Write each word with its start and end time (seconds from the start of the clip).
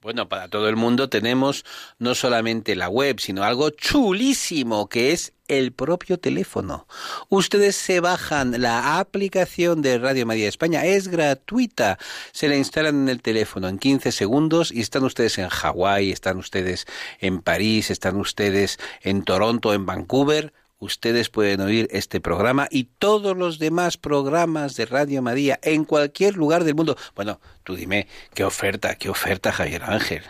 bueno, 0.00 0.28
para 0.28 0.48
todo 0.48 0.68
el 0.68 0.76
mundo 0.76 1.08
tenemos 1.08 1.64
no 1.98 2.14
solamente 2.14 2.76
la 2.76 2.88
web, 2.88 3.18
sino 3.18 3.42
algo 3.42 3.70
chulísimo 3.70 4.88
que 4.88 5.12
es 5.12 5.32
el 5.48 5.72
propio 5.72 6.18
teléfono. 6.18 6.86
Ustedes 7.28 7.74
se 7.74 7.98
bajan 7.98 8.60
la 8.60 9.00
aplicación 9.00 9.82
de 9.82 9.98
Radio 9.98 10.24
María 10.24 10.48
España, 10.48 10.84
es 10.84 11.08
gratuita. 11.08 11.98
Se 12.32 12.48
la 12.48 12.56
instalan 12.56 12.94
en 13.02 13.08
el 13.08 13.22
teléfono 13.22 13.68
en 13.68 13.78
15 13.78 14.12
segundos 14.12 14.70
y 14.70 14.80
están 14.80 15.02
ustedes 15.04 15.38
en 15.38 15.48
Hawái, 15.48 16.12
están 16.12 16.36
ustedes 16.36 16.86
en 17.18 17.40
París, 17.40 17.90
están 17.90 18.16
ustedes 18.16 18.78
en 19.02 19.24
Toronto, 19.24 19.74
en 19.74 19.84
Vancouver 19.84 20.52
ustedes 20.78 21.28
pueden 21.28 21.60
oír 21.60 21.88
este 21.90 22.20
programa 22.20 22.68
y 22.70 22.84
todos 22.98 23.36
los 23.36 23.58
demás 23.58 23.96
programas 23.96 24.76
de 24.76 24.86
Radio 24.86 25.22
María 25.22 25.58
en 25.62 25.84
cualquier 25.84 26.36
lugar 26.36 26.64
del 26.64 26.74
mundo. 26.74 26.96
Bueno, 27.14 27.40
tú 27.64 27.74
dime, 27.76 28.06
¿qué 28.34 28.44
oferta, 28.44 28.94
qué 28.94 29.08
oferta, 29.08 29.52
Javier 29.52 29.84
Ángel? 29.84 30.22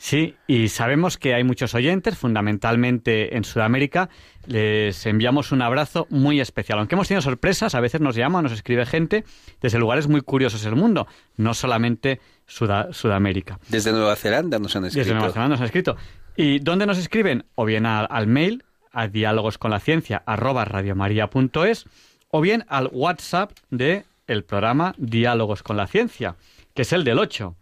Sí, 0.00 0.36
y 0.46 0.68
sabemos 0.68 1.18
que 1.18 1.34
hay 1.34 1.42
muchos 1.42 1.74
oyentes, 1.74 2.16
fundamentalmente 2.16 3.36
en 3.36 3.42
Sudamérica. 3.42 4.08
Les 4.46 5.04
enviamos 5.06 5.50
un 5.50 5.60
abrazo 5.60 6.06
muy 6.08 6.40
especial. 6.40 6.78
Aunque 6.78 6.94
hemos 6.94 7.08
tenido 7.08 7.20
sorpresas, 7.20 7.74
a 7.74 7.80
veces 7.80 8.00
nos 8.00 8.14
llama, 8.14 8.40
nos 8.40 8.52
escribe 8.52 8.86
gente 8.86 9.24
desde 9.60 9.78
lugares 9.80 10.06
muy 10.06 10.20
curiosos 10.20 10.62
del 10.62 10.76
mundo, 10.76 11.08
no 11.36 11.52
solamente 11.52 12.20
Sudamérica. 12.46 13.58
Desde 13.68 13.90
Nueva 13.90 14.14
Zelanda 14.14 14.60
nos 14.60 14.76
han 14.76 14.84
escrito. 14.84 15.04
Desde 15.04 15.14
Nueva 15.14 15.32
Zelanda 15.32 15.54
nos 15.54 15.60
han 15.60 15.66
escrito. 15.66 15.96
¿Y 16.36 16.60
dónde 16.60 16.86
nos 16.86 16.98
escriben? 16.98 17.44
O 17.56 17.64
bien 17.64 17.84
al 17.84 18.26
mail 18.28 18.64
a 18.92 19.08
diálogos 19.08 19.58
con 19.58 19.70
la 19.70 19.80
ciencia 19.80 20.22
arroba 20.26 20.64
radiomaria.es 20.64 21.86
o 22.30 22.40
bien 22.40 22.64
al 22.68 22.88
WhatsApp 22.92 23.52
de 23.70 24.04
el 24.26 24.44
programa 24.44 24.94
Diálogos 24.98 25.62
con 25.62 25.76
la 25.76 25.86
Ciencia, 25.86 26.36
que 26.74 26.82
es 26.82 26.92
el 26.92 27.04
del 27.04 27.18
8. 27.18 27.56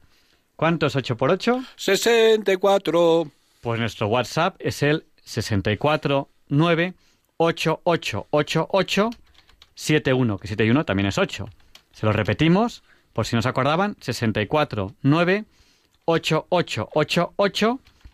¿Cuánto 0.57 0.87
es 0.87 0.97
8 0.97 1.17
por 1.17 1.31
8? 1.31 1.63
64. 1.77 3.31
Pues 3.61 3.81
nuestro 3.81 4.09
WhatsApp 4.09 4.57
es 4.59 4.83
el 4.83 5.07
649 5.25 6.95
71, 9.75 10.39
que 10.39 10.49
71 10.49 10.85
también 10.85 11.07
es 11.07 11.19
8. 11.19 11.49
Se 11.93 12.07
lo 12.07 12.13
repetimos, 12.13 12.83
por 13.13 13.27
si 13.27 13.37
no 13.37 13.43
se 13.43 13.49
acordaban, 13.49 13.97
649 14.01 15.45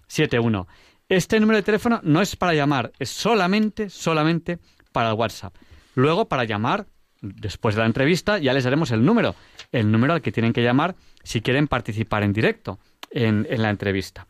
71. 0.09 0.67
Este 1.13 1.39
número 1.39 1.59
de 1.59 1.63
teléfono 1.63 2.01
no 2.05 2.23
es 2.23 2.37
para 2.37 2.55
llamar, 2.55 2.91
es 2.99 3.11
solamente, 3.11 3.91
solamente 3.91 4.59
para 4.93 5.11
el 5.11 5.15
WhatsApp. 5.15 5.55
Luego, 5.95 6.27
para 6.27 6.45
llamar, 6.45 6.87
después 7.21 7.75
de 7.75 7.83
la 7.83 7.87
entrevista, 7.87 8.39
ya 8.39 8.55
les 8.55 8.65
daremos 8.65 8.93
el 8.93 9.05
número, 9.05 9.35
el 9.73 9.93
número 9.93 10.15
al 10.15 10.23
que 10.23 10.33
tienen 10.33 10.55
que 10.55 10.63
llamar 10.63 10.95
si 11.23 11.43
quieren 11.43 11.69
participar 11.69 12.23
en 12.23 12.33
directo 12.33 12.79
en, 13.11 13.47
la 13.61 13.69
entrevista. 13.69 14.27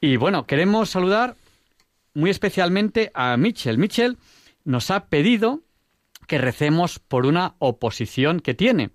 Y 0.00 0.16
bueno, 0.16 0.46
queremos 0.46 0.88
saludar 0.88 1.36
muy 2.14 2.30
especialmente 2.30 3.10
a 3.12 3.36
Mitchell. 3.36 3.76
Mitchell 3.76 4.16
nos 4.64 4.90
ha 4.90 5.08
pedido 5.08 5.60
que 6.26 6.38
recemos 6.38 6.98
por 6.98 7.26
una 7.26 7.56
oposición 7.58 8.40
que 8.40 8.54
tiene. 8.54 8.88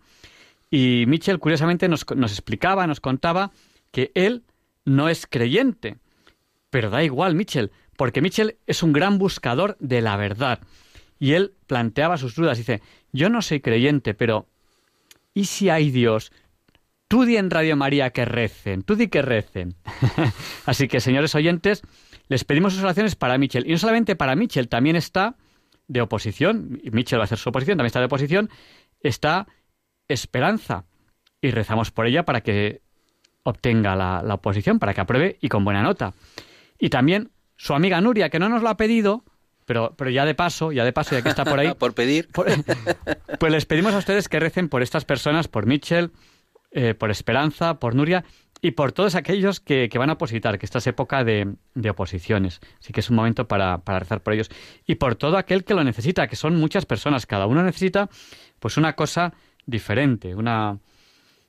Y 0.72 1.04
Mitchell, 1.06 1.38
curiosamente, 1.38 1.88
nos 1.88 2.02
explicaba, 2.10 2.88
nos 2.88 3.00
contaba 3.00 3.52
que 3.92 4.12
él 4.16 4.42
no 4.86 5.08
es 5.08 5.28
creyente, 5.28 5.98
pero 6.72 6.90
da 6.90 7.04
igual, 7.04 7.36
Mitchell, 7.36 7.72
porque 7.98 8.22
Mitchell 8.22 8.58
es 8.66 8.82
un 8.82 8.94
gran 8.94 9.20
buscador 9.20 9.78
de 9.80 10.02
la 10.02 10.18
verdad. 10.18 10.60
Y 11.20 11.34
él 11.34 11.54
planteaba 11.68 12.18
sus 12.18 12.34
dudas. 12.34 12.58
Dice, 12.58 12.82
yo 13.12 13.30
no 13.30 13.44
soy 13.44 13.60
creyente, 13.60 14.16
pero 14.16 14.48
¿y 15.36 15.46
si 15.46 15.70
hay 15.70 15.92
Dios? 15.92 16.32
Tú 17.08 17.26
di 17.26 17.38
en 17.38 17.52
Radio 17.52 17.76
María 17.76 18.10
que 18.10 18.26
recen, 18.26 18.82
tú 18.82 18.96
di 18.96 19.10
que 19.10 19.22
recen. 19.22 19.76
Así 20.66 20.88
que, 20.88 21.02
señores 21.02 21.36
oyentes, 21.36 21.84
les 22.30 22.46
pedimos 22.46 22.74
sus 22.74 22.84
oraciones 22.84 23.16
para 23.16 23.38
Mitchell. 23.38 23.68
Y 23.68 23.74
no 23.74 23.78
solamente 23.78 24.16
para 24.16 24.36
Mitchell, 24.36 24.70
también 24.70 24.96
está 24.96 25.36
de 25.88 26.02
oposición, 26.02 26.82
Mitchell 26.92 27.20
va 27.20 27.24
a 27.24 27.26
hacer 27.26 27.38
su 27.38 27.50
oposición, 27.50 27.78
también 27.78 27.88
está 27.88 28.00
de 28.00 28.06
oposición, 28.06 28.50
está 29.02 29.46
Esperanza. 30.08 30.86
Y 31.42 31.52
rezamos 31.52 31.92
por 31.92 32.06
ella 32.06 32.24
para 32.24 32.42
que 32.42 32.82
obtenga 33.44 33.96
la 33.96 34.34
oposición, 34.34 34.80
para 34.80 34.94
que 34.94 35.02
apruebe 35.02 35.38
y 35.42 35.50
con 35.50 35.66
buena 35.66 35.84
nota. 35.84 36.14
Y 36.82 36.90
también 36.90 37.30
su 37.56 37.76
amiga 37.76 38.02
Nuria, 38.02 38.32
que 38.32 38.40
no 38.40 38.50
nos 38.50 38.64
lo 38.64 38.70
ha 38.70 38.76
pedido, 38.76 39.24
pero, 39.66 39.94
pero 39.96 40.10
ya 40.10 40.26
de 40.26 40.34
paso, 40.34 40.72
ya 40.72 40.84
de 40.84 40.92
paso, 40.92 41.16
ya 41.16 41.22
que 41.22 41.30
está 41.30 41.46
por 41.46 41.60
ahí. 41.60 41.74
por 41.80 41.94
pedir. 41.94 42.28
pues 43.40 43.52
les 43.52 43.68
pedimos 43.68 43.94
a 43.94 44.00
ustedes 44.00 44.28
que 44.28 44.40
recen 44.40 44.68
por 44.68 44.82
estas 44.82 45.06
personas, 45.06 45.48
por 45.48 45.68
Mitchell, 45.68 46.12
eh, 46.72 46.96
por 46.96 47.12
Esperanza, 47.12 47.80
por 47.80 47.94
Nuria 47.94 48.26
y 48.64 48.72
por 48.72 48.94
todos 48.94 49.14
aquellos 49.14 49.60
que, 49.60 49.90
van 49.96 50.10
a 50.10 50.14
opositar, 50.14 50.58
que 50.58 50.66
esta 50.66 50.80
es 50.80 50.88
época 50.88 51.24
de, 51.24 51.54
oposiciones. 51.88 52.62
Así 52.80 52.94
que 52.94 53.02
es 53.02 53.12
un 53.12 53.16
momento 53.16 53.48
para, 53.48 53.78
para, 53.78 54.00
rezar 54.00 54.24
por 54.24 54.34
ellos. 54.34 54.50
Y 54.88 54.96
por 54.96 55.16
todo 55.16 55.38
aquel 55.38 55.64
que 55.64 55.76
lo 55.76 55.84
necesita, 55.84 56.28
que 56.28 56.36
son 56.36 56.56
muchas 56.56 56.88
personas. 56.88 57.28
Cada 57.28 57.46
uno 57.46 57.62
necesita 57.62 58.10
pues 58.60 58.78
una 58.78 58.96
cosa 58.96 59.34
diferente. 59.68 60.34
Una, 60.34 60.80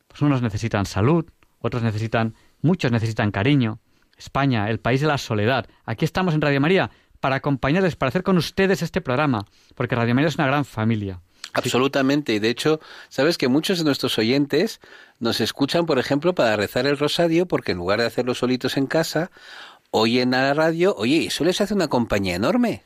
pues 0.08 0.20
unos 0.20 0.42
necesitan 0.42 0.84
salud, 0.84 1.24
otros 1.60 1.82
necesitan, 1.82 2.34
muchos 2.60 2.92
necesitan 2.92 3.30
cariño, 3.30 3.78
España, 4.22 4.70
el 4.70 4.80
país 4.80 5.00
de 5.00 5.06
la 5.06 5.18
soledad. 5.18 5.66
Aquí 5.84 6.04
estamos 6.04 6.34
en 6.34 6.40
Radio 6.40 6.60
María 6.60 6.90
para 7.20 7.36
acompañarles, 7.36 7.96
para 7.96 8.08
hacer 8.08 8.22
con 8.22 8.36
ustedes 8.36 8.82
este 8.82 9.00
programa, 9.00 9.46
porque 9.74 9.94
Radio 9.94 10.14
María 10.14 10.28
es 10.28 10.36
una 10.36 10.46
gran 10.46 10.64
familia. 10.64 11.20
Absolutamente. 11.52 12.32
Y 12.32 12.38
de 12.38 12.50
hecho, 12.50 12.80
sabes 13.08 13.36
que 13.38 13.48
muchos 13.48 13.78
de 13.78 13.84
nuestros 13.84 14.18
oyentes 14.18 14.80
nos 15.20 15.40
escuchan, 15.40 15.86
por 15.86 15.98
ejemplo, 15.98 16.34
para 16.34 16.56
rezar 16.56 16.86
el 16.86 16.98
rosario, 16.98 17.46
porque 17.46 17.72
en 17.72 17.78
lugar 17.78 18.00
de 18.00 18.06
hacerlo 18.06 18.34
solitos 18.34 18.76
en 18.76 18.86
casa, 18.86 19.30
oyen 19.90 20.34
a 20.34 20.42
la 20.42 20.54
radio. 20.54 20.94
Oye, 20.96 21.16
y 21.16 21.26
eso 21.26 21.44
les 21.44 21.60
hace 21.60 21.74
una 21.74 21.88
compañía 21.88 22.34
enorme. 22.34 22.82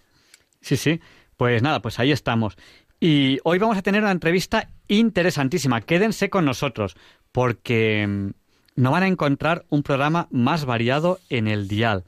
Sí, 0.61 0.77
sí. 0.77 1.01
Pues 1.37 1.63
nada, 1.63 1.81
pues 1.81 1.99
ahí 1.99 2.11
estamos. 2.11 2.57
Y 2.99 3.39
hoy 3.45 3.59
vamos 3.59 3.77
a 3.77 3.83
tener 3.83 4.03
una 4.03 4.11
entrevista 4.11 4.71
interesantísima. 4.89 5.83
Quédense 5.83 6.31
con 6.31 6.45
nosotros, 6.45 6.97
porque 7.31 8.07
mm, 8.07 8.31
no 8.77 8.91
van 8.93 9.03
a 9.03 9.09
encontrar 9.09 9.65
un 9.69 9.83
programa 9.83 10.29
más 10.31 10.65
variado 10.65 11.19
en 11.29 11.49
el 11.49 11.67
dial. 11.69 12.05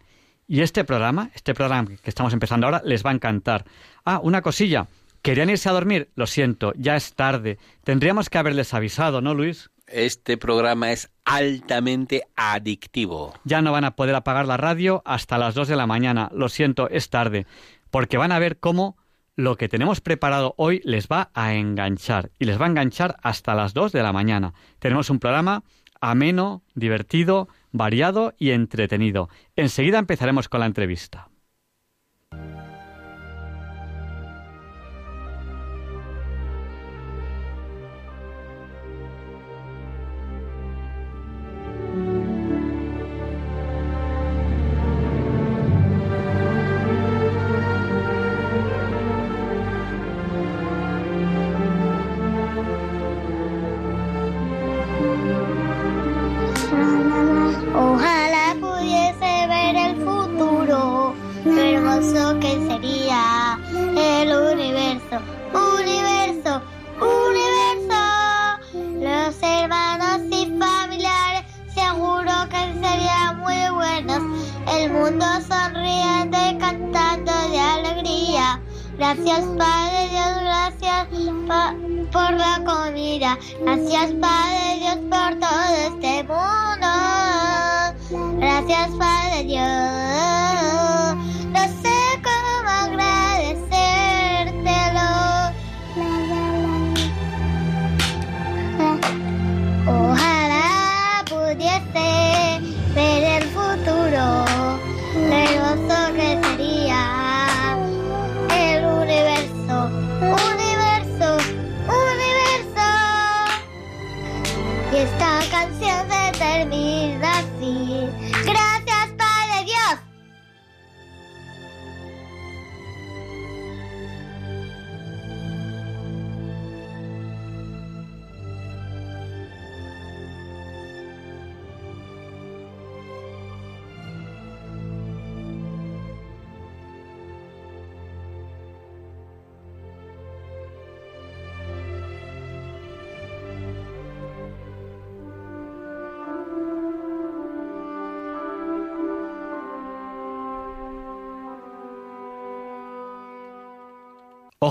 Y 0.47 0.61
este 0.61 0.85
programa, 0.85 1.31
este 1.35 1.55
programa 1.55 1.91
que 2.03 2.11
estamos 2.11 2.32
empezando 2.32 2.67
ahora, 2.67 2.82
les 2.85 3.05
va 3.05 3.11
a 3.11 3.15
encantar. 3.15 3.65
Ah, 4.05 4.20
una 4.23 4.41
cosilla. 4.41 4.87
¿Querían 5.23 5.50
irse 5.50 5.69
a 5.69 5.73
dormir? 5.73 6.09
Lo 6.15 6.26
siento, 6.26 6.73
ya 6.76 6.97
es 6.97 7.15
tarde. 7.15 7.59
Tendríamos 7.85 8.31
que 8.31 8.38
haberles 8.38 8.73
avisado, 8.73 9.20
¿no, 9.20 9.35
Luis? 9.35 9.70
Este 9.87 10.37
programa 10.37 10.93
es 10.93 11.11
altamente 11.25 12.23
adictivo. 12.37 13.35
Ya 13.44 13.62
no 13.62 13.73
van 13.73 13.85
a 13.85 13.97
poder 13.97 14.15
apagar 14.15 14.47
la 14.47 14.56
radio 14.56 15.03
hasta 15.05 15.38
las 15.38 15.55
2 15.55 15.69
de 15.69 15.76
la 15.76 15.87
mañana. 15.87 16.31
Lo 16.32 16.49
siento, 16.49 16.88
es 16.88 17.11
tarde. 17.11 17.47
Porque 17.91 18.17
van 18.17 18.32
a 18.32 18.38
ver 18.38 18.59
cómo 18.59 18.97
lo 19.35 19.56
que 19.56 19.69
tenemos 19.69 20.00
preparado 20.00 20.55
hoy 20.56 20.81
les 20.85 21.09
va 21.09 21.31
a 21.32 21.55
enganchar. 21.55 22.31
Y 22.38 22.44
les 22.44 22.61
va 22.61 22.67
a 22.67 22.69
enganchar 22.69 23.17
hasta 23.23 23.55
las 23.55 23.73
2 23.73 23.93
de 23.93 24.03
la 24.03 24.12
mañana. 24.12 24.53
Tenemos 24.79 25.11
un 25.11 25.20
programa 25.20 25.62
ameno, 26.00 26.62
divertido, 26.74 27.48
variado 27.72 28.34
y 28.38 28.50
entretenido. 28.50 29.28
Enseguida 29.56 29.98
empezaremos 29.98 30.48
con 30.48 30.60
la 30.60 30.66
entrevista. 30.66 31.27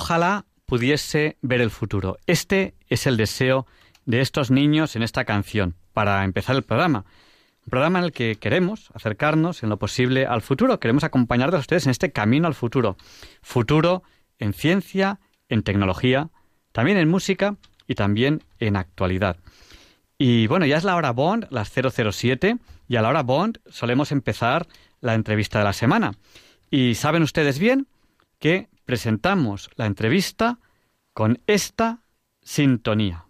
Ojalá 0.07 0.45
pudiese 0.65 1.36
ver 1.42 1.59
el 1.59 1.69
futuro. 1.69 2.18
Este 2.27 2.75
es 2.88 3.07
el 3.07 3.18
deseo 3.18 3.68
de 4.06 4.21
estos 4.21 4.51
niños 4.51 4.95
en 4.95 5.04
esta 5.04 5.25
canción, 5.25 5.75
para 5.92 6.24
empezar 6.24 6.56
el 6.56 6.63
programa. 6.63 7.04
Un 7.65 7.69
programa 7.71 8.00
en 8.00 8.06
el 8.06 8.13
que 8.13 8.38
queremos 8.38 8.89
acercarnos 8.94 9.63
en 9.63 9.69
lo 9.69 9.75
posible 9.75 10.25
al 10.25 10.42
futuro. 10.42 10.80
Queremos 10.80 11.04
acompañarles 11.04 11.57
a 11.57 11.59
ustedes 11.59 11.88
en 11.88 11.92
este 11.92 12.13
camino 12.13 12.48
al 12.48 12.54
futuro. 12.54 12.95
Futuro 13.42 14.01
en 14.39 14.54
ciencia, 14.54 15.19
en 15.50 15.63
tecnología, 15.63 16.30
también 16.71 16.98
en 16.98 17.10
música 17.10 17.57
y 17.86 17.95
también 17.95 18.45
en 18.60 18.77
actualidad. 18.77 19.36
Y 20.18 20.48
bueno, 20.48 20.65
ya 20.65 20.77
es 20.77 20.86
la 20.86 20.95
hora 20.95 21.12
Bond, 21.12 21.48
las 21.50 21.69
007, 21.69 22.56
y 22.88 22.95
a 22.95 23.01
la 23.01 23.10
hora 23.10 23.24
Bond 23.24 23.60
solemos 23.69 24.13
empezar 24.13 24.68
la 25.01 25.15
entrevista 25.15 25.60
de 25.60 25.65
la 25.65 25.74
semana. 25.74 26.13
Y 26.71 26.95
saben 26.95 27.24
ustedes 27.24 27.60
bien 27.60 27.88
que 28.39 28.69
presentamos 28.88 29.69
la 29.75 29.86
entrevista 29.86 30.60
con 31.13 31.42
esta 31.45 32.04
sintonía. 32.42 33.26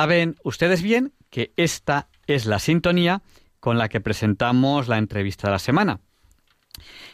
Saben 0.00 0.36
ustedes 0.44 0.80
bien 0.80 1.12
que 1.28 1.52
esta 1.56 2.08
es 2.26 2.46
la 2.46 2.58
sintonía 2.58 3.20
con 3.60 3.76
la 3.76 3.90
que 3.90 4.00
presentamos 4.00 4.88
la 4.88 4.96
entrevista 4.96 5.48
de 5.48 5.52
la 5.52 5.58
semana. 5.58 6.00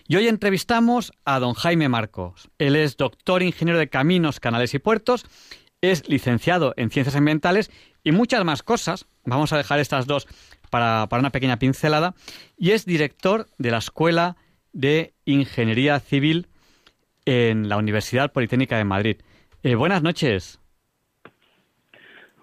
Y 0.07 0.15
hoy 0.15 0.29
entrevistamos 0.29 1.13
a 1.25 1.41
don 1.41 1.55
Jaime 1.55 1.89
Marcos. 1.89 2.49
Él 2.59 2.77
es 2.77 2.97
doctor 2.97 3.43
ingeniero 3.43 3.81
de 3.81 3.89
caminos, 3.89 4.39
canales 4.39 4.73
y 4.73 4.79
puertos, 4.79 5.27
es 5.81 6.09
licenciado 6.09 6.75
en 6.77 6.91
ciencias 6.91 7.17
ambientales 7.17 7.73
y 8.05 8.13
muchas 8.13 8.45
más 8.45 8.63
cosas. 8.63 9.07
Vamos 9.25 9.53
a 9.53 9.57
dejar 9.57 9.81
estas 9.81 10.07
dos 10.07 10.29
para, 10.71 11.09
para 11.09 11.19
una 11.19 11.33
pequeña 11.33 11.59
pincelada. 11.59 12.15
Y 12.57 12.71
es 12.71 12.87
director 12.87 13.49
de 13.59 13.73
la 13.73 13.79
Escuela 13.79 14.37
de 14.73 15.13
Ingeniería 15.25 15.99
Civil 15.99 16.47
en 17.25 17.69
la 17.69 17.79
Universidad 17.79 18.31
Politécnica 18.31 18.77
de 18.77 18.85
Madrid. 18.85 19.17
Eh, 19.65 19.75
buenas 19.75 20.05
noches. 20.05 20.61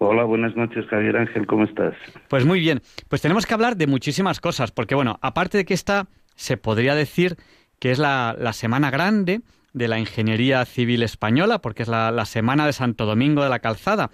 Hola, 0.06 0.24
buenas 0.24 0.54
noches, 0.54 0.86
Javier 0.88 1.16
Ángel, 1.16 1.46
¿cómo 1.46 1.64
estás? 1.64 1.94
Pues 2.28 2.44
muy 2.44 2.60
bien. 2.60 2.82
Pues 3.08 3.22
tenemos 3.22 3.46
que 3.46 3.54
hablar 3.54 3.76
de 3.76 3.86
muchísimas 3.86 4.38
cosas, 4.38 4.70
porque 4.70 4.94
bueno, 4.94 5.18
aparte 5.22 5.56
de 5.56 5.64
que 5.64 5.72
esta 5.72 6.08
se 6.34 6.58
podría 6.58 6.94
decir 6.94 7.36
que 7.78 7.90
es 7.90 7.98
la, 7.98 8.36
la 8.38 8.52
semana 8.52 8.90
grande 8.90 9.40
de 9.72 9.88
la 9.88 9.98
ingeniería 9.98 10.64
civil 10.66 11.02
española, 11.02 11.60
porque 11.60 11.82
es 11.82 11.88
la, 11.88 12.10
la, 12.10 12.26
semana 12.26 12.66
de 12.66 12.74
Santo 12.74 13.06
Domingo 13.06 13.42
de 13.42 13.48
la 13.48 13.60
Calzada, 13.60 14.10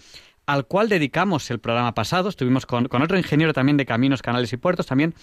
al 0.47 0.67
cual 0.67 0.89
dedicamos 0.89 1.51
el 1.51 1.59
programa 1.59 1.93
pasado. 1.93 2.29
Estuvimos 2.29 2.67
con, 2.67 2.87
con 2.87 3.03
otro 3.03 3.19
ingeniero 3.19 3.53
también 3.53 3.77
de 3.77 3.85
caminos, 3.85 4.23
canales 4.23 4.53
y 4.53 4.59
puertos, 4.59 4.87
también 4.87 5.15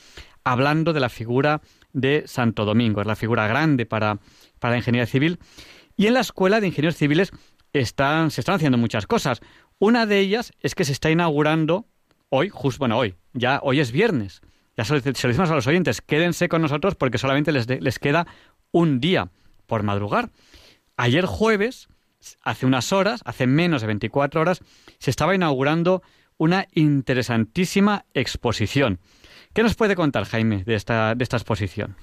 hablando 0.44 0.92
de 0.92 1.00
la 1.00 1.10
figura 1.10 1.62
de 1.94 2.24
Santo 2.28 2.66
Domingo. 2.66 3.00
Es 3.00 3.08
la 3.08 3.16
figura 3.16 3.48
grande 3.48 3.86
para, 3.86 4.20
para 4.60 4.74
la 4.74 4.78
ingeniería 4.78 5.08
civil. 5.08 5.40
Y 5.96 6.08
en 6.08 6.14
la 6.14 6.20
Escuela 6.20 6.60
de 6.60 6.68
Ingenieros 6.68 6.98
Civiles 6.98 7.32
están, 7.74 8.32
se 8.32 8.42
están 8.42 8.56
haciendo 8.56 8.78
muchas 8.78 9.08
cosas. 9.08 9.42
Una 9.80 10.06
de 10.06 10.20
ellas 10.20 10.54
es 10.62 10.76
que 10.76 10.86
se 10.86 10.92
está 10.92 11.12
inaugurando 11.12 11.86
hoy, 12.30 12.50
justo, 12.50 12.80
bueno, 12.80 12.98
hoy, 12.98 13.16
ya 13.34 13.60
hoy 13.64 13.80
es 13.80 13.92
viernes. 13.92 14.42
Ya 14.76 14.86
se 14.86 14.94
lo, 14.94 15.02
decimos 15.02 15.50
a 15.50 15.56
los 15.56 15.68
oyentes, 15.68 16.02
quédense 16.02 16.50
con 16.50 16.62
nosotros 16.62 16.96
porque 16.96 17.18
solamente 17.18 17.52
les, 17.52 17.68
de, 17.68 17.82
les 17.82 18.00
queda 18.00 18.28
un 18.72 19.00
día 19.00 19.30
por 19.66 19.84
madrugar. 19.84 20.30
Ayer 20.98 21.26
jueves, 21.26 21.88
hace 22.42 22.66
unas 22.66 22.92
horas, 22.92 23.22
hace 23.26 23.48
menos 23.48 23.82
de 23.82 23.88
24 23.88 24.42
horas, 24.42 24.62
se 25.00 25.10
estaba 25.12 25.36
inaugurando 25.36 26.02
una 26.38 26.68
interesantísima 26.74 28.06
exposición. 28.14 29.00
¿Qué 29.54 29.64
nos 29.64 29.76
puede 29.76 29.96
contar, 29.96 30.26
Jaime, 30.26 30.64
de 30.64 30.76
esta, 30.76 31.16
de 31.16 31.24
esta 31.24 31.38
exposición? 31.38 31.96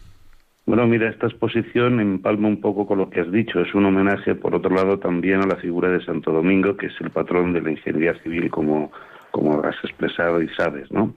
Bueno, 0.66 0.87
mira, 0.87 1.11
esta 1.11 1.26
exposición 1.26 2.00
empalma 2.00 2.49
un 2.49 2.59
poco 2.59 2.87
con 2.87 2.97
lo 2.97 3.11
que 3.11 3.21
has 3.21 3.30
dicho. 3.30 3.61
Es 3.61 3.75
un 3.75 3.85
homenaje, 3.85 4.35
por 4.35 4.54
otro 4.54 4.75
lado, 4.75 4.99
también 4.99 5.42
a 5.42 5.47
la 5.47 5.56
figura 5.56 5.90
de 5.90 6.02
Santo 6.02 6.33
Domingo, 6.33 6.75
que 6.75 6.87
es 6.87 6.94
el 7.00 7.11
patrón 7.11 7.52
de 7.52 7.61
la 7.61 7.71
ingeniería 7.71 8.14
civil, 8.23 8.50
como, 8.50 8.90
como 9.30 9.62
has 9.62 9.76
expresado 9.85 10.40
y 10.40 10.49
sabes, 10.50 10.90
¿no? 10.90 11.14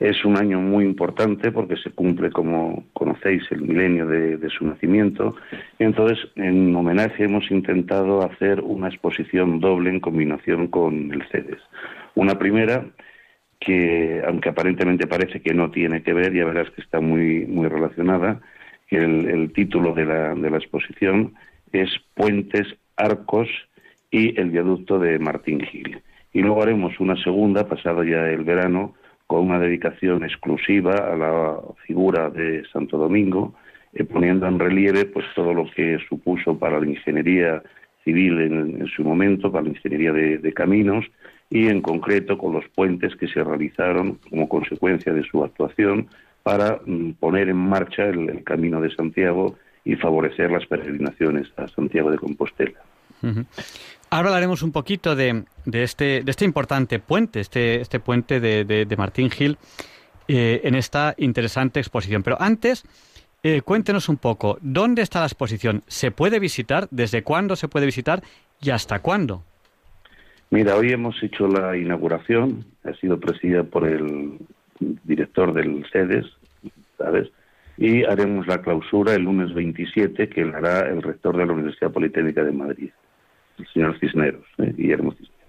Es 0.00 0.24
un 0.24 0.36
año 0.36 0.60
muy 0.60 0.84
importante 0.84 1.52
porque 1.52 1.76
se 1.76 1.90
cumple, 1.90 2.30
como 2.30 2.84
conocéis, 2.92 3.44
el 3.52 3.62
milenio 3.62 4.06
de, 4.08 4.38
de 4.38 4.50
su 4.50 4.66
nacimiento. 4.66 5.36
Y 5.78 5.84
entonces, 5.84 6.18
en 6.34 6.74
homenaje, 6.74 7.24
hemos 7.24 7.48
intentado 7.52 8.24
hacer 8.24 8.60
una 8.60 8.88
exposición 8.88 9.60
doble 9.60 9.90
en 9.90 10.00
combinación 10.00 10.66
con 10.66 11.12
el 11.12 11.22
CEDES. 11.28 11.60
Una 12.16 12.38
primera 12.38 12.86
que, 13.60 14.20
aunque 14.26 14.48
aparentemente 14.48 15.06
parece 15.06 15.42
que 15.42 15.54
no 15.54 15.70
tiene 15.70 16.02
que 16.02 16.12
ver, 16.12 16.32
ya 16.32 16.44
verás 16.44 16.70
que 16.70 16.80
está 16.80 17.00
muy, 17.00 17.46
muy 17.46 17.68
relacionada, 17.68 18.40
que 18.90 18.96
el, 18.96 19.52
título 19.52 19.94
de 19.94 20.04
la, 20.04 20.34
de 20.34 20.50
la, 20.50 20.58
exposición 20.58 21.34
es 21.72 21.88
Puentes, 22.14 22.66
Arcos 22.96 23.48
y 24.10 24.38
el 24.38 24.50
viaducto 24.50 24.98
de 24.98 25.18
Martín 25.20 25.60
Gil. 25.60 26.02
Y 26.32 26.42
luego 26.42 26.62
haremos 26.62 26.98
una 26.98 27.16
segunda, 27.22 27.68
pasado 27.68 28.02
ya 28.02 28.28
el 28.28 28.42
verano, 28.42 28.94
con 29.28 29.46
una 29.46 29.60
dedicación 29.60 30.24
exclusiva 30.24 31.12
a 31.12 31.16
la 31.16 31.56
figura 31.86 32.30
de 32.30 32.64
Santo 32.72 32.98
Domingo, 32.98 33.54
eh, 33.92 34.02
poniendo 34.02 34.48
en 34.48 34.58
relieve 34.58 35.04
pues 35.04 35.24
todo 35.36 35.54
lo 35.54 35.70
que 35.70 35.98
supuso 36.08 36.58
para 36.58 36.80
la 36.80 36.86
ingeniería 36.86 37.62
civil 38.04 38.40
en, 38.40 38.86
su 38.88 39.04
momento, 39.04 39.52
para 39.52 39.64
la 39.64 39.70
ingeniería 39.70 40.12
de, 40.12 40.52
caminos, 40.52 41.04
y 41.48 41.68
en 41.68 41.80
concreto 41.80 42.38
con 42.38 42.54
los 42.54 42.66
puentes 42.74 43.14
que 43.14 43.28
se 43.28 43.44
realizaron 43.44 44.18
como 44.28 44.48
consecuencia 44.48 45.12
de 45.12 45.22
su 45.22 45.44
actuación 45.44 46.08
para 46.42 46.80
mm, 46.84 47.12
poner 47.14 47.48
en 47.48 47.56
marcha 47.56 48.04
el, 48.04 48.42
Camino 48.44 48.80
de 48.80 48.94
Santiago 48.94 49.56
y 49.84 49.96
favorecer 49.96 50.50
las 50.50 50.66
peregrinaciones 50.66 51.48
a 51.56 51.68
Santiago 51.68 52.10
de 52.10 52.18
Compostela. 52.18 52.80
Ahora 54.10 54.28
hablaremos 54.28 54.62
un 54.62 54.72
poquito 54.72 55.14
de, 55.14 55.44
este, 55.72 56.22
de 56.22 56.30
este 56.30 56.44
importante 56.44 56.98
puente, 56.98 57.40
este, 57.40 57.80
este 57.80 58.00
puente 58.00 58.40
de, 58.40 58.96
Martín 58.96 59.30
Gil, 59.30 59.58
eh, 60.26 60.62
en 60.64 60.74
esta 60.74 61.14
interesante 61.18 61.80
exposición. 61.80 62.22
Pero 62.22 62.40
antes, 62.40 62.84
eh, 63.42 63.62
cuéntenos 63.62 64.08
un 64.08 64.16
poco, 64.16 64.58
¿dónde 64.62 65.02
está 65.02 65.20
la 65.20 65.26
exposición? 65.26 65.82
¿Se 65.86 66.10
puede 66.10 66.38
visitar? 66.38 66.88
¿Desde 66.90 67.22
cuándo 67.22 67.56
se 67.56 67.68
puede 67.68 67.86
visitar? 67.86 68.22
¿Y 68.60 68.70
hasta 68.70 69.00
cuándo? 69.00 69.44
Mira, 70.50 70.76
hoy 70.76 70.92
hemos 70.92 71.22
hecho 71.22 71.46
la 71.46 71.76
inauguración, 71.76 72.64
ha 72.82 72.92
sido 72.94 73.20
presidida 73.20 73.62
por 73.62 73.86
el 73.86 74.38
director 74.80 75.52
del 75.52 75.84
SEDES, 75.90 76.26
¿sabes? 76.98 77.30
Y 77.76 78.04
haremos 78.04 78.46
la 78.46 78.60
clausura 78.60 79.14
el 79.14 79.22
lunes 79.22 79.54
27, 79.54 80.28
que 80.28 80.44
la 80.44 80.58
hará 80.58 80.88
el 80.88 81.02
rector 81.02 81.36
de 81.36 81.46
la 81.46 81.52
Universidad 81.52 81.92
Politécnica 81.92 82.44
de 82.44 82.52
Madrid, 82.52 82.90
el 83.58 83.66
señor 83.68 83.98
Cisneros, 83.98 84.46
¿eh? 84.58 84.74
Guillermo 84.76 85.12
Cisneros. 85.12 85.40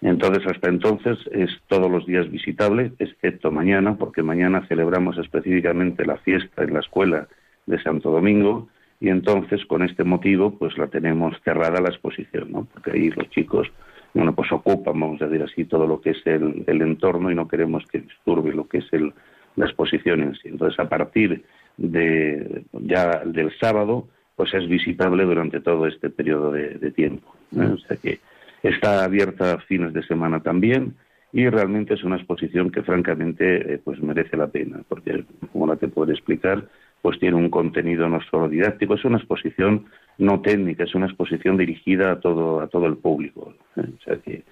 Entonces, 0.00 0.46
hasta 0.46 0.68
entonces 0.68 1.18
es 1.32 1.50
todos 1.66 1.90
los 1.90 2.06
días 2.06 2.30
visitable, 2.30 2.92
excepto 2.98 3.50
mañana, 3.50 3.96
porque 3.96 4.22
mañana 4.22 4.66
celebramos 4.68 5.16
específicamente 5.16 6.04
la 6.04 6.18
fiesta 6.18 6.62
en 6.62 6.74
la 6.74 6.80
escuela 6.80 7.26
de 7.64 7.82
Santo 7.82 8.10
Domingo 8.10 8.68
y 9.00 9.08
entonces 9.08 9.64
con 9.66 9.82
este 9.82 10.04
motivo 10.04 10.58
pues 10.58 10.76
la 10.76 10.88
tenemos 10.88 11.34
cerrada 11.42 11.80
la 11.80 11.88
exposición, 11.88 12.52
¿no? 12.52 12.68
Porque 12.72 12.92
ahí 12.92 13.10
los 13.10 13.30
chicos 13.30 13.70
bueno, 14.14 14.34
pues 14.34 14.50
ocupan, 14.52 14.98
vamos 14.98 15.20
a 15.20 15.26
decir 15.26 15.42
así, 15.42 15.64
todo 15.64 15.86
lo 15.86 16.00
que 16.00 16.10
es 16.10 16.26
el, 16.26 16.64
entorno 16.66 17.30
y 17.30 17.34
no 17.34 17.48
queremos 17.48 17.84
que 17.86 17.98
disturbe 17.98 18.52
lo 18.52 18.68
que 18.68 18.78
es 18.78 18.86
el, 18.92 19.12
la 19.56 19.66
exposición 19.66 20.22
en 20.22 20.34
sí. 20.36 20.48
Entonces, 20.48 20.78
a 20.78 20.88
partir 20.88 21.44
de 21.76 22.64
ya 22.72 23.24
del 23.24 23.50
sábado, 23.58 24.08
pues 24.36 24.54
es 24.54 24.68
visitable 24.68 25.24
durante 25.24 25.60
todo 25.60 25.86
este 25.88 26.10
periodo 26.10 26.52
de, 26.52 26.90
tiempo. 26.92 27.34
O 27.56 27.78
sea 27.78 27.96
que 27.96 28.20
está 28.62 29.04
abierta 29.04 29.54
a 29.54 29.58
fines 29.58 29.92
de 29.92 30.02
semana 30.04 30.40
también 30.40 30.94
y 31.32 31.48
realmente 31.48 31.94
es 31.94 32.04
una 32.04 32.16
exposición 32.16 32.70
que 32.70 32.82
francamente 32.82 33.74
eh, 33.74 33.80
pues 33.82 34.00
merece 34.00 34.36
la 34.36 34.46
pena, 34.46 34.82
porque 34.88 35.24
como 35.52 35.66
la 35.66 35.76
te 35.76 35.88
puedo 35.88 36.12
explicar, 36.12 36.68
pues 37.04 37.18
tiene 37.18 37.36
un 37.36 37.50
contenido 37.50 38.08
no 38.08 38.18
solo 38.30 38.48
didáctico, 38.48 38.94
es 38.94 39.04
una 39.04 39.18
exposición 39.18 39.84
no 40.16 40.40
técnica, 40.40 40.84
es 40.84 40.94
una 40.94 41.04
exposición 41.04 41.58
dirigida 41.58 42.12
a 42.12 42.18
todo, 42.18 42.62
a 42.62 42.68
todo 42.68 42.86
el 42.86 42.96
público. 42.96 43.52
¿eh? 43.76 43.82
O 44.00 44.02
sea 44.02 44.16
que 44.16 44.42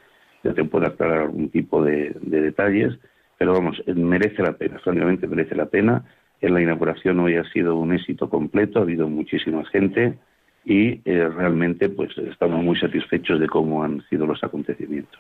ya 0.45 0.53
te 0.53 0.63
puedo 0.63 0.87
aclarar 0.87 1.23
algún 1.23 1.49
tipo 1.49 1.83
de, 1.83 2.15
detalles, 2.21 2.99
pero 3.39 3.55
vamos, 3.55 3.83
merece 3.87 4.43
la 4.43 4.53
pena, 4.53 4.79
francamente 4.81 5.27
merece 5.27 5.55
la 5.55 5.65
pena. 5.65 6.05
En 6.43 6.53
la 6.53 6.61
inauguración 6.61 7.21
hoy 7.21 7.37
ha 7.37 7.45
sido 7.53 7.75
un 7.75 7.95
éxito 7.95 8.29
completo, 8.29 8.81
ha 8.81 8.83
habido 8.83 9.09
muchísima 9.09 9.65
gente 9.65 10.19
y 10.67 11.01
eh, 11.07 11.29
realmente 11.35 11.89
pues 11.89 12.11
estamos 12.19 12.63
muy 12.63 12.79
satisfechos 12.79 13.41
de 13.41 13.49
cómo 13.49 13.83
han 13.83 14.03
sido 14.11 14.27
los 14.27 14.45
acontecimientos. 14.45 15.19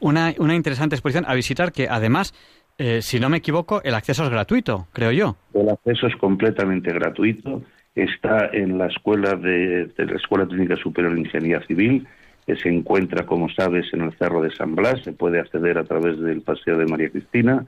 Una, 0.00 0.34
una 0.40 0.56
interesante 0.56 0.96
exposición 0.96 1.26
a 1.28 1.34
visitar 1.34 1.70
que 1.70 1.86
además 1.88 2.34
eh, 2.78 3.02
si 3.02 3.18
no 3.18 3.28
me 3.28 3.38
equivoco, 3.38 3.82
el 3.82 3.94
acceso 3.94 4.22
es 4.22 4.30
gratuito, 4.30 4.86
creo 4.92 5.10
yo. 5.10 5.36
El 5.52 5.68
acceso 5.68 6.06
es 6.06 6.14
completamente 6.16 6.92
gratuito. 6.92 7.62
Está 7.96 8.50
en 8.52 8.78
la 8.78 8.86
escuela 8.86 9.34
de, 9.34 9.90
la 9.96 10.16
Escuela 10.16 10.46
Técnica 10.46 10.76
Superior 10.76 11.14
de 11.14 11.20
Ingeniería 11.20 11.66
Civil, 11.66 12.06
que 12.46 12.54
se 12.54 12.68
encuentra, 12.68 13.26
como 13.26 13.48
sabes, 13.48 13.92
en 13.92 14.02
el 14.02 14.16
Cerro 14.16 14.40
de 14.40 14.54
San 14.54 14.76
Blas. 14.76 15.02
Se 15.02 15.12
puede 15.12 15.40
acceder 15.40 15.76
a 15.76 15.84
través 15.84 16.20
del 16.20 16.42
Paseo 16.42 16.78
de 16.78 16.86
María 16.86 17.10
Cristina. 17.10 17.66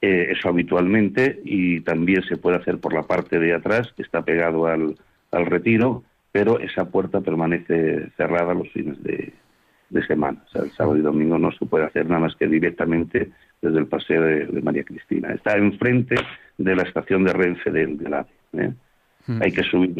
Eh, 0.00 0.28
eso 0.30 0.48
habitualmente 0.48 1.40
y 1.44 1.80
también 1.80 2.22
se 2.22 2.38
puede 2.38 2.56
hacer 2.56 2.78
por 2.78 2.94
la 2.94 3.02
parte 3.02 3.38
de 3.38 3.52
atrás, 3.52 3.92
que 3.94 4.02
está 4.02 4.22
pegado 4.22 4.66
al, 4.66 4.94
al 5.30 5.46
retiro, 5.46 6.04
pero 6.32 6.58
esa 6.58 6.86
puerta 6.86 7.20
permanece 7.20 8.08
cerrada 8.16 8.54
los 8.54 8.70
fines 8.70 9.02
de, 9.02 9.34
de 9.90 10.06
semana. 10.06 10.42
O 10.46 10.50
sea, 10.50 10.62
el 10.62 10.72
sábado 10.72 10.96
y 10.96 11.02
domingo 11.02 11.38
no 11.38 11.50
se 11.52 11.66
puede 11.66 11.86
hacer 11.86 12.06
nada 12.06 12.20
más 12.20 12.36
que 12.36 12.46
directamente 12.46 13.30
desde 13.60 13.78
el 13.78 13.86
paseo 13.86 14.22
de, 14.22 14.60
María 14.62 14.84
Cristina. 14.84 15.32
Está 15.32 15.56
enfrente 15.56 16.16
de 16.56 16.76
la 16.76 16.82
estación 16.82 17.24
de 17.24 17.32
Renfe 17.32 17.70
del 17.70 17.98
de 17.98 18.14
AVE. 18.14 18.26
¿eh? 18.54 18.72
Hmm. 19.26 19.42
Hay 19.42 19.52
que 19.52 19.62
subir 19.62 19.94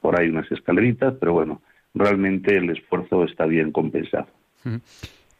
por 0.00 0.18
ahí 0.18 0.28
unas 0.28 0.50
escaleritas, 0.50 1.14
pero 1.18 1.32
bueno, 1.32 1.60
realmente 1.94 2.56
el 2.56 2.70
esfuerzo 2.70 3.24
está 3.24 3.46
bien 3.46 3.72
compensado. 3.72 4.28
Hmm. 4.64 4.76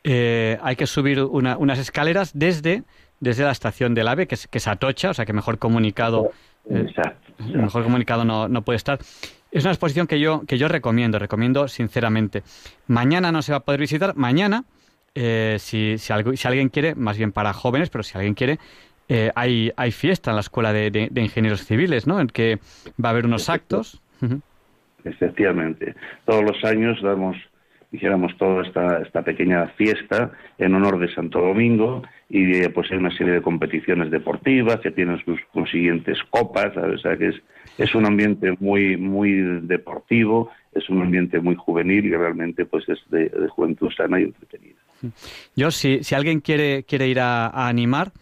Eh, 0.03 0.59
hay 0.63 0.77
que 0.77 0.87
subir 0.87 1.21
unas 1.21 1.79
escaleras 1.79 2.33
desde, 2.39 2.85
desde 3.21 3.45
la 3.45 3.51
estación 3.51 3.95
del 3.95 4.09
AVE, 4.09 4.27
que 4.27 4.35
es, 4.35 4.47
que 4.47 4.59
es 4.59 4.67
Atocha, 4.67 5.11
o 5.11 5.15
sea 5.15 5.27
que 5.27 5.35
mejor 5.35 5.59
comunicado, 5.59 6.31
eh, 6.71 6.87
mejor 7.55 7.83
comunicado 7.83 8.25
no, 8.25 8.49
no 8.49 8.63
puede 8.63 8.79
estar. 8.79 8.99
Es 9.53 9.65
una 9.65 9.73
exposición 9.73 10.07
que 10.07 10.21
yo, 10.21 10.43
que 10.47 10.59
yo 10.59 10.69
recomiendo, 10.69 11.19
recomiendo 11.19 11.67
sinceramente. 11.69 12.43
Mañana 12.87 13.33
no 13.33 13.43
se 13.43 13.53
va 13.53 13.59
a 13.59 13.65
poder 13.65 13.81
visitar, 13.81 14.15
mañana, 14.17 14.65
eh, 15.15 15.57
si, 15.59 15.97
si, 15.99 16.13
si, 16.37 16.49
alguien 16.49 16.69
quiere, 16.69 16.95
más 16.95 17.19
bien 17.19 17.33
para 17.33 17.53
jóvenes, 17.53 17.91
pero 17.91 18.05
si 18.05 18.17
alguien 18.17 18.35
quiere, 18.35 18.59
eh, 19.09 19.33
hay, 19.35 19.73
hay 19.77 19.91
fiesta 19.91 20.31
en 20.31 20.37
la 20.37 20.41
Escuela 20.41 20.73
de, 20.73 21.11
Ingenieros 21.17 21.65
Civiles, 21.65 22.07
¿no? 22.07 22.21
En 22.21 22.29
que 22.29 22.61
va 23.03 23.09
a 23.09 23.13
haber 23.13 23.27
unos 23.27 23.49
actos. 23.49 24.01
Efectivamente. 25.05 25.97
Todos 26.25 26.45
los 26.45 26.65
años 26.65 27.03
damos 27.03 27.37
dijéramos 27.91 28.37
toda 28.37 28.63
esta, 28.63 29.03
esta 29.03 29.23
pequeña 29.23 29.67
fiesta 29.77 30.31
en 30.59 30.75
honor 30.75 30.99
de 30.99 31.13
Santo 31.13 31.41
Domingo 31.41 32.03
y 32.29 32.63
eh, 32.63 32.71
pues 32.71 32.91
hay 32.93 32.99
una 32.99 33.17
serie 33.17 33.35
de 33.35 33.43
competiciones 33.43 34.11
deportivas 34.11 34.79
que 34.79 34.93
tienen 34.93 35.19
sus 35.25 35.41
consiguientes 35.53 36.19
copas, 36.31 36.77
o 36.77 36.99
sea 36.99 37.17
que 37.17 37.29
es, 37.29 37.43
es 37.81 37.95
un 37.95 38.07
ambiente 38.07 38.55
muy 38.61 38.97
muy 38.97 39.33
deportivo, 39.63 40.51
es 40.73 40.89
un 40.91 41.03
ambiente 41.03 41.41
muy 41.41 41.57
juvenil 41.57 42.05
y 42.05 42.11
realmente 42.11 42.65
pues 42.67 42.89
es 42.89 42.99
de, 43.11 43.31
juventud 43.49 43.91
sana 43.97 44.21
y 44.21 44.25
entretenida. 44.25 44.79
Yo 45.57 45.71
si, 45.71 46.05
si 46.05 46.15
alguien 46.15 46.41
quiere 46.41 46.85
quiere 46.85 47.09
ir 47.09 47.21
a 47.21 47.69
animar 47.69 48.13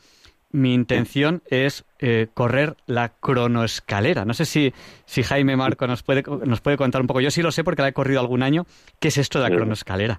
mi 0.50 0.72
intención 0.72 1.42
es 1.50 1.84
eh, 1.98 2.28
correr 2.32 2.74
la 2.86 3.10
cronoescalera. 3.20 4.24
No 4.24 4.32
sé 4.32 4.46
si, 4.46 4.72
si 5.04 5.22
Jaime 5.22 5.56
Marco 5.56 5.86
nos 5.86 6.02
puede, 6.02 6.22
nos 6.46 6.60
puede 6.60 6.76
contar 6.76 7.00
un 7.00 7.06
poco. 7.06 7.20
Yo 7.20 7.30
sí 7.30 7.42
lo 7.42 7.50
sé 7.50 7.64
porque 7.64 7.82
la 7.82 7.88
he 7.88 7.92
corrido 7.92 8.20
algún 8.20 8.42
año. 8.42 8.64
¿Qué 8.98 9.08
es 9.08 9.18
esto 9.18 9.40
de 9.40 9.50
la 9.50 9.56
cronoescalera? 9.56 10.18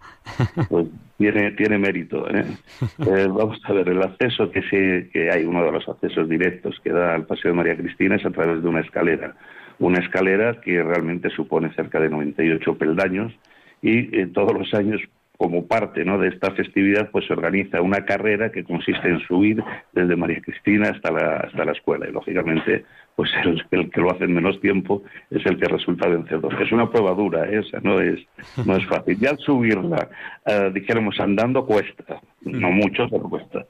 Pues 0.70 0.88
tiene, 1.18 1.52
tiene 1.52 1.78
mérito. 1.78 2.30
¿eh? 2.30 2.46
Eh, 3.00 3.28
vamos 3.28 3.60
a 3.64 3.74
ver, 3.74 3.90
el 3.90 4.02
acceso 4.02 4.52
que, 4.52 4.62
sí, 4.62 5.10
que 5.12 5.32
hay, 5.32 5.44
uno 5.44 5.64
de 5.64 5.72
los 5.72 5.88
accesos 5.88 6.30
directos 6.30 6.80
que 6.84 6.92
da 6.92 7.16
al 7.16 7.26
Paseo 7.26 7.52
de 7.52 7.58
María 7.58 7.76
Cristina 7.76 8.16
es 8.16 8.26
a 8.26 8.30
través 8.30 8.62
de 8.62 8.70
una 8.70 8.82
escalera. 8.82 9.36
Una 9.80 10.00
escalera 10.00 10.60
que 10.62 10.84
realmente 10.84 11.30
supone 11.30 11.74
cerca 11.74 12.00
de 12.00 12.10
98 12.10 12.78
peldaños 12.78 13.34
y 13.82 14.26
todos 14.28 14.54
los 14.54 14.74
años 14.74 15.02
como 15.40 15.66
parte 15.66 16.04
¿no? 16.04 16.18
de 16.18 16.28
esta 16.28 16.52
festividad, 16.52 17.10
pues 17.12 17.26
se 17.26 17.32
organiza 17.32 17.82
una 17.82 18.04
carrera 18.04 18.52
que 18.52 18.66
consiste 18.66 19.08
en 19.08 19.22
subir 19.22 19.64
desde 19.94 20.18
María 20.18 20.42
Cristina 20.42 20.90
hasta 20.90 21.12
la, 21.12 21.38
hasta 21.38 21.64
la 21.64 21.72
escuela. 21.72 22.10
Y 22.10 22.12
lógicamente, 22.12 22.84
pues 23.16 23.30
el, 23.46 23.90
que 23.90 24.02
lo 24.02 24.12
hace 24.12 24.26
en 24.26 24.34
menos 24.34 24.60
tiempo 24.60 25.02
es 25.32 25.46
el 25.46 25.58
que 25.58 25.70
resulta 25.70 26.10
vencedor. 26.10 26.62
Es 26.62 26.74
una 26.74 26.92
prueba 26.92 27.14
dura 27.14 27.50
esa, 27.50 27.80
no 27.80 28.02
es, 28.02 28.20
no 28.66 28.76
es 28.76 28.86
fácil. 28.86 29.18
Ya 29.18 29.38
subirla, 29.38 30.10
eh, 30.46 30.72
dijéramos 30.74 31.18
andando, 31.22 31.66
cuesta. 31.66 32.20
No 32.42 32.70
mucho, 32.72 33.08
pero 33.10 33.24
cuesta. 33.30 33.66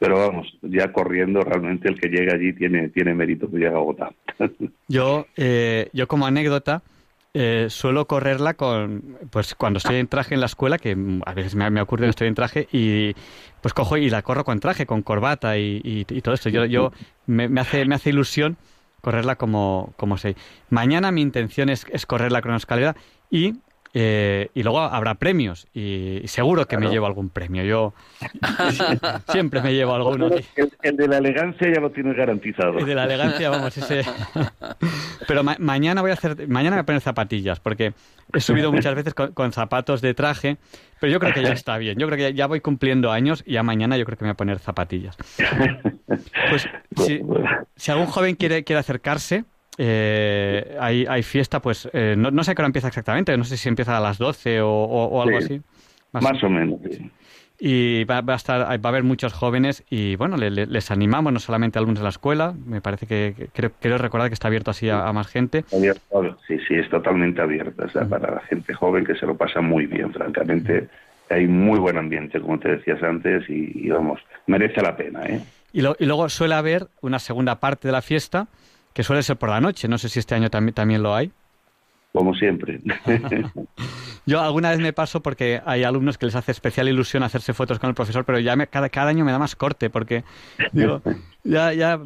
Pero 0.00 0.18
vamos, 0.18 0.58
ya 0.62 0.90
corriendo, 0.90 1.42
realmente 1.42 1.88
el 1.88 2.00
que 2.00 2.08
llega 2.08 2.34
allí 2.34 2.52
tiene, 2.52 2.88
tiene 2.88 3.14
mérito 3.14 3.48
que 3.48 3.58
llega 3.58 3.76
a 3.76 3.78
Bogotá. 3.78 4.10
Yo, 4.88 5.26
eh, 5.36 5.88
yo 5.92 6.08
como 6.08 6.26
anécdota, 6.26 6.82
eh, 7.34 7.68
suelo 7.70 8.06
correrla 8.06 8.54
con, 8.54 9.18
pues 9.30 9.54
cuando 9.54 9.78
estoy 9.78 9.96
en 9.96 10.08
traje 10.08 10.34
en 10.34 10.40
la 10.40 10.46
escuela, 10.46 10.78
que 10.78 10.96
a 11.24 11.34
veces 11.34 11.54
me, 11.54 11.80
ocurre 11.80 12.04
que 12.04 12.10
estoy 12.10 12.28
en 12.28 12.34
traje, 12.34 12.68
y 12.72 13.14
pues 13.60 13.72
cojo 13.72 13.96
y 13.96 14.10
la 14.10 14.22
corro 14.22 14.44
con 14.44 14.60
traje, 14.60 14.86
con 14.86 15.02
corbata 15.02 15.56
y, 15.56 16.04
todo 16.22 16.34
esto. 16.34 16.48
Yo, 16.48 16.64
yo 16.66 16.92
me, 17.26 17.48
hace, 17.60 17.84
me 17.86 17.94
hace 17.94 18.10
ilusión 18.10 18.56
correrla 19.00 19.36
como, 19.36 19.94
como 19.96 20.18
sé. 20.18 20.36
Mañana 20.70 21.10
mi 21.10 21.22
intención 21.22 21.68
es, 21.68 21.86
es 21.90 22.06
correr 22.06 22.32
la 22.32 22.42
cronoescalera 22.42 22.96
y 23.30 23.54
eh, 23.94 24.48
y 24.54 24.62
luego 24.62 24.80
habrá 24.80 25.16
premios 25.16 25.66
y, 25.74 26.22
seguro 26.24 26.66
que 26.66 26.78
me 26.78 26.88
llevo 26.88 27.06
algún 27.06 27.28
premio. 27.28 27.62
Yo 27.62 27.92
siempre 29.28 29.60
me 29.60 29.74
llevo 29.74 29.94
alguno. 29.94 30.30
El, 30.82 30.96
de 30.96 31.08
la 31.08 31.18
elegancia 31.18 31.70
ya 31.72 31.80
lo 31.80 31.90
tienes 31.90 32.16
garantizado. 32.16 32.78
El 32.78 32.86
de 32.86 32.94
la 32.94 33.04
elegancia, 33.04 33.50
vamos, 33.50 33.76
ese. 33.76 34.02
Pero 35.28 35.42
mañana 35.42 36.00
voy 36.00 36.10
a 36.10 36.14
hacer, 36.14 36.48
mañana 36.48 36.76
voy 36.76 36.82
a 36.82 36.86
poner 36.86 37.00
zapatillas 37.02 37.60
porque 37.60 37.92
he 38.32 38.40
subido 38.40 38.72
muchas 38.72 38.94
veces 38.94 39.14
con, 39.14 39.52
zapatos 39.52 40.00
de 40.00 40.14
traje, 40.14 40.56
pero 41.00 41.12
yo 41.12 41.20
creo 41.20 41.34
que 41.34 41.42
ya 41.42 41.52
está 41.52 41.76
bien. 41.76 41.98
Yo 41.98 42.06
creo 42.08 42.16
que 42.16 42.34
ya, 42.34 42.46
voy 42.46 42.60
cumpliendo 42.60 43.10
años 43.10 43.42
y 43.46 43.52
ya 43.52 43.62
mañana 43.62 43.98
yo 43.98 44.06
creo 44.06 44.16
que 44.16 44.24
me 44.24 44.30
voy 44.30 44.34
a 44.34 44.36
poner 44.36 44.58
zapatillas. 44.58 45.16
Pues 46.50 46.68
si, 46.96 47.22
si 47.76 47.90
algún 47.90 48.06
joven 48.06 48.34
quiere, 48.34 48.64
quiere 48.64 48.80
acercarse, 48.80 49.44
eh, 49.78 50.76
hay, 50.78 51.06
hay, 51.08 51.22
fiesta, 51.22 51.60
pues 51.60 51.88
eh, 51.92 52.14
no, 52.16 52.44
sé 52.44 52.54
qué 52.54 52.60
hora 52.60 52.66
empieza 52.66 52.88
exactamente, 52.88 53.36
no 53.36 53.44
sé 53.44 53.56
si 53.56 53.68
empieza 53.68 53.96
a 53.96 54.00
las 54.00 54.18
12 54.18 54.60
o, 54.62 55.22
algo 55.22 55.38
así. 55.38 55.60
Más, 56.12 56.42
o 56.42 56.48
menos. 56.50 56.78
Y 57.58 58.04
va, 58.04 58.22
a 58.26 58.34
estar, 58.34 58.60
va 58.60 58.66
a 58.66 58.88
haber 58.88 59.02
muchos 59.02 59.32
jóvenes 59.32 59.82
y 59.88 60.16
bueno, 60.16 60.36
les 60.36 60.90
animamos 60.90 61.32
no 61.32 61.38
solamente 61.38 61.78
a 61.78 61.80
alumnos 61.80 62.00
de 62.00 62.04
la 62.04 62.10
escuela, 62.10 62.54
me 62.66 62.82
parece 62.82 63.06
que, 63.06 63.48
quiero 63.80 63.98
recordar 63.98 64.28
que 64.28 64.34
está 64.34 64.48
abierto 64.48 64.72
así 64.72 64.90
a, 64.90 65.10
más 65.12 65.28
gente. 65.28 65.64
sí, 65.70 66.58
sí, 66.68 66.74
es 66.74 66.90
totalmente 66.90 67.40
abierto, 67.40 67.86
para 68.08 68.34
la 68.34 68.40
gente 68.40 68.74
joven 68.74 69.06
que 69.06 69.14
se 69.14 69.26
lo 69.26 69.36
pasa 69.36 69.60
muy 69.60 69.86
bien, 69.86 70.12
francamente. 70.12 70.88
Hay 71.30 71.46
muy 71.46 71.78
buen 71.78 71.96
ambiente, 71.96 72.40
como 72.42 72.58
te 72.58 72.76
decías 72.76 73.02
antes, 73.02 73.48
y, 73.48 73.88
vamos, 73.88 74.20
merece 74.46 74.82
la 74.82 74.94
pena. 74.94 75.22
¿eh? 75.24 75.40
Y, 75.72 75.80
y, 75.80 76.04
luego 76.04 76.28
suele 76.28 76.54
haber 76.56 76.88
una 77.00 77.18
segunda 77.18 77.58
parte 77.58 77.88
de 77.88 77.92
la 77.92 78.02
fiesta 78.02 78.48
que 78.92 79.02
suele 79.02 79.22
ser 79.22 79.36
por 79.36 79.48
la 79.50 79.60
noche. 79.60 79.88
No 79.88 79.98
sé 79.98 80.08
si 80.08 80.18
este 80.18 80.34
año 80.34 80.50
también, 80.50 80.74
también 80.74 81.02
lo 81.02 81.14
hay 81.14 81.32
como 82.12 82.34
siempre. 82.34 82.78
Yo 84.26 84.40
alguna 84.40 84.70
vez 84.70 84.78
me 84.78 84.92
paso 84.92 85.20
porque 85.20 85.60
hay 85.64 85.82
alumnos 85.82 86.16
que 86.18 86.26
les 86.26 86.36
hace 86.36 86.52
especial 86.52 86.88
ilusión 86.88 87.22
hacerse 87.22 87.52
fotos 87.54 87.78
con 87.78 87.88
el 87.88 87.94
profesor, 87.94 88.24
pero 88.24 88.38
ya 88.38 88.54
cada, 88.66 88.88
cada 88.88 89.08
año 89.08 89.24
me 89.24 89.32
da 89.32 89.38
más 89.38 89.56
corte 89.56 89.90
porque 89.90 90.22
digo, 90.72 91.02
ya, 91.42 91.72
ya 91.72 91.98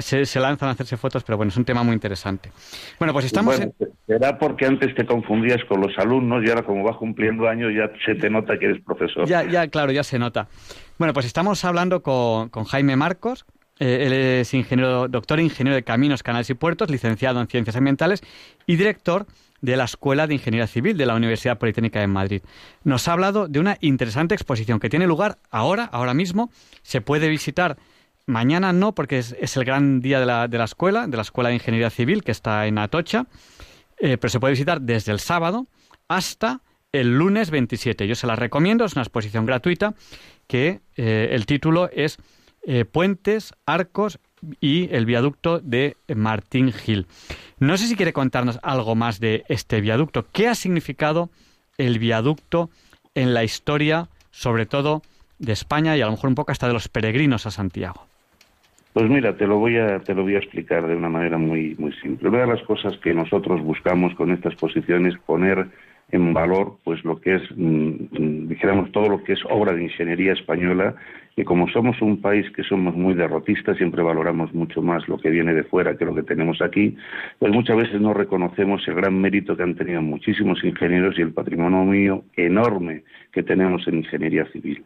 se, 0.00 0.40
lanzan 0.40 0.70
a 0.70 0.72
hacerse 0.72 0.96
fotos, 0.96 1.22
pero 1.22 1.36
bueno, 1.36 1.50
es 1.50 1.56
un 1.56 1.64
tema 1.64 1.84
muy 1.84 1.94
interesante. 1.94 2.50
Bueno, 2.98 3.12
pues 3.12 3.26
estamos... 3.26 3.56
Bueno, 3.56 3.72
Será 4.06 4.38
porque 4.38 4.66
antes 4.66 4.92
te 4.96 5.06
confundías 5.06 5.62
con 5.68 5.80
los 5.80 5.96
alumnos 5.98 6.42
y 6.44 6.48
ahora 6.48 6.64
como 6.64 6.82
vas 6.82 6.96
cumpliendo 6.96 7.48
años 7.48 7.70
ya 7.76 7.92
se 8.04 8.16
te 8.16 8.28
nota 8.28 8.58
que 8.58 8.66
eres 8.66 8.82
profesor. 8.82 9.28
Ya, 9.28 9.44
ya, 9.44 9.68
claro, 9.68 9.92
ya 9.92 10.02
se 10.02 10.18
nota. 10.18 10.48
Bueno, 10.98 11.14
pues 11.14 11.26
estamos 11.26 11.64
hablando 11.64 12.02
con, 12.02 12.48
con 12.48 12.64
Jaime 12.64 12.96
Marcos, 12.96 13.46
eh, 13.80 14.06
él 14.06 14.12
es 14.12 14.54
ingeniero, 14.54 15.08
doctor 15.08 15.40
ingeniero 15.40 15.74
de 15.74 15.82
caminos, 15.82 16.22
canales 16.22 16.50
y 16.50 16.54
puertos, 16.54 16.90
licenciado 16.90 17.40
en 17.40 17.48
ciencias 17.48 17.74
ambientales 17.76 18.22
y 18.66 18.76
director 18.76 19.26
de 19.62 19.76
la 19.76 19.84
Escuela 19.84 20.26
de 20.26 20.34
Ingeniería 20.34 20.66
Civil 20.66 20.96
de 20.96 21.06
la 21.06 21.14
Universidad 21.14 21.58
Politécnica 21.58 22.00
de 22.00 22.06
Madrid. 22.06 22.42
Nos 22.84 23.08
ha 23.08 23.14
hablado 23.14 23.48
de 23.48 23.58
una 23.58 23.78
interesante 23.80 24.34
exposición 24.34 24.80
que 24.80 24.88
tiene 24.90 25.06
lugar 25.06 25.38
ahora, 25.50 25.84
ahora 25.84 26.14
mismo. 26.14 26.50
Se 26.82 27.00
puede 27.00 27.28
visitar 27.28 27.78
mañana 28.26 28.72
no, 28.72 28.94
porque 28.94 29.18
es, 29.18 29.56
el 29.56 29.64
gran 29.64 30.00
día 30.00 30.20
de 30.20 30.26
la, 30.26 30.46
de 30.46 30.58
la, 30.58 30.64
escuela, 30.64 31.06
de 31.06 31.16
la 31.16 31.22
Escuela 31.22 31.48
de 31.48 31.56
Ingeniería 31.56 31.90
Civil, 31.90 32.22
que 32.22 32.32
está 32.32 32.66
en 32.66 32.78
Atocha, 32.78 33.26
eh, 33.98 34.18
pero 34.18 34.30
se 34.30 34.40
puede 34.40 34.52
visitar 34.52 34.80
desde 34.80 35.12
el 35.12 35.20
sábado 35.20 35.66
hasta 36.08 36.60
el 36.92 37.16
lunes 37.16 37.50
27. 37.50 38.06
Yo 38.06 38.14
se 38.14 38.26
la 38.26 38.36
recomiendo, 38.36 38.84
es 38.84 38.92
una 38.92 39.02
exposición 39.02 39.46
gratuita 39.46 39.94
que 40.46 40.80
eh, 40.96 41.28
el 41.32 41.46
título 41.46 41.88
es 41.92 42.18
eh, 42.62 42.84
puentes, 42.84 43.54
arcos 43.66 44.18
y 44.60 44.88
el 44.94 45.06
viaducto 45.06 45.60
de 45.60 45.96
Martín 46.14 46.72
Gil. 46.72 47.06
No 47.58 47.76
sé 47.76 47.86
si 47.86 47.96
quiere 47.96 48.12
contarnos 48.12 48.58
algo 48.62 48.94
más 48.94 49.20
de 49.20 49.44
este 49.48 49.80
viaducto. 49.80 50.26
¿Qué 50.32 50.48
ha 50.48 50.54
significado 50.54 51.30
el 51.78 51.98
viaducto 51.98 52.70
en 53.14 53.34
la 53.34 53.44
historia, 53.44 54.08
sobre 54.30 54.66
todo 54.66 55.02
de 55.38 55.52
España 55.52 55.96
y 55.96 56.00
a 56.00 56.06
lo 56.06 56.12
mejor 56.12 56.28
un 56.28 56.34
poco 56.34 56.52
hasta 56.52 56.66
de 56.66 56.72
los 56.72 56.88
peregrinos 56.88 57.46
a 57.46 57.50
Santiago? 57.50 58.06
Pues 58.92 59.08
mira, 59.08 59.36
te 59.36 59.46
lo 59.46 59.58
voy 59.58 59.76
a, 59.76 60.00
te 60.00 60.14
lo 60.14 60.22
voy 60.22 60.34
a 60.34 60.38
explicar 60.38 60.86
de 60.86 60.96
una 60.96 61.08
manera 61.08 61.38
muy, 61.38 61.76
muy 61.78 61.92
simple. 62.02 62.28
Una 62.28 62.40
de 62.40 62.48
las 62.48 62.62
cosas 62.62 62.96
que 62.98 63.14
nosotros 63.14 63.62
buscamos 63.62 64.14
con 64.14 64.32
esta 64.32 64.48
exposición 64.48 65.06
es 65.06 65.16
poner 65.18 65.68
en 66.12 66.32
valor 66.32 66.78
pues 66.84 67.04
lo 67.04 67.20
que 67.20 67.36
es, 67.36 67.42
mm, 67.56 67.88
mm, 68.10 68.48
dijéramos, 68.48 68.92
todo 68.92 69.08
lo 69.08 69.24
que 69.24 69.32
es 69.34 69.40
obra 69.48 69.72
de 69.72 69.84
ingeniería 69.84 70.32
española 70.32 70.94
y 71.36 71.44
como 71.44 71.68
somos 71.68 72.00
un 72.02 72.20
país 72.20 72.50
que 72.50 72.62
somos 72.64 72.94
muy 72.94 73.14
derrotistas, 73.14 73.76
siempre 73.76 74.02
valoramos 74.02 74.52
mucho 74.52 74.82
más 74.82 75.08
lo 75.08 75.18
que 75.18 75.30
viene 75.30 75.54
de 75.54 75.62
fuera 75.62 75.96
que 75.96 76.04
lo 76.04 76.14
que 76.14 76.22
tenemos 76.22 76.60
aquí, 76.60 76.96
pues 77.38 77.52
muchas 77.52 77.76
veces 77.76 78.00
no 78.00 78.12
reconocemos 78.12 78.86
el 78.88 78.94
gran 78.94 79.18
mérito 79.20 79.56
que 79.56 79.62
han 79.62 79.76
tenido 79.76 80.02
muchísimos 80.02 80.62
ingenieros 80.64 81.18
y 81.18 81.22
el 81.22 81.32
patrimonio 81.32 82.24
enorme 82.36 83.04
que 83.32 83.42
tenemos 83.42 83.86
en 83.86 83.98
ingeniería 83.98 84.44
civil. 84.46 84.84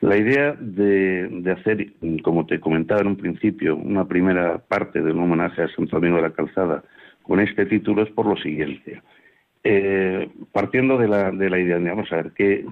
La 0.00 0.16
idea 0.16 0.52
de, 0.58 1.28
de 1.28 1.52
hacer, 1.52 1.88
como 2.22 2.46
te 2.46 2.60
comentaba 2.60 3.00
en 3.00 3.08
un 3.08 3.16
principio, 3.16 3.76
una 3.76 4.06
primera 4.06 4.58
parte 4.58 5.02
de 5.02 5.12
un 5.12 5.20
homenaje 5.20 5.62
a 5.62 5.68
Santo 5.68 5.96
Domingo 5.96 6.16
de 6.16 6.22
la 6.22 6.30
Calzada 6.30 6.82
con 7.22 7.40
este 7.40 7.66
título 7.66 8.02
es 8.02 8.10
por 8.10 8.26
lo 8.26 8.36
siguiente. 8.36 9.02
Eh, 9.62 10.28
partiendo 10.52 10.96
de 10.96 11.08
la, 11.08 11.30
de 11.30 11.50
la 11.50 11.58
idea, 11.58 11.78
vamos 11.78 12.10
a 12.12 12.16
ver, 12.16 12.32
¿qué, 12.32 12.64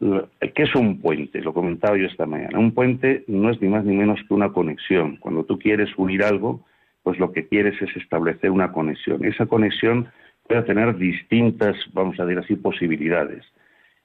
¿qué 0.00 0.62
es 0.62 0.74
un 0.74 1.00
puente? 1.00 1.40
Lo 1.40 1.54
comentaba 1.54 1.96
yo 1.96 2.06
esta 2.06 2.26
mañana. 2.26 2.58
Un 2.58 2.72
puente 2.72 3.24
no 3.26 3.50
es 3.50 3.60
ni 3.60 3.68
más 3.68 3.84
ni 3.84 3.96
menos 3.96 4.20
que 4.28 4.34
una 4.34 4.52
conexión. 4.52 5.16
Cuando 5.16 5.44
tú 5.44 5.58
quieres 5.58 5.90
unir 5.96 6.22
algo, 6.22 6.64
pues 7.02 7.18
lo 7.18 7.32
que 7.32 7.46
quieres 7.46 7.80
es 7.80 7.96
establecer 7.96 8.50
una 8.50 8.72
conexión. 8.72 9.24
Esa 9.24 9.46
conexión 9.46 10.08
puede 10.46 10.62
tener 10.62 10.96
distintas, 10.96 11.76
vamos 11.92 12.18
a 12.20 12.24
decir 12.24 12.42
así, 12.42 12.56
posibilidades. 12.56 13.44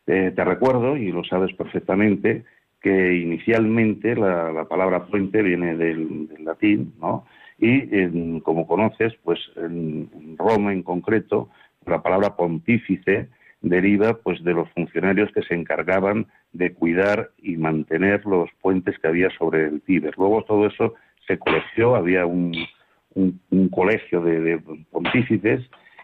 Eh, 0.08 0.32
te 0.36 0.44
recuerdo, 0.44 0.98
y 0.98 1.12
lo 1.12 1.24
sabes 1.24 1.54
perfectamente, 1.54 2.44
que 2.82 3.16
inicialmente 3.16 4.16
la, 4.16 4.66
palabra 4.70 5.06
puente 5.06 5.42
viene 5.42 5.76
del, 5.76 6.30
latín, 6.40 6.94
¿no? 7.00 7.26
Y 7.62 8.40
como 8.40 8.66
conoces, 8.66 9.14
pues 9.22 9.38
en 9.58 10.10
Roma 10.38 10.72
en 10.72 10.82
concreto, 10.82 11.50
la 11.90 12.02
palabra 12.02 12.36
pontífice 12.36 13.30
deriva 13.62 14.14
pues 14.14 14.44
de 14.44 14.54
los 14.54 14.70
funcionarios 14.72 15.32
que 15.34 15.42
se 15.44 15.54
encargaban 15.54 16.28
de 16.54 16.74
cuidar 16.74 17.32
y 17.38 17.58
mantener 17.58 18.26
los 18.26 18.50
puentes 18.62 18.98
que 19.00 19.08
había 19.08 19.30
sobre 19.32 19.66
el 19.66 19.82
Tíber. 19.82 20.14
Luego 20.18 20.44
todo 20.44 20.66
eso 20.66 20.96
se 21.28 21.38
colegió, 21.38 21.96
había 21.96 22.26
un, 22.26 22.56
un, 23.16 23.70
colegio 23.70 24.22
de, 24.22 24.60
pontífices 24.92 25.62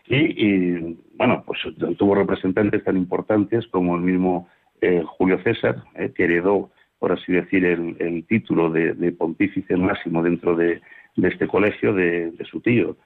y, 0.07 0.97
bueno, 1.15 1.43
pues 1.45 1.59
tuvo 1.97 2.15
representantes 2.15 2.83
tan 2.83 2.95
importantes 2.95 3.65
como 3.67 3.95
el 3.95 4.01
mismo 4.01 4.47
eh, 4.81 5.03
Julio 5.03 5.41
César, 5.43 5.83
eh, 5.95 6.11
que 6.13 6.25
heredó, 6.25 6.69
por 6.99 7.11
así 7.11 7.31
decir, 7.31 7.65
el, 7.65 8.23
título 8.27 8.69
de, 8.69 9.11
pontífice 9.13 9.75
máximo 9.77 10.21
dentro 10.21 10.55
de, 10.55 10.81
este 11.15 11.47
colegio 11.47 11.93
de, 11.93 12.33
su 12.51 12.59
tío. 12.61 12.97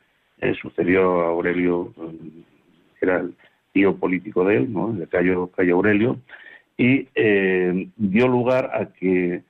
Eh, 0.42 0.54
sucedió 0.62 1.22
a 1.22 1.28
Aurelio 1.30 1.94
era 3.06 3.20
el 3.20 3.34
tío 3.74 3.96
político 3.96 4.44
de 4.46 4.58
él, 4.58 4.74
¿no? 4.74 4.92
de 4.94 5.08
Cayo, 5.08 5.48
Cayo 5.48 5.76
Aurelio, 5.76 6.20
y 6.78 7.08
eh, 7.16 7.88
dio 7.98 8.28
lugar 8.28 8.72
a 8.74 8.94
que 8.94 9.44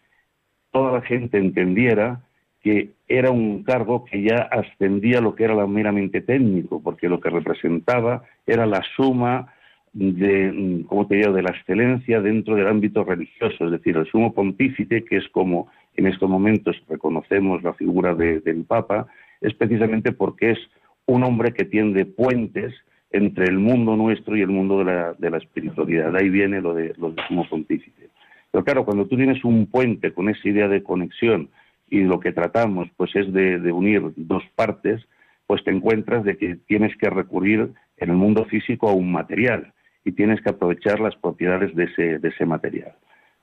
toda 0.71 0.93
la 0.93 1.01
gente 1.01 1.37
entendiera 1.37 2.21
que 2.61 2.89
era 3.07 3.31
un 3.31 3.63
cargo 3.63 4.05
que 4.05 4.21
ya 4.21 4.49
ascendía 4.51 5.19
a 5.19 5.21
lo 5.21 5.35
que 5.35 5.45
era 5.45 5.55
la 5.55 5.65
meramente 5.65 6.21
técnico, 6.21 6.81
porque 6.81 7.07
lo 7.07 7.19
que 7.19 7.29
representaba 7.29 8.23
era 8.45 8.65
la 8.65 8.83
suma 8.95 9.53
de, 9.93 10.83
¿cómo 10.87 11.07
te 11.07 11.15
digo?, 11.15 11.33
de 11.33 11.41
la 11.41 11.51
excelencia 11.51 12.21
dentro 12.21 12.55
del 12.55 12.67
ámbito 12.67 13.03
religioso, 13.03 13.65
es 13.65 13.71
decir, 13.71 13.97
el 13.97 14.05
sumo 14.07 14.33
pontífice, 14.33 15.03
que 15.05 15.17
es 15.17 15.27
como 15.29 15.69
en 15.95 16.07
estos 16.07 16.29
momentos 16.29 16.81
reconocemos 16.87 17.63
la 17.63 17.73
figura 17.73 18.13
del 18.13 18.65
Papa, 18.65 19.07
es 19.41 19.53
precisamente 19.53 20.11
porque 20.11 20.51
es 20.51 20.59
un 21.05 21.23
hombre 21.23 21.53
que 21.53 21.65
tiende 21.65 22.05
puentes 22.05 22.73
entre 23.11 23.45
el 23.45 23.57
mundo 23.57 23.95
nuestro 23.95 24.35
y 24.35 24.41
el 24.41 24.49
mundo 24.49 24.79
de 24.79 24.85
la, 24.85 25.13
de 25.13 25.29
la 25.29 25.37
espiritualidad. 25.37 26.11
De 26.11 26.19
ahí 26.19 26.29
viene 26.29 26.61
lo 26.61 26.73
de, 26.73 26.93
lo 26.97 27.11
de 27.11 27.21
sumo 27.27 27.47
pontífice. 27.49 28.09
Pero 28.51 28.63
claro, 28.63 28.85
cuando 28.85 29.05
tú 29.05 29.15
tienes 29.15 29.43
un 29.43 29.67
puente 29.67 30.13
con 30.13 30.29
esa 30.29 30.47
idea 30.47 30.67
de 30.67 30.83
conexión 30.83 31.49
y 31.89 32.01
lo 32.01 32.19
que 32.19 32.31
tratamos 32.31 32.87
pues 32.97 33.15
es 33.15 33.31
de, 33.33 33.71
unir 33.71 34.03
dos 34.15 34.43
partes, 34.55 35.01
pues 35.47 35.63
te 35.63 35.71
encuentras 35.71 36.23
de 36.23 36.37
que 36.37 36.55
tienes 36.67 36.95
que 36.97 37.09
recurrir 37.09 37.71
en 37.97 38.09
el 38.09 38.15
mundo 38.15 38.45
físico 38.45 38.89
a 38.89 38.93
un 38.93 39.11
material 39.11 39.73
y 40.05 40.11
tienes 40.11 40.41
que 40.41 40.49
aprovechar 40.49 40.99
las 40.99 41.15
propiedades 41.15 41.75
de 41.75 41.85
ese, 41.85 42.19
de 42.19 42.29
ese 42.29 42.45
material. 42.45 42.93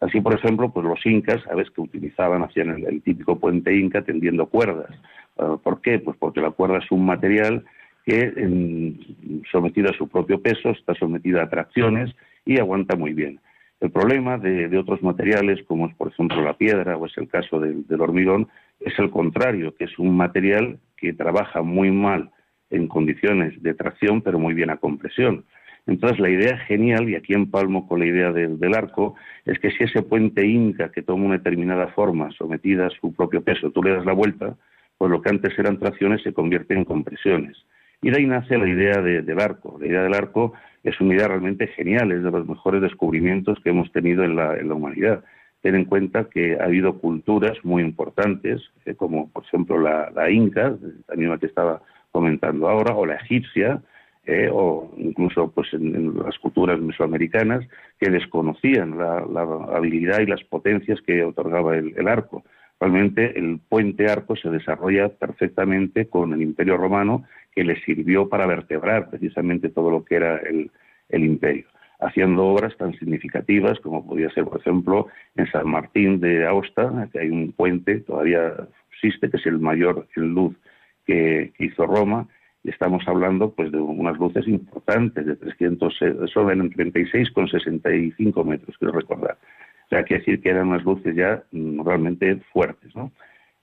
Así, 0.01 0.21
por 0.21 0.35
ejemplo, 0.35 0.71
pues 0.73 0.85
los 0.87 1.05
incas, 1.07 1.43
sabes 1.45 1.71
que 1.71 1.81
utilizaban, 1.81 2.43
hacían 2.43 2.71
el, 2.71 2.85
el 2.87 3.03
típico 3.03 3.39
puente 3.39 3.75
inca 3.75 4.03
tendiendo 4.03 4.47
cuerdas. 4.47 4.91
Ah, 5.39 5.57
¿Por 5.63 5.81
qué? 5.81 5.99
Pues 5.99 6.17
porque 6.19 6.41
la 6.41 6.51
cuerda 6.51 6.79
es 6.79 6.91
un 6.91 7.05
material 7.07 7.65
que 8.07 8.95
sometida 9.51 9.91
a 9.91 9.99
su 9.99 10.09
propio 10.09 10.41
peso 10.41 10.71
está 10.71 10.95
sometida 10.95 11.43
a 11.43 11.51
tracciones 11.51 12.15
y 12.45 12.59
aguanta 12.61 12.95
muy 12.97 13.13
bien. 13.13 13.41
El 13.81 13.91
problema 13.91 14.39
de, 14.39 14.79
otros 14.79 15.03
materiales, 15.03 15.63
como 15.67 15.89
es 15.89 15.95
por 15.97 16.09
ejemplo 16.09 16.41
la 16.41 16.57
piedra 16.57 16.97
o 16.97 17.05
es 17.07 17.19
el 17.19 17.29
caso 17.29 17.59
del, 17.59 17.85
hormigón, 18.01 18.49
es 18.81 18.97
el 18.99 19.11
contrario, 19.11 19.75
que 19.75 19.85
es 19.85 19.99
un 19.99 20.17
material 20.17 20.79
que 20.97 21.13
trabaja 21.13 21.63
muy 21.63 21.91
mal 21.91 22.31
en 22.71 22.87
condiciones 22.87 23.61
de 23.63 23.75
tracción, 23.75 24.23
pero 24.23 24.39
muy 24.39 24.55
bien 24.55 24.71
a 24.71 24.77
compresión. 24.77 25.45
Entonces, 25.87 26.19
la 26.19 26.31
idea 26.31 26.59
genial, 26.59 27.09
y 27.09 27.17
aquí 27.17 27.33
empalmo 27.33 27.87
con 27.87 28.01
la 28.01 28.07
idea 28.07 28.33
del 28.33 28.75
arco, 28.75 29.15
es 29.45 29.59
que 29.59 29.71
si 29.71 29.85
ese 29.85 30.03
puente 30.03 30.45
inca 30.45 30.91
que 30.91 31.03
toma 31.03 31.27
una 31.27 31.39
determinada 31.39 31.89
forma, 31.89 32.31
sometida 32.33 32.87
a 32.87 32.91
su 32.91 33.15
propio 33.15 33.43
peso, 33.43 33.71
tú 33.71 33.83
le 33.83 33.91
das 33.91 34.05
la 34.05 34.13
vuelta, 34.13 34.57
pues 34.99 35.11
lo 35.11 35.21
que 35.23 35.31
antes 35.31 35.57
eran 35.59 35.79
tracciones 35.79 36.23
se 36.23 36.33
convierte 36.33 36.75
en 36.75 36.85
compresiones. 36.85 37.57
Y 38.03 38.11
de 38.11 38.19
ahí 38.19 38.27
nace 38.27 38.59
la 38.59 38.69
idea 38.69 39.01
del 39.01 39.41
arco. 39.41 39.79
La 39.81 39.87
idea 39.87 40.03
del 40.03 40.15
arco 40.15 40.53
es 40.85 41.01
una 41.01 41.15
idea 41.15 41.29
realmente 41.29 41.67
genial, 41.69 42.13
es 42.13 42.23
de 42.23 42.31
los 42.31 42.47
mejores 42.47 42.81
descubrimientos 42.81 43.59
que 43.63 43.71
hemos 43.71 43.91
tenido 43.93 44.23
en 44.23 44.37
la, 44.37 44.75
humanidad. 44.75 45.25
Ten 45.63 45.75
en 45.75 45.85
cuenta 45.85 46.29
que 46.31 46.57
ha 46.61 46.65
habido 46.65 46.99
culturas 46.99 47.59
muy 47.65 47.83
importantes, 47.83 48.63
eh, 48.85 48.95
como 48.95 49.29
por 49.31 49.45
ejemplo 49.45 49.81
la, 49.81 50.31
inca, 50.31 50.77
la 51.09 51.17
misma 51.17 51.39
que 51.39 51.47
estaba 51.47 51.83
comentando 52.13 52.69
ahora, 52.69 52.95
o 52.95 53.05
la 53.05 53.17
egipcia, 53.17 53.83
eh, 54.27 54.49
o 54.53 54.93
incluso 54.97 55.51
pues 55.51 55.73
en, 55.73 56.17
las 56.19 56.39
culturas 56.39 56.81
mesoamericanas 56.81 57.65
que 57.99 58.11
desconocían 58.11 58.99
la, 58.99 59.19
habilidad 59.75 60.21
y 60.21 60.27
las 60.27 60.43
potencias 60.45 61.01
que 61.03 61.25
otorgaba 61.25 61.77
el, 61.77 62.09
arco. 62.09 62.45
Realmente 62.79 63.39
el 63.39 63.59
puente 63.59 64.09
arco 64.11 64.37
se 64.37 64.51
desarrolla 64.51 65.09
perfectamente 65.09 66.09
con 66.09 66.33
el 66.35 66.43
Imperio 66.43 66.77
Romano 66.77 67.25
que 67.55 67.65
le 67.65 67.81
sirvió 67.83 68.29
para 68.29 68.47
vertebrar 68.47 69.09
precisamente 69.09 69.71
todo 69.71 69.91
lo 69.91 70.05
que 70.05 70.17
era 70.17 70.37
el, 70.37 70.71
imperio, 71.09 71.67
haciendo 72.01 72.45
obras 72.47 72.77
tan 72.77 72.93
significativas 72.99 73.81
como 73.81 74.07
podía 74.07 74.29
ser, 74.31 74.45
por 74.45 74.61
ejemplo, 74.61 75.07
en 75.37 75.51
San 75.51 75.69
Martín 75.69 76.21
de 76.21 76.47
Aosta, 76.47 77.09
que 77.11 77.21
hay 77.21 77.31
un 77.31 77.53
puente, 77.53 78.01
todavía 78.01 78.53
existe, 78.93 79.31
que 79.31 79.39
es 79.39 79.47
el 79.47 79.59
mayor 79.59 80.07
en 80.17 80.35
luz 80.35 80.55
que 81.07 81.53
hizo 81.59 81.87
Roma, 81.87 82.29
estamos 82.65 83.07
hablando 83.07 83.53
pues 83.53 83.73
de 83.73 83.79
unas 83.79 84.19
luces 84.19 84.47
importantes 84.49 85.25
de 85.25 85.37
300 85.37 86.03
eso 86.03 86.51
eran 86.51 86.71
36 86.71 87.31
con 87.31 87.49
65 87.49 88.45
metros 88.45 88.77
quiero 88.79 88.93
recordar 88.93 89.39
o 89.87 89.89
sea 89.89 90.05
quiere 90.05 90.23
decir 90.23 90.41
que 90.41 90.51
eran 90.51 90.69
unas 90.69 90.85
luces 90.85 91.15
ya 91.15 91.43
mm, 91.53 91.85
realmente 91.85 92.37
fuertes 92.53 92.95
¿no? 92.95 93.13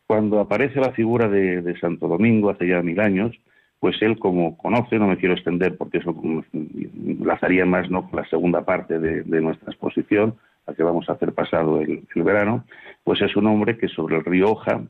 cuando 0.07 0.39
aparece 0.39 0.79
la 0.79 0.91
figura 0.91 1.27
de, 1.27 1.75
Santo 1.79 2.07
Domingo 2.07 2.49
hace 2.49 2.67
ya 2.67 2.81
mil 2.81 2.99
años 2.99 3.36
pues 3.79 4.01
él 4.01 4.17
como 4.17 4.57
conoce 4.57 4.97
no 4.97 5.07
me 5.07 5.17
quiero 5.17 5.36
extender 5.36 5.77
porque 5.77 5.99
eso 5.99 6.15
enlazaría 6.53 7.65
más 7.65 7.89
no 7.89 8.09
con 8.09 8.21
la 8.21 8.29
segunda 8.29 8.63
parte 8.65 8.99
de, 8.99 9.41
nuestra 9.41 9.71
exposición 9.71 10.36
la 10.65 10.73
que 10.73 10.83
vamos 10.83 11.09
a 11.09 11.13
hacer 11.13 11.33
pasado 11.33 11.81
el, 11.81 12.05
verano 12.15 12.65
pues 13.03 13.21
es 13.21 13.36
un 13.36 13.47
hombre 13.47 13.77
que 13.77 13.89
sobre 13.89 14.15
el 14.15 14.25
río 14.25 14.51
Oja 14.51 14.81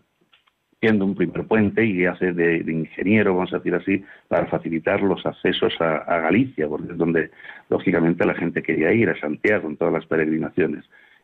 un 0.91 1.15
primer 1.15 1.45
puente 1.45 1.85
y 1.85 2.05
hace 2.05 2.33
de, 2.33 2.57
ingeniero, 2.67 3.35
vamos 3.35 3.53
a 3.53 3.57
decir 3.57 3.73
así, 3.73 4.03
para 4.27 4.47
facilitar 4.47 5.01
los 5.01 5.25
accesos 5.25 5.73
a, 5.79 6.19
Galicia, 6.19 6.67
porque 6.67 6.91
es 6.91 6.97
donde, 6.97 7.31
lógicamente, 7.69 8.25
la 8.25 8.33
gente 8.33 8.61
quería 8.61 8.91
ir, 8.91 9.09
a 9.09 9.19
Santiago, 9.19 9.69
en 9.69 9.77
todas 9.77 9.93
las 9.93 10.05
peregrinaciones. 10.05 10.83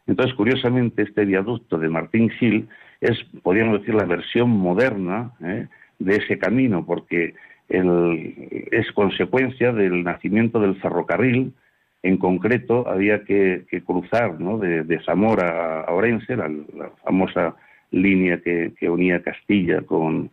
Entonces, 0.09 0.35
curiosamente, 0.35 1.03
este 1.03 1.23
viaducto 1.23 1.77
de 1.77 1.87
Martín 1.87 2.31
Gil 2.31 2.67
es, 2.99 3.15
podríamos 3.43 3.79
decir, 3.79 3.93
la 3.93 4.05
versión 4.05 4.49
moderna 4.49 5.33
¿eh? 5.39 5.67
de 5.99 6.15
ese 6.15 6.39
camino, 6.39 6.83
porque 6.83 7.35
es 7.69 8.91
consecuencia 8.93 9.71
del 9.71 10.03
nacimiento 10.03 10.59
del 10.59 10.81
ferrocarril. 10.81 11.53
En 12.01 12.17
concreto, 12.17 12.89
había 12.89 13.23
que, 13.23 13.67
cruzar 13.85 14.39
¿no? 14.39 14.57
de, 14.57 14.99
Zamora 15.05 15.81
a 15.81 15.93
Orense, 15.93 16.35
la 16.35 16.49
famosa 17.03 17.55
línea 17.91 18.41
que, 18.41 18.89
unía 18.89 19.21
Castilla 19.21 19.83
con, 19.83 20.31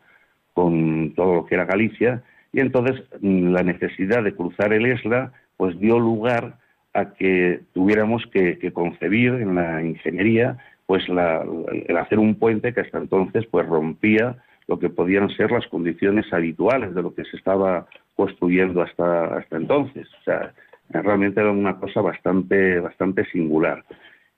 todo 0.55 1.35
lo 1.35 1.45
que 1.45 1.55
era 1.55 1.67
Galicia, 1.67 2.23
y 2.51 2.61
entonces 2.61 3.05
mm, 3.21 3.53
la 3.53 3.63
necesidad 3.63 4.25
de 4.25 4.35
cruzar 4.35 4.73
el 4.73 4.87
Esla 4.87 5.33
pues 5.59 5.79
dio 5.79 5.99
lugar 5.99 6.57
a 6.97 7.13
que 7.13 7.61
tuviéramos 7.75 8.27
que, 8.33 8.73
concebir 8.73 9.35
en 9.35 9.55
la 9.55 9.83
ingeniería 9.83 10.57
pues 10.87 11.05
el 11.09 11.97
hacer 11.97 12.19
un 12.19 12.37
puente 12.37 12.73
que 12.73 12.81
hasta 12.81 12.99
entonces 12.99 13.45
pues 13.51 13.67
rompía 13.67 14.37
lo 14.69 14.79
que 14.79 14.89
podían 14.89 15.29
ser 15.31 15.51
las 15.51 15.67
condiciones 15.67 16.33
habituales 16.33 16.95
de 16.95 17.03
lo 17.03 17.15
que 17.15 17.25
se 17.25 17.37
estaba 17.37 17.87
construyendo 18.15 18.83
hasta, 18.83 19.37
hasta 19.37 19.57
entonces. 19.57 20.09
O 20.21 20.23
sea, 20.25 20.55
realmente 20.91 21.41
era 21.41 21.51
una 21.51 21.77
cosa 21.77 22.01
bastante, 22.01 22.81
bastante 22.81 23.25
singular. 23.27 23.85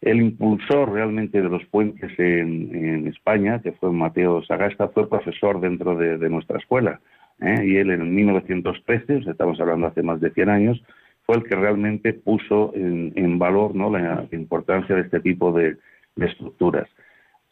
El 0.01 0.21
impulsor 0.21 0.92
realmente 0.92 1.40
de 1.40 1.49
los 1.49 1.64
puentes 1.66 2.12
en, 2.18 3.07
España, 3.09 3.61
que 3.62 3.73
fue 3.73 3.90
Mateo 3.90 4.42
Sagasta, 4.44 4.88
fue 4.88 5.09
profesor 5.09 5.61
dentro 5.61 5.97
de, 5.97 6.29
nuestra 6.29 6.59
escuela. 6.59 7.01
¿eh? 7.40 7.64
Y 7.64 7.77
él 7.77 7.90
en 7.90 8.14
1913, 8.14 9.23
estamos 9.31 9.61
hablando 9.61 9.87
hace 9.87 10.03
más 10.03 10.21
de 10.21 10.31
100 10.31 10.49
años, 10.49 10.83
fue 11.29 11.37
el 11.37 11.45
que 11.45 11.57
realmente 11.57 12.14
puso 12.14 12.73
en, 12.75 13.38
valor 13.38 13.75
¿no? 13.75 13.91
la 13.91 14.27
importancia 14.33 14.97
de 14.97 15.03
este 15.03 15.21
tipo 15.21 15.53
de, 15.53 15.77
estructuras. 16.17 16.88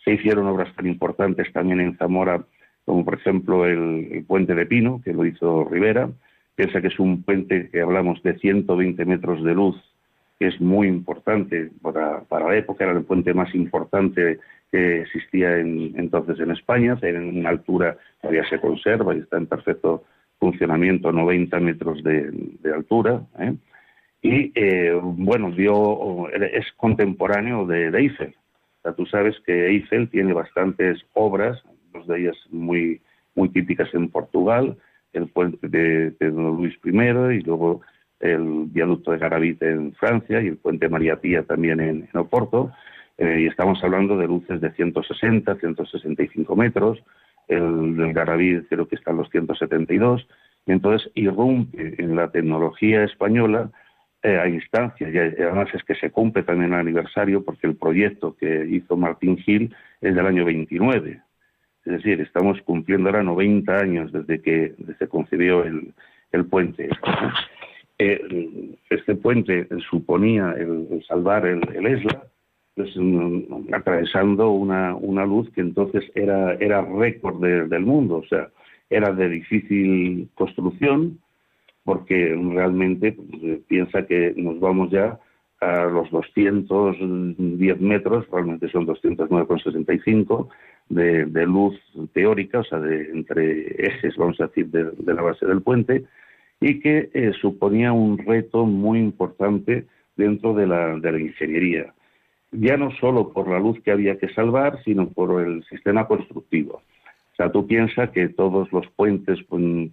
Se 0.02 0.14
hicieron 0.14 0.46
obras 0.46 0.74
tan 0.74 0.86
importantes 0.86 1.52
también 1.52 1.80
en 1.80 1.96
Zamora 1.98 2.42
como 2.86 3.04
por 3.04 3.14
ejemplo 3.14 3.66
el, 3.66 4.24
puente 4.26 4.54
de 4.54 4.64
Pino, 4.64 5.02
que 5.04 5.12
lo 5.12 5.26
hizo 5.26 5.68
Rivera. 5.70 6.08
Piensa 6.54 6.80
que 6.80 6.86
es 6.86 6.98
un 6.98 7.22
puente 7.22 7.68
que 7.68 7.82
hablamos 7.82 8.22
de 8.22 8.38
120 8.38 9.04
metros 9.04 9.44
de 9.44 9.54
luz 9.54 9.76
que 10.38 10.48
es 10.48 10.58
muy 10.58 10.88
importante 10.88 11.70
para, 11.82 12.20
para, 12.22 12.48
la 12.48 12.56
época, 12.56 12.84
era 12.84 12.94
el 12.94 13.04
puente 13.04 13.34
más 13.34 13.54
importante 13.54 14.38
que 14.72 15.02
existía 15.02 15.58
en, 15.58 15.92
entonces 15.96 16.40
en 16.40 16.50
España, 16.50 16.98
en 17.02 17.38
una 17.38 17.50
altura 17.50 17.98
todavía 18.22 18.48
se 18.48 18.58
conserva 18.58 19.14
y 19.14 19.20
está 19.20 19.36
en 19.36 19.46
perfecto 19.46 20.04
funcionamiento, 20.38 21.12
90 21.12 21.60
metros 21.60 22.02
de, 22.02 22.32
altura. 22.74 23.22
¿eh? 23.38 23.54
Y 24.22 24.52
eh, 24.54 24.98
bueno, 25.02 25.50
dio, 25.50 26.28
es 26.30 26.66
contemporáneo 26.76 27.66
de, 27.66 27.88
Eiffel. 27.88 28.34
O 28.78 28.82
sea, 28.82 28.92
tú 28.94 29.06
sabes 29.06 29.36
que 29.44 29.66
Eiffel 29.68 30.08
tiene 30.08 30.32
bastantes 30.32 31.00
obras, 31.14 31.62
dos 31.92 32.06
de 32.06 32.20
ellas 32.20 32.36
muy, 32.50 33.00
muy 33.34 33.48
típicas 33.50 33.92
en 33.94 34.08
Portugal, 34.08 34.76
el 35.12 35.28
puente 35.28 35.68
de, 35.68 36.10
de 36.10 36.30
Don 36.30 36.56
Luis 36.56 36.74
I 36.84 36.90
y 36.90 37.40
luego 37.40 37.82
el 38.20 38.66
viaducto 38.66 39.12
de 39.12 39.18
Garavit 39.18 39.62
en 39.62 39.92
Francia 39.94 40.40
y 40.40 40.48
el 40.48 40.56
puente 40.56 40.88
María 40.88 41.16
Pía 41.16 41.42
también 41.42 41.80
en, 41.80 42.08
Oporto. 42.14 42.72
Eh, 43.18 43.42
y 43.42 43.46
estamos 43.46 43.82
hablando 43.82 44.16
de 44.16 44.26
luces 44.26 44.60
de 44.60 44.72
160, 44.72 45.56
165 45.56 46.56
metros. 46.56 47.02
El 47.48 47.96
del 47.96 48.12
Garavit 48.12 48.68
creo 48.68 48.86
que 48.88 48.96
está 48.96 49.10
en 49.10 49.18
los 49.18 49.30
172. 49.30 50.26
Y 50.66 50.72
entonces 50.72 51.10
irrumpe 51.14 51.94
en 51.98 52.16
la 52.16 52.30
tecnología 52.30 53.04
española 53.04 53.70
eh, 54.22 54.38
a 54.38 54.48
instancia, 54.48 55.08
y 55.08 55.16
además 55.18 55.68
es 55.72 55.84
que 55.84 55.94
se 55.94 56.10
cumple 56.10 56.42
también 56.42 56.72
el 56.72 56.80
aniversario 56.80 57.44
porque 57.44 57.68
el 57.68 57.76
proyecto 57.76 58.34
que 58.36 58.66
hizo 58.68 58.96
Martín 58.96 59.36
Gil 59.36 59.72
es 60.00 60.14
del 60.16 60.26
año 60.26 60.44
29. 60.44 61.20
Es 61.84 61.92
decir, 61.92 62.20
estamos 62.20 62.60
cumpliendo 62.62 63.08
ahora 63.08 63.22
90 63.22 63.78
años 63.78 64.10
desde 64.10 64.42
que 64.42 64.74
se 64.98 65.06
concibió 65.06 65.62
el, 65.62 65.94
el 66.32 66.46
puente. 66.46 66.88
Eh, 67.98 68.74
este 68.90 69.14
puente 69.14 69.68
suponía 69.88 70.54
el, 70.58 71.04
salvar 71.06 71.46
el, 71.46 71.62
Esla, 71.86 72.24
pues, 72.76 72.90
mm, 72.94 73.74
atravesando 73.74 74.50
una, 74.50 74.94
una, 74.94 75.24
luz 75.24 75.50
que 75.52 75.62
entonces 75.62 76.04
era, 76.14 76.54
era 76.56 76.82
récord 76.82 77.40
del 77.42 77.86
mundo, 77.86 78.18
o 78.18 78.26
sea, 78.26 78.50
era 78.90 79.12
de 79.12 79.28
difícil 79.30 80.28
construcción, 80.34 81.18
porque 81.84 82.38
realmente 82.52 83.12
pues, 83.12 83.60
piensa 83.66 84.06
que 84.06 84.34
nos 84.36 84.60
vamos 84.60 84.90
ya 84.90 85.18
a 85.60 85.86
los 85.86 86.10
210 86.10 87.80
metros, 87.80 88.26
realmente 88.30 88.68
son 88.68 88.86
209,65 88.86 90.48
de, 90.90 91.24
de 91.24 91.46
luz 91.46 91.74
teórica, 92.12 92.60
o 92.60 92.64
sea, 92.64 92.78
de, 92.78 93.10
entre 93.10 93.86
ejes, 93.86 94.16
vamos 94.16 94.38
a 94.40 94.48
decir, 94.48 94.68
de, 94.68 94.90
de 94.90 95.14
la 95.14 95.22
base 95.22 95.46
del 95.46 95.62
puente, 95.62 96.04
y 96.60 96.78
que 96.80 97.08
eh, 97.14 97.32
suponía 97.40 97.92
un 97.92 98.18
reto 98.18 98.66
muy 98.66 98.98
importante 98.98 99.86
dentro 100.16 100.52
de 100.52 100.66
la, 100.66 100.98
de 100.98 101.12
la 101.12 101.20
ingeniería, 101.20 101.94
ya 102.52 102.76
no 102.76 102.90
solo 102.92 103.32
por 103.32 103.48
la 103.48 103.58
luz 103.58 103.80
que 103.82 103.92
había 103.92 104.18
que 104.18 104.32
salvar, 104.34 104.82
sino 104.84 105.08
por 105.08 105.42
el 105.42 105.64
sistema 105.64 106.06
constructivo. 106.06 106.82
O 107.32 107.36
sea, 107.36 107.52
tú 107.52 107.66
piensas 107.66 108.10
que 108.10 108.28
todos 108.28 108.72
los 108.72 108.86
puentes 108.96 109.38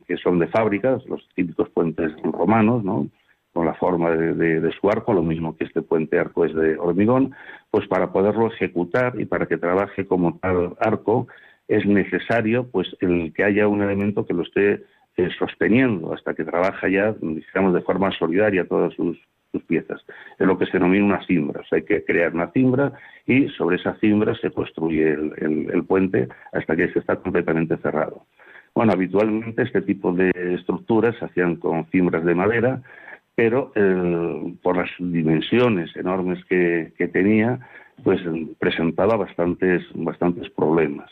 que 0.07 0.17
son 0.17 0.39
de 0.39 0.47
fábricas, 0.47 1.05
los 1.07 1.27
típicos 1.35 1.69
puentes 1.69 2.11
romanos, 2.21 2.83
¿no? 2.83 3.07
con 3.53 3.67
la 3.67 3.75
forma 3.75 4.09
de, 4.09 4.33
de, 4.33 4.71
su 4.71 4.89
arco, 4.89 5.13
lo 5.13 5.21
mismo 5.21 5.55
que 5.55 5.65
este 5.65 5.83
puente 5.83 6.17
arco 6.17 6.43
es 6.43 6.55
de 6.55 6.75
hormigón, 6.77 7.35
pues 7.69 7.87
para 7.87 8.11
poderlo 8.11 8.47
ejecutar 8.47 9.19
y 9.19 9.25
para 9.25 9.45
que 9.45 9.57
trabaje 9.57 10.07
como 10.07 10.39
tal 10.39 10.75
arco 10.79 11.27
es 11.67 11.85
necesario 11.85 12.67
pues 12.71 12.87
el 12.99 13.31
que 13.33 13.43
haya 13.43 13.67
un 13.67 13.83
elemento 13.83 14.25
que 14.25 14.33
lo 14.33 14.41
esté 14.41 14.83
eh, 15.17 15.29
sosteniendo 15.37 16.13
hasta 16.13 16.33
que 16.33 16.43
trabaja 16.43 16.89
ya, 16.89 17.13
digamos, 17.21 17.75
de 17.75 17.81
forma 17.81 18.11
solidaria 18.17 18.67
todas 18.67 18.93
sus, 18.95 19.19
piezas. 19.61 20.01
Es 20.39 20.47
lo 20.47 20.57
que 20.57 20.65
se 20.65 20.73
denomina 20.73 21.05
una 21.05 21.25
cimbra. 21.25 21.61
O 21.61 21.63
sea, 21.65 21.77
hay 21.77 21.85
que 21.85 22.03
crear 22.03 22.33
una 22.33 22.51
cimbra 22.51 22.93
y 23.25 23.49
sobre 23.49 23.77
esa 23.77 23.95
cimbra 23.95 24.35
se 24.35 24.51
construye 24.51 25.11
el, 25.11 25.83
puente 25.87 26.27
hasta 26.51 26.75
que 26.75 26.91
se 26.91 26.99
está 26.99 27.17
completamente 27.17 27.77
cerrado. 27.77 28.25
Bueno, 28.73 28.93
habitualmente 28.93 29.61
este 29.61 29.81
tipo 29.81 30.11
de 30.13 30.31
estructuras 30.55 31.15
se 31.17 31.25
hacían 31.25 31.57
con 31.57 31.85
cimbras 31.85 32.25
de 32.25 32.33
madera, 32.33 32.81
pero 33.35 33.71
por 34.61 34.77
las 34.77 34.89
dimensiones 34.97 35.95
enormes 35.95 36.43
que, 36.45 36.91
que, 36.97 37.07
tenía, 37.07 37.59
pues 38.03 38.21
presentaba 38.59 39.15
bastantes, 39.15 39.83
bastantes 39.93 40.49
problemas. 40.49 41.11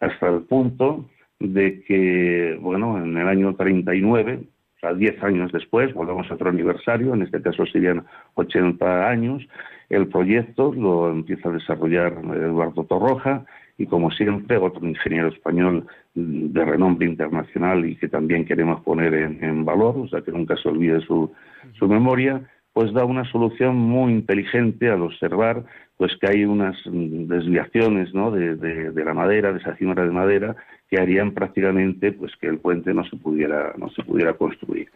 Hasta 0.00 0.28
el 0.28 0.42
punto 0.42 1.06
de 1.40 1.82
que, 1.82 2.58
bueno, 2.60 3.02
en 3.02 3.16
el 3.16 3.28
año 3.28 3.54
39, 3.54 4.40
o 4.78 4.80
sea, 4.80 4.94
10 4.94 5.22
años 5.24 5.50
después, 5.50 5.92
volvemos 5.92 6.30
a 6.30 6.34
otro 6.34 6.50
aniversario, 6.50 7.12
en 7.12 7.22
este 7.22 7.42
caso 7.42 7.66
serían 7.66 8.04
80 8.34 9.08
años, 9.08 9.44
el 9.88 10.06
proyecto 10.06 10.72
lo 10.72 11.10
empieza 11.10 11.48
a 11.48 11.52
desarrollar 11.52 12.12
Eduardo 12.12 12.84
Torroja 12.84 13.44
y 13.76 13.86
como 13.86 14.12
siempre 14.12 14.56
otro 14.56 14.86
ingeniero 14.86 15.28
español 15.28 15.86
de 16.14 16.64
renombre 16.64 17.08
internacional 17.08 17.84
y 17.86 17.96
que 17.96 18.08
también 18.08 18.44
queremos 18.44 18.80
poner 18.82 19.14
en, 19.14 19.64
valor, 19.64 19.96
o 19.98 20.08
sea 20.08 20.20
que 20.20 20.30
nunca 20.30 20.56
se 20.56 20.68
olvide 20.68 21.00
su, 21.00 21.32
su 21.76 21.88
memoria, 21.88 22.40
pues 22.78 22.92
da 22.92 23.04
una 23.04 23.24
solución 23.24 23.74
muy 23.74 24.12
inteligente 24.12 24.88
al 24.88 25.02
observar 25.02 25.64
pues 25.96 26.16
que 26.20 26.28
hay 26.28 26.44
unas 26.44 26.76
desviaciones 26.84 28.14
¿no? 28.14 28.30
de, 28.30 28.54
de, 28.54 29.04
la 29.04 29.14
madera, 29.14 29.52
de 29.52 29.58
esa 29.58 29.74
cimera 29.74 30.04
de 30.04 30.12
madera, 30.12 30.54
que 30.88 31.00
harían 31.00 31.32
prácticamente 31.32 32.12
pues 32.12 32.30
que 32.36 32.46
el 32.46 32.60
puente 32.60 32.94
no 32.94 33.04
se 33.06 33.16
pudiera, 33.16 33.74
no 33.78 33.90
se 33.90 34.04
pudiera 34.04 34.34
construir. 34.34 34.92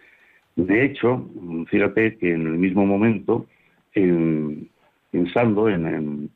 De 0.54 0.84
hecho, 0.84 1.28
fíjate 1.70 2.18
que 2.18 2.32
en 2.32 2.46
el 2.46 2.52
mismo 2.52 2.86
momento, 2.86 3.48
en, 3.94 4.68
pensando 5.10 5.68
en, 5.68 6.30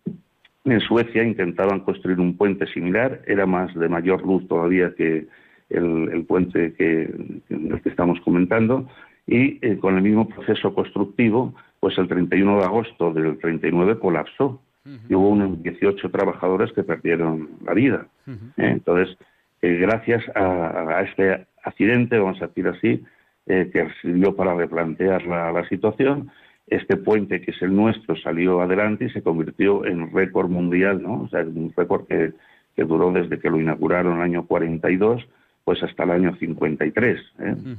en, 0.65 0.81
Suecia, 0.81 1.23
intentaban 1.23 1.79
construir 1.79 2.19
un 2.19 2.37
puente 2.37 2.67
similar, 2.67 3.23
era 3.25 3.47
más 3.47 3.73
de 3.73 3.89
mayor 3.89 4.27
luz 4.27 4.49
todavía 4.49 4.93
que 4.97 5.29
el, 5.71 6.25
puente 6.27 6.75
que, 6.75 7.03
el 7.51 7.81
que 7.83 7.89
estamos 7.89 8.19
comentando, 8.23 8.89
y 9.27 9.59
eh, 9.67 9.79
con 9.79 9.97
el 9.97 10.03
mismo 10.03 10.29
proceso 10.29 10.73
constructivo, 10.75 11.55
pues 11.81 11.99
el 11.99 12.09
31 12.09 12.59
de 12.59 12.65
agosto 12.65 13.13
del 13.13 13.39
39 13.39 13.99
colapsó 13.99 14.61
y 15.09 15.17
hubo 15.17 15.31
unos 15.31 15.61
18 15.65 16.11
trabajadores 16.13 16.73
que 16.73 16.85
perdieron 16.85 17.51
la 17.65 17.75
vida. 17.75 18.07
Eh, 18.29 18.35
entonces, 18.57 19.19
eh, 19.61 19.79
gracias 19.81 20.23
a, 20.37 21.03
este 21.03 21.45
accidente, 21.65 22.19
vamos 22.19 22.41
a 22.41 22.47
decir 22.47 22.69
así, 22.69 23.05
que 23.47 23.89
sirvió 24.01 24.35
para 24.35 24.55
replantear 24.55 25.25
la, 25.27 25.69
situación, 25.69 26.31
este 26.69 26.97
puente 26.97 27.41
que 27.41 27.53
es 27.53 27.63
el 27.63 27.75
nuestro 27.75 28.17
salió 28.17 28.61
adelante 28.61 29.07
y 29.07 29.11
se 29.11 29.23
convirtió 29.23 29.85
en 29.87 30.13
récord 30.13 30.51
mundial, 30.51 31.01
¿no? 31.01 31.23
O 31.23 31.29
sea, 31.29 31.43
un 31.43 31.73
récord 31.77 32.07
que, 32.07 32.33
que 32.75 32.85
duró 32.85 33.13
desde 33.13 33.39
que 33.39 33.51
lo 33.51 33.61
inauguraron 33.61 34.17
el 34.17 34.23
año 34.23 34.47
42 34.47 35.27
pues 35.67 35.83
hasta 35.83 36.05
el 36.05 36.13
año 36.13 36.37
53. 36.37 37.21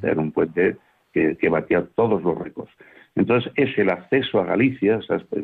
Era 0.03 0.19
un 0.19 0.33
puente 0.33 0.75
que, 1.13 1.49
batía 1.49 1.85
todos 1.95 2.21
los 2.21 2.37
récords. 2.37 2.71
Entonces, 3.15 3.51
es 3.55 3.77
el 3.77 3.89
acceso 3.89 4.39
a 4.39 4.45
Galicia, 4.45 4.99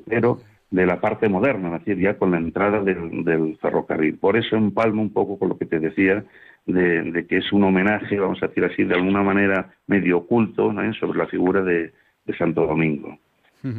pero 0.08 0.40
de 0.70 0.86
la 0.86 1.00
parte 1.00 1.30
moderna, 1.30 1.76
es 1.76 1.86
decir, 1.86 2.04
ya 2.04 2.18
con 2.18 2.32
la 2.32 2.38
entrada 2.38 2.82
del, 2.82 3.58
ferrocarril. 3.62 4.18
Por 4.18 4.38
eso 4.38 4.56
empalmo 4.56 5.02
un 5.02 5.14
poco 5.14 5.38
con 5.38 5.50
lo 5.50 5.58
que 5.58 5.66
te 5.66 5.80
decía, 5.80 6.24
de, 6.66 7.26
que 7.28 7.38
es 7.38 7.52
un 7.52 7.64
homenaje, 7.64 8.20
vamos 8.20 8.42
a 8.42 8.48
decir 8.48 8.66
así, 8.66 8.84
de 8.84 8.96
alguna 8.96 9.22
manera 9.22 9.74
medio 9.88 10.20
oculto 10.20 10.74
sobre 11.00 11.18
la 11.18 11.28
figura 11.28 11.62
de, 11.62 11.94
Santo 12.38 12.66
Domingo. 12.66 13.18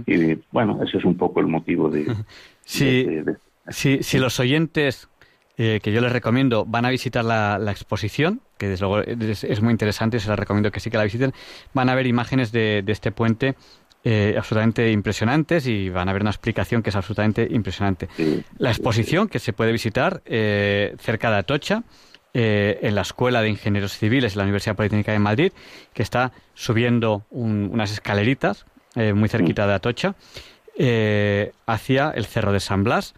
Y 0.06 0.38
bueno, 0.50 0.82
ese 0.82 0.98
es 0.98 1.04
un 1.04 1.16
poco 1.16 1.40
el 1.40 1.46
motivo 1.46 1.88
de... 1.90 2.06
Sí, 2.66 4.00
si 4.00 4.18
los 4.18 4.40
oyentes 4.40 5.08
eh, 5.56 5.78
que 5.80 5.92
yo 5.92 6.00
les 6.00 6.10
recomiendo, 6.10 6.64
van 6.64 6.84
a 6.84 6.90
visitar 6.90 7.24
la, 7.24 7.70
exposición, 7.70 8.40
que 8.58 8.68
desde 8.68 8.86
luego 8.86 9.02
es, 9.02 9.62
muy 9.62 9.70
interesante, 9.70 10.18
se 10.18 10.28
les 10.28 10.36
recomiendo 10.36 10.72
que 10.72 10.80
sí 10.80 10.90
que 10.90 10.96
la 10.96 11.04
visiten, 11.04 11.32
van 11.72 11.88
a 11.88 11.94
ver 11.94 12.08
imágenes 12.08 12.50
de, 12.50 12.82
este 12.88 13.12
puente 13.12 13.54
eh, 14.02 14.34
absolutamente 14.36 14.90
impresionantes 14.90 15.68
y 15.68 15.90
van 15.90 16.08
a 16.08 16.12
ver 16.12 16.22
una 16.22 16.32
explicación 16.32 16.82
que 16.82 16.90
es 16.90 16.96
absolutamente 16.96 17.46
impresionante. 17.48 18.08
La 18.58 18.70
exposición 18.70 19.28
que 19.28 19.38
se 19.38 19.52
puede 19.52 19.70
visitar 19.70 20.22
eh, 20.26 20.96
cerca 20.98 21.30
de 21.30 21.36
Atocha, 21.36 21.84
en 22.36 22.96
la 22.96 23.02
Escuela 23.02 23.42
de 23.42 23.48
Ingenieros 23.48 23.96
Civiles 23.96 24.32
de 24.34 24.38
la 24.38 24.42
Universidad 24.42 24.74
Politécnica 24.74 25.12
de 25.12 25.20
Madrid, 25.20 25.52
que 25.92 26.02
está 26.02 26.32
subiendo 26.54 27.22
unas 27.30 27.92
escaleritas 27.92 28.66
muy 28.96 29.28
cerquita 29.28 29.68
de 29.68 29.74
Atocha, 29.74 30.16
hacia 31.66 32.10
el 32.10 32.26
Cerro 32.26 32.52
de 32.52 32.58
San 32.58 32.82
Blas 32.82 33.14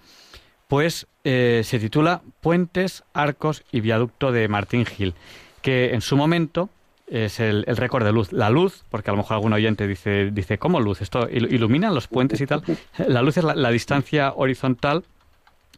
pues 0.69 1.07
eh, 1.25 1.63
se 1.65 1.79
titula 1.79 2.23
Puentes, 2.41 3.05
Arcos 3.13 3.65
y 3.73 3.81
Viaducto 3.81 4.33
de 4.33 4.49
Martín 4.49 4.85
Gil, 4.85 5.15
que 5.63 5.95
en 5.95 6.01
su 6.01 6.17
momento 6.17 6.71
es 7.09 7.41
el, 7.41 7.65
récord 7.67 8.05
de 8.05 8.13
luz. 8.13 8.33
La 8.33 8.51
luz, 8.51 8.85
porque 8.91 9.11
a 9.11 9.13
lo 9.13 9.19
mejor 9.19 9.37
algún 9.37 9.53
oyente 9.53 9.87
dice, 9.87 10.31
dice 10.33 10.59
¿cómo 10.59 10.81
luz? 10.81 11.03
¿Esto 11.03 11.29
ilumina 11.31 11.91
los 11.91 12.09
puentes 12.09 12.41
y 12.41 12.47
tal? 12.47 12.63
La 13.09 13.23
luz 13.23 13.37
es 13.37 13.45
la, 13.45 13.71
distancia 13.71 14.33
horizontal 14.35 15.05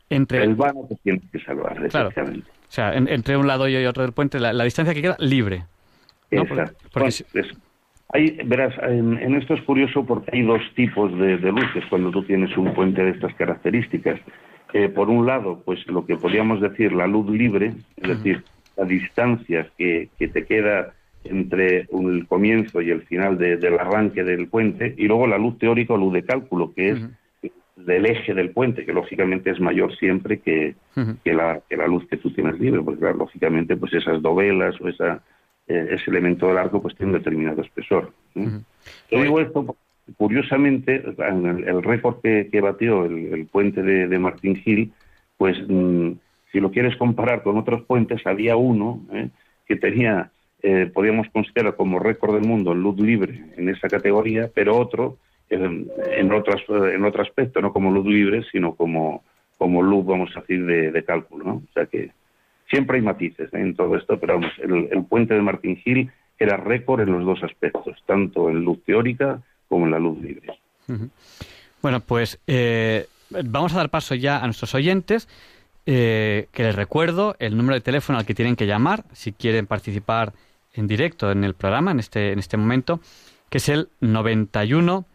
entre... 0.09 0.43
El 0.43 0.55
vano 0.55 0.87
que 0.89 0.97
tiene 0.97 1.21
que 1.31 1.39
salvar, 1.41 1.87
claro. 1.89 2.09
O 2.09 2.71
sea, 2.71 2.95
entre 2.95 3.37
un 3.37 3.47
lado 3.47 3.69
y 3.69 3.77
otro 3.85 4.03
del 4.03 4.13
puente, 4.13 4.41
la, 4.41 4.65
distancia 4.65 4.95
que 4.95 5.03
queda 5.03 5.17
libre. 5.19 5.65
Exacto. 6.31 6.77
verás, 8.45 8.75
en, 8.83 9.35
esto 9.35 9.55
es 9.55 9.63
curioso 9.63 10.05
porque 10.05 10.31
hay 10.33 10.43
dos 10.43 10.63
tipos 10.75 11.11
de 11.19 11.37
luces 11.39 11.85
cuando 11.91 12.11
tú 12.11 12.23
tienes 12.25 12.55
un 12.57 12.73
puente 12.75 13.03
de 13.03 13.11
estas 13.11 13.35
características 13.35 14.21
por 14.95 15.09
un 15.09 15.27
lado, 15.27 15.63
pues 15.65 15.87
lo 15.87 16.05
que 16.05 16.17
podríamos 16.17 16.61
decir 16.61 16.93
la 16.93 17.07
luz 17.07 17.31
libre, 17.31 17.75
es 17.97 18.09
decir, 18.09 18.45
la 18.77 18.85
distancia 18.85 19.69
que, 19.77 20.09
te 20.19 20.45
queda 20.45 20.95
entre 21.25 21.89
el 21.91 22.27
comienzo 22.29 22.81
y 22.81 22.91
el 22.91 23.03
final 23.03 23.39
del 23.39 23.79
arranque 23.79 24.25
del 24.25 24.49
puente, 24.49 24.95
y 24.97 25.07
luego 25.07 25.27
la 25.27 25.39
luz 25.39 25.59
teórica 25.59 25.95
o 25.95 25.97
luz 25.97 26.13
de 26.13 26.25
cálculo, 26.25 26.73
que 26.75 26.91
es 26.91 27.09
del 27.77 28.07
eje 28.07 28.35
del 28.35 28.51
puente, 28.51 28.85
que 28.85 28.93
lógicamente 28.93 29.51
es 29.51 29.61
mayor 29.61 29.97
siempre 29.97 30.41
que, 30.41 30.75
que, 31.25 31.33
la, 31.33 31.61
que 31.69 31.77
la 31.77 31.87
luz 31.87 32.07
que 32.09 32.17
tú 32.17 32.31
tienes 32.31 32.59
libre, 32.59 32.83
porque 32.83 33.05
lógicamente 33.13 33.77
pues 33.77 33.93
esas 33.95 34.21
dovelas 34.21 34.81
o 34.81 34.89
esa, 34.89 35.23
eh, 35.67 35.89
ese 35.91 36.11
elemento 36.11 36.49
del 36.49 36.59
arco 36.59 36.83
pues 36.83 36.97
tiene 36.97 37.13
un 37.13 37.19
determinado 37.19 37.63
espesor. 37.63 38.13
Yo 38.35 39.23
digo 39.23 39.41
esto 39.41 39.77
curiosamente, 40.17 41.03
el, 41.05 41.83
récord 41.83 42.21
que, 42.23 42.61
batió 42.61 43.05
el, 43.05 43.47
puente 43.47 43.83
de, 43.83 44.19
Martín 44.19 44.57
Gil, 44.57 44.93
pues 45.37 45.57
mm, 45.69 46.13
si 46.53 46.61
lo 46.61 46.71
quieres 46.71 46.97
comparar 46.97 47.43
con 47.43 47.57
otros 47.59 47.83
puentes, 47.85 48.27
había 48.27 48.57
uno 48.57 49.01
¿eh? 49.13 49.29
que 49.67 49.77
tenía, 49.77 50.31
eh, 50.63 50.91
podríamos 50.93 51.29
considerar 51.31 51.77
como 51.77 51.99
récord 51.99 52.35
del 52.35 52.49
mundo 52.49 52.73
en 52.73 52.83
luz 52.83 52.99
libre 52.99 53.45
en 53.57 53.69
esa 53.69 53.89
categoría, 53.89 54.51
pero 54.55 54.77
otro 54.77 55.19
en, 55.51 55.89
en, 56.11 56.33
en 56.33 57.05
otro 57.05 57.23
aspecto, 57.23 57.61
no 57.61 57.73
como 57.73 57.91
luz 57.91 58.07
libre, 58.07 58.45
sino 58.51 58.75
como, 58.75 59.23
como 59.57 59.83
luz, 59.83 60.07
vamos 60.07 60.31
a 60.37 60.41
decir, 60.41 60.65
de, 60.65 61.05
cálculo. 61.05 61.45
¿no? 61.45 61.55
O 61.55 61.73
sea 61.75 61.87
que 61.87 62.11
siempre 62.71 62.97
hay 62.97 63.03
matices 63.03 63.53
¿eh? 63.53 63.61
en 63.61 63.75
todo 63.75 63.97
esto, 63.97 64.19
pero 64.19 64.35
vamos, 64.35 64.53
el, 64.63 64.89
el 64.91 65.05
puente 65.05 65.35
de 65.35 65.43
Martín 65.43 65.77
Gil 65.77 66.11
era 66.39 66.57
récord 66.57 67.01
en 67.01 67.13
los 67.13 67.25
dos 67.25 67.43
aspectos, 67.43 68.03
tanto 68.07 68.49
en 68.49 68.65
luz 68.65 68.83
teórica 68.85 69.43
como 69.69 69.87
la 69.87 69.99
luz 69.99 70.21
libre. 70.21 70.61
Bueno, 71.83 72.01
pues 72.01 72.39
eh, 72.47 73.07
vamos 73.31 73.75
a 73.75 73.77
dar 73.77 73.91
paso 73.91 74.15
ya 74.15 74.39
a 74.39 74.45
nuestros 74.45 74.75
oyentes. 74.75 75.29
Eh, 75.91 76.49
que 76.53 76.65
les 76.65 76.75
recuerdo 76.75 77.35
el 77.39 77.57
número 77.57 77.75
de 77.75 77.81
teléfono 77.81 78.19
al 78.19 78.27
que 78.27 78.35
tienen 78.35 78.57
que 78.57 78.67
llamar 78.67 79.05
si 79.15 79.33
quieren 79.33 79.67
participar 79.67 80.35
en 80.75 80.87
directo 80.87 81.31
en 81.31 81.45
el 81.45 81.55
programa 81.55 81.93
en 81.93 81.99
este, 81.99 82.33
en 82.33 82.39
este 82.39 82.59
momento, 82.59 83.01
que 83.49 83.57
es 83.57 83.71
el 83.71 83.89
91 84.01 85.07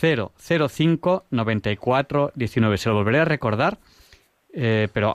005 0.00 1.24
94 1.30 2.32
19. 2.34 2.78
Se 2.78 2.88
lo 2.88 2.94
volveré 2.94 3.20
a 3.20 3.24
recordar, 3.26 3.78
eh, 4.54 4.88
pero 4.92 5.14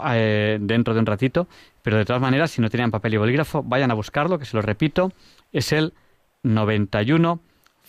dentro 0.59 0.93
de 0.93 0.99
un 0.99 1.05
ratito. 1.05 1.47
Pero 1.81 1.97
de 1.97 2.05
todas 2.05 2.21
maneras, 2.21 2.51
si 2.51 2.61
no 2.61 2.69
tienen 2.69 2.91
papel 2.91 3.15
y 3.15 3.17
bolígrafo, 3.17 3.63
vayan 3.63 3.89
a 3.89 3.95
buscarlo, 3.95 4.37
que 4.37 4.45
se 4.45 4.55
lo 4.55 4.61
repito, 4.61 5.11
es 5.51 5.71
el 5.71 5.93
91 6.43 7.39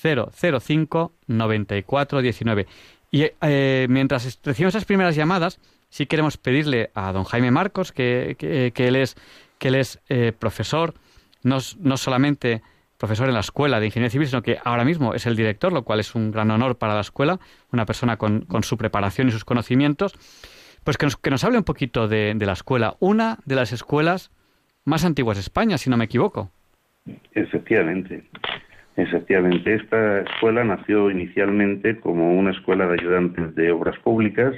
005 0.00 1.12
94 1.26 2.22
19. 2.22 2.66
Y 3.10 3.26
eh, 3.40 3.86
mientras 3.88 4.38
recibimos 4.44 4.74
esas 4.74 4.84
primeras 4.84 5.16
llamadas, 5.16 5.58
sí 5.88 6.06
queremos 6.06 6.36
pedirle 6.36 6.90
a 6.94 7.12
don 7.12 7.24
Jaime 7.24 7.50
Marcos, 7.50 7.92
que, 7.92 8.36
que, 8.38 8.88
él 8.88 8.96
es, 8.96 9.16
que 9.58 9.68
él 9.68 9.74
es 9.74 10.00
eh, 10.08 10.32
profesor, 10.38 10.94
no, 11.42 11.58
no 11.80 11.96
solamente 11.96 12.62
profesor 12.98 13.28
en 13.28 13.34
la 13.34 13.40
Escuela 13.40 13.80
de 13.80 13.86
Ingeniería 13.86 14.10
Civil, 14.10 14.28
sino 14.28 14.42
que 14.42 14.58
ahora 14.62 14.84
mismo 14.84 15.14
es 15.14 15.26
el 15.26 15.34
director, 15.34 15.72
lo 15.72 15.84
cual 15.84 16.00
es 16.00 16.14
un 16.14 16.30
gran 16.30 16.50
honor 16.50 16.76
para 16.76 16.94
la 16.94 17.00
escuela, 17.00 17.40
una 17.72 17.86
persona 17.86 18.16
con, 18.18 18.42
con 18.42 18.62
su 18.62 18.76
preparación 18.76 19.28
y 19.28 19.30
sus 19.32 19.44
conocimientos, 19.44 20.12
pues 20.84 20.98
que 20.98 21.06
nos, 21.06 21.16
que 21.16 21.30
nos 21.30 21.42
hable 21.42 21.58
un 21.58 21.64
poquito 21.64 22.08
de, 22.08 22.34
de 22.36 22.46
la 22.46 22.52
escuela, 22.52 22.96
una 23.00 23.38
de 23.46 23.54
las 23.54 23.72
escuelas 23.72 24.30
más 24.84 25.04
antiguas 25.04 25.38
de 25.38 25.40
España, 25.40 25.78
si 25.78 25.88
no 25.90 25.96
me 25.96 26.04
equivoco. 26.04 26.50
Efectivamente. 27.32 28.24
Efectivamente, 29.00 29.76
esta 29.76 30.20
escuela 30.20 30.62
nació 30.62 31.10
inicialmente 31.10 31.98
como 32.00 32.38
una 32.38 32.50
escuela 32.50 32.86
de 32.86 33.00
ayudantes 33.00 33.54
de 33.54 33.72
obras 33.72 33.98
públicas. 34.00 34.54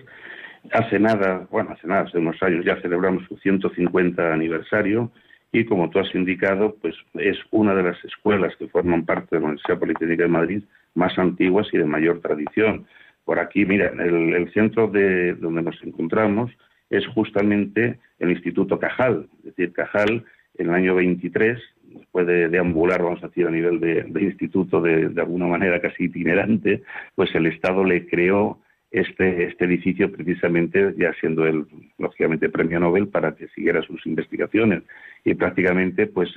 Hace 0.73 0.99
nada, 0.99 1.47
bueno, 1.49 1.71
hace 1.71 1.87
nada, 1.87 2.03
hace 2.03 2.19
unos 2.19 2.43
años 2.43 2.65
ya 2.65 2.81
celebramos 2.81 3.25
su 3.29 3.37
150 3.37 4.35
aniversario 4.35 5.13
y 5.53 5.65
como 5.65 5.91
tú 5.91 6.01
has 6.01 6.13
indicado, 6.13 6.77
pues 6.83 6.97
es 7.15 7.39
una 7.53 7.73
de 7.73 7.85
las 7.85 8.05
escuelas 8.05 8.57
que 8.57 8.67
forman 8.67 9.07
parte 9.07 9.37
de 9.37 9.41
la 9.41 9.47
Universidad 9.47 9.79
Politécnica 9.79 10.25
de 10.25 10.29
Madrid 10.29 10.63
más 10.97 11.17
antiguas 11.21 11.69
y 11.73 11.79
de 11.79 11.85
mayor 11.85 12.21
tradición. 12.21 12.87
Por 13.25 13.39
aquí, 13.39 13.65
mira, 13.65 13.93
el, 13.97 14.35
el 14.35 14.53
centro 14.53 14.89
de 14.89 15.35
donde 15.35 15.63
nos 15.63 15.81
encontramos 15.85 16.51
es 16.91 17.07
justamente 17.07 18.01
el 18.19 18.33
Instituto 18.33 18.81
Cajal, 18.81 19.29
es 19.39 19.55
decir, 19.55 19.73
Cajal 19.73 20.25
en 20.59 20.69
el 20.69 20.75
año 20.75 20.97
23 20.97 21.61
después 21.99 22.27
de 22.27 22.49
deambular, 22.49 23.03
vamos 23.03 23.23
a 23.23 23.29
decir, 23.29 23.47
a 23.47 23.51
nivel 23.51 23.81
de, 23.81 24.07
instituto 24.21 24.81
de, 24.81 25.13
alguna 25.21 25.47
manera 25.47 25.81
casi 25.81 26.05
itinerante, 26.05 26.83
pues 27.15 27.35
el 27.35 27.47
Estado 27.47 27.85
le 27.85 28.07
creó 28.07 28.59
este, 28.91 29.45
este 29.45 29.65
edificio 29.65 30.13
precisamente 30.13 30.95
ya 30.99 31.13
siendo 31.15 31.47
él 31.47 31.65
lógicamente 31.99 32.51
premio 32.51 32.79
Nobel 32.79 33.09
para 33.09 33.35
que 33.35 33.49
siguiera 33.49 33.83
sus 33.83 34.05
investigaciones. 34.07 34.83
Y 35.25 35.35
prácticamente 35.35 36.07
pues 36.07 36.31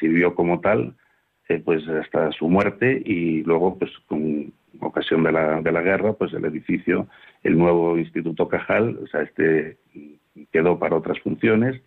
sirvió 0.00 0.34
como 0.34 0.60
tal 0.60 0.94
eh, 1.48 1.62
pues 1.64 1.86
hasta 1.88 2.30
su 2.32 2.48
muerte 2.48 3.02
y 3.04 3.42
luego 3.42 3.78
pues 3.78 3.90
con 4.06 4.52
ocasión 4.80 5.22
de 5.22 5.32
la, 5.32 5.60
de 5.62 5.72
la 5.72 5.82
guerra 5.82 6.12
pues 6.12 6.32
el 6.34 6.44
edificio 6.44 7.08
el 7.42 7.56
nuevo 7.56 7.98
Instituto 7.98 8.48
Cajal 8.48 8.98
o 9.02 9.06
sea 9.06 9.22
este 9.22 9.78
quedó 10.52 10.78
para 10.78 10.96
otras 10.96 11.18
funciones 11.20 11.80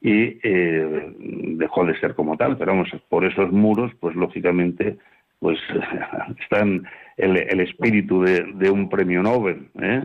y 0.00 0.38
eh, 0.42 1.14
dejó 1.56 1.84
de 1.84 1.98
ser 1.98 2.14
como 2.14 2.36
tal 2.36 2.56
pero 2.56 2.72
vamos 2.72 2.88
por 3.08 3.24
esos 3.24 3.50
muros 3.50 3.92
pues 4.00 4.14
lógicamente 4.14 4.98
pues 5.40 5.58
están 6.40 6.86
el, 7.16 7.36
el 7.36 7.60
espíritu 7.60 8.22
de, 8.22 8.70
un 8.70 8.88
premio 8.88 9.22
Nobel. 9.22 9.68
¿eh? 9.80 10.04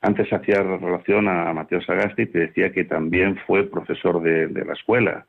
Antes 0.00 0.32
hacía 0.32 0.62
relación 0.62 1.28
a 1.28 1.52
Mateo 1.52 1.80
Sagasti 1.82 2.22
y 2.22 2.26
te 2.26 2.38
decía 2.40 2.72
que 2.72 2.84
también 2.84 3.36
fue 3.46 3.64
profesor 3.64 4.22
de, 4.22 4.48
la 4.64 4.72
escuela. 4.72 5.26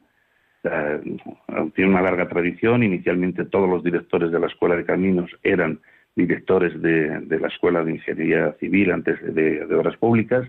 tiene 1.73 1.91
una 1.91 2.01
larga 2.01 2.27
tradición. 2.27 2.83
Inicialmente 2.83 3.45
todos 3.45 3.69
los 3.69 3.83
directores 3.83 4.31
de 4.31 4.39
la 4.39 4.47
Escuela 4.47 4.75
de 4.75 4.85
Caminos 4.85 5.31
eran 5.41 5.79
directores 6.15 6.79
de, 6.81 7.21
de 7.21 7.39
la 7.39 7.47
Escuela 7.47 7.83
de 7.83 7.93
Ingeniería 7.93 8.53
Civil 8.59 8.91
antes 8.91 9.19
de, 9.33 9.65
de, 9.65 9.75
Obras 9.75 9.97
Públicas, 9.97 10.47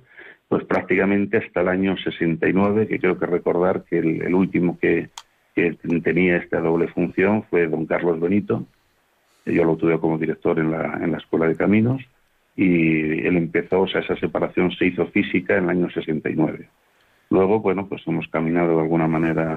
pues 0.50 0.64
prácticamente 0.64 1.36
hasta 1.36 1.60
el 1.60 1.68
año 1.68 1.96
69, 1.96 2.88
que 2.88 2.98
creo 2.98 3.16
que 3.16 3.24
recordar 3.24 3.84
que 3.84 4.00
el, 4.00 4.34
último 4.34 4.76
que, 4.80 5.10
que 5.54 5.78
tenía 6.02 6.38
esta 6.38 6.58
doble 6.58 6.88
función 6.88 7.44
fue 7.44 7.68
don 7.68 7.86
Carlos 7.86 8.18
Benito, 8.18 8.66
yo 9.46 9.62
lo 9.62 9.76
tuve 9.76 10.00
como 10.00 10.18
director 10.18 10.58
en 10.58 10.72
la, 10.72 10.98
en 11.00 11.12
la 11.12 11.18
Escuela 11.18 11.46
de 11.46 11.54
Caminos 11.54 12.02
y 12.56 13.24
él 13.24 13.36
empezó, 13.36 13.82
o 13.82 13.86
sea, 13.86 14.00
esa 14.00 14.16
separación 14.16 14.72
se 14.72 14.86
hizo 14.86 15.06
física 15.06 15.56
en 15.56 15.64
el 15.64 15.70
año 15.70 15.88
69. 15.88 16.68
Luego, 17.30 17.60
bueno, 17.60 17.86
pues 17.86 18.02
hemos 18.08 18.26
caminado 18.26 18.74
de 18.74 18.82
alguna 18.82 19.06
manera 19.06 19.54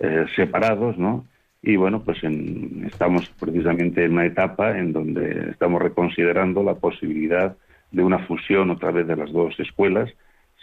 eh, 0.00 0.26
separados, 0.36 0.98
¿no? 0.98 1.24
Y 1.62 1.76
bueno, 1.76 2.02
pues 2.02 2.22
en, 2.22 2.84
estamos 2.86 3.30
precisamente 3.40 4.04
en 4.04 4.12
una 4.12 4.26
etapa 4.26 4.78
en 4.78 4.92
donde 4.92 5.48
estamos 5.48 5.80
reconsiderando 5.80 6.62
la 6.62 6.74
posibilidad 6.74 7.56
de 7.90 8.04
una 8.04 8.18
fusión 8.18 8.70
otra 8.70 8.90
vez 8.90 9.06
de 9.06 9.16
las 9.16 9.32
dos 9.32 9.58
escuelas, 9.58 10.12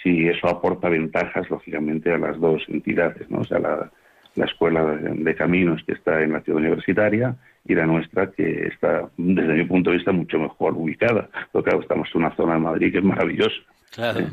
si 0.04 0.28
eso 0.28 0.48
aporta 0.48 0.90
ventajas, 0.90 1.50
lógicamente, 1.50 2.14
a 2.14 2.18
las 2.18 2.40
dos 2.40 2.62
entidades, 2.68 3.30
¿no? 3.30 3.40
O 3.40 3.46
sea, 3.46 3.60
la, 3.60 3.90
la 4.36 4.46
Escuela 4.46 4.84
de, 4.84 5.36
Caminos 5.36 5.82
que 5.86 5.94
está 5.94 6.22
en 6.22 6.34
la 6.34 6.42
ciudad 6.42 6.60
universitaria 6.60 7.36
y 7.66 7.76
la 7.76 7.86
nuestra 7.86 8.30
que 8.32 8.68
está, 8.68 9.10
desde 9.18 9.54
mi 9.54 9.64
punto 9.66 9.90
de 9.90 9.98
vista, 9.98 10.12
mucho 10.12 10.38
mejor 10.40 10.74
ubicada. 10.74 11.30
Porque 11.52 11.70
claro, 11.70 11.82
estamos 11.82 12.10
en 12.14 12.22
una 12.22 12.36
zona 12.36 12.54
de 12.56 12.60
Madrid 12.60 12.92
que 12.92 12.98
es 12.98 13.04
maravillosa. 13.04 13.56
Claro. 13.92 14.20
¿Eh? 14.20 14.28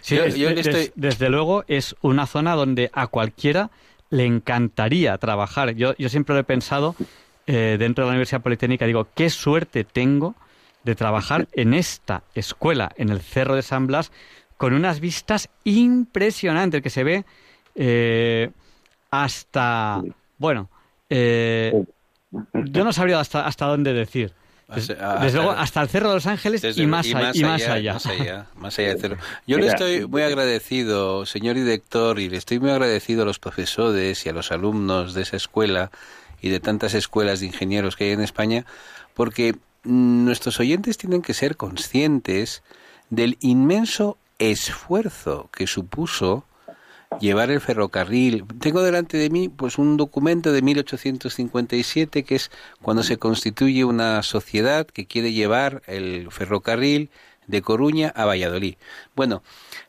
Sí, 0.00 0.16
yo, 0.16 0.26
yo 0.28 0.50
estoy... 0.50 0.72
des, 0.72 0.92
desde 0.94 1.30
luego 1.30 1.64
es 1.68 1.96
una 2.02 2.26
zona 2.26 2.54
donde 2.54 2.90
a 2.92 3.06
cualquiera 3.06 3.70
le 4.10 4.24
encantaría 4.24 5.16
trabajar. 5.18 5.74
Yo, 5.74 5.94
yo 5.96 6.08
siempre 6.08 6.34
lo 6.34 6.40
he 6.40 6.44
pensado 6.44 6.94
eh, 7.46 7.76
dentro 7.78 8.04
de 8.04 8.08
la 8.08 8.12
Universidad 8.12 8.42
Politécnica, 8.42 8.86
digo, 8.86 9.08
qué 9.14 9.30
suerte 9.30 9.84
tengo 9.84 10.34
de 10.84 10.94
trabajar 10.94 11.48
en 11.52 11.74
esta 11.74 12.22
escuela, 12.34 12.90
en 12.96 13.08
el 13.08 13.20
Cerro 13.20 13.56
de 13.56 13.62
San 13.62 13.86
Blas, 13.86 14.12
con 14.56 14.72
unas 14.72 15.00
vistas 15.00 15.48
impresionantes 15.64 16.82
que 16.82 16.90
se 16.90 17.04
ve 17.04 17.24
eh, 17.74 18.50
hasta, 19.10 20.02
bueno, 20.38 20.70
eh, 21.10 21.84
yo 22.54 22.84
no 22.84 22.92
sabría 22.92 23.20
hasta, 23.20 23.46
hasta 23.46 23.66
dónde 23.66 23.92
decir. 23.92 24.32
Desde, 24.68 24.96
desde 24.96 25.38
luego, 25.38 25.52
hasta 25.52 25.80
el 25.80 25.88
Cerro 25.88 26.08
de 26.08 26.14
los 26.16 26.26
Ángeles 26.26 26.60
desde, 26.60 26.82
y, 26.82 26.86
más, 26.88 27.06
y, 27.06 27.14
más, 27.14 27.36
y 27.36 27.44
más 27.44 27.68
allá, 27.68 27.92
Más 27.92 28.06
allá, 28.06 28.46
más 28.56 28.78
allá 28.78 28.88
del 28.88 29.00
cerro. 29.00 29.16
Yo 29.46 29.58
le 29.58 29.68
estoy 29.68 30.06
muy 30.08 30.22
agradecido, 30.22 31.24
señor 31.24 31.54
director, 31.54 32.18
y 32.18 32.28
le 32.28 32.36
estoy 32.36 32.58
muy 32.58 32.70
agradecido 32.70 33.22
a 33.22 33.26
los 33.26 33.38
profesores 33.38 34.26
y 34.26 34.28
a 34.28 34.32
los 34.32 34.50
alumnos 34.50 35.14
de 35.14 35.22
esa 35.22 35.36
escuela 35.36 35.92
y 36.40 36.48
de 36.48 36.58
tantas 36.58 36.94
escuelas 36.94 37.40
de 37.40 37.46
ingenieros 37.46 37.94
que 37.94 38.04
hay 38.04 38.10
en 38.10 38.22
España, 38.22 38.66
porque 39.14 39.54
nuestros 39.84 40.58
oyentes 40.58 40.98
tienen 40.98 41.22
que 41.22 41.32
ser 41.32 41.56
conscientes 41.56 42.64
del 43.08 43.36
inmenso 43.40 44.18
esfuerzo 44.38 45.48
que 45.52 45.66
supuso 45.66 46.44
llevar 47.20 47.50
el 47.50 47.60
ferrocarril. 47.60 48.44
Tengo 48.60 48.82
delante 48.82 49.16
de 49.16 49.30
mí 49.30 49.48
pues 49.48 49.78
un 49.78 49.96
documento 49.96 50.52
de 50.52 50.62
1857 50.62 52.24
que 52.24 52.34
es 52.34 52.50
cuando 52.82 53.02
se 53.02 53.16
constituye 53.16 53.84
una 53.84 54.22
sociedad 54.22 54.86
que 54.86 55.06
quiere 55.06 55.32
llevar 55.32 55.82
el 55.86 56.30
ferrocarril 56.30 57.10
de 57.46 57.62
Coruña 57.62 58.12
a 58.14 58.24
Valladolid. 58.24 58.76
Bueno, 59.14 59.42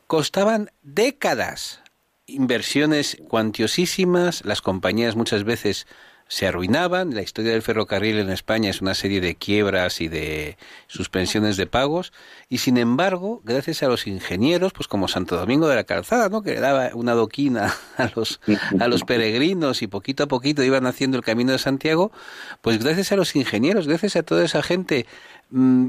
costaban 0.06 0.70
décadas, 0.82 1.82
inversiones 2.26 3.18
cuantiosísimas, 3.28 4.44
las 4.44 4.62
compañías 4.62 5.16
muchas 5.16 5.44
veces 5.44 5.86
se 6.28 6.46
arruinaban. 6.46 7.14
La 7.14 7.22
historia 7.22 7.52
del 7.52 7.62
ferrocarril 7.62 8.18
en 8.18 8.30
España 8.30 8.70
es 8.70 8.80
una 8.80 8.94
serie 8.94 9.20
de 9.20 9.34
quiebras 9.34 10.00
y 10.00 10.08
de 10.08 10.56
suspensiones 10.86 11.56
de 11.56 11.66
pagos. 11.66 12.12
Y 12.48 12.58
sin 12.58 12.76
embargo, 12.76 13.40
gracias 13.44 13.82
a 13.82 13.88
los 13.88 14.06
ingenieros, 14.06 14.72
pues 14.72 14.86
como 14.88 15.08
Santo 15.08 15.36
Domingo 15.36 15.68
de 15.68 15.76
la 15.76 15.84
Calzada, 15.84 16.28
¿no? 16.28 16.42
que 16.42 16.52
le 16.52 16.60
daba 16.60 16.90
una 16.94 17.14
doquina 17.14 17.74
a 17.96 18.10
los, 18.14 18.40
a 18.78 18.88
los 18.88 19.04
peregrinos 19.04 19.82
y 19.82 19.86
poquito 19.86 20.24
a 20.24 20.28
poquito 20.28 20.62
iban 20.62 20.86
haciendo 20.86 21.16
el 21.16 21.24
camino 21.24 21.52
de 21.52 21.58
Santiago, 21.58 22.12
pues 22.60 22.78
gracias 22.78 23.10
a 23.12 23.16
los 23.16 23.34
ingenieros, 23.34 23.88
gracias 23.88 24.16
a 24.16 24.22
toda 24.22 24.44
esa 24.44 24.62
gente 24.62 25.06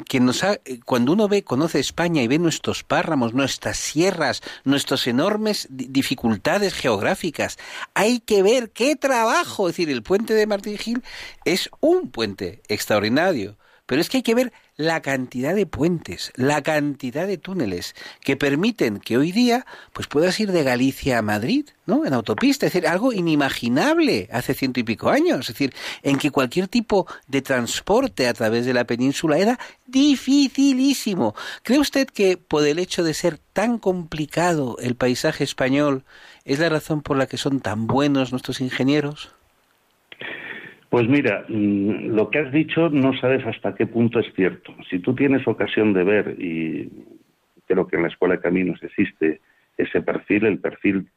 que 0.07 0.19
nos 0.19 0.43
ha, 0.43 0.53
eh, 0.65 0.79
cuando 0.85 1.11
uno 1.11 1.27
ve, 1.27 1.43
conoce 1.43 1.79
España 1.79 2.23
y 2.23 2.27
ve 2.27 2.39
nuestros 2.39 2.83
páramos, 2.83 3.33
nuestras 3.33 3.77
sierras, 3.77 4.41
nuestras 4.63 5.05
enormes 5.07 5.67
dificultades 5.69 6.73
geográficas, 6.73 7.57
hay 7.93 8.21
que 8.21 8.41
ver 8.41 8.71
qué 8.71 8.95
trabajo. 8.95 9.67
Es 9.67 9.75
decir, 9.75 9.89
el 9.89 10.03
puente 10.03 10.33
de 10.33 10.47
Martín 10.47 10.77
Gil 10.77 11.03
es 11.43 11.69
un 11.81 12.09
puente 12.09 12.61
extraordinario, 12.69 13.57
pero 13.89 14.01
es 14.01 14.09
que 14.09 14.17
hay 14.17 14.23
que 14.23 14.35
ver 14.35 14.53
la 14.77 15.01
cantidad 15.01 15.55
de 15.55 15.65
puentes, 15.65 16.31
la 16.35 16.61
cantidad 16.61 17.25
de 17.25 17.39
túneles 17.39 17.95
que 18.21 18.37
permiten 18.37 18.99
que 18.99 19.17
hoy 19.17 19.31
día 19.31 19.65
pues 19.93 20.05
puedas 20.05 20.39
ir 20.39 20.51
de 20.51 20.61
Galicia 20.61 21.17
a 21.17 21.23
Madrid, 21.23 21.65
¿no? 21.87 22.05
En 22.05 22.13
autopista, 22.13 22.67
es 22.67 22.73
decir, 22.73 22.87
algo 22.87 23.13
inimaginable 23.13 24.29
hace 24.31 24.53
ciento 24.53 24.79
y 24.79 24.83
pico 24.83 25.09
años, 25.09 25.39
es 25.39 25.55
decir, 25.55 25.73
en 26.03 26.19
que 26.19 26.29
cualquier 26.29 26.67
tipo 26.67 27.07
de 27.25 27.41
transporte 27.41 28.27
a 28.27 28.33
través 28.35 28.67
de 28.67 28.75
la 28.75 28.83
península 28.83 29.39
era 29.39 29.57
dificilísimo. 29.87 31.33
¿Cree 31.63 31.79
usted 31.79 32.07
que 32.07 32.37
por 32.37 32.67
el 32.67 32.77
hecho 32.77 33.03
de 33.03 33.15
ser 33.15 33.39
tan 33.39 33.79
complicado 33.79 34.77
el 34.79 34.93
paisaje 34.93 35.43
español 35.43 36.03
es 36.45 36.59
la 36.59 36.69
razón 36.69 37.01
por 37.01 37.17
la 37.17 37.25
que 37.25 37.37
son 37.37 37.59
tan 37.59 37.87
buenos 37.87 38.31
nuestros 38.31 38.61
ingenieros? 38.61 39.31
Pues 40.89 41.07
mira, 41.07 41.45
mm, 41.47 42.15
lo 42.15 42.29
que 42.29 42.39
has 42.39 42.51
dicho 42.51 42.89
no 42.89 43.13
sabes 43.19 43.45
hasta 43.45 43.75
qué 43.75 43.85
punto 43.85 44.19
es 44.19 44.33
cierto. 44.35 44.73
Si 44.89 44.99
tú 44.99 45.13
tienes 45.13 45.47
ocasión 45.47 45.93
de 45.93 46.03
ver, 46.03 46.35
y 46.39 46.89
creo 47.67 47.87
que 47.87 47.95
en 47.95 48.03
la 48.03 48.07
Escuela 48.07 48.35
de 48.35 48.41
Caminos 48.41 48.81
existe 48.81 49.39
ese 49.77 50.01
perfil, 50.01 50.45
el 50.45 50.59
perfil 50.59 51.07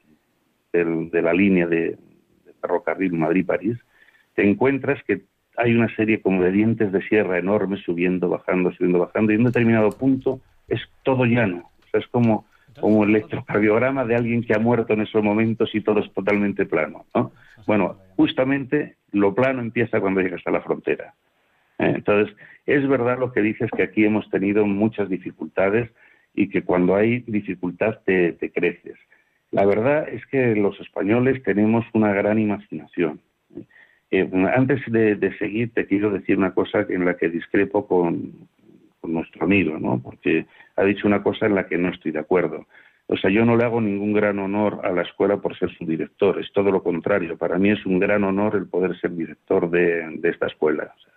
del, 0.72 1.10
de 1.10 1.22
la 1.22 1.32
línea 1.32 1.66
de, 1.66 1.96
de 2.44 2.52
ferrocarril 2.60 3.14
Madrid-París, 3.14 3.78
te 4.34 4.48
encuentras 4.48 5.02
que 5.04 5.22
hay 5.56 5.74
una 5.74 5.94
serie 5.96 6.20
como 6.20 6.42
de 6.42 6.52
dientes 6.52 6.92
de 6.92 7.02
sierra 7.08 7.38
enormes 7.38 7.80
subiendo, 7.84 8.28
bajando, 8.28 8.72
subiendo, 8.72 8.98
bajando, 8.98 9.32
y 9.32 9.34
en 9.36 9.40
un 9.42 9.46
determinado 9.46 9.90
punto 9.90 10.40
es 10.68 10.80
todo 11.02 11.24
llano. 11.24 11.70
O 11.84 11.90
sea, 11.90 12.00
es 12.00 12.06
como, 12.08 12.36
como 12.36 12.46
un 12.80 13.08
electrocardiograma 13.08 14.04
de 14.04 14.16
alguien 14.16 14.42
que 14.42 14.54
ha 14.54 14.58
muerto 14.58 14.92
en 14.92 15.02
esos 15.02 15.22
momentos 15.22 15.74
y 15.74 15.80
todo 15.80 16.00
es 16.00 16.12
totalmente 16.12 16.66
plano. 16.66 17.04
¿no? 17.14 17.32
Bueno, 17.66 17.98
justamente 18.16 18.96
lo 19.12 19.34
plano 19.34 19.60
empieza 19.60 20.00
cuando 20.00 20.20
llegas 20.20 20.42
a 20.46 20.50
la 20.50 20.62
frontera. 20.62 21.14
¿eh? 21.78 21.92
Entonces, 21.94 22.34
es 22.66 22.86
verdad 22.88 23.18
lo 23.18 23.32
que 23.32 23.42
dices 23.42 23.70
que 23.76 23.82
aquí 23.82 24.04
hemos 24.04 24.28
tenido 24.30 24.66
muchas 24.66 25.08
dificultades 25.08 25.90
y 26.34 26.48
que 26.48 26.62
cuando 26.62 26.96
hay 26.96 27.20
dificultad 27.26 27.98
te, 28.04 28.32
te 28.32 28.50
creces. 28.50 28.96
La 29.50 29.66
verdad 29.66 30.08
es 30.08 30.24
que 30.26 30.56
los 30.56 30.80
españoles 30.80 31.42
tenemos 31.42 31.84
una 31.92 32.12
gran 32.12 32.38
imaginación. 32.38 33.20
Eh, 34.10 34.28
antes 34.54 34.80
de, 34.90 35.16
de, 35.16 35.36
seguir, 35.38 35.72
te 35.72 35.86
quiero 35.86 36.10
decir 36.10 36.38
una 36.38 36.52
cosa 36.52 36.86
en 36.88 37.04
la 37.04 37.16
que 37.16 37.28
discrepo 37.28 37.86
con, 37.86 38.48
con 39.02 39.12
nuestro 39.12 39.44
amigo, 39.44 39.78
¿no? 39.78 40.00
porque 40.00 40.46
ha 40.76 40.84
dicho 40.84 41.06
una 41.06 41.22
cosa 41.22 41.46
en 41.46 41.56
la 41.56 41.66
que 41.66 41.76
no 41.76 41.90
estoy 41.90 42.12
de 42.12 42.20
acuerdo. 42.20 42.66
O 43.08 43.16
sea, 43.16 43.30
yo 43.30 43.44
no 43.44 43.56
le 43.56 43.64
hago 43.64 43.80
ningún 43.80 44.12
gran 44.14 44.38
honor 44.38 44.80
a 44.84 44.92
la 44.92 45.02
escuela 45.02 45.36
por 45.36 45.58
ser 45.58 45.70
su 45.76 45.84
director, 45.84 46.38
es 46.40 46.50
todo 46.52 46.70
lo 46.70 46.82
contrario. 46.82 47.36
Para 47.36 47.58
mí 47.58 47.70
es 47.70 47.84
un 47.84 47.98
gran 47.98 48.24
honor 48.24 48.56
el 48.56 48.68
poder 48.68 48.98
ser 49.00 49.14
director 49.14 49.68
de, 49.68 50.16
de 50.18 50.28
esta 50.30 50.46
escuela. 50.46 50.94
O 50.96 51.00
sea, 51.00 51.12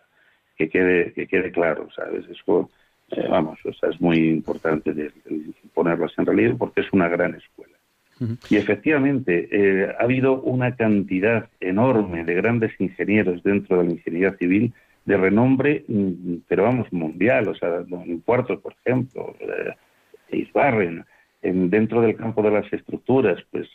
que, 0.58 0.68
quede, 0.68 1.14
que 1.14 1.28
quede 1.28 1.52
claro, 1.52 1.88
¿sabes? 1.96 2.26
Eso, 2.28 2.70
eh, 3.12 3.28
vamos, 3.30 3.60
o 3.64 3.72
sea, 3.74 3.92
es 3.92 4.02
muy 4.02 4.18
importante 4.18 4.94
de, 4.94 5.04
de 5.26 5.42
ponerlas 5.74 6.12
en 6.18 6.26
relieve 6.26 6.56
porque 6.56 6.82
es 6.82 6.92
una 6.92 7.08
gran 7.08 7.36
escuela. 7.36 7.78
Uh 8.20 8.26
-huh. 8.26 8.38
Y 8.50 8.58
efectivamente, 8.58 9.48
eh, 9.52 9.96
ha 9.98 10.04
habido 10.04 10.42
una 10.42 10.76
cantidad 10.76 11.50
enorme 11.60 12.26
de 12.26 12.34
grandes 12.34 12.74
ingenieros 12.80 13.44
dentro 13.44 13.78
de 13.78 13.84
la 13.86 13.92
ingeniería 13.92 14.32
civil 14.38 14.74
de 15.06 15.18
renombre, 15.18 15.86
mm, 15.88 16.38
pero 16.48 16.64
vamos, 16.64 16.92
mundial, 16.92 17.48
o 17.48 17.56
sea, 17.56 17.84
en 17.90 18.22
puertos, 18.22 18.60
por 18.60 18.76
ejemplo, 18.84 19.36
eh, 19.40 20.38
Isbarren, 20.38 21.06
en, 21.42 21.70
dentro 21.70 22.02
del 22.02 22.16
campo 22.16 22.42
de 22.42 22.52
las 22.52 22.72
estructuras, 22.74 23.40
pues 23.52 23.70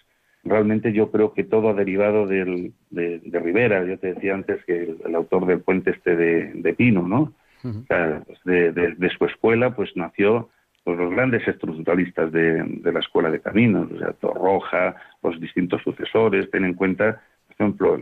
realmente 0.45 0.93
yo 0.93 1.11
creo 1.11 1.33
que 1.33 1.45
todo 1.45 1.71
ha 1.71 1.75
derivado 1.75 2.27
del, 2.27 2.73
de, 2.91 3.21
Rivera. 3.33 3.85
Yo 3.85 3.99
te 3.99 4.15
decía 4.15 4.35
antes 4.35 4.65
que 4.65 4.97
el, 5.05 5.15
autor 5.15 5.47
del 5.47 5.61
puente 5.61 5.91
este 5.91 6.17
de, 6.17 6.75
Pino, 6.75 7.07
¿no? 7.07 7.33
o 7.63 7.85
sea, 7.87 8.23
pues 8.27 8.39
de, 8.45 9.11
su 9.17 9.25
escuela, 9.27 9.75
pues 9.75 9.91
nació 9.95 10.49
pues, 10.85 10.99
los 10.99 11.11
grandes 11.11 11.47
estructuralistas 11.47 12.33
de, 12.33 12.65
la 12.83 13.01
escuela 13.01 13.31
de 13.31 13.41
caminos, 13.41 13.91
o 13.93 13.99
sea, 13.99 14.13
Torroja, 14.15 14.97
los 15.23 15.41
distintos 15.41 15.83
sucesores. 15.83 16.51
Ten 16.51 16.65
en 16.65 16.75
cuenta, 16.75 17.23
ejemplo, 17.61 17.99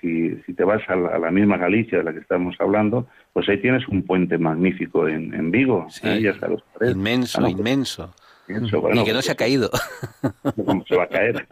si, 0.00 0.36
si 0.46 0.54
te 0.54 0.64
vas 0.64 0.82
a 0.88 0.96
la, 0.96 1.30
misma 1.30 1.56
Galicia 1.56 1.98
de 1.98 2.04
la 2.04 2.12
que 2.12 2.20
estamos 2.20 2.56
hablando, 2.60 3.06
pues 3.32 3.48
ahí 3.48 3.58
tienes 3.60 3.86
un 3.88 4.02
puente 4.02 4.38
magnífico 4.38 5.08
en, 5.08 5.50
Vigo. 5.50 5.86
Sí, 5.90 6.22
ya 6.22 6.38
sabes, 6.38 6.60
inmenso, 6.80 7.40
pues, 7.40 7.52
inmenso 7.52 8.14
y 8.48 9.04
que 9.04 9.12
no 9.12 9.22
se 9.22 9.32
ha 9.32 9.34
caído. 9.34 9.70
¿Cómo 10.64 10.84
se 10.88 10.96
va 10.96 11.04
a 11.04 11.08
caer? 11.08 11.46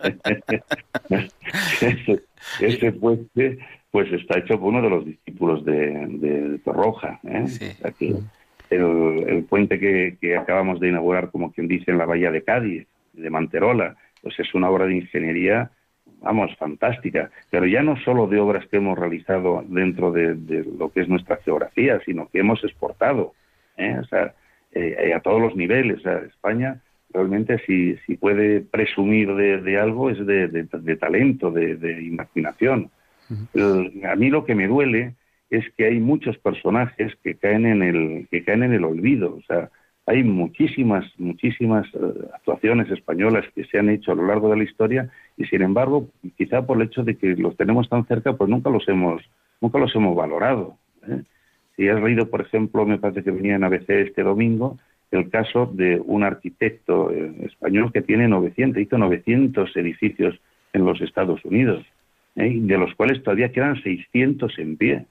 ese, 2.61 2.93
puente 2.93 3.59
pues 3.91 4.13
está 4.13 4.39
hecho 4.39 4.59
por 4.59 4.69
uno 4.69 4.83
de 4.83 4.91
los 4.91 5.05
discípulos 5.05 5.65
de, 5.65 6.07
de 6.09 6.59
Torroja. 6.65 7.21
¿eh? 7.25 7.47
el, 8.71 9.47
puente 9.49 9.79
que, 9.79 10.37
acabamos 10.37 10.81
de 10.81 10.89
inaugurar, 10.89 11.31
como 11.31 11.53
quien 11.53 11.69
dice, 11.69 11.91
en 11.91 11.99
la 11.99 12.05
bahía 12.05 12.31
de 12.31 12.43
Cádiz, 12.43 12.87
de 13.13 13.31
Manterola, 13.31 13.97
pues 14.23 14.39
es 14.39 14.55
una 14.55 14.69
obra 14.69 14.87
de 14.87 14.97
ingeniería, 14.97 15.71
vamos, 16.27 16.55
fantástica. 16.57 17.31
Pero 17.51 17.67
ya 17.67 17.83
no 17.83 17.97
solo 17.99 18.27
de 18.27 18.41
obras 18.41 18.67
que 18.67 18.79
hemos 18.79 18.99
realizado 18.99 19.65
dentro 19.69 20.11
de, 20.11 20.35
lo 20.79 20.91
que 20.91 21.01
es 21.01 21.09
nuestra 21.09 21.37
geografía, 21.37 22.01
sino 22.05 22.29
que 22.29 22.41
hemos 22.41 22.63
exportado. 22.65 23.33
¿eh? 23.77 23.97
O 24.01 24.05
sea, 24.07 24.35
eh, 24.73 25.13
a 25.15 25.21
todos 25.21 25.41
los 25.41 25.55
niveles. 25.55 26.05
España 26.05 26.81
realmente 27.15 27.59
si, 27.65 27.97
si 28.07 28.17
puede 28.17 28.61
presumir 28.61 29.35
de, 29.35 29.79
algo 29.79 30.11
es 30.11 30.19
de, 30.27 30.97
talento, 31.01 31.51
de, 31.51 32.03
imaginación. 32.03 32.91
a 33.31 34.17
mí 34.17 34.29
lo 34.29 34.45
que 34.45 34.55
me 34.55 34.67
duele 34.67 35.15
es 35.49 35.65
que 35.77 35.87
hay 35.87 36.01
muchos 36.01 36.37
personajes 36.39 37.15
que 37.23 37.37
caen 37.37 37.67
en 37.67 37.83
el 37.83 38.27
que 38.31 38.43
caen 38.43 38.65
en 38.65 38.73
el 38.75 38.85
olvido, 38.85 39.37
o 39.37 39.43
sea, 39.43 39.71
hay 40.07 40.23
muchísimas 40.23 41.05
muchísimas 41.19 41.87
eh, 41.95 42.29
actuaciones 42.33 42.91
españolas 42.91 43.45
que 43.55 43.65
se 43.65 43.79
han 43.79 43.91
hecho 43.91 44.13
a 44.13 44.15
lo 44.15 44.27
largo 44.27 44.49
de 44.49 44.57
la 44.57 44.65
historia 44.65 45.11
y 45.37 45.45
sin 45.47 45.63
embargo, 45.63 46.09
quizá 46.37 46.65
por 46.65 46.81
el 46.81 46.87
hecho 46.87 47.03
de 47.03 47.17
que 47.17 47.35
los 47.35 47.57
tenemos 47.57 47.89
tan 47.89 48.07
cerca, 48.07 48.35
pues 48.35 48.49
nunca 48.49 48.71
los 48.71 48.89
hemos 48.89 49.23
nunca 49.61 49.79
los 49.79 49.95
hemos 49.95 50.17
valorado. 50.17 50.77
¿eh? 51.09 51.23
Si 51.77 51.89
has 51.89 52.01
leído, 52.01 52.31
por 52.31 52.41
ejemplo, 52.41 52.87
me 52.87 52.99
parece 52.99 53.23
que 53.23 53.31
venía 53.31 53.57
en 53.57 53.65
ABC 53.65 53.91
este 53.91 54.23
domingo, 54.23 54.79
el 55.11 55.29
caso 55.29 55.71
de 55.73 56.01
un 56.05 56.23
arquitecto 56.23 57.11
eh, 57.11 57.33
español 57.43 57.93
que 57.93 58.03
tiene 58.03 58.29
900, 58.29 58.81
hizo 58.83 58.99
900 58.99 59.77
edificios 59.77 60.39
en 60.73 60.85
los 60.85 61.01
Estados 61.01 61.45
Unidos, 61.45 61.85
¿eh? 62.37 62.53
de 62.55 62.79
los 62.79 62.95
cuales 62.95 63.23
todavía 63.23 63.53
quedan 63.53 63.83
600 63.83 64.59
en 64.59 64.77
pie. 64.77 65.07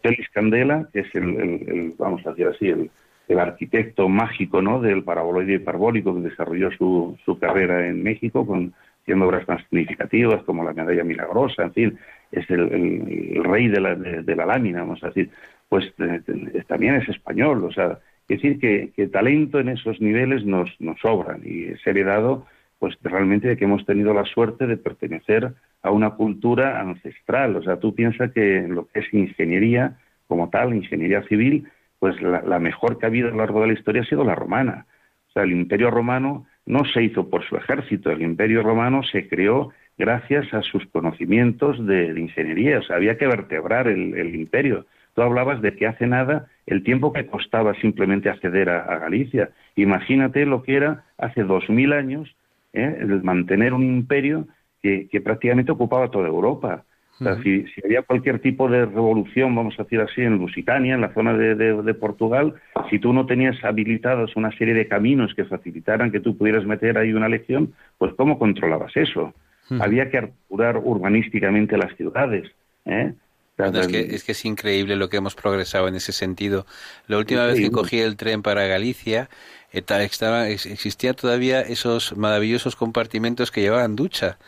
Félix 0.00 0.30
Candela, 0.30 0.88
que 0.94 1.00
es 1.00 1.14
el, 1.14 1.94
vamos 1.98 2.26
a 2.26 2.30
decir 2.30 2.46
así, 2.46 2.68
el, 2.68 2.90
arquitecto 3.38 4.08
mágico 4.08 4.60
¿no? 4.60 4.80
del 4.80 5.04
paraboloide 5.04 5.54
hiperbólico 5.54 6.14
que 6.14 6.28
desarrolló 6.28 6.70
su, 6.72 7.16
su 7.24 7.38
carrera 7.38 7.86
en 7.86 8.02
México, 8.02 8.46
con, 8.46 8.74
haciendo 9.02 9.26
obras 9.26 9.46
tan 9.46 9.58
significativas 9.68 10.42
como 10.44 10.64
la 10.64 10.72
medalla 10.72 11.04
milagrosa, 11.04 11.64
en 11.64 11.72
fin, 11.72 11.98
es 12.30 12.48
el, 12.50 13.42
rey 13.42 13.68
de 13.68 13.80
la, 13.80 13.94
de, 13.94 14.36
la 14.36 14.46
lámina, 14.46 14.80
vamos 14.80 15.02
a 15.02 15.08
decir, 15.08 15.30
pues 15.68 15.92
eh, 15.98 16.20
también 16.66 16.96
es 16.96 17.08
español, 17.08 17.64
o 17.64 17.72
sea, 17.72 17.98
es 18.28 18.40
decir, 18.40 18.58
que, 18.94 19.06
talento 19.08 19.58
en 19.58 19.68
esos 19.68 20.00
niveles 20.00 20.44
nos, 20.44 20.70
nos 20.80 20.98
sobran 21.00 21.42
y 21.44 21.64
es 21.64 21.86
heredado 21.86 22.46
pues 22.78 22.96
realmente 23.02 23.46
de 23.46 23.56
que 23.56 23.64
hemos 23.64 23.86
tenido 23.86 24.12
la 24.12 24.24
suerte 24.24 24.66
de 24.66 24.76
pertenecer 24.76 25.52
a 25.82 25.90
una 25.92 26.10
cultura 26.10 26.80
ancestral. 26.80 27.54
O 27.54 27.62
sea, 27.62 27.76
tú 27.76 27.94
piensas 27.94 28.32
que 28.32 28.66
lo 28.66 28.86
que 28.88 29.00
es 29.00 29.14
ingeniería 29.14 29.98
como 30.26 30.50
tal, 30.50 30.74
ingeniería 30.74 31.22
civil, 31.28 31.68
pues 32.02 32.20
la, 32.20 32.58
mejor 32.58 32.98
que 32.98 33.06
ha 33.06 33.08
habido 33.08 33.28
a 33.28 33.30
lo 33.30 33.36
largo 33.36 33.60
de 33.60 33.68
la 33.68 33.72
historia 33.74 34.02
ha 34.02 34.06
sido 34.06 34.24
la 34.24 34.34
romana. 34.34 34.86
O 35.28 35.30
sea, 35.30 35.44
el 35.44 35.52
imperio 35.52 35.88
romano 35.88 36.46
no 36.66 36.84
se 36.84 37.04
hizo 37.04 37.30
por 37.30 37.44
su 37.44 37.56
ejército, 37.56 38.10
el 38.10 38.22
imperio 38.22 38.64
romano 38.64 39.04
se 39.04 39.28
creó 39.28 39.70
gracias 39.96 40.52
a 40.52 40.62
sus 40.62 40.84
conocimientos 40.86 41.86
de, 41.86 42.08
ingeniería. 42.18 42.80
O 42.80 42.82
sea, 42.82 42.96
había 42.96 43.16
que 43.16 43.28
vertebrar 43.28 43.86
el 43.86 44.34
imperio. 44.34 44.84
Tú 45.14 45.22
hablabas 45.22 45.60
de 45.60 45.76
que 45.76 45.86
hace 45.86 46.08
nada 46.08 46.46
el 46.66 46.82
tiempo 46.82 47.12
que 47.12 47.26
costaba 47.26 47.74
simplemente 47.74 48.30
acceder 48.30 48.70
a, 48.70 48.98
Galicia. 48.98 49.50
Imagínate 49.76 50.44
lo 50.44 50.64
que 50.64 50.74
era 50.76 51.04
hace 51.18 51.44
dos 51.44 51.68
mil 51.68 51.92
años 51.92 52.34
¿eh? 52.72 52.96
el 52.98 53.22
mantener 53.22 53.74
un 53.74 53.82
imperio 53.82 54.48
que, 54.82 55.08
prácticamente 55.22 55.70
ocupaba 55.70 56.10
toda 56.10 56.26
Europa. 56.26 56.84
O 57.22 57.34
sea, 57.34 57.42
si, 57.42 57.64
había 57.84 58.02
cualquier 58.02 58.40
tipo 58.40 58.68
de 58.68 58.86
revolución, 58.86 59.54
vamos 59.54 59.74
a 59.78 59.84
decir 59.84 60.00
así, 60.00 60.22
en 60.22 60.38
Lusitania, 60.38 60.94
en 60.94 61.00
la 61.00 61.14
zona 61.14 61.32
de, 61.34 61.94
Portugal, 61.94 62.54
si 62.90 62.98
tú 62.98 63.12
no 63.12 63.26
tenías 63.26 63.62
habilitados 63.62 64.34
una 64.36 64.50
serie 64.58 64.74
de 64.74 64.88
caminos 64.88 65.34
que 65.34 65.44
facilitaran 65.44 66.10
que 66.10 66.20
tú 66.20 66.36
pudieras 66.36 66.64
meter 66.66 66.98
ahí 66.98 67.12
una 67.12 67.28
legión, 67.28 67.74
pues 67.98 68.12
¿cómo 68.16 68.38
controlabas 68.38 68.96
eso? 68.96 69.34
Había 69.80 70.10
que 70.10 70.18
articular 70.18 70.76
urbanísticamente 70.76 71.78
las 71.78 71.96
ciudades. 71.96 72.50
¿eh? 72.84 73.14
es, 73.56 73.86
que, 73.86 74.00
es 74.00 74.24
que 74.24 74.32
es 74.32 74.44
increíble 74.44 74.96
lo 74.96 75.08
que 75.08 75.18
hemos 75.18 75.34
progresado 75.34 75.88
en 75.88 75.94
ese 75.94 76.12
sentido. 76.12 76.66
La 77.06 77.18
última 77.18 77.46
vez 77.46 77.58
que 77.58 77.70
cogí 77.70 77.98
el 78.00 78.16
tren 78.16 78.42
para 78.42 78.66
Galicia, 78.66 79.30
estaba, 79.72 80.48
existía 80.48 81.14
todavía 81.14 81.60
esos 81.60 82.16
maravillosos 82.16 82.76
compartimentos 82.76 83.50
que 83.50 83.62
llevaban 83.62 83.96
ducha. 83.96 84.38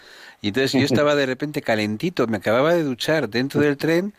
Y 0.45 0.49
entonces 0.49 0.73
yo 0.73 0.81
estaba 0.81 1.15
de 1.15 1.25
repente 1.25 1.63
calentito, 1.63 2.27
me 2.27 2.37
acababa 2.37 2.75
de 2.75 2.83
duchar 2.83 3.31
dentro 3.31 3.63
del 3.63 3.79
tren 3.79 4.13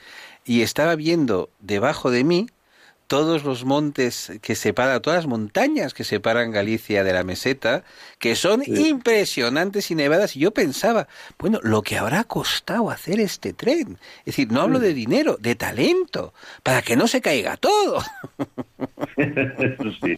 y 0.43 0.63
estaba 0.63 0.95
viendo 0.95 1.51
debajo 1.59 2.09
de 2.09 2.23
mí 2.23 2.47
todos 3.07 3.43
los 3.43 3.65
montes 3.65 4.39
que 4.41 4.55
separan, 4.55 5.01
todas 5.01 5.19
las 5.19 5.27
montañas 5.27 5.93
que 5.93 6.03
separan 6.03 6.51
Galicia 6.51 7.03
de 7.03 7.13
la 7.13 7.23
meseta, 7.23 7.83
que 8.19 8.35
son 8.35 8.61
impresionantes 8.65 9.91
y 9.91 9.95
nevadas. 9.95 10.35
Y 10.35 10.39
yo 10.39 10.51
pensaba, 10.51 11.07
bueno, 11.37 11.59
lo 11.63 11.81
que 11.81 11.97
habrá 11.97 12.23
costado 12.23 12.89
hacer 12.89 13.19
este 13.19 13.53
tren. 13.53 13.97
Es 14.19 14.25
decir, 14.25 14.51
no 14.51 14.61
hablo 14.61 14.79
de 14.79 14.93
dinero, 14.93 15.37
de 15.39 15.55
talento, 15.55 16.33
para 16.63 16.81
que 16.81 16.95
no 16.95 17.07
se 17.07 17.21
caiga 17.21 17.57
todo. 17.57 18.01
sí, 19.15 20.17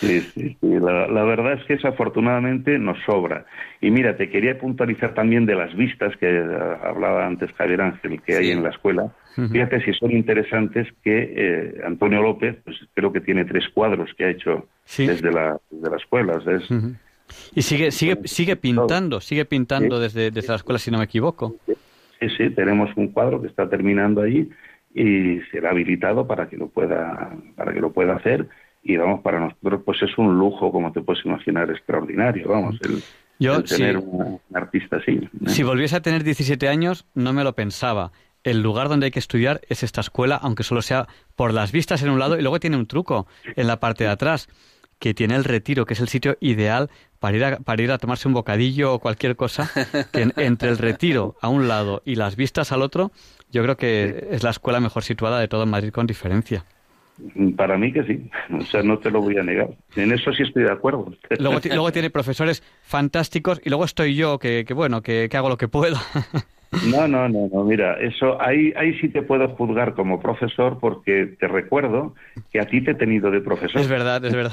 sí, 0.00 0.20
sí. 0.34 0.56
La, 0.60 1.06
la, 1.08 1.24
verdad 1.24 1.54
es 1.54 1.64
que 1.66 1.74
eso 1.74 1.88
afortunadamente 1.88 2.78
nos 2.78 2.98
sobra. 3.04 3.46
Y 3.80 3.90
mira, 3.90 4.16
te 4.16 4.30
quería 4.30 4.58
puntualizar 4.58 5.14
también 5.14 5.46
de 5.46 5.54
las 5.54 5.74
vistas 5.76 6.16
que 6.16 6.28
eh, 6.28 6.76
hablaba 6.82 7.26
antes 7.26 7.52
Javier 7.52 7.82
Ángel, 7.82 8.22
que 8.22 8.36
hay 8.36 8.50
en 8.50 8.62
la 8.62 8.70
escuela 8.70 9.12
Fíjate 9.36 9.84
si 9.84 9.92
son 9.92 10.12
interesantes 10.12 10.88
que 11.02 11.34
eh, 11.36 11.80
Antonio 11.84 12.22
López, 12.22 12.56
pues 12.64 12.76
creo 12.94 13.12
que 13.12 13.20
tiene 13.20 13.44
tres 13.44 13.68
cuadros 13.68 14.10
que 14.16 14.24
ha 14.24 14.30
hecho 14.30 14.66
desde, 14.96 15.30
la, 15.30 15.58
desde 15.70 15.90
la 15.90 15.96
escuela. 15.96 16.40
Y 17.54 17.62
sigue, 17.62 17.90
sigue, 17.90 18.16
sigue 18.24 18.56
pintando, 18.56 19.20
sigue 19.20 19.44
pintando 19.44 20.00
desde, 20.00 20.30
desde 20.30 20.48
la 20.48 20.56
escuela, 20.56 20.78
si 20.78 20.90
no 20.90 20.98
me 20.98 21.04
equivoco. 21.04 21.56
Sí, 21.66 22.28
sí, 22.36 22.50
tenemos 22.50 22.88
un 22.96 23.08
cuadro 23.08 23.42
que 23.42 23.48
está 23.48 23.68
terminando 23.68 24.22
allí 24.22 24.48
y 24.94 25.40
será 25.50 25.70
habilitado 25.70 26.26
para 26.26 26.48
que 26.48 26.56
lo 26.56 26.68
pueda, 26.68 27.36
para 27.56 27.74
que 27.74 27.80
lo 27.80 27.92
pueda 27.92 28.14
hacer. 28.14 28.48
Y 28.82 28.96
vamos, 28.96 29.20
para 29.20 29.40
nosotros 29.40 29.82
pues 29.84 30.00
es 30.02 30.16
un 30.16 30.38
lujo, 30.38 30.72
como 30.72 30.92
te 30.92 31.02
puedes 31.02 31.24
imaginar, 31.26 31.70
extraordinario, 31.70 32.48
vamos, 32.48 32.78
el, 32.82 33.64
tener 33.64 33.98
un, 33.98 34.40
artista 34.54 34.96
así. 34.96 35.12
¿eh? 35.12 35.28
Si 35.46 35.62
volviese 35.62 35.96
a 35.96 36.00
tener 36.00 36.24
17 36.24 36.68
años, 36.68 37.04
no 37.14 37.32
me 37.34 37.44
lo 37.44 37.54
pensaba 37.54 38.12
el 38.46 38.62
lugar 38.62 38.88
donde 38.88 39.06
hay 39.06 39.10
que 39.10 39.18
estudiar 39.18 39.60
es 39.68 39.82
esta 39.82 40.00
escuela, 40.00 40.36
aunque 40.36 40.62
solo 40.62 40.80
sea 40.80 41.08
por 41.34 41.52
las 41.52 41.72
vistas 41.72 42.02
en 42.02 42.10
un 42.10 42.20
lado, 42.20 42.38
y 42.38 42.42
luego 42.42 42.60
tiene 42.60 42.76
un 42.76 42.86
truco 42.86 43.26
en 43.56 43.66
la 43.66 43.80
parte 43.80 44.04
de 44.04 44.10
atrás, 44.10 44.48
que 45.00 45.14
tiene 45.14 45.34
el 45.34 45.42
retiro, 45.42 45.84
que 45.84 45.94
es 45.94 46.00
el 46.00 46.08
sitio 46.08 46.38
ideal 46.40 46.88
para 47.18 47.36
ir 47.36 47.44
a, 47.44 47.56
para 47.58 47.82
ir 47.82 47.90
a 47.90 47.98
tomarse 47.98 48.28
un 48.28 48.34
bocadillo 48.34 48.94
o 48.94 48.98
cualquier 49.00 49.34
cosa, 49.34 49.68
que 50.12 50.30
entre 50.36 50.68
el 50.68 50.78
retiro 50.78 51.34
a 51.42 51.48
un 51.48 51.66
lado 51.66 52.02
y 52.04 52.14
las 52.14 52.36
vistas 52.36 52.70
al 52.70 52.82
otro, 52.82 53.10
yo 53.50 53.64
creo 53.64 53.76
que 53.76 54.28
es 54.30 54.44
la 54.44 54.50
escuela 54.50 54.78
mejor 54.78 55.02
situada 55.02 55.40
de 55.40 55.48
todo 55.48 55.66
Madrid 55.66 55.90
con 55.90 56.06
diferencia. 56.06 56.64
Para 57.56 57.76
mí 57.78 57.92
que 57.92 58.04
sí, 58.04 58.30
o 58.54 58.60
sea, 58.60 58.82
no 58.82 58.98
te 58.98 59.10
lo 59.10 59.22
voy 59.22 59.38
a 59.38 59.42
negar. 59.42 59.70
En 59.96 60.12
eso 60.12 60.32
sí 60.32 60.44
estoy 60.44 60.64
de 60.64 60.72
acuerdo. 60.72 61.12
Luego, 61.38 61.60
luego 61.64 61.90
tiene 61.90 62.10
profesores 62.10 62.62
fantásticos 62.82 63.60
y 63.64 63.70
luego 63.70 63.86
estoy 63.86 64.14
yo 64.14 64.38
que, 64.38 64.64
que 64.66 64.74
bueno, 64.74 65.02
que, 65.02 65.28
que 65.28 65.36
hago 65.36 65.48
lo 65.48 65.56
que 65.56 65.66
puedo. 65.66 65.96
No, 66.86 67.06
no, 67.06 67.28
no, 67.28 67.48
no, 67.52 67.64
mira, 67.64 67.94
eso 68.00 68.40
ahí, 68.40 68.72
ahí 68.76 68.98
sí 69.00 69.08
te 69.08 69.22
puedo 69.22 69.48
juzgar 69.56 69.94
como 69.94 70.20
profesor 70.20 70.78
porque 70.80 71.36
te 71.38 71.48
recuerdo 71.48 72.14
que 72.52 72.60
a 72.60 72.66
ti 72.66 72.80
te 72.82 72.90
he 72.90 72.94
tenido 72.94 73.30
de 73.30 73.40
profesor. 73.40 73.80
Es 73.80 73.88
verdad, 73.88 74.24
es 74.24 74.34
verdad. 74.34 74.52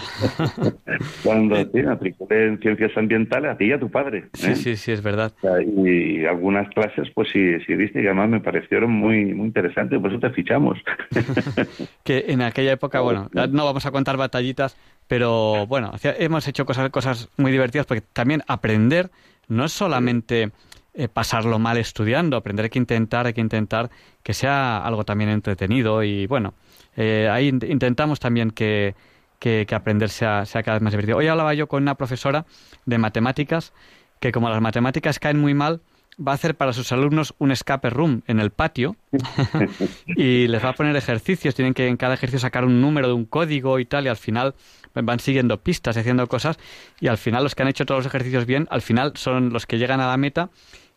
Cuando 1.24 1.68
te 1.68 1.84
matriculé 1.84 2.48
en 2.48 2.60
ciencias 2.60 2.96
ambientales, 2.96 3.52
a 3.52 3.58
ti 3.58 3.66
y 3.66 3.72
a 3.72 3.80
tu 3.80 3.90
padre. 3.90 4.26
Sí, 4.34 4.52
¿eh? 4.52 4.56
sí, 4.56 4.76
sí, 4.78 4.92
es 4.92 5.02
verdad. 5.02 5.34
Y 5.66 6.24
algunas 6.26 6.70
clases, 6.70 7.10
pues 7.14 7.30
sí, 7.32 7.60
sí 7.66 7.76
viste, 7.76 8.02
y 8.02 8.06
además 8.06 8.30
me 8.30 8.40
parecieron 8.40 8.92
muy, 8.92 9.34
muy 9.34 9.48
interesantes, 9.48 10.00
por 10.00 10.12
eso 10.12 10.20
te 10.20 10.30
fichamos. 10.30 10.80
que 12.04 12.26
en 12.28 12.42
aquella 12.42 12.74
época, 12.74 13.02
bueno, 13.02 13.30
no 13.34 13.66
vamos 13.66 13.86
a 13.86 13.92
contar 13.92 14.18
batallitas, 14.18 14.78
pero 15.08 15.68
bueno, 15.68 15.92
hemos 16.04 16.48
hecho 16.48 16.66
cosas, 16.66 16.90
cosas 16.90 17.30
muy 17.38 17.52
divertidas 17.52 17.86
porque 17.86 18.04
también 18.14 18.42
aprender 18.48 19.10
no 19.48 19.66
es 19.66 19.72
solamente 19.72 20.52
eh, 20.96 21.08
pasarlo 21.08 21.58
mal 21.60 21.78
estudiando, 21.78 22.38
aprender 22.38 22.66
hay 22.66 22.70
que 22.70 22.80
intentar, 22.80 23.26
hay 23.26 23.34
que 23.34 23.42
intentar 23.42 23.90
que 24.22 24.34
sea 24.34 24.78
algo 24.78 25.04
también 25.04 25.30
entretenido 25.32 26.04
y 26.04 26.28
bueno, 26.28 26.54
eh, 26.96 27.28
ahí 27.32 27.48
intentamos 27.48 28.20
también 28.20 28.52
que, 28.52 28.96
que, 29.40 29.66
aprender 29.72 30.10
sea, 30.10 30.46
sea, 30.46 30.64
cada 30.64 30.78
vez 30.78 30.84
más 30.84 30.94
divertido. 30.94 31.18
Hoy 31.18 31.28
hablaba 31.28 31.54
yo 31.54 31.68
con 31.68 31.82
una 31.84 31.96
profesora 31.96 32.46
de 32.86 32.98
matemáticas 32.98 33.74
que 34.20 34.32
como 34.32 34.50
las 34.50 34.62
matemáticas 34.62 35.20
caen 35.20 35.40
muy 35.40 35.54
mal, 35.54 35.82
va 36.18 36.32
a 36.34 36.36
hacer 36.36 36.56
para 36.56 36.74
sus 36.74 36.92
alumnos 36.92 37.34
un 37.40 37.52
escape 37.52 37.90
room 37.90 38.22
en 38.28 38.40
el 38.40 38.52
patio 38.52 38.96
y 40.06 40.48
les 40.48 40.64
va 40.64 40.70
a 40.70 40.74
poner 40.74 40.96
ejercicios, 40.96 41.56
tienen 41.56 41.74
que 41.74 41.88
en 41.88 41.98
cada 41.98 42.14
ejercicio 42.14 42.40
sacar 42.40 42.66
un 42.66 42.82
número 42.82 43.08
de 43.08 43.14
un 43.14 43.26
código 43.26 43.80
y 43.80 43.86
tal 43.86 44.06
y 44.06 44.10
al 44.10 44.18
final 44.18 44.56
van 44.94 45.20
siguiendo 45.20 45.62
pistas, 45.62 45.98
haciendo 45.98 46.28
cosas 46.28 46.58
y 47.00 47.08
al 47.08 47.18
final 47.18 47.44
los 47.44 47.56
que 47.56 47.64
han 47.64 47.70
hecho 47.70 47.86
todos 47.86 48.00
los 48.00 48.06
ejercicios 48.06 48.46
bien, 48.46 48.68
al 48.70 48.82
final 48.82 49.14
son 49.16 49.52
los 49.52 49.66
que 49.66 49.78
llegan 49.78 50.00
a 50.00 50.08
la 50.08 50.18
meta 50.18 50.50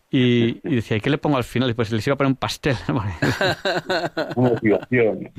y, 0.11 0.61
decía, 0.63 0.97
¿y 0.97 1.01
qué 1.01 1.11
le 1.11 1.19
pongo 1.19 1.37
al 1.37 1.45
final? 1.45 1.71
Y 1.71 1.75
pues 1.75 1.93
les 1.93 2.07
iba 2.07 2.15
a 2.15 2.17
poner 2.17 2.33
un 2.33 2.37
pastel. 2.37 2.77
Motivación. 4.37 5.31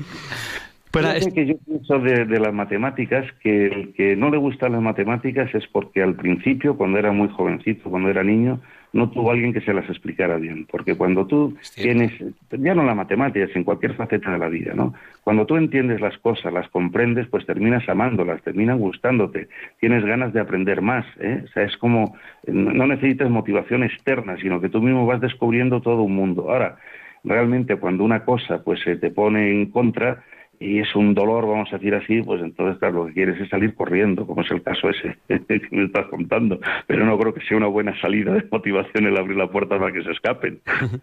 Pero 0.90 1.08
que 1.34 1.46
yo 1.46 1.54
pienso 1.58 1.98
de, 1.98 2.24
de, 2.24 2.40
las 2.40 2.54
matemáticas 2.54 3.26
que 3.42 3.66
el 3.66 3.92
que 3.94 4.16
no 4.16 4.30
le 4.30 4.38
gustan 4.38 4.72
las 4.72 4.80
matemáticas 4.80 5.54
es 5.54 5.66
porque 5.66 6.02
al 6.02 6.14
principio, 6.14 6.76
cuando 6.76 6.98
era 6.98 7.12
muy 7.12 7.28
jovencito, 7.28 7.90
cuando 7.90 8.08
era 8.08 8.22
niño, 8.22 8.60
no 8.92 9.10
tuvo 9.10 9.30
alguien 9.30 9.52
que 9.52 9.60
se 9.60 9.72
las 9.72 9.88
explicara 9.88 10.36
bien. 10.36 10.66
Porque 10.70 10.96
cuando 10.96 11.26
tú 11.26 11.56
tienes, 11.74 12.12
ya 12.50 12.74
no 12.74 12.84
la 12.84 12.94
matemática, 12.94 13.46
en 13.54 13.64
cualquier 13.64 13.94
faceta 13.94 14.32
de 14.32 14.38
la 14.38 14.48
vida, 14.48 14.72
¿no? 14.74 14.94
Cuando 15.22 15.46
tú 15.46 15.56
entiendes 15.56 16.00
las 16.00 16.16
cosas, 16.18 16.52
las 16.52 16.68
comprendes, 16.68 17.26
pues 17.28 17.44
terminas 17.44 17.88
amándolas, 17.88 18.42
terminan 18.42 18.78
gustándote, 18.78 19.48
tienes 19.80 20.04
ganas 20.04 20.32
de 20.32 20.40
aprender 20.40 20.80
más. 20.80 21.04
¿eh? 21.20 21.42
O 21.44 21.48
sea, 21.48 21.64
es 21.64 21.76
como, 21.76 22.16
no 22.46 22.86
necesitas 22.86 23.30
motivación 23.30 23.82
externa, 23.82 24.36
sino 24.40 24.60
que 24.60 24.68
tú 24.68 24.80
mismo 24.80 25.06
vas 25.06 25.20
descubriendo 25.20 25.80
todo 25.82 26.02
un 26.02 26.14
mundo. 26.14 26.50
Ahora, 26.50 26.78
realmente 27.24 27.76
cuando 27.76 28.04
una 28.04 28.24
cosa 28.24 28.62
pues 28.62 28.80
se 28.80 28.96
te 28.96 29.10
pone 29.10 29.50
en 29.50 29.66
contra, 29.70 30.24
y 30.60 30.80
es 30.80 30.94
un 30.96 31.14
dolor, 31.14 31.46
vamos 31.46 31.68
a 31.72 31.76
decir 31.76 31.94
así, 31.94 32.20
pues 32.22 32.42
entonces, 32.42 32.78
claro, 32.78 33.04
lo 33.04 33.06
que 33.06 33.14
quieres 33.14 33.40
es 33.40 33.48
salir 33.48 33.74
corriendo, 33.74 34.26
como 34.26 34.42
es 34.42 34.50
el 34.50 34.62
caso 34.62 34.90
ese 34.90 35.16
que 35.28 35.68
me 35.70 35.84
estás 35.84 36.06
contando. 36.08 36.60
Pero 36.86 37.06
no 37.06 37.18
creo 37.18 37.32
que 37.32 37.40
sea 37.42 37.56
una 37.56 37.68
buena 37.68 37.98
salida 38.00 38.34
de 38.34 38.46
motivación 38.50 39.06
el 39.06 39.16
abrir 39.16 39.36
la 39.36 39.50
puerta 39.50 39.78
para 39.78 39.92
que 39.92 40.02
se 40.02 40.10
escapen. 40.10 40.60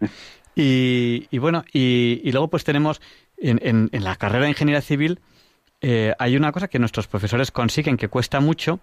y, 0.54 1.26
y, 1.30 1.38
bueno, 1.38 1.64
y, 1.72 2.30
luego 2.32 2.48
pues 2.48 2.64
tenemos 2.64 3.00
en, 3.38 3.58
en, 3.62 3.88
en, 3.92 4.04
la 4.04 4.16
carrera 4.16 4.44
de 4.44 4.50
ingeniería 4.50 4.82
civil, 4.82 5.20
eh, 5.80 6.12
hay 6.18 6.36
una 6.36 6.52
cosa 6.52 6.68
que 6.68 6.78
nuestros 6.78 7.06
profesores 7.06 7.50
consiguen 7.50 7.96
que 7.96 8.08
cuesta 8.08 8.40
mucho, 8.40 8.80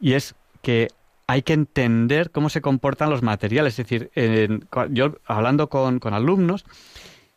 y 0.00 0.12
es 0.12 0.36
que 0.62 0.88
hay 1.26 1.42
que 1.42 1.54
entender 1.54 2.30
cómo 2.30 2.50
se 2.50 2.60
comportan 2.60 3.10
los 3.10 3.22
materiales. 3.22 3.78
Es 3.78 3.88
decir, 3.88 4.10
yo 4.90 5.16
hablando 5.24 5.68
con, 5.68 5.98
con 5.98 6.14
alumnos, 6.14 6.64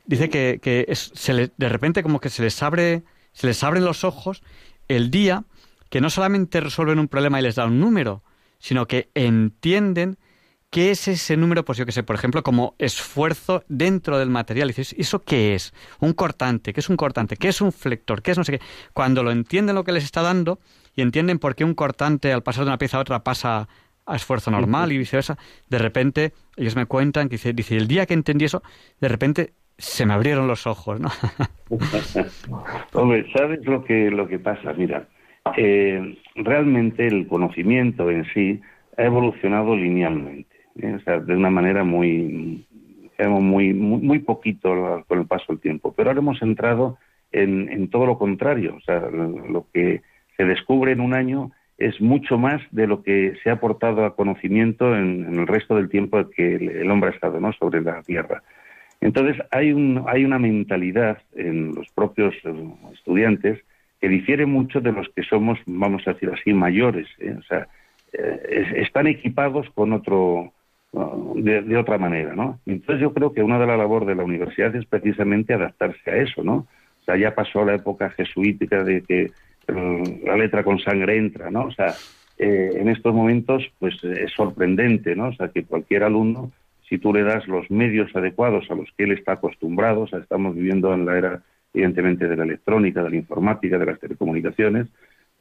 dice 0.07 0.29
que, 0.29 0.59
que 0.61 0.85
es, 0.87 1.11
se 1.13 1.33
le, 1.33 1.51
de 1.57 1.69
repente 1.69 2.01
como 2.01 2.19
que 2.19 2.29
se 2.29 2.41
les 2.41 2.63
abre, 2.63 3.03
se 3.33 3.45
les 3.45 3.63
abren 3.63 3.85
los 3.85 4.03
ojos 4.03 4.41
el 4.87 5.11
día 5.11 5.43
que 5.89 6.01
no 6.01 6.09
solamente 6.09 6.59
resuelven 6.59 6.99
un 6.99 7.07
problema 7.07 7.39
y 7.39 7.43
les 7.43 7.55
da 7.55 7.65
un 7.65 7.79
número, 7.79 8.23
sino 8.59 8.87
que 8.87 9.09
entienden 9.13 10.17
qué 10.69 10.91
es 10.91 11.07
ese 11.07 11.37
número, 11.37 11.63
pues 11.63 11.77
yo 11.77 11.85
que 11.85 11.91
sé, 11.91 12.03
por 12.03 12.15
ejemplo, 12.15 12.43
como 12.43 12.75
esfuerzo 12.77 13.63
dentro 13.69 14.19
del 14.19 14.29
material. 14.29 14.67
dices, 14.67 14.93
¿eso 14.97 15.23
qué 15.23 15.55
es? 15.55 15.73
Un 15.99 16.13
cortante, 16.13 16.73
¿qué 16.73 16.79
es 16.81 16.89
un 16.89 16.97
cortante? 16.97 17.37
¿Qué 17.37 17.47
es 17.47 17.61
un 17.61 17.71
flector? 17.71 18.21
¿Qué 18.21 18.31
es 18.31 18.37
no 18.37 18.43
sé 18.43 18.53
qué? 18.53 18.65
Cuando 18.93 19.23
lo 19.23 19.31
entienden 19.31 19.75
lo 19.75 19.83
que 19.83 19.91
les 19.91 20.03
está 20.03 20.21
dando 20.21 20.59
y 20.95 21.01
entienden 21.01 21.39
por 21.39 21.55
qué 21.55 21.63
un 21.63 21.73
cortante 21.73 22.33
al 22.33 22.43
pasar 22.43 22.65
de 22.65 22.71
una 22.71 22.77
pieza 22.77 22.97
a 22.97 23.01
otra 23.01 23.23
pasa 23.23 23.67
a 24.05 24.15
esfuerzo 24.15 24.51
normal 24.51 24.91
y 24.93 24.97
viceversa, 24.97 25.37
de 25.69 25.77
repente 25.79 26.33
ellos 26.55 26.75
me 26.75 26.85
cuentan 26.85 27.27
que 27.27 27.35
dice, 27.35 27.53
dice, 27.53 27.75
el 27.75 27.87
día 27.87 28.05
que 28.05 28.13
entendí 28.13 28.45
eso, 28.45 28.63
de 29.01 29.09
repente 29.09 29.53
se 29.77 30.05
me 30.05 30.13
abrieron 30.13 30.47
los 30.47 30.65
ojos, 30.67 30.99
¿no? 30.99 31.09
Hombre, 32.93 33.25
¿sabes 33.35 33.65
lo 33.65 33.83
que, 33.83 34.09
lo 34.09 34.27
que 34.27 34.39
pasa? 34.39 34.73
Mira, 34.73 35.07
eh, 35.55 36.17
realmente 36.35 37.07
el 37.07 37.27
conocimiento 37.27 38.09
en 38.09 38.25
sí 38.33 38.61
ha 38.97 39.03
evolucionado 39.03 39.75
linealmente, 39.75 40.55
¿eh? 40.81 40.95
o 40.95 40.99
sea, 41.01 41.19
de 41.19 41.35
una 41.35 41.49
manera 41.49 41.83
muy, 41.83 42.65
muy, 43.19 43.73
muy, 43.73 44.19
poquito 44.19 45.03
con 45.07 45.19
el 45.19 45.27
paso 45.27 45.45
del 45.49 45.59
tiempo. 45.59 45.93
Pero 45.95 46.09
ahora 46.09 46.19
hemos 46.19 46.41
entrado 46.41 46.97
en, 47.31 47.69
en 47.69 47.89
todo 47.89 48.05
lo 48.05 48.17
contrario, 48.17 48.75
o 48.75 48.81
sea, 48.81 48.99
lo 48.99 49.67
que 49.73 50.01
se 50.35 50.45
descubre 50.45 50.91
en 50.91 51.01
un 51.01 51.13
año 51.13 51.51
es 51.77 52.01
mucho 52.01 52.37
más 52.37 52.61
de 52.71 52.87
lo 52.87 53.03
que 53.03 53.35
se 53.43 53.49
ha 53.49 53.53
aportado 53.53 54.05
a 54.05 54.15
conocimiento 54.15 54.95
en, 54.95 55.39
el 55.39 55.47
resto 55.47 55.75
del 55.75 55.89
tiempo 55.89 56.29
que 56.29 56.55
el 56.55 56.89
hombre 56.89 57.11
ha 57.11 57.13
estado 57.13 57.39
¿no? 57.39 57.53
sobre 57.53 57.81
la 57.81 58.01
Tierra. 58.01 58.41
Entonces, 59.01 59.37
hay, 59.51 59.71
un, 59.71 60.03
hay 60.07 60.25
una 60.25 60.39
mentalidad 60.39 61.19
en 61.35 61.73
los 61.75 61.87
propios 61.91 62.33
eh, 62.43 62.73
estudiantes 62.93 63.59
que 64.01 64.09
difiere 64.09 64.45
mucho 64.45 64.79
de 64.79 64.91
los 64.91 65.07
que 65.15 65.23
somos, 65.23 65.59
vamos 65.65 66.07
a 66.07 66.13
decir 66.13 66.29
así, 66.29 66.53
mayores. 66.53 67.07
¿eh? 67.19 67.35
O 67.37 67.43
sea, 67.43 67.67
eh, 68.13 68.73
están 68.77 69.07
equipados 69.07 69.69
con 69.71 69.93
otro, 69.93 70.51
de, 71.35 71.77
otra 71.77 71.97
manera, 71.97 72.35
¿no? 72.35 72.59
Entonces 72.65 73.01
yo 73.01 73.13
creo 73.13 73.33
que 73.33 73.43
una 73.43 73.59
de 73.59 73.67
las 73.67 73.77
labores 73.77 74.07
de 74.07 74.15
la 74.15 74.23
universidad 74.23 74.75
es 74.75 74.85
precisamente 74.85 75.53
adaptarse 75.53 76.09
a 76.09 76.17
eso, 76.17 76.43
¿no? 76.43 76.67
O 77.01 77.03
sea, 77.05 77.17
ya 77.17 77.35
pasó 77.35 77.63
la 77.65 77.75
época 77.75 78.09
jesuítica 78.11 78.83
de 78.83 79.01
que 79.01 79.31
la 79.67 80.37
letra 80.37 80.63
con 80.63 80.79
sangre 80.79 81.17
entra, 81.17 81.51
¿no? 81.51 81.65
O 81.65 81.71
sea, 81.71 81.93
en 82.37 82.87
estos 82.89 83.13
momentos, 83.13 83.63
pues 83.79 84.01
es 84.03 84.31
sorprendente, 84.31 85.15
¿no? 85.15 85.27
O 85.27 85.33
sea, 85.33 85.49
que 85.49 85.63
cualquier 85.63 86.03
alumno 86.03 86.51
si 86.87 86.97
tú 86.97 87.13
le 87.13 87.23
das 87.23 87.47
los 87.47 87.69
medios 87.69 88.15
adecuados 88.15 88.69
a 88.69 88.75
los 88.75 88.89
que 88.97 89.03
él 89.03 89.11
está 89.11 89.33
acostumbrado, 89.33 90.01
o 90.01 90.07
sea, 90.07 90.19
estamos 90.19 90.55
viviendo 90.55 90.93
en 90.93 91.05
la 91.05 91.17
era, 91.17 91.41
evidentemente, 91.73 92.27
de 92.27 92.35
la 92.35 92.43
electrónica, 92.43 93.03
de 93.03 93.09
la 93.09 93.15
informática, 93.15 93.77
de 93.77 93.85
las 93.85 93.99
telecomunicaciones, 93.99 94.87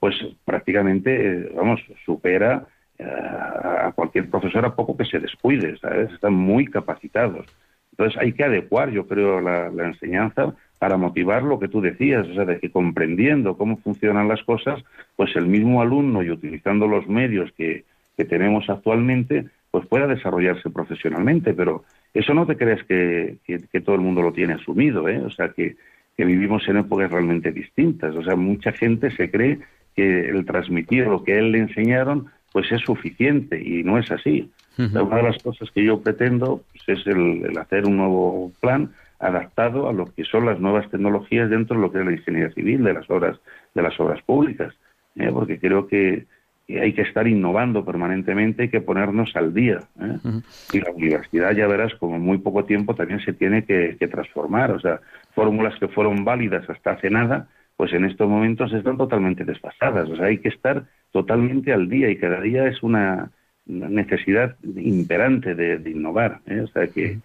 pues 0.01 0.15
prácticamente, 0.45 1.15
eh, 1.15 1.53
vamos, 1.55 1.81
supera 2.05 2.67
eh, 2.99 3.05
a 3.05 3.93
cualquier 3.95 4.29
profesor 4.29 4.65
a 4.65 4.75
poco 4.75 4.97
que 4.97 5.05
se 5.05 5.21
descuide, 5.21 5.77
¿sabes? 5.79 6.13
Están 6.13 6.35
muy 6.35 6.67
capacitados. 6.67 7.47
Entonces 7.93 8.21
hay 8.21 8.33
que 8.33 8.45
adecuar, 8.45 8.91
yo 8.91 9.07
creo, 9.07 9.41
la, 9.41 9.71
la 9.71 9.87
enseñanza 9.87 10.55
para 10.79 10.99
motivar 10.99 11.43
lo 11.43 11.59
que 11.59 11.69
tú 11.69 11.81
decías, 11.81 12.27
o 12.29 12.35
sea, 12.35 12.45
de 12.45 12.59
que 12.59 12.71
comprendiendo 12.71 13.57
cómo 13.57 13.79
funcionan 13.79 14.29
las 14.29 14.43
cosas, 14.43 14.83
pues 15.17 15.35
el 15.37 15.47
mismo 15.47 15.81
alumno 15.81 16.23
y 16.23 16.31
utilizando 16.31 16.87
los 16.87 17.09
medios 17.09 17.51
que, 17.53 17.85
que 18.17 18.25
tenemos 18.25 18.69
actualmente, 18.69 19.47
pues 19.77 19.89
pueda 19.89 20.07
desarrollarse 20.07 20.71
profesionalmente, 20.71 21.53
pero 21.53 21.85
eso 22.15 22.33
no 22.33 22.47
te 22.47 22.57
crees 22.57 22.83
que, 22.85 23.37
que, 23.45 23.81
todo 23.83 23.95
el 23.95 24.01
mundo 24.01 24.23
lo 24.23 24.33
tiene 24.33 24.55
asumido, 24.55 25.07
¿eh? 25.07 25.19
O 25.19 25.29
sea, 25.29 25.51
que, 25.51 25.77
que 26.17 26.25
vivimos 26.25 26.67
en 26.67 26.79
épocas 26.79 27.11
realmente 27.11 27.53
distintas. 27.53 28.17
O 28.17 28.23
sea, 28.23 28.37
mucha 28.37 28.73
gente 28.73 29.11
se 29.11 29.31
cree 29.31 29.59
que 29.95 30.31
el 30.31 30.47
transmitir 30.47 31.09
lo 31.09 31.23
que 31.25 31.39
él 31.39 31.53
le 31.53 31.59
enseñaron, 31.59 32.29
pues 32.55 32.73
es 32.73 32.81
suficiente 32.81 33.61
y 33.63 33.85
no 33.85 33.99
es 33.99 34.11
así. 34.11 34.51
una 34.79 35.17
de 35.17 35.23
las 35.23 35.43
cosas 35.43 35.71
que 35.73 35.85
yo 35.85 36.01
pretendo 36.01 36.63
pues, 36.73 37.01
es 37.01 37.07
el, 37.07 37.53
hacer 37.59 37.85
un 37.85 37.99
nuevo 37.99 38.53
plan 38.63 38.93
adaptado 39.19 39.91
a 39.91 39.93
lo 39.93 40.07
que 40.07 40.25
son 40.25 40.47
las 40.47 40.59
nuevas 40.59 40.91
tecnologías 40.91 41.51
dentro 41.51 41.77
de 41.77 41.83
lo 41.83 41.93
que 41.93 41.99
es 41.99 42.07
la 42.07 42.13
ingeniería 42.13 42.51
civil, 42.55 42.83
de 42.83 42.95
las 42.95 43.11
obras, 43.11 43.39
de 43.75 43.83
las 43.83 44.01
obras 44.01 44.23
públicas, 44.23 44.73
¿eh? 45.17 45.31
porque 45.31 45.59
creo 45.59 45.87
que 45.87 46.25
y 46.69 46.79
hay 46.79 46.93
que 46.93 47.03
estar 47.03 47.27
innovando 47.29 47.85
permanentemente, 47.85 48.63
hay 48.63 48.69
que 48.69 48.81
ponernos 48.81 49.35
al 49.37 49.55
día. 49.55 49.81
¿eh? 50.01 50.41
Y 50.73 50.81
la 50.81 50.91
universidad, 50.91 51.53
ya 51.53 51.67
verás, 51.69 51.95
como 51.95 52.17
en 52.17 52.23
muy 52.23 52.39
poco 52.39 52.65
tiempo 52.65 52.95
también 52.95 53.21
se 53.21 53.33
tiene 53.33 53.65
que, 53.65 53.97
transformar. 54.11 54.73
O 54.73 54.81
sea, 54.81 55.01
fórmulas 55.35 55.79
que 55.79 55.89
fueron 55.89 56.25
válidas 56.25 56.69
hasta 56.69 56.93
hace 56.93 57.09
nada, 57.09 57.49
pues 57.77 57.93
en 57.93 58.05
estos 58.05 58.29
momentos 58.29 58.73
están 58.73 58.97
totalmente 58.97 59.45
desfasadas. 59.45 60.09
O 60.11 60.17
sea, 60.17 60.27
hay 60.27 60.39
que 60.39 60.49
estar 60.49 60.85
totalmente 61.13 61.73
al 61.73 61.89
día 61.89 62.11
y 62.11 62.17
cada 62.17 62.41
día 62.41 62.67
es 62.67 62.83
una 62.83 63.31
necesidad 63.67 64.57
imperante 64.77 65.55
de, 65.55 65.91
innovar. 65.91 66.41
¿eh? 66.47 66.61
O 66.61 66.67
sea, 66.69 66.89
que, 66.89 67.19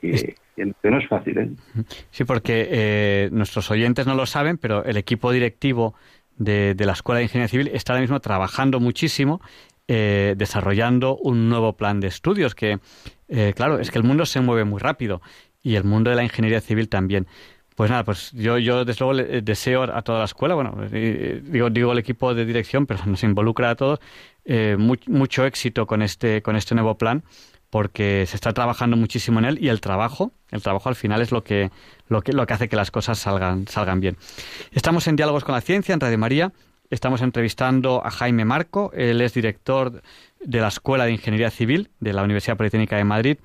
que, 0.00 0.34
no 0.82 0.98
es 0.98 1.08
fácil. 1.08 1.38
¿eh? 1.38 1.50
Sí, 2.10 2.24
porque 2.24 2.68
eh, 2.70 3.28
nuestros 3.30 3.70
oyentes 3.70 4.06
no 4.06 4.14
lo 4.14 4.26
saben, 4.26 4.58
pero 4.58 4.84
el 4.84 4.96
equipo 4.96 5.30
directivo 5.30 5.94
de, 6.40 6.74
la 6.78 6.92
Escuela 6.92 7.18
de 7.18 7.24
Ingeniería 7.24 7.48
Civil 7.48 7.70
está 7.72 7.92
ahora 7.92 8.00
mismo 8.00 8.18
trabajando 8.20 8.80
muchísimo 8.80 9.40
eh, 9.86 10.34
desarrollando 10.36 11.16
un 11.16 11.48
nuevo 11.48 11.76
plan 11.76 12.00
de 12.00 12.08
estudios 12.08 12.54
que, 12.54 12.78
eh, 13.28 13.52
claro, 13.54 13.78
es 13.78 13.90
que 13.90 13.98
el 13.98 14.04
mundo 14.04 14.24
se 14.24 14.40
mueve 14.40 14.64
muy 14.64 14.78
rápido 14.78 15.20
y 15.62 15.74
el 15.74 15.84
mundo 15.84 16.10
de 16.10 16.16
la 16.16 16.24
ingeniería 16.24 16.60
civil 16.60 16.88
también. 16.88 17.26
Pues 17.76 17.90
nada, 17.90 18.04
pues 18.04 18.32
yo, 18.32 18.58
yo 18.58 18.84
desde 18.84 19.00
luego 19.00 19.14
le 19.14 19.42
deseo 19.42 19.82
a 19.82 20.02
toda 20.02 20.18
la 20.20 20.24
escuela, 20.24 20.54
bueno, 20.54 20.76
eh, 20.92 21.40
digo, 21.42 21.70
digo 21.70 21.92
el 21.92 21.98
equipo 21.98 22.34
de 22.34 22.44
dirección, 22.44 22.86
pero 22.86 23.00
nos 23.06 23.22
involucra 23.22 23.70
a 23.70 23.74
todos, 23.74 24.00
eh, 24.44 24.76
mucho 24.78 25.44
éxito 25.44 25.86
con 25.86 26.02
este, 26.02 26.42
con 26.42 26.56
este 26.56 26.74
nuevo 26.74 26.96
plan, 26.96 27.22
porque 27.70 28.26
se 28.26 28.36
está 28.36 28.52
trabajando 28.52 28.96
muchísimo 28.96 29.38
en 29.38 29.44
él 29.46 29.58
y 29.60 29.68
el 29.68 29.80
trabajo, 29.80 30.32
el 30.50 30.62
trabajo 30.62 30.88
al 30.88 30.96
final 30.96 31.22
es 31.22 31.32
lo 31.32 31.42
que, 31.42 31.70
lo 32.08 32.22
que, 32.22 32.32
lo 32.32 32.46
que 32.46 32.54
hace 32.54 32.68
que 32.68 32.76
las 32.76 32.90
cosas 32.90 33.18
salgan, 33.18 33.66
salgan 33.68 34.00
bien. 34.00 34.16
Estamos 34.72 35.06
en 35.06 35.16
Diálogos 35.16 35.44
con 35.44 35.54
la 35.54 35.60
Ciencia, 35.60 35.94
en 35.94 36.00
Radio 36.00 36.18
María, 36.18 36.52
estamos 36.90 37.22
entrevistando 37.22 38.04
a 38.04 38.10
Jaime 38.10 38.44
Marco, 38.44 38.90
él 38.94 39.20
es 39.20 39.34
director 39.34 40.02
de 40.44 40.60
la 40.60 40.68
Escuela 40.68 41.04
de 41.04 41.12
Ingeniería 41.12 41.50
Civil 41.50 41.90
de 42.00 42.12
la 42.12 42.24
Universidad 42.24 42.56
Politécnica 42.56 42.96
de 42.96 43.04
Madrid 43.04 43.38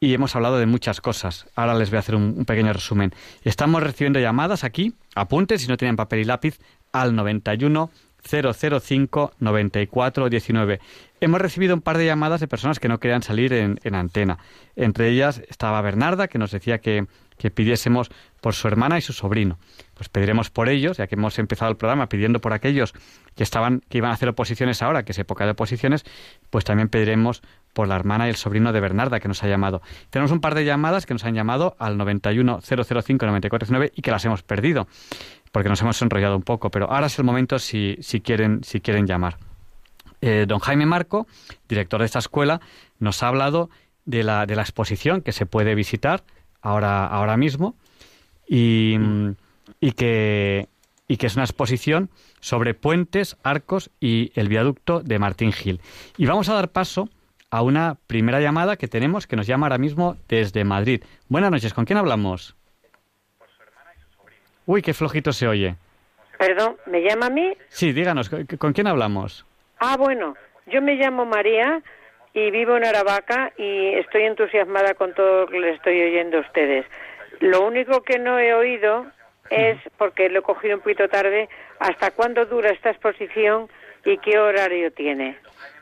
y 0.00 0.12
hemos 0.12 0.36
hablado 0.36 0.58
de 0.58 0.66
muchas 0.66 1.00
cosas. 1.00 1.46
Ahora 1.54 1.74
les 1.74 1.90
voy 1.90 1.96
a 1.96 2.00
hacer 2.00 2.14
un, 2.14 2.44
pequeño 2.44 2.72
resumen. 2.72 3.12
Estamos 3.42 3.82
recibiendo 3.82 4.20
llamadas 4.20 4.64
aquí, 4.64 4.94
apunten 5.14 5.58
si 5.58 5.68
no 5.68 5.76
tienen 5.76 5.96
papel 5.96 6.20
y 6.20 6.24
lápiz, 6.24 6.58
al 6.92 7.14
91 7.14 7.90
005 8.22 9.32
94 9.38 10.28
19. 10.28 10.80
Hemos 11.20 11.40
recibido 11.40 11.74
un 11.74 11.80
par 11.80 11.96
de 11.96 12.04
llamadas 12.04 12.40
de 12.40 12.48
personas 12.48 12.78
que 12.78 12.88
no 12.88 13.00
querían 13.00 13.22
salir 13.22 13.52
en, 13.52 13.94
antena. 13.94 14.38
Entre 14.74 15.08
ellas 15.08 15.42
estaba 15.48 15.80
Bernarda, 15.80 16.28
que 16.28 16.38
nos 16.38 16.50
decía 16.50 16.78
que, 16.78 17.06
que, 17.38 17.50
pidiésemos 17.50 18.10
por 18.42 18.54
su 18.54 18.68
hermana 18.68 18.98
y 18.98 19.00
su 19.00 19.14
sobrino. 19.14 19.58
Pues 19.94 20.10
pediremos 20.10 20.50
por 20.50 20.68
ellos, 20.68 20.98
ya 20.98 21.06
que 21.06 21.14
hemos 21.14 21.38
empezado 21.38 21.70
el 21.70 21.78
programa 21.78 22.08
pidiendo 22.10 22.40
por 22.40 22.52
aquellos 22.52 22.92
que 23.34 23.42
estaban, 23.42 23.80
que 23.88 23.98
iban 23.98 24.10
a 24.10 24.14
hacer 24.14 24.28
oposiciones 24.28 24.82
ahora, 24.82 25.04
que 25.04 25.12
es 25.12 25.18
época 25.18 25.46
de 25.46 25.52
oposiciones, 25.52 26.04
pues 26.50 26.66
también 26.66 26.88
pediremos 26.88 27.42
por 27.72 27.88
la 27.88 27.96
hermana 27.96 28.26
y 28.26 28.30
el 28.30 28.36
sobrino 28.36 28.72
de 28.74 28.80
Bernarda 28.80 29.18
que 29.18 29.28
nos 29.28 29.42
ha 29.42 29.48
llamado. 29.48 29.80
Tenemos 30.10 30.32
un 30.32 30.40
par 30.40 30.54
de 30.54 30.66
llamadas 30.66 31.06
que 31.06 31.14
nos 31.14 31.24
han 31.24 31.34
llamado 31.34 31.76
al 31.78 31.96
91 31.96 32.60
005 32.60 33.26
94 33.26 33.90
y 33.94 34.02
que 34.02 34.10
las 34.10 34.24
hemos 34.26 34.42
perdido 34.42 34.86
porque 35.56 35.70
nos 35.70 35.80
hemos 35.80 36.02
enrollado 36.02 36.36
un 36.36 36.42
poco, 36.42 36.70
pero 36.70 36.90
ahora 36.90 37.06
es 37.06 37.18
el 37.18 37.24
momento 37.24 37.58
si, 37.58 37.96
si, 38.00 38.20
quieren, 38.20 38.62
si 38.62 38.82
quieren 38.82 39.06
llamar. 39.06 39.38
Eh, 40.20 40.46
don 40.48 40.58
Jaime 40.58 40.86
Marco, 40.86 41.26
director 41.68 42.00
de 42.00 42.06
esta 42.06 42.18
escuela, 42.18 42.60
nos 42.98 43.22
ha 43.22 43.28
hablado 43.28 43.68
de 44.04 44.22
la, 44.22 44.46
de 44.46 44.56
la 44.56 44.62
exposición 44.62 45.20
que 45.20 45.32
se 45.32 45.46
puede 45.46 45.74
visitar 45.74 46.22
ahora, 46.62 47.06
ahora 47.06 47.36
mismo 47.36 47.74
y, 48.48 48.96
y, 49.80 49.92
que, 49.92 50.68
y 51.08 51.16
que 51.16 51.26
es 51.26 51.34
una 51.36 51.44
exposición 51.44 52.08
sobre 52.40 52.74
puentes, 52.74 53.36
arcos 53.42 53.90
y 54.00 54.32
el 54.34 54.48
viaducto 54.48 55.00
de 55.00 55.18
Martín 55.18 55.52
Gil. 55.52 55.80
Y 56.16 56.26
vamos 56.26 56.48
a 56.48 56.54
dar 56.54 56.70
paso 56.70 57.08
a 57.50 57.62
una 57.62 57.96
primera 58.06 58.40
llamada 58.40 58.76
que 58.76 58.88
tenemos 58.88 59.26
que 59.26 59.36
nos 59.36 59.46
llama 59.46 59.66
ahora 59.66 59.78
mismo 59.78 60.16
desde 60.28 60.64
Madrid. 60.64 61.02
Buenas 61.28 61.50
noches, 61.50 61.74
¿con 61.74 61.84
quién 61.84 61.98
hablamos? 61.98 62.56
Uy, 64.66 64.82
qué 64.82 64.94
flojito 64.94 65.32
se 65.32 65.46
oye. 65.46 65.76
Perdón, 66.38 66.76
¿me 66.86 67.00
llama 67.02 67.26
a 67.26 67.30
mí? 67.30 67.52
Sí, 67.68 67.92
díganos, 67.92 68.30
¿con 68.58 68.72
quién 68.72 68.86
hablamos? 68.86 69.46
Ah, 69.78 69.96
bueno, 69.96 70.36
yo 70.66 70.82
me 70.82 70.94
llamo 70.94 71.24
María 71.24 71.82
y 72.32 72.50
vivo 72.50 72.76
en 72.76 72.84
Aravaca 72.84 73.52
y 73.56 73.94
estoy 73.94 74.22
entusiasmada 74.22 74.94
con 74.94 75.14
todo 75.14 75.42
lo 75.42 75.46
que 75.48 75.60
les 75.60 75.76
estoy 75.76 76.00
oyendo 76.00 76.38
a 76.38 76.40
ustedes. 76.40 76.86
Lo 77.40 77.66
único 77.66 78.02
que 78.02 78.18
no 78.18 78.38
he 78.38 78.54
oído 78.54 79.06
es, 79.50 79.78
porque 79.96 80.28
lo 80.28 80.40
he 80.40 80.42
cogido 80.42 80.76
un 80.76 80.82
poquito 80.82 81.08
tarde, 81.08 81.48
hasta 81.78 82.10
cuándo 82.10 82.44
dura 82.46 82.70
esta 82.70 82.90
exposición 82.90 83.68
y 84.04 84.18
qué 84.18 84.38
horario 84.38 84.90
tiene. 84.92 85.38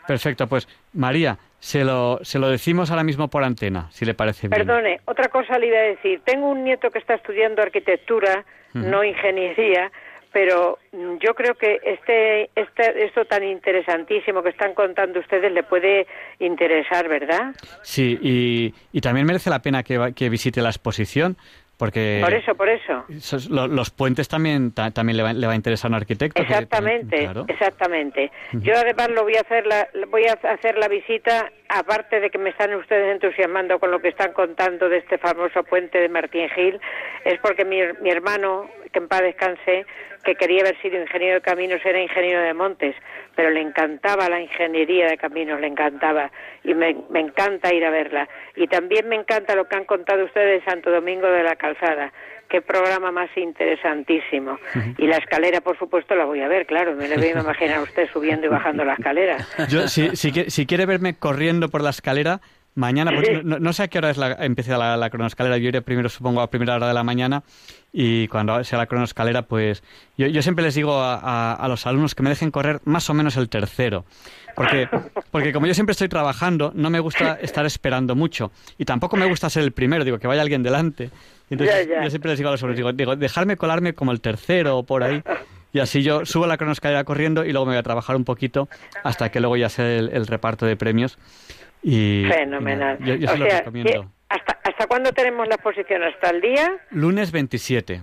Perfecto, 0.06 0.46
pues 0.46 0.68
María, 0.92 1.38
se 1.58 1.84
lo, 1.84 2.18
se 2.22 2.38
lo 2.38 2.48
decimos 2.48 2.90
ahora 2.90 3.04
mismo 3.04 3.28
por 3.28 3.42
antena, 3.42 3.90
si 3.90 4.04
le 4.04 4.14
parece 4.14 4.48
bien. 4.48 4.66
Perdone, 4.66 5.00
otra 5.06 5.28
cosa 5.28 5.58
le 5.58 5.68
iba 5.68 5.78
a 5.78 5.82
decir. 5.82 6.20
Tengo 6.24 6.48
un 6.48 6.64
nieto 6.64 6.90
que 6.90 6.98
está 6.98 7.14
estudiando 7.14 7.62
arquitectura, 7.62 8.44
no 8.74 9.04
ingeniería, 9.04 9.90
pero 10.34 10.80
yo 11.20 11.32
creo 11.34 11.54
que 11.54 11.80
este, 11.84 12.50
este, 12.56 13.04
esto 13.04 13.24
tan 13.24 13.44
interesantísimo 13.44 14.42
que 14.42 14.48
están 14.48 14.74
contando 14.74 15.20
ustedes 15.20 15.52
le 15.52 15.62
puede 15.62 16.08
interesar, 16.40 17.08
¿verdad? 17.08 17.54
Sí, 17.82 18.18
y, 18.20 18.74
y 18.92 19.00
también 19.00 19.26
merece 19.26 19.48
la 19.48 19.62
pena 19.62 19.84
que, 19.84 20.12
que 20.16 20.28
visite 20.28 20.60
la 20.60 20.70
exposición, 20.70 21.36
porque 21.76 22.20
por 22.22 22.34
eso, 22.34 22.54
por 22.54 22.68
eso. 22.68 23.04
Los, 23.50 23.90
puentes 23.90 24.28
también 24.28 24.72
también 24.72 25.16
le 25.16 25.22
va, 25.22 25.32
le 25.32 25.46
va, 25.46 25.52
a 25.52 25.56
interesar 25.56 25.88
a 25.88 25.90
un 25.90 25.94
arquitecto. 25.94 26.40
Exactamente, 26.40 27.28
exactamente. 27.48 28.30
Yo 28.52 28.74
además 28.74 29.10
lo 29.10 29.22
voy 29.22 29.36
a 29.36 29.40
hacer 29.40 29.66
la 29.66 29.88
voy 30.08 30.24
a 30.26 30.32
hacer 30.32 30.78
la 30.78 30.88
visita 30.88 31.50
aparte 31.68 32.20
de 32.20 32.30
que 32.30 32.38
me 32.38 32.50
están 32.50 32.74
ustedes 32.74 33.12
entusiasmando 33.12 33.78
con 33.78 33.90
lo 33.90 34.00
que 34.00 34.08
están 34.08 34.32
contando 34.32 34.88
de 34.88 34.98
este 34.98 35.18
famoso 35.18 35.64
puente 35.64 35.98
de 35.98 36.08
Martín 36.08 36.48
Gil, 36.50 36.80
es 37.24 37.38
porque 37.40 37.64
mi, 37.64 37.80
mi 38.00 38.10
hermano, 38.10 38.70
que 38.92 38.98
en 38.98 39.08
paz 39.08 39.22
descanse, 39.22 39.86
que 40.24 40.34
quería 40.36 40.62
haber 40.62 40.80
sido 40.80 41.00
ingeniero 41.00 41.36
de 41.36 41.40
caminos, 41.42 41.80
era 41.84 42.00
ingeniero 42.00 42.40
de 42.40 42.54
montes, 42.54 42.96
pero 43.34 43.50
le 43.50 43.60
encantaba 43.60 44.28
la 44.28 44.40
ingeniería 44.40 45.06
de 45.06 45.18
caminos, 45.18 45.60
le 45.60 45.66
encantaba, 45.66 46.30
y 46.62 46.74
me, 46.74 46.96
me 47.10 47.20
encanta 47.20 47.72
ir 47.72 47.84
a 47.84 47.90
verla. 47.90 48.28
Y 48.56 48.66
también 48.66 49.08
me 49.08 49.16
encanta 49.16 49.54
lo 49.54 49.68
que 49.68 49.76
han 49.76 49.84
contado 49.84 50.24
ustedes 50.24 50.62
de 50.62 50.70
Santo 50.70 50.90
Domingo 50.90 51.26
de 51.26 51.42
la 51.42 51.56
Calzada, 51.56 52.12
qué 52.48 52.60
programa 52.60 53.10
más 53.10 53.30
interesantísimo. 53.36 54.58
Y 54.98 55.06
la 55.06 55.16
escalera, 55.16 55.60
por 55.60 55.78
supuesto, 55.78 56.14
la 56.14 56.24
voy 56.24 56.40
a 56.40 56.48
ver, 56.48 56.66
claro, 56.66 56.94
me 56.94 57.08
le 57.08 57.16
voy 57.16 57.26
a 57.26 57.40
imaginar 57.40 57.78
a 57.78 57.82
usted 57.82 58.08
subiendo 58.12 58.46
y 58.46 58.50
bajando 58.50 58.84
la 58.84 58.94
escalera. 58.94 59.38
Yo, 59.68 59.88
si, 59.88 60.14
si, 60.16 60.32
si 60.32 60.66
quiere 60.66 60.86
verme 60.86 61.14
corriendo 61.14 61.68
por 61.68 61.82
la 61.82 61.90
escalera, 61.90 62.40
Mañana, 62.76 63.12
pues, 63.14 63.44
no, 63.44 63.72
sé 63.72 63.84
a 63.84 63.88
qué 63.88 63.98
hora 63.98 64.10
es 64.10 64.16
la, 64.16 64.32
empieza 64.32 64.76
la, 64.76 64.96
la 64.96 65.08
cronoescalera. 65.08 65.58
Yo 65.58 65.68
iré 65.68 65.80
primero, 65.80 66.08
supongo, 66.08 66.40
a 66.40 66.50
primera 66.50 66.74
hora 66.74 66.88
de 66.88 66.94
la 66.94 67.04
mañana 67.04 67.44
y 67.92 68.26
cuando 68.26 68.64
sea 68.64 68.78
la 68.78 68.86
cronoescalera, 68.86 69.42
pues 69.42 69.84
yo, 70.18 70.26
yo 70.26 70.42
siempre 70.42 70.64
les 70.64 70.74
digo 70.74 71.00
a, 71.00 71.54
a, 71.54 71.68
los 71.68 71.86
alumnos 71.86 72.16
que 72.16 72.24
me 72.24 72.30
dejen 72.30 72.50
correr 72.50 72.80
más 72.84 73.08
o 73.08 73.14
menos 73.14 73.36
el 73.36 73.48
tercero. 73.48 74.04
Porque, 74.56 74.88
porque 75.30 75.52
como 75.52 75.66
yo 75.66 75.74
siempre 75.74 75.92
estoy 75.92 76.08
trabajando, 76.08 76.72
no 76.74 76.90
me 76.90 76.98
gusta 76.98 77.38
estar 77.40 77.64
esperando 77.64 78.16
mucho. 78.16 78.50
Y 78.76 78.84
tampoco 78.84 79.16
me 79.16 79.26
gusta 79.26 79.48
ser 79.50 79.62
el 79.62 79.70
primero, 79.70 80.04
digo, 80.04 80.18
que 80.18 80.26
vaya 80.26 80.42
alguien 80.42 80.64
delante. 80.64 81.10
Entonces, 81.50 81.88
yo 81.88 82.10
siempre 82.10 82.30
les 82.30 82.38
digo 82.38 82.48
a 82.48 82.52
los 82.52 82.62
alumnos, 82.62 82.76
digo, 82.76 82.92
digo, 82.92 83.16
dejarme 83.16 83.56
colarme 83.56 83.94
como 83.94 84.12
el 84.12 84.20
tercero 84.20 84.78
o 84.78 84.82
por 84.82 85.02
ahí. 85.02 85.22
Y 85.72 85.80
así 85.80 86.02
yo 86.02 86.24
subo 86.24 86.46
la 86.46 86.56
cronoescalera 86.56 87.04
corriendo 87.04 87.44
y 87.44 87.52
luego 87.52 87.66
me 87.66 87.72
voy 87.72 87.78
a 87.78 87.82
trabajar 87.82 88.16
un 88.16 88.24
poquito 88.24 88.68
hasta 89.02 89.30
que 89.30 89.40
luego 89.40 89.56
ya 89.56 89.68
sea 89.68 89.86
el 89.86 90.26
reparto 90.26 90.66
de 90.66 90.76
premios. 90.76 91.18
Fenomenal. 91.84 92.98
yo, 93.00 93.36
lo 93.36 93.44
recomiendo. 93.44 94.10
¿hasta, 94.28 94.58
¿Hasta 94.64 94.86
cuándo 94.86 95.12
tenemos 95.12 95.46
la 95.48 95.56
exposición? 95.56 96.02
¿Hasta 96.02 96.30
el 96.30 96.40
día? 96.40 96.72
Lunes 96.90 97.30
27. 97.30 98.02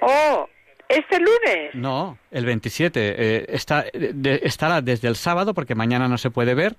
¡Oh! 0.00 0.48
¿Este 0.88 1.18
lunes? 1.18 1.74
No, 1.74 2.16
el 2.30 2.46
27. 2.46 3.00
Eh, 3.00 3.46
está, 3.50 3.84
estará 3.92 4.80
desde 4.80 5.08
el 5.08 5.16
sábado, 5.16 5.52
porque 5.52 5.74
mañana 5.74 6.08
no 6.08 6.16
se 6.16 6.30
puede 6.30 6.54
ver. 6.54 6.76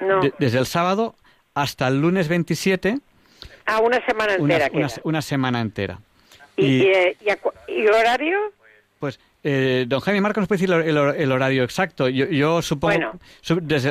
No. 0.00 0.20
desde 0.38 0.58
el 0.58 0.66
sábado 0.66 1.14
hasta 1.54 1.86
el 1.86 2.00
lunes 2.00 2.26
27. 2.26 2.98
Ah, 3.66 3.80
una 3.80 4.04
semana 4.04 4.34
entera. 4.34 4.68
Una, 4.72 4.88
una, 5.04 5.22
semana 5.22 5.60
entera. 5.60 5.98
¿Y, 6.56 6.64
y, 6.64 6.82
eh, 6.88 7.16
y 7.68 7.86
horario? 7.86 8.38
Pues 8.98 9.18
eh, 9.44 9.86
don 9.88 10.00
Jaime 10.00 10.20
Marcos 10.20 10.42
nos 10.42 10.48
puede 10.48 10.60
decir 10.60 10.72
el, 10.72 11.32
horario 11.32 11.64
exacto. 11.64 12.08
Yo, 12.08 12.62
supongo. 12.62 12.94
Bueno, 12.94 13.18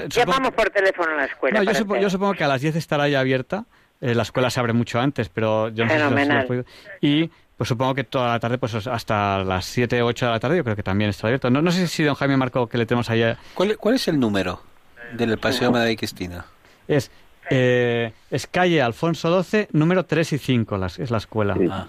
llamamos 0.10 0.52
por 0.54 0.70
teléfono 0.70 1.12
a 1.12 1.16
la 1.16 1.26
escuela. 1.26 1.64
yo, 1.64 2.10
supongo, 2.10 2.34
que 2.34 2.44
a 2.44 2.48
las 2.48 2.62
10 2.62 2.78
estará 2.78 3.10
ya 3.10 3.20
abierta. 3.20 3.66
Eh, 4.00 4.16
la 4.16 4.24
escuela 4.24 4.50
se 4.50 4.60
abre 4.60 4.74
mucho 4.74 5.00
antes, 5.00 5.30
pero 5.30 5.70
yo 5.70 5.86
no 5.86 5.92
Fenomenal. 5.92 6.48
sé 6.48 6.64
si 7.02 7.08
Y 7.08 7.32
pues 7.58 7.68
supongo 7.68 7.94
que 7.94 8.04
toda 8.04 8.30
la 8.30 8.40
tarde, 8.40 8.58
pues 8.58 8.74
hasta 8.88 9.44
las 9.44 9.66
7 9.66 10.02
o 10.02 10.08
8 10.08 10.26
de 10.26 10.32
la 10.32 10.40
tarde, 10.40 10.58
yo 10.58 10.64
creo 10.64 10.76
que 10.76 10.84
también 10.84 11.10
está 11.10 11.28
abierto. 11.28 11.50
No, 11.50 11.62
no 11.62 11.72
sé 11.72 11.88
si 11.88 12.04
don 12.04 12.16
Jaime 12.16 12.38
Marco, 12.38 12.68
que 12.68 12.78
le 12.78 12.86
tenemos 12.86 13.10
allá. 13.10 13.38
¿Cuál, 13.54 13.78
cuál 13.78 13.96
es 13.96 14.08
el 14.08 14.20
número 14.20 14.64
del 15.14 15.38
Paseo 15.38 15.72
Madrid 15.72 15.98
Cristina? 15.98 16.46
Es, 16.88 17.12
eh, 17.50 18.12
es 18.30 18.48
calle 18.48 18.82
Alfonso 18.82 19.44
XII, 19.44 19.68
número 19.74 20.06
3 20.06 20.34
y 20.34 20.38
5, 20.38 20.78
las, 20.78 21.00
es 21.00 21.12
la 21.12 21.18
escuela. 21.18 21.56
Ah. 21.70 21.88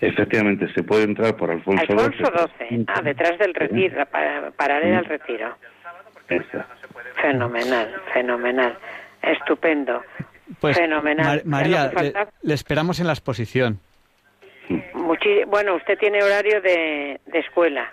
Efectivamente, 0.00 0.72
se 0.74 0.82
puede 0.82 1.04
entrar 1.04 1.36
por 1.36 1.50
Alfonso, 1.50 1.82
Alfonso 1.82 2.24
XII. 2.58 2.84
Ah, 2.86 3.02
detrás 3.02 3.38
del 3.38 3.52
retiro, 3.54 4.06
para, 4.06 4.50
paralela 4.52 4.98
al 4.98 5.04
retiro. 5.06 5.56
Fenomenal, 7.20 8.00
fenomenal. 8.12 8.78
Estupendo. 9.22 10.02
Pues, 10.60 10.76
fenomenal. 10.76 11.42
María, 11.44 11.90
le, 12.42 12.54
esperamos 12.54 13.00
en 13.00 13.06
la 13.06 13.12
exposición. 13.12 13.80
Bueno, 15.46 15.76
usted 15.76 15.98
tiene 15.98 16.22
horario 16.22 16.60
de, 16.60 17.20
escuela. 17.32 17.90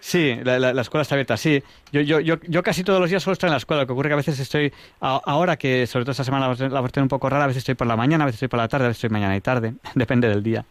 Sí, 0.00 0.38
la, 0.42 0.80
escuela 0.80 1.02
está 1.02 1.14
abierta, 1.14 1.36
sí. 1.36 1.62
Yo, 1.92 2.00
yo, 2.00 2.20
yo, 2.20 2.36
yo 2.46 2.62
casi 2.62 2.84
todos 2.84 3.00
los 3.00 3.10
días 3.10 3.22
solo 3.22 3.32
estoy 3.32 3.48
en 3.48 3.52
la 3.52 3.58
escuela, 3.58 3.82
lo 3.82 3.86
que 3.86 3.92
ocurre 3.92 4.08
que 4.08 4.14
a 4.14 4.16
veces 4.16 4.38
estoy, 4.38 4.72
ahora 5.00 5.56
que 5.56 5.86
sobre 5.86 6.04
todo 6.04 6.12
esta 6.12 6.24
semana 6.24 6.46
la 6.48 6.80
voy 6.80 6.88
a 6.88 6.92
tener 6.92 7.02
un 7.04 7.08
poco 7.08 7.28
rara, 7.28 7.44
a 7.44 7.46
veces 7.48 7.60
estoy 7.62 7.74
por 7.74 7.86
la 7.86 7.96
mañana, 7.96 8.24
a 8.24 8.26
veces 8.26 8.36
estoy 8.36 8.48
por 8.48 8.58
la 8.58 8.68
tarde, 8.68 8.86
a 8.86 8.88
veces 8.88 9.04
estoy 9.04 9.10
mañana 9.10 9.36
y 9.36 9.40
tarde, 9.40 9.74
depende 9.94 10.28
del 10.28 10.42
día. 10.42 10.64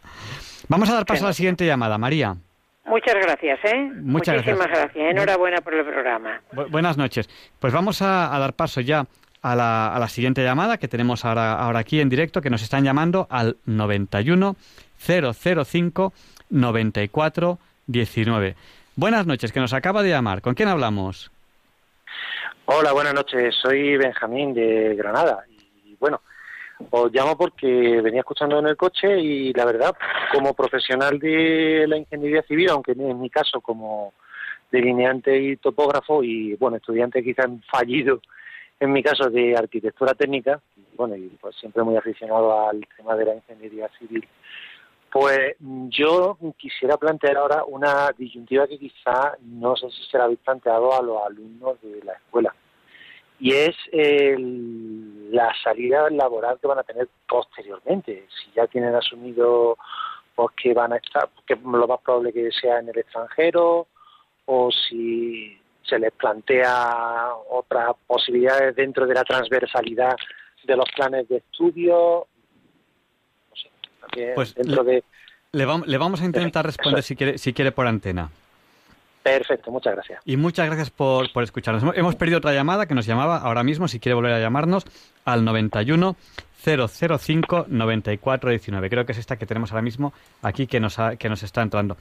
Vamos 0.68 0.88
a 0.90 0.94
dar 0.94 1.06
paso 1.06 1.24
a 1.24 1.28
la 1.28 1.34
siguiente 1.34 1.64
llamada, 1.66 1.98
María. 1.98 2.36
Muchas 2.86 3.14
gracias, 3.14 3.58
¿eh? 3.64 3.90
Muchas 4.00 4.36
Muchísimas 4.36 4.66
gracias. 4.66 4.94
gracias. 4.94 5.10
Enhorabuena 5.10 5.60
por 5.60 5.74
el 5.74 5.84
programa. 5.84 6.40
Bu- 6.52 6.70
buenas 6.70 6.96
noches. 6.96 7.28
Pues 7.58 7.72
vamos 7.72 8.00
a, 8.00 8.34
a 8.34 8.38
dar 8.38 8.54
paso 8.54 8.80
ya 8.80 9.04
a 9.42 9.54
la, 9.54 9.94
a 9.94 9.98
la 9.98 10.08
siguiente 10.08 10.42
llamada 10.42 10.78
que 10.78 10.88
tenemos 10.88 11.24
ahora, 11.26 11.52
ahora 11.52 11.80
aquí 11.80 12.00
en 12.00 12.08
directo, 12.08 12.40
que 12.40 12.48
nos 12.50 12.62
están 12.62 12.84
llamando 12.84 13.26
al 13.30 13.56
91 13.66 14.56
005 14.98 16.12
94 16.50 17.58
19. 17.86 18.54
Buenas 18.96 19.26
noches, 19.26 19.52
que 19.52 19.60
nos 19.60 19.72
acaba 19.72 20.02
de 20.02 20.10
llamar. 20.10 20.42
¿Con 20.42 20.54
quién 20.54 20.68
hablamos? 20.68 21.30
Hola, 22.66 22.92
buenas 22.92 23.14
noches. 23.14 23.54
Soy 23.54 23.96
Benjamín 23.96 24.52
de 24.52 24.94
Granada. 24.94 25.44
Y 25.48 25.96
bueno, 25.98 26.20
os 26.90 27.12
llamo 27.12 27.36
porque 27.36 28.00
venía 28.02 28.20
escuchando 28.20 28.58
en 28.58 28.66
el 28.66 28.76
coche 28.76 29.18
y 29.20 29.52
la 29.52 29.64
verdad, 29.64 29.96
como 30.32 30.54
profesional 30.54 31.18
de 31.18 31.86
la 31.88 31.96
ingeniería 31.96 32.42
civil, 32.42 32.70
aunque 32.70 32.92
en 32.92 33.20
mi 33.20 33.30
caso 33.30 33.60
como 33.60 34.12
delineante 34.70 35.40
y 35.40 35.56
topógrafo 35.56 36.22
y 36.22 36.54
bueno, 36.56 36.76
estudiante 36.76 37.22
quizás 37.22 37.46
fallido 37.70 38.20
en 38.80 38.92
mi 38.92 39.02
caso 39.02 39.28
de 39.28 39.56
arquitectura 39.56 40.14
técnica, 40.14 40.60
bueno, 40.96 41.16
y 41.16 41.28
pues 41.40 41.56
siempre 41.56 41.82
muy 41.82 41.96
aficionado 41.96 42.68
al 42.68 42.86
tema 42.96 43.16
de 43.16 43.24
la 43.24 43.34
ingeniería 43.34 43.88
civil, 43.98 44.26
pues 45.10 45.56
yo 45.60 46.36
quisiera 46.56 46.96
plantear 46.96 47.38
ahora 47.38 47.64
una 47.64 48.10
disyuntiva 48.16 48.66
que 48.66 48.78
quizá 48.78 49.36
no 49.40 49.74
sé 49.76 49.90
si 49.90 50.02
se 50.10 50.18
la 50.18 50.24
habéis 50.24 50.40
planteado 50.40 50.94
a 50.94 51.02
los 51.02 51.22
alumnos 51.24 51.80
de 51.82 52.02
la 52.04 52.12
escuela. 52.12 52.54
Y 53.40 53.52
es 53.52 53.76
el- 53.92 55.32
la 55.32 55.52
salida 55.62 56.10
laboral 56.10 56.58
que 56.60 56.66
van 56.66 56.78
a 56.78 56.82
tener 56.82 57.08
posteriormente. 57.28 58.26
Si 58.28 58.50
ya 58.52 58.66
tienen 58.66 58.94
asumido 58.94 59.76
pues, 60.34 60.50
que 60.56 60.72
van 60.74 60.92
a 60.92 60.96
estar, 60.96 61.28
que 61.46 61.56
lo 61.56 61.86
más 61.86 62.00
probable 62.00 62.32
que 62.32 62.50
sea 62.52 62.78
en 62.78 62.88
el 62.88 62.98
extranjero, 62.98 63.86
o 64.46 64.70
si 64.70 65.58
se 65.82 65.98
les 65.98 66.12
plantea 66.12 67.28
otras 67.50 67.96
posibilidades 68.06 68.76
dentro 68.76 69.06
de 69.06 69.14
la 69.14 69.24
transversalidad 69.24 70.16
de 70.64 70.76
los 70.76 70.88
planes 70.94 71.28
de 71.28 71.38
estudio. 71.38 72.26
Pues 74.34 74.54
dentro 74.54 74.84
de 74.84 75.02
Le, 75.52 75.66
vam- 75.66 75.84
le 75.86 75.98
vamos 75.98 76.20
a 76.20 76.24
intentar 76.24 76.64
responder 76.66 77.02
si 77.02 77.16
quiere, 77.16 77.38
si 77.38 77.52
quiere 77.52 77.72
por 77.72 77.86
antena. 77.86 78.30
Perfecto, 79.22 79.70
muchas 79.70 79.94
gracias. 79.94 80.20
Y 80.24 80.36
muchas 80.36 80.66
gracias 80.66 80.90
por, 80.90 81.30
por 81.32 81.42
escucharnos. 81.42 81.82
Hemos- 81.82 81.96
Hemos 81.96 82.14
perdido 82.16 82.38
otra 82.38 82.52
llamada 82.54 82.86
que 82.86 82.94
nos 82.94 83.04
llamaba 83.06 83.38
ahora 83.38 83.62
mismo, 83.62 83.88
si 83.88 84.00
quiere 84.00 84.14
volver 84.14 84.32
a 84.32 84.40
llamarnos, 84.40 84.84
al 85.24 85.44
91 85.44 86.16
005 86.64 87.66
94 87.68 88.50
19. 88.50 88.90
Creo 88.90 89.06
que 89.06 89.12
es 89.12 89.18
esta 89.18 89.36
que 89.36 89.46
tenemos 89.46 89.70
ahora 89.72 89.82
mismo 89.82 90.12
aquí 90.42 90.66
que 90.66 90.80
nos, 90.80 90.98
ha- 90.98 91.16
que 91.16 91.28
nos 91.28 91.42
está 91.42 91.62
entrando. 91.62 91.96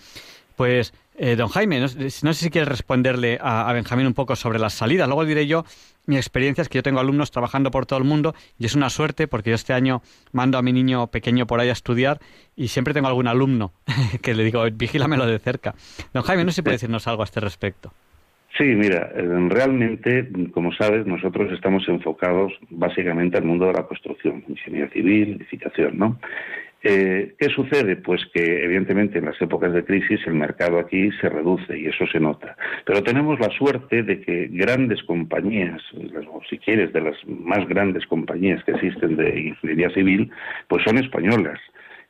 Pues, 0.57 0.93
eh, 1.15 1.37
don 1.37 1.47
Jaime, 1.47 1.79
no, 1.79 1.85
no 1.85 1.89
sé 1.89 2.33
si 2.33 2.49
quiere 2.49 2.65
responderle 2.65 3.37
a, 3.39 3.69
a 3.69 3.73
Benjamín 3.73 4.07
un 4.07 4.13
poco 4.13 4.35
sobre 4.35 4.59
las 4.59 4.73
salidas. 4.73 5.07
Luego 5.07 5.23
diré 5.23 5.47
yo 5.47 5.63
mi 6.07 6.15
experiencia 6.15 6.61
es 6.61 6.69
que 6.69 6.77
yo 6.77 6.83
tengo 6.83 6.99
alumnos 6.99 7.31
trabajando 7.31 7.69
por 7.69 7.85
todo 7.85 7.99
el 7.99 8.05
mundo 8.05 8.33
y 8.57 8.65
es 8.65 8.75
una 8.75 8.89
suerte 8.89 9.27
porque 9.27 9.51
yo 9.51 9.55
este 9.55 9.73
año 9.73 10.01
mando 10.31 10.57
a 10.57 10.61
mi 10.61 10.73
niño 10.73 11.07
pequeño 11.07 11.45
por 11.45 11.59
ahí 11.59 11.69
a 11.69 11.73
estudiar 11.73 12.19
y 12.55 12.69
siempre 12.69 12.93
tengo 12.93 13.07
algún 13.07 13.27
alumno 13.27 13.73
que 14.23 14.33
le 14.33 14.43
digo, 14.43 14.63
vigílamelo 14.73 15.27
de 15.27 15.37
cerca. 15.37 15.75
Don 16.13 16.23
Jaime, 16.23 16.43
no 16.43 16.51
sé 16.51 16.57
si 16.57 16.61
puede 16.63 16.75
decirnos 16.75 17.07
algo 17.07 17.21
a 17.21 17.25
este 17.25 17.39
respecto. 17.39 17.93
Sí, 18.57 18.63
mira, 18.63 19.11
eh, 19.13 19.21
realmente, 19.49 20.27
como 20.51 20.73
sabes, 20.73 21.05
nosotros 21.05 21.51
estamos 21.51 21.87
enfocados 21.87 22.53
básicamente 22.69 23.37
al 23.37 23.43
mundo 23.43 23.67
de 23.67 23.73
la 23.73 23.83
construcción, 23.83 24.43
ingeniería 24.47 24.89
civil, 24.89 25.35
edificación, 25.35 25.97
¿no? 25.97 26.17
Eh, 26.83 27.33
¿Qué 27.39 27.49
sucede? 27.49 27.95
Pues 27.95 28.21
que 28.33 28.63
evidentemente 28.63 29.17
en 29.17 29.25
las 29.25 29.41
épocas 29.41 29.73
de 29.73 29.83
crisis 29.83 30.19
el 30.27 30.35
mercado 30.35 30.77
aquí 30.79 31.09
se 31.19 31.27
reduce 31.27 31.77
y 31.77 31.87
eso 31.87 32.05
se 32.07 32.19
nota. 32.19 32.55
Pero 32.85 33.01
tenemos 33.03 33.39
la 33.39 33.49
suerte 33.49 34.03
de 34.03 34.21
que 34.21 34.47
grandes 34.51 35.01
compañías, 35.03 35.81
las- 35.93 36.25
o 36.27 36.39
si 36.49 36.59
quieres, 36.59 36.93
de 36.93 37.01
las 37.01 37.15
más 37.27 37.67
grandes 37.67 38.05
compañías 38.05 38.63
que 38.63 38.71
existen 38.73 39.15
de 39.15 39.39
ingeniería 39.39 39.89
civil, 39.89 40.31
pues 40.67 40.83
son 40.83 40.97
españolas. 40.99 41.59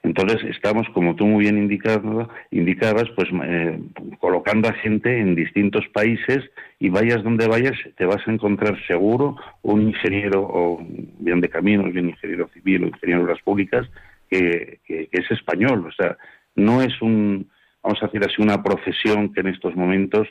Entonces 0.04 0.44
estamos, 0.56 0.88
como 0.90 1.16
tú 1.16 1.26
muy 1.26 1.44
bien 1.46 1.58
indicabas, 1.58 3.10
pues 3.16 3.30
eh, 3.44 3.80
colocando 4.20 4.70
a 4.70 4.74
gente 4.74 5.20
en 5.20 5.34
distintos 5.34 5.88
países 5.88 6.40
y 6.80 6.90
vayas 6.90 7.24
donde 7.24 7.48
vayas, 7.48 7.74
te 7.98 8.06
vas 8.06 8.26
a 8.28 8.32
encontrar 8.32 8.78
seguro 8.86 9.38
un 9.64 9.82
ingeniero, 9.82 10.42
o 10.42 10.86
bien 11.20 11.42
de 11.42 11.50
caminos, 11.50 11.92
bien 11.92 12.10
ingeniero 12.10 12.48
civil 12.50 12.84
o 12.84 12.88
ingeniero 12.88 13.22
de 13.22 13.26
obras 13.26 13.42
públicas, 13.44 13.90
que, 14.30 14.80
que- 14.86 15.10
es 15.12 15.30
español. 15.32 15.86
O 15.88 15.92
sea, 15.92 16.18
no 16.56 16.82
es 16.82 17.02
un, 17.02 17.50
vamos 17.84 18.02
a 18.02 18.08
decir 18.08 18.22
así, 18.26 18.42
una 18.42 18.62
profesión 18.64 19.34
que 19.34 19.42
en 19.42 19.48
estos 19.48 19.76
momentos 19.76 20.28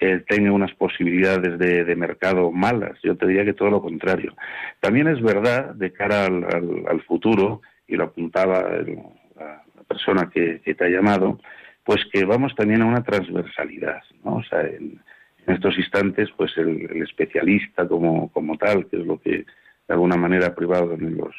eh, 0.00 0.22
tenga 0.28 0.52
unas 0.52 0.72
posibilidades 0.74 1.58
de, 1.58 1.84
de 1.84 1.96
mercado 1.96 2.50
malas. 2.50 2.98
Yo 3.02 3.16
te 3.16 3.26
diría 3.26 3.44
que 3.44 3.52
todo 3.52 3.70
lo 3.70 3.82
contrario. 3.82 4.34
También 4.80 5.08
es 5.08 5.20
verdad, 5.20 5.74
de 5.74 5.92
cara 5.92 6.26
al, 6.26 6.44
al- 6.44 6.84
al 6.88 7.02
futuro, 7.02 7.60
y 7.86 7.96
lo 7.96 8.04
apuntaba 8.04 8.60
el- 8.76 8.96
la, 9.38 9.62
la 9.76 9.82
persona 9.86 10.30
que, 10.32 10.60
te 10.74 10.84
ha 10.84 10.88
llamado, 10.88 11.38
pues 11.84 12.04
que 12.12 12.24
vamos 12.24 12.54
también 12.54 12.82
a 12.82 12.86
una 12.86 13.02
transversalidad, 13.02 14.00
¿no? 14.24 14.36
O 14.36 14.42
sea, 14.44 14.62
en, 14.62 15.00
estos 15.46 15.76
instantes, 15.78 16.28
pues 16.36 16.56
el, 16.58 17.02
especialista 17.02 17.88
como, 17.88 18.30
como 18.30 18.56
tal, 18.56 18.86
que 18.86 18.98
es 19.00 19.06
lo 19.06 19.18
que 19.20 19.30
de 19.38 19.94
alguna 19.94 20.16
manera 20.16 20.48
ha 20.48 20.54
privado 20.54 20.92
en, 20.94 21.16
los, 21.16 21.34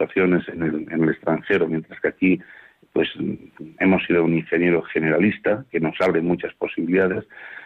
educaciones 0.00 0.48
en 0.48 0.62
el, 0.62 0.74
en 0.90 1.02
el 1.02 1.10
extranjero, 1.10 1.68
mientras 1.68 2.00
que 2.00 2.08
aquí 2.08 2.40
pues 2.92 3.08
hemos 3.78 4.04
sido 4.06 4.24
un 4.24 4.34
ingeniero 4.34 4.82
generalista 4.82 5.64
que 5.70 5.80
nos 5.80 5.94
abre 6.00 6.20
muchas 6.20 6.52
posibilidades, 6.54 7.24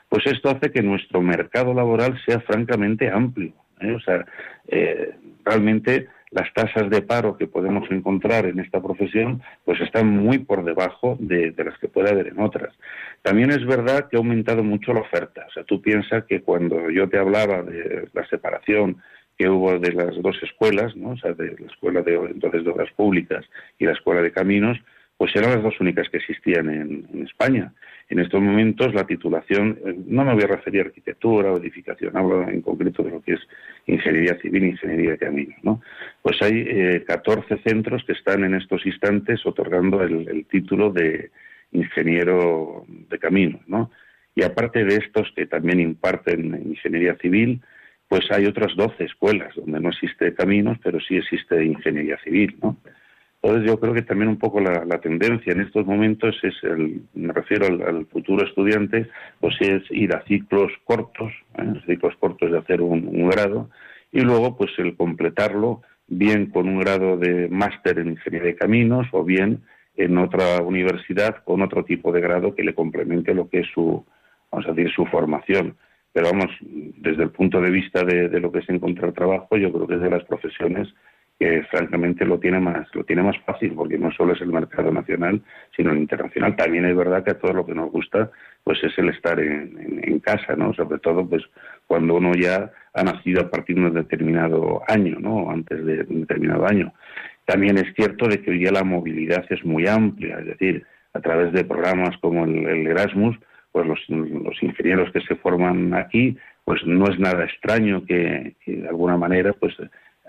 pues 0.08 0.26
esto 0.26 0.50
hace 0.50 0.70
que 0.70 0.82
nuestro 0.82 1.22
mercado 1.22 1.72
laboral 1.72 2.20
sea 2.26 2.40
francamente 2.40 3.10
amplio. 3.10 3.52
¿eh? 3.80 3.92
O 3.92 4.00
sea, 4.00 4.26
eh, 4.68 5.14
realmente 5.44 6.08
las 6.30 6.52
tasas 6.52 6.90
de 6.90 7.00
paro 7.00 7.38
que 7.38 7.46
podemos 7.46 7.88
encontrar 7.90 8.44
en 8.46 8.58
esta 8.58 8.82
profesión 8.82 9.40
pues 9.64 9.80
están 9.80 10.08
muy 10.08 10.38
por 10.38 10.64
debajo 10.64 11.16
de, 11.20 11.52
de 11.52 11.64
las 11.64 11.78
que 11.78 11.88
puede 11.88 12.10
haber 12.10 12.26
en 12.26 12.40
otras. 12.40 12.74
También 13.22 13.50
es 13.50 13.64
verdad 13.64 14.08
que 14.10 14.16
ha 14.16 14.18
aumentado 14.18 14.62
mucho 14.62 14.92
la 14.92 15.00
oferta. 15.00 15.46
O 15.48 15.52
sea, 15.52 15.64
tú 15.64 15.80
piensas 15.80 16.24
que 16.24 16.42
cuando 16.42 16.90
yo 16.90 17.08
te 17.08 17.18
hablaba 17.18 17.62
de 17.62 18.08
la 18.12 18.26
separación 18.26 18.98
que 19.36 19.48
hubo 19.48 19.78
de 19.78 19.92
las 19.92 20.20
dos 20.22 20.36
escuelas, 20.42 20.94
¿no? 20.96 21.10
o 21.10 21.16
sea, 21.16 21.32
de 21.32 21.56
la 21.58 21.66
escuela 21.66 22.02
de 22.02 22.14
entonces 22.14 22.64
de 22.64 22.70
obras 22.70 22.92
públicas 22.92 23.44
y 23.78 23.84
la 23.84 23.92
escuela 23.92 24.22
de 24.22 24.32
caminos, 24.32 24.78
pues 25.16 25.34
eran 25.36 25.52
las 25.52 25.62
dos 25.62 25.80
únicas 25.80 26.08
que 26.08 26.18
existían 26.18 26.68
en, 26.68 27.24
España. 27.24 27.72
En 28.10 28.18
estos 28.18 28.40
momentos 28.40 28.94
la 28.94 29.06
titulación, 29.06 29.78
eh, 29.84 29.94
no 30.06 30.24
me 30.24 30.34
voy 30.34 30.42
a 30.44 30.48
referir 30.48 30.82
a 30.82 30.84
arquitectura 30.84 31.50
o 31.50 31.58
edificación, 31.58 32.16
hablo 32.16 32.48
en 32.48 32.60
concreto 32.60 33.02
de 33.02 33.10
lo 33.10 33.22
que 33.22 33.34
es 33.34 33.40
ingeniería 33.86 34.36
civil 34.40 34.64
ingeniería 34.64 35.12
de 35.12 35.18
caminos. 35.18 35.56
¿no? 35.62 35.80
Pues 36.22 36.40
hay 36.42 36.64
eh, 36.66 37.04
14 37.06 37.58
centros 37.58 38.04
que 38.04 38.12
están 38.12 38.44
en 38.44 38.54
estos 38.54 38.84
instantes 38.86 39.44
otorgando 39.46 40.02
el, 40.02 40.28
el 40.28 40.46
título 40.46 40.92
de 40.92 41.30
ingeniero 41.72 42.84
de 42.88 43.18
caminos. 43.18 43.62
¿no? 43.66 43.90
Y 44.34 44.42
aparte 44.42 44.84
de 44.84 44.96
estos 44.96 45.32
que 45.34 45.46
también 45.46 45.80
imparten 45.80 46.54
ingeniería 46.66 47.16
civil, 47.16 47.62
pues 48.14 48.30
hay 48.30 48.46
otras 48.46 48.76
12 48.76 49.02
escuelas 49.02 49.52
donde 49.56 49.80
no 49.80 49.88
existe 49.88 50.32
caminos, 50.34 50.78
pero 50.84 51.00
sí 51.00 51.16
existe 51.16 51.64
ingeniería 51.64 52.16
civil, 52.22 52.56
¿no? 52.62 52.76
Entonces 53.42 53.68
yo 53.68 53.80
creo 53.80 53.92
que 53.92 54.02
también 54.02 54.28
un 54.28 54.38
poco 54.38 54.60
la, 54.60 55.00
tendencia 55.00 55.52
en 55.52 55.62
estos 55.62 55.84
momentos 55.84 56.36
es, 56.44 56.54
el, 56.62 57.02
me 57.14 57.32
refiero 57.32 57.66
al, 57.66 57.82
al 57.82 58.06
futuro 58.06 58.46
estudiante, 58.46 59.08
pues 59.40 59.56
es 59.58 59.82
ir 59.90 60.14
a 60.14 60.22
ciclos 60.26 60.70
cortos, 60.84 61.32
¿eh? 61.58 61.72
ciclos 61.86 62.14
cortos 62.20 62.52
de 62.52 62.58
hacer 62.58 62.82
un, 62.82 63.08
un 63.08 63.28
grado, 63.30 63.68
y 64.12 64.20
luego 64.20 64.56
pues 64.56 64.70
el 64.78 64.96
completarlo 64.96 65.82
bien 66.06 66.46
con 66.50 66.68
un 66.68 66.78
grado 66.78 67.16
de 67.16 67.48
máster 67.48 67.98
en 67.98 68.10
ingeniería 68.10 68.50
de 68.50 68.56
caminos 68.56 69.08
o 69.10 69.24
bien 69.24 69.64
en 69.96 70.18
otra 70.18 70.62
universidad 70.62 71.42
con 71.42 71.62
otro 71.62 71.84
tipo 71.84 72.12
de 72.12 72.20
grado 72.20 72.54
que 72.54 72.62
le 72.62 72.76
complemente 72.76 73.34
lo 73.34 73.48
que 73.48 73.58
es 73.62 73.66
su, 73.74 74.06
vamos 74.52 74.68
a 74.68 74.72
decir, 74.72 74.92
su 74.94 75.04
formación 75.06 75.74
pero 76.14 76.30
vamos, 76.30 76.50
desde 76.60 77.24
el 77.24 77.30
punto 77.30 77.60
de 77.60 77.70
vista 77.70 78.04
de, 78.04 78.28
lo 78.38 78.52
que 78.52 78.60
es 78.60 78.68
encontrar 78.68 79.12
trabajo, 79.12 79.56
yo 79.56 79.72
creo 79.72 79.88
que 79.88 79.96
es 79.96 80.00
de 80.00 80.10
las 80.10 80.22
profesiones 80.22 80.88
que 81.40 81.64
francamente 81.64 82.24
lo 82.24 82.38
tiene 82.38 82.60
más 82.60 82.86
lo 82.94 83.02
tiene 83.02 83.24
más 83.24 83.36
fácil 83.44 83.72
porque 83.74 83.98
no 83.98 84.12
solo 84.12 84.34
es 84.34 84.40
el 84.40 84.52
mercado 84.52 84.92
nacional 84.92 85.42
sino 85.76 85.90
el 85.90 85.98
internacional. 85.98 86.54
También 86.54 86.84
es 86.84 86.96
verdad 86.96 87.24
que 87.24 87.32
a 87.32 87.38
todo 87.40 87.52
lo 87.52 87.66
que 87.66 87.74
nos 87.74 87.90
gusta 87.90 88.30
pues 88.62 88.78
es 88.84 88.96
el 88.98 89.08
estar 89.08 89.40
en, 89.40 90.00
en, 90.04 90.20
casa 90.20 90.54
no 90.54 90.72
sobre 90.74 91.00
todo 91.00 91.28
pues 91.28 91.42
cuando 91.88 92.14
uno 92.14 92.34
ya 92.36 92.70
ha 92.92 93.02
nacido 93.02 93.40
a 93.40 93.50
partir 93.50 93.74
de 93.74 93.82
un 93.82 93.94
determinado 93.94 94.82
año 94.86 95.18
no 95.18 95.50
antes 95.50 95.84
de 95.84 96.06
un 96.08 96.20
determinado 96.20 96.68
año. 96.68 96.94
También 97.44 97.78
es 97.78 97.92
cierto 97.96 98.28
de 98.28 98.40
que 98.40 98.52
hoy 98.52 98.58
día 98.60 98.70
la 98.70 98.84
movilidad 98.84 99.44
es 99.50 99.64
muy 99.64 99.88
amplia 99.88 100.38
es 100.38 100.46
decir 100.46 100.86
a 101.14 101.20
través 101.20 101.52
de 101.52 101.64
programas 101.64 102.16
como 102.18 102.44
el 102.44 102.86
Erasmus 102.86 103.36
pues 103.74 103.88
los, 103.88 103.98
los, 104.08 104.62
ingenieros 104.62 105.10
que 105.10 105.20
se 105.22 105.34
forman 105.34 105.94
aquí, 105.94 106.36
pues 106.64 106.86
no 106.86 107.10
es 107.10 107.18
nada 107.18 107.44
extraño 107.44 108.04
que, 108.04 108.54
de 108.64 108.88
alguna 108.88 109.16
manera 109.16 109.52
pues 109.52 109.74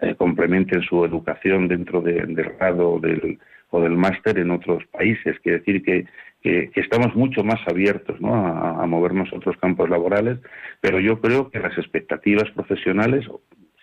eh, 0.02 0.16
complementen 0.16 0.82
su 0.82 1.06
educación 1.06 1.68
dentro 1.68 2.02
del 2.02 2.34
grado 2.34 3.00
del, 3.00 3.38
o 3.70 3.82
del 3.82 3.96
máster 3.96 4.40
en 4.40 4.50
otros 4.50 4.84
países. 4.88 5.40
Quiere 5.42 5.60
decir 5.60 5.84
que, 5.84 6.08
que, 6.42 6.72
estamos 6.82 7.16
mucho 7.16 7.44
más 7.44 7.60
abiertos 7.68 8.20
¿no? 8.20 8.34
a, 8.34 8.82
a, 8.82 8.88
movernos 8.88 9.32
a 9.32 9.36
otros 9.36 9.58
campos 9.58 9.92
laborales, 9.92 10.40
pero 10.82 11.00
yo 11.00 11.22
creo 11.22 11.52
que 11.52 11.60
las 11.60 11.78
expectativas 11.78 12.50
profesionales 12.50 13.30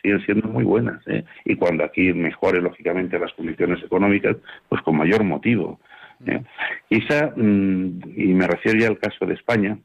siguen 0.03 0.25
siendo 0.25 0.49
muy 0.49 0.65
buenas. 0.65 1.07
¿eh? 1.07 1.23
Y 1.45 1.55
cuando 1.55 1.85
aquí 1.85 2.13
mejore, 2.13 2.61
lógicamente, 2.61 3.17
las 3.17 3.33
condiciones 3.35 3.81
económicas, 3.85 4.39
pues 4.69 4.83
con 4.83 4.97
mayor 4.97 5.23
motivo. 5.23 5.79
¿Eh? 6.27 6.43
Quizá, 6.89 7.33
mm, 7.37 8.01
y 8.17 8.35
me 8.35 8.47
refiero 8.47 8.79
ya 8.79 8.89
al 8.89 8.99
caso 8.99 9.27
de 9.27 9.35
España, 9.35 9.79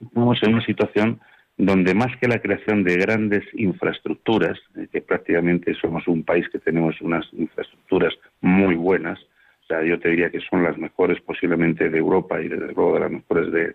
estamos 0.00 0.42
en 0.42 0.54
una 0.54 0.64
situación 0.64 1.20
donde 1.56 1.94
más 1.94 2.16
que 2.20 2.28
la 2.28 2.40
creación 2.40 2.82
de 2.82 2.96
grandes 2.96 3.44
infraestructuras, 3.54 4.58
eh, 4.76 4.88
que 4.90 5.00
prácticamente 5.00 5.74
somos 5.74 6.06
un 6.08 6.24
país 6.24 6.48
que 6.48 6.58
tenemos 6.58 7.00
unas 7.00 7.26
infraestructuras 7.32 8.12
muy 8.40 8.74
buenas, 8.74 9.18
o 9.62 9.66
sea, 9.66 9.82
yo 9.82 9.98
te 9.98 10.10
diría 10.10 10.30
que 10.30 10.40
son 10.40 10.62
las 10.62 10.76
mejores 10.76 11.20
posiblemente 11.22 11.88
de 11.88 11.98
Europa 11.98 12.40
y 12.40 12.48
desde 12.48 12.72
luego 12.74 12.94
de 12.94 13.00
las 13.00 13.10
mejores 13.10 13.52
de, 13.52 13.74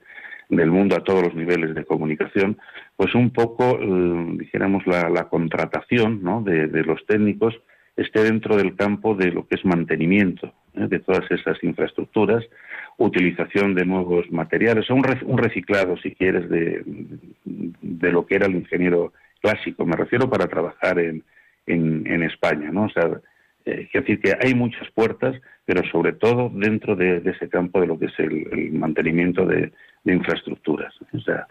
del 0.50 0.72
mundo 0.72 0.96
a 0.96 1.04
todos 1.04 1.24
los 1.24 1.36
niveles 1.36 1.74
de 1.74 1.86
comunicación, 1.86 2.58
pues 2.96 3.16
un 3.16 3.32
poco, 3.32 3.80
eh, 3.80 4.26
dijéramos, 4.38 4.86
la, 4.86 5.30
contratación 5.30 6.22
¿no? 6.24 6.42
de, 6.42 6.68
los 6.84 7.06
técnicos 7.06 7.56
esté 8.02 8.24
dentro 8.24 8.56
del 8.56 8.76
campo 8.76 9.16
de 9.16 9.32
lo 9.32 9.48
que 9.48 9.56
es 9.56 9.66
mantenimiento 9.66 10.54
¿eh? 10.76 10.88
de 10.88 11.00
todas 11.00 11.30
esas 11.32 11.62
infraestructuras, 11.64 12.46
utilización 12.98 13.76
de 13.76 13.86
nuevos 13.86 14.30
materiales, 14.32 14.90
o 14.90 14.96
un, 14.96 15.06
un 15.26 15.38
reciclado, 15.38 15.98
si 15.98 16.14
quieres, 16.14 16.50
de, 16.50 16.84
de, 17.46 18.12
lo 18.12 18.26
que 18.26 18.36
era 18.36 18.48
el 18.48 18.56
ingeniero 18.56 19.14
clásico. 19.42 19.86
Me 19.86 19.96
refiero 19.96 20.30
para 20.30 20.48
trabajar 20.48 21.00
en, 21.00 21.24
en, 21.66 22.06
en 22.08 22.24
España, 22.24 22.72
¿no? 22.72 22.86
O 22.86 22.90
sea, 22.90 23.20
eh, 23.66 23.88
es 23.92 24.02
decir, 24.02 24.20
que 24.20 24.36
hay 24.40 24.54
muchas 24.54 24.90
puertas, 24.92 25.36
pero 25.66 25.84
sobre 25.92 26.14
todo 26.14 26.50
dentro 26.54 26.96
de, 26.96 27.20
de 27.20 27.32
ese 27.32 27.50
campo 27.50 27.80
de 27.80 27.88
lo 27.88 28.00
que 28.00 28.06
es 28.06 28.20
el, 28.20 28.48
el 28.52 28.72
mantenimiento 28.74 29.46
de, 29.46 29.72
de, 30.04 30.14
infraestructuras. 30.14 30.94
O 31.14 31.20
sea, 31.20 31.48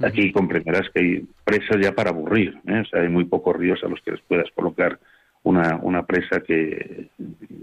aquí 0.00 0.32
comprenderás 0.32 0.88
que 0.90 1.00
hay 1.00 1.28
presas 1.44 1.78
ya 1.80 1.92
para 1.92 2.10
aburrir, 2.10 2.58
¿eh? 2.66 2.80
o 2.80 2.84
sea, 2.86 3.02
hay 3.02 3.08
muy 3.08 3.24
pocos 3.24 3.56
ríos 3.56 3.82
a 3.84 3.88
los 3.88 4.00
que 4.02 4.12
les 4.12 4.20
puedas 4.22 4.50
colocar 4.54 4.98
una, 5.42 5.76
una 5.82 6.04
presa 6.04 6.40
que, 6.40 7.08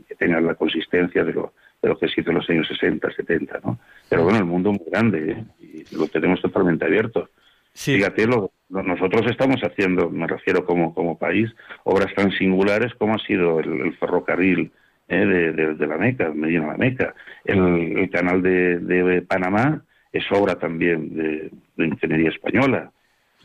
que 0.08 0.16
tenga 0.16 0.42
la 0.42 0.56
consistencia 0.56 1.24
de 1.24 1.34
lo, 1.34 1.54
de 1.82 1.90
lo 1.90 1.98
que 1.98 2.08
se 2.08 2.22
hizo 2.22 2.32
en 2.32 2.38
los 2.38 2.50
años 2.50 2.68
60, 2.68 3.12
70, 3.12 3.60
¿no? 3.64 3.80
Pero 4.10 4.24
bueno, 4.24 4.40
el 4.40 4.46
mundo 4.46 4.72
es 4.72 4.80
muy 4.80 4.90
grande 4.90 5.32
¿eh? 5.32 5.46
y 5.60 5.96
lo 5.96 6.08
tenemos 6.08 6.42
totalmente 6.42 6.86
abierto. 6.86 7.30
Sí. 7.74 7.98
Fíjate, 7.98 8.26
lo, 8.26 8.52
lo, 8.70 8.82
nosotros 8.82 9.30
estamos 9.30 9.62
haciendo, 9.62 10.10
me 10.10 10.26
refiero 10.26 10.66
como, 10.66 10.94
como 10.96 11.18
país, 11.18 11.54
obras 11.84 12.14
tan 12.16 12.32
singulares 12.32 12.94
como 12.96 13.16
ha 13.16 13.20
sido 13.20 13.60
el, 13.60 13.82
el 13.82 13.96
ferrocarril 13.98 14.72
eh, 15.08 15.26
de, 15.26 15.52
de, 15.54 15.76
de, 15.76 15.88
la 15.88 15.98
Meca, 15.98 16.32
Medina 16.34 16.68
la 16.68 16.78
Meca. 16.78 17.14
El, 17.46 17.98
el 17.98 18.10
canal 18.10 18.42
de, 18.42 18.80
de, 18.80 19.22
Panamá 19.22 19.84
es 20.12 20.26
obra 20.32 20.56
también 20.56 21.16
de, 21.16 21.52
de 21.76 21.86
ingeniería 21.86 22.30
española. 22.30 22.92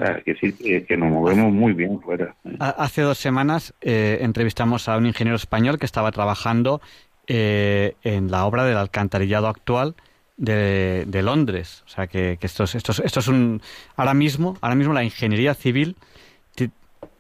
Sea, 0.03 0.21
que 0.23 0.33
decir 0.35 0.87
que, 0.87 0.97
nos 0.97 1.11
movemos 1.11 1.53
muy 1.53 1.73
bien 1.73 2.01
fuera. 2.01 2.35
¿eh? 2.45 2.57
Hace 2.59 3.03
dos 3.03 3.19
semanas 3.19 3.75
eh, 3.81 4.19
entrevistamos 4.21 4.89
a 4.89 4.97
un 4.97 5.07
ingeniero 5.07 5.37
español 5.37 5.79
que 5.79 5.87
estaba 5.87 6.11
trabajando 6.13 6.81
eh, 7.27 7.95
en 8.03 8.31
la 8.31 8.47
obra 8.47 8.65
del 8.65 8.77
alcantarillado 8.77 9.49
actual 9.49 9.95
de, 10.37 11.05
de 11.07 11.23
Londres. 11.23 11.83
O 11.87 11.89
sea 11.89 12.07
que, 12.07 12.37
que 12.41 12.47
esto, 12.47 12.65
es, 12.65 12.75
esto, 12.75 12.93
es, 12.93 13.01
esto 13.01 13.21
es 13.21 13.29
un 13.29 13.63
ahora 13.97 14.15
mismo, 14.15 14.57
ahora 14.61 14.75
mismo 14.75 14.93
la 14.93 15.05
ingeniería 15.05 15.55
civil 15.55 15.97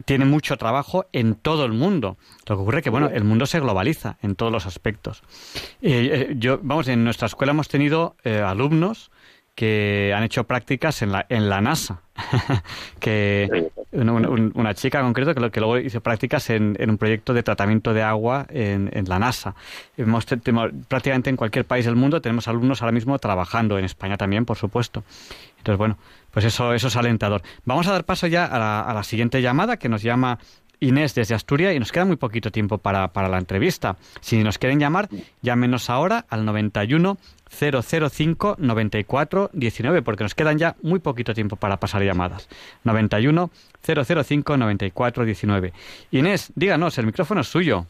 tiene 0.05 0.25
mucho 0.25 0.57
trabajo 0.57 1.07
en 1.13 1.35
todo 1.35 1.65
el 1.65 1.73
mundo. 1.73 2.17
Lo 2.47 2.57
que 2.57 2.63
ocurre 2.63 2.79
es 2.79 2.85
que 2.85 2.91
bueno, 2.91 3.09
el 3.09 3.25
mundo 3.25 3.47
se 3.47 3.61
globaliza 3.61 4.17
en 4.23 4.35
todos 4.35 4.51
los 4.53 4.67
aspectos. 4.67 5.23
Eh, 5.81 6.35
yo, 6.39 6.59
vamos, 6.63 6.89
en 6.89 7.05
nuestra 7.05 7.27
escuela 7.27 7.53
hemos 7.53 7.69
tenido 7.69 8.17
eh, 8.25 8.41
alumnos 8.41 9.11
que 9.55 10.15
han 10.17 10.23
hecho 10.23 10.45
prácticas 10.45 11.03
en 11.03 11.13
la, 11.13 11.27
en 11.29 11.49
la 11.49 11.61
NASA. 11.61 12.01
que 13.01 13.71
una, 13.93 14.75
chica 14.75 15.01
en 15.01 15.07
concreto 15.07 15.35
que, 15.35 15.51
que, 15.51 15.61
luego 15.61 15.79
hizo 15.79 16.01
prácticas 16.01 16.51
en, 16.51 16.77
en, 16.79 16.91
un 16.91 16.99
proyecto 16.99 17.35
de 17.35 17.43
tratamiento 17.43 17.93
de 17.93 18.03
agua 18.03 18.47
en, 18.49 18.91
en 18.93 19.09
la 19.09 19.19
NASA. 19.19 19.55
Hemos, 19.97 20.27
tenemos, 20.27 20.71
prácticamente 20.89 21.31
en 21.31 21.37
cualquier 21.37 21.65
país 21.65 21.85
del 21.85 21.97
mundo 21.97 22.21
tenemos 22.21 22.49
alumnos 22.49 22.83
ahora 22.83 22.93
mismo 22.93 23.19
trabajando, 23.19 23.79
en 23.79 23.85
España 23.85 24.17
también, 24.17 24.45
por 24.45 24.57
supuesto. 24.57 25.05
Entonces, 25.59 25.79
bueno, 25.79 25.99
pues 26.31 26.45
eso, 26.45 26.73
eso 26.73 26.89
es 26.89 26.97
alentador. 26.97 27.43
Vamos 27.65 27.87
a 27.87 27.93
dar 27.93 28.05
paso 28.05 28.27
ya 28.27 28.47
a 28.47 28.59
la, 28.59 28.81
a 28.81 28.95
la 28.95 29.03
siguiente 29.03 29.43
llamada 29.43 29.77
que 29.77 29.89
nos 29.89 30.03
llama 30.03 30.39
Inés 30.81 31.15
desde 31.15 31.35
Asturias 31.35 31.75
y 31.75 31.79
nos 31.79 31.93
queda 31.93 32.05
muy 32.05 32.17
poquito 32.17 32.51
tiempo 32.51 32.79
para, 32.79 33.09
para 33.09 33.29
la 33.29 33.39
entrevista. 33.39 33.97
Si 34.21 34.43
nos 34.43 34.59
quieren 34.59 34.81
llamar, 34.81 35.09
llámenos 35.41 35.89
ahora 35.89 36.25
al 36.29 36.45
91 36.45 37.17
005 37.53 38.57
94 38.59 39.51
19 39.53 40.03
porque 40.03 40.25
nos 40.25 40.35
quedan 40.35 40.59
ya 40.59 40.77
muy 40.83 40.99
poquito 40.99 41.35
tiempo 41.35 41.57
para 41.57 41.79
pasar 41.79 42.03
llamadas. 42.03 42.49
91 42.85 43.51
005 43.83 44.57
94 44.57 45.25
19. 45.25 45.73
Inés, 46.11 46.53
díganos, 46.57 46.99
el 46.99 47.07
micrófono 47.07 47.43
es 47.43 47.49
suyo. 47.49 47.87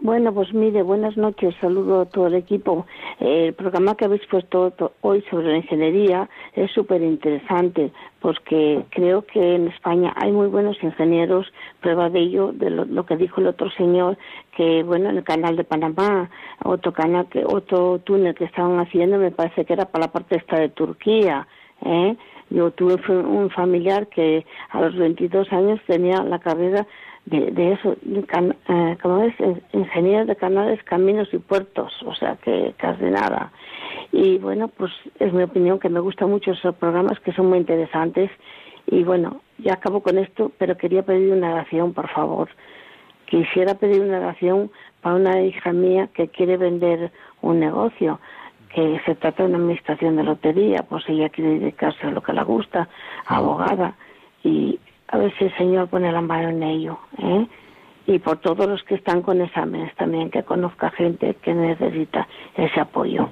Bueno, 0.00 0.32
pues 0.32 0.54
mire, 0.54 0.82
buenas 0.82 1.16
noches, 1.16 1.56
saludo 1.60 2.02
a 2.02 2.06
todo 2.06 2.28
el 2.28 2.34
equipo. 2.34 2.86
El 3.18 3.52
programa 3.54 3.96
que 3.96 4.04
habéis 4.04 4.24
puesto 4.30 4.72
hoy 5.00 5.24
sobre 5.28 5.48
la 5.48 5.56
ingeniería 5.56 6.28
es 6.54 6.70
súper 6.70 7.02
interesante 7.02 7.90
porque 8.20 8.84
creo 8.90 9.22
que 9.22 9.54
en 9.54 9.68
España 9.68 10.12
hay 10.16 10.32
muy 10.32 10.48
buenos 10.48 10.76
ingenieros, 10.82 11.46
prueba 11.80 12.10
de 12.10 12.20
ello, 12.20 12.52
de 12.52 12.70
lo, 12.70 13.06
que 13.06 13.16
dijo 13.16 13.40
el 13.40 13.46
otro 13.46 13.70
señor, 13.70 14.18
que 14.56 14.82
bueno, 14.82 15.10
en 15.10 15.18
el 15.18 15.24
canal 15.24 15.56
de 15.56 15.64
Panamá, 15.64 16.30
otro 16.64 16.92
canal, 16.92 17.28
que 17.28 17.44
otro 17.44 18.00
túnel 18.00 18.34
que 18.34 18.44
estaban 18.44 18.78
haciendo, 18.80 19.18
me 19.18 19.30
parece 19.30 19.64
que 19.64 19.72
era 19.72 19.86
para 19.86 20.06
la 20.06 20.12
parte 20.12 20.36
esta 20.36 20.58
de 20.58 20.68
Turquía, 20.70 21.46
¿eh? 21.84 22.16
Yo 22.50 22.70
tuve 22.70 22.94
un 23.10 23.50
familiar 23.50 24.06
que 24.06 24.46
a 24.70 24.80
los 24.80 24.96
22 24.96 25.52
años 25.52 25.80
tenía 25.86 26.22
la 26.22 26.38
carrera 26.38 26.86
de, 27.26 27.50
de 27.50 27.72
eso, 27.72 27.94
can, 28.26 28.56
eh, 28.68 28.96
como 29.02 29.22
es, 29.22 29.34
ingeniero 29.72 30.24
de 30.24 30.36
canales, 30.36 30.82
caminos 30.84 31.28
y 31.32 31.38
puertos, 31.38 31.92
o 32.06 32.14
sea 32.14 32.36
que 32.36 32.74
casi 32.78 33.04
nada. 33.04 33.52
Y 34.12 34.38
bueno, 34.38 34.68
pues 34.68 34.92
es 35.18 35.32
mi 35.32 35.42
opinión 35.42 35.78
que 35.78 35.88
me 35.88 36.00
gustan 36.00 36.30
mucho 36.30 36.52
esos 36.52 36.74
programas 36.76 37.20
que 37.20 37.32
son 37.32 37.46
muy 37.48 37.58
interesantes. 37.58 38.30
Y 38.86 39.04
bueno, 39.04 39.42
ya 39.58 39.74
acabo 39.74 40.02
con 40.02 40.18
esto, 40.18 40.50
pero 40.58 40.76
quería 40.76 41.02
pedir 41.02 41.32
una 41.32 41.52
oración, 41.52 41.92
por 41.92 42.08
favor. 42.08 42.48
Quisiera 43.26 43.74
pedir 43.74 44.00
una 44.00 44.18
oración 44.18 44.70
para 45.02 45.16
una 45.16 45.42
hija 45.42 45.72
mía 45.72 46.08
que 46.14 46.28
quiere 46.28 46.56
vender 46.56 47.12
un 47.42 47.60
negocio, 47.60 48.18
que 48.74 49.00
se 49.04 49.14
trata 49.14 49.42
de 49.42 49.50
una 49.50 49.58
administración 49.58 50.16
de 50.16 50.24
lotería, 50.24 50.84
pues 50.88 51.04
ella 51.08 51.28
quiere 51.28 51.58
dedicarse 51.58 52.06
a 52.06 52.10
lo 52.10 52.22
que 52.22 52.32
le 52.32 52.42
gusta, 52.44 52.88
abogada. 53.26 53.94
Y 54.42 54.78
a 55.08 55.18
ver 55.18 55.36
si 55.38 55.44
el 55.44 55.56
Señor 55.56 55.88
pone 55.88 56.10
la 56.10 56.20
mano 56.20 56.48
en 56.48 56.62
ello. 56.62 56.98
¿eh? 57.18 57.46
Y 58.06 58.18
por 58.18 58.38
todos 58.38 58.66
los 58.66 58.82
que 58.84 58.94
están 58.94 59.22
con 59.22 59.40
exámenes 59.40 59.94
también, 59.96 60.30
que 60.30 60.42
conozca 60.42 60.90
gente 60.90 61.34
que 61.42 61.54
necesita 61.54 62.26
ese 62.56 62.80
apoyo. 62.80 63.28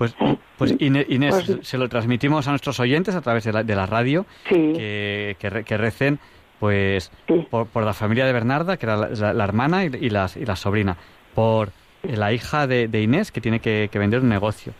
Pues, 0.00 0.14
pues 0.56 0.74
Inés, 0.78 1.44
pues, 1.46 1.68
se 1.68 1.76
lo 1.76 1.86
transmitimos 1.90 2.48
a 2.48 2.52
nuestros 2.52 2.80
oyentes 2.80 3.14
a 3.14 3.20
través 3.20 3.44
de 3.44 3.52
la, 3.52 3.62
de 3.62 3.76
la 3.76 3.84
radio, 3.84 4.24
sí. 4.48 4.72
que, 4.74 5.36
que, 5.38 5.62
que, 5.62 5.76
recen 5.76 6.18
pues 6.58 7.12
sí. 7.28 7.46
por, 7.50 7.66
por, 7.66 7.84
la 7.84 7.92
familia 7.92 8.24
de 8.24 8.32
Bernarda, 8.32 8.78
que 8.78 8.86
era 8.86 8.96
la, 8.96 9.08
la, 9.10 9.34
la 9.34 9.44
hermana 9.44 9.84
y, 9.84 9.90
y, 10.00 10.08
la, 10.08 10.30
y 10.34 10.46
la 10.46 10.56
sobrina, 10.56 10.96
por 11.34 11.72
la 12.02 12.32
hija 12.32 12.66
de, 12.66 12.88
de 12.88 13.02
Inés, 13.02 13.30
que 13.30 13.42
tiene 13.42 13.60
que, 13.60 13.90
que, 13.92 13.98
vender 13.98 14.20
un 14.20 14.30
negocio. 14.30 14.72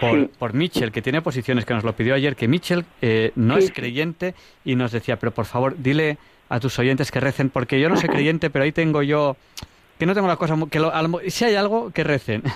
Por, 0.00 0.20
sí. 0.20 0.30
por 0.38 0.54
Mitchell, 0.54 0.92
que 0.92 1.02
tiene 1.02 1.20
posiciones, 1.20 1.64
que 1.64 1.74
nos 1.74 1.82
lo 1.82 1.96
pidió 1.96 2.14
ayer, 2.14 2.36
que 2.36 2.46
Mitchell 2.46 2.84
eh, 3.02 3.32
no 3.34 3.56
es 3.56 3.72
creyente 3.72 4.36
y 4.64 4.76
nos 4.76 4.92
decía, 4.92 5.18
pero 5.18 5.34
por 5.34 5.46
favor, 5.46 5.74
dile 5.78 6.16
a 6.48 6.60
tus 6.60 6.78
oyentes 6.78 7.10
que 7.10 7.18
recen, 7.18 7.50
porque 7.50 7.80
yo 7.80 7.88
no 7.88 7.96
soy 7.96 8.08
creyente, 8.08 8.50
pero 8.50 8.64
ahí 8.64 8.70
tengo 8.70 9.02
yo, 9.02 9.36
que 10.00 10.06
no 10.06 10.14
tengo 10.14 10.26
la 10.26 10.36
cosa, 10.36 10.56
que 10.70 10.80
lo, 10.80 10.90
si 11.28 11.44
hay 11.44 11.54
algo, 11.54 11.90
que 11.92 12.02
recen. 12.02 12.42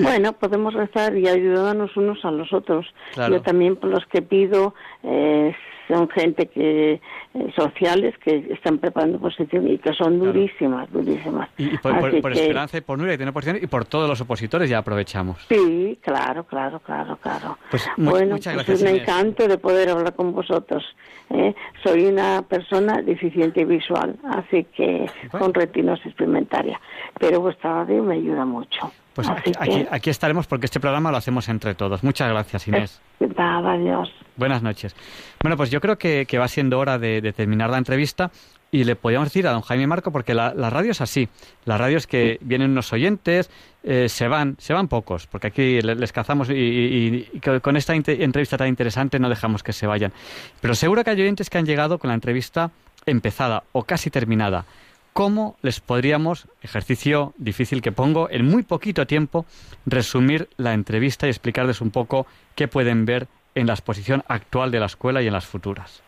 Bueno, 0.00 0.32
podemos 0.32 0.74
rezar 0.74 1.16
y 1.16 1.26
ayudarnos 1.26 1.96
unos 1.96 2.24
a 2.24 2.30
los 2.30 2.52
otros. 2.52 2.86
Claro. 3.14 3.34
Yo 3.34 3.42
también 3.42 3.74
por 3.74 3.90
los 3.90 4.06
que 4.06 4.22
pido 4.22 4.72
eh, 5.02 5.52
son 5.88 6.08
gente 6.10 6.46
que 6.46 7.00
eh, 7.34 7.52
sociales 7.56 8.14
que 8.24 8.46
están 8.50 8.78
preparando 8.78 9.18
posición 9.18 9.66
y 9.68 9.78
que 9.78 9.92
son 9.94 10.18
Claro. 10.18 10.32
durísimas, 10.32 10.92
durísimas. 10.92 11.48
Y, 11.58 11.64
y 11.74 11.78
por, 11.78 11.98
por, 11.98 12.08
Así 12.10 12.20
por 12.20 12.32
que- 12.32 12.40
Esperanza 12.42 12.78
y 12.78 12.80
por 12.82 12.98
Nuria, 12.98 13.14
que 13.14 13.18
tiene 13.18 13.32
posiciones, 13.32 13.62
y 13.62 13.66
por 13.66 13.84
todos 13.84 14.08
los 14.08 14.20
opositores 14.20 14.68
ya 14.70 14.78
aprovechamos. 14.78 15.38
Sí, 15.48 15.98
claro, 16.02 16.44
claro, 16.44 16.78
claro, 16.80 17.16
claro. 17.16 17.58
Pues 17.70 17.86
bueno, 17.96 18.34
muchas 18.34 18.54
pues 18.54 18.66
gracias, 18.66 18.76
es 18.76 18.82
un 18.82 18.88
Inés. 18.96 19.02
encanto 19.02 19.48
de 19.48 19.58
poder 19.58 19.88
hablar 19.90 20.14
con 20.14 20.32
vosotros. 20.32 20.84
¿eh? 21.30 21.54
Soy 21.82 22.06
una 22.06 22.42
persona 22.42 23.02
deficiente 23.02 23.64
visual, 23.64 24.16
así 24.30 24.64
que 24.64 25.06
Bueno. 25.32 25.46
con 25.46 25.54
retinosis 25.54 26.14
pigmentaria, 26.14 26.80
pero 27.18 27.40
vuestra 27.40 27.84
radio 27.84 28.02
me 28.02 28.14
ayuda 28.16 28.44
mucho. 28.44 28.92
Pues 29.18 29.28
aquí, 29.30 29.50
aquí, 29.58 29.84
aquí 29.90 30.10
estaremos 30.10 30.46
porque 30.46 30.66
este 30.66 30.78
programa 30.78 31.10
lo 31.10 31.16
hacemos 31.16 31.48
entre 31.48 31.74
todos. 31.74 32.04
Muchas 32.04 32.30
gracias, 32.30 32.68
Inés. 32.68 33.00
Nada, 33.18 33.72
adiós. 33.72 34.08
Buenas 34.36 34.62
noches. 34.62 34.94
Bueno, 35.42 35.56
pues 35.56 35.72
yo 35.72 35.80
creo 35.80 35.98
que, 35.98 36.24
que 36.24 36.38
va 36.38 36.46
siendo 36.46 36.78
hora 36.78 37.00
de, 37.00 37.20
de 37.20 37.32
terminar 37.32 37.68
la 37.68 37.78
entrevista, 37.78 38.30
y 38.70 38.84
le 38.84 38.94
podíamos 38.94 39.28
decir 39.28 39.48
a 39.48 39.50
don 39.50 39.62
Jaime 39.62 39.88
Marco, 39.88 40.12
porque 40.12 40.34
la, 40.34 40.52
radio 40.52 40.92
es 40.92 41.00
así, 41.00 41.28
la 41.64 41.78
radio 41.78 41.96
es 41.96 42.06
que 42.06 42.38
vienen 42.42 42.70
unos 42.70 42.92
oyentes, 42.92 43.50
eh, 43.82 44.08
se 44.08 44.28
van, 44.28 44.54
se 44.58 44.72
van 44.72 44.86
pocos, 44.86 45.26
porque 45.26 45.48
aquí 45.48 45.80
les, 45.80 46.12
cazamos 46.12 46.48
y, 46.50 47.26
con 47.60 47.76
esta 47.76 47.96
entrevista 47.96 48.56
tan 48.56 48.68
interesante 48.68 49.18
no 49.18 49.28
dejamos 49.28 49.64
que 49.64 49.72
se 49.72 49.88
vayan. 49.88 50.12
Pero 50.60 50.76
seguro 50.76 51.02
que 51.02 51.10
hay 51.10 51.20
oyentes 51.20 51.50
que 51.50 51.58
han 51.58 51.66
llegado 51.66 51.98
con 51.98 52.06
la 52.06 52.14
entrevista 52.14 52.70
empezada 53.04 53.64
o 53.72 53.82
casi 53.82 54.10
terminada. 54.10 54.64
¿Cómo 55.18 55.56
les 55.62 55.80
podríamos, 55.80 56.46
ejercicio 56.62 57.34
difícil 57.38 57.82
que 57.82 57.90
pongo, 57.90 58.30
en 58.30 58.44
muy 58.44 58.62
poquito 58.62 59.04
tiempo, 59.04 59.46
resumir 59.84 60.46
la 60.58 60.74
entrevista 60.74 61.26
y 61.26 61.30
explicarles 61.30 61.80
un 61.80 61.90
poco 61.90 62.28
qué 62.54 62.68
pueden 62.68 63.04
ver 63.04 63.26
en 63.56 63.66
la 63.66 63.72
exposición 63.72 64.22
actual 64.28 64.70
de 64.70 64.78
la 64.78 64.86
escuela 64.86 65.20
y 65.20 65.26
en 65.26 65.32
las 65.32 65.44
futuras? 65.44 66.04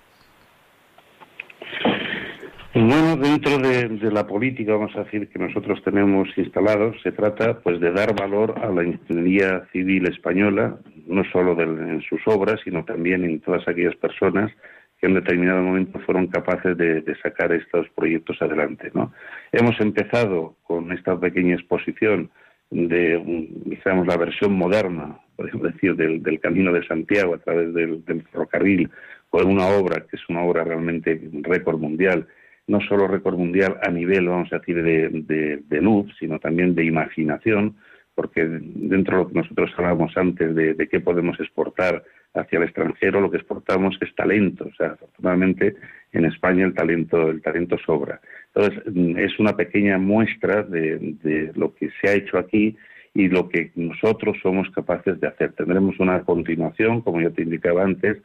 Bueno, 2.73 3.17
dentro 3.17 3.59
de, 3.59 4.13
la 4.13 4.29
política, 4.29 4.75
vamos 4.75 4.95
a 4.95 5.03
decir, 5.03 5.29
que 5.29 5.41
nosotros 5.41 5.83
tenemos 5.83 6.29
instalados, 6.37 6.95
se 7.03 7.11
trata 7.11 7.59
pues 7.59 7.81
de 7.81 7.91
dar 7.91 8.15
valor 8.15 8.61
a 8.63 8.71
la 8.71 8.85
ingeniería 8.85 9.67
civil 9.73 10.07
española, 10.07 10.77
no 11.09 11.25
solo 11.33 11.61
en 11.61 12.01
sus 12.03 12.21
obras, 12.27 12.61
sino 12.63 12.85
también 12.85 13.25
en 13.25 13.41
todas 13.41 13.67
aquellas 13.67 13.97
personas 13.97 14.53
que 15.01 15.07
en 15.07 15.15
determinado 15.15 15.63
momento 15.63 15.99
fueron 16.01 16.27
capaces 16.27 16.77
de, 16.77 17.03
sacar 17.23 17.53
estos 17.53 17.89
proyectos 17.91 18.41
adelante. 18.43 18.91
¿no? 18.95 19.13
Hemos 19.51 19.81
empezado 19.81 20.57
con 20.63 20.93
esta 20.93 21.19
pequeña 21.19 21.55
exposición 21.55 22.31
de, 22.71 23.21
digamos, 23.65 24.07
la 24.07 24.17
versión 24.17 24.53
moderna, 24.53 25.19
podemos 25.37 25.63
decir, 25.63 25.97
del, 25.97 26.41
Camino 26.41 26.73
de 26.73 26.87
Santiago 26.87 27.35
a 27.35 27.39
través 27.39 27.73
del, 27.73 28.03
ferrocarril, 28.31 28.91
con 29.31 29.47
una 29.47 29.67
obra 29.67 30.07
que 30.09 30.17
es 30.17 30.23
una 30.29 30.43
obra 30.43 30.65
realmente 30.65 31.21
récord 31.43 31.79
mundial, 31.79 32.27
no 32.67 32.81
solo 32.83 33.09
récord 33.09 33.37
mundial 33.37 33.79
a 33.83 33.91
nivel, 33.91 34.29
vamos 34.29 34.53
a 34.53 34.59
decir, 34.59 34.83
de, 34.83 35.81
luz, 35.81 36.15
sino 36.19 36.39
también 36.39 36.75
de 36.75 36.85
imaginación, 36.85 37.77
porque 38.15 38.45
dentro 38.47 39.17
de 39.17 39.23
lo 39.25 39.29
que 39.29 39.39
nosotros 39.39 39.71
hablábamos 39.77 40.17
antes 40.17 40.55
de, 40.55 40.89
qué 40.89 41.01
podemos 41.01 41.41
exportar 41.41 42.05
hacia 42.35 42.59
el 42.59 42.65
extranjero, 42.65 43.21
lo 43.21 43.31
que 43.31 43.39
exportamos 43.39 43.97
es 44.01 44.15
talento. 44.15 44.67
O 44.71 44.75
sea, 44.75 44.93
afortunadamente 44.93 45.77
en 46.13 46.25
España 46.25 46.65
el 46.65 46.75
talento, 46.75 47.31
el 47.31 47.43
talento 47.43 47.77
sobra. 47.85 48.21
Entonces, 48.55 48.83
es 49.19 49.39
una 49.39 49.57
pequeña 49.57 49.99
muestra 49.99 50.63
de, 50.63 50.99
de 51.23 51.53
lo 51.55 51.75
que 51.75 51.91
se 52.01 52.11
ha 52.11 52.15
hecho 52.15 52.39
aquí 52.39 52.77
y 53.15 53.29
lo 53.29 53.49
que 53.49 53.73
nosotros 53.75 54.37
somos 54.43 54.71
capaces 54.71 55.21
de 55.21 55.29
hacer. 55.29 55.53
Tendremos 55.53 55.99
una 55.99 56.23
continuación, 56.23 57.01
como 57.01 57.21
ya 57.21 57.31
te 57.31 57.43
indicaba 57.43 57.83
antes, 57.83 58.19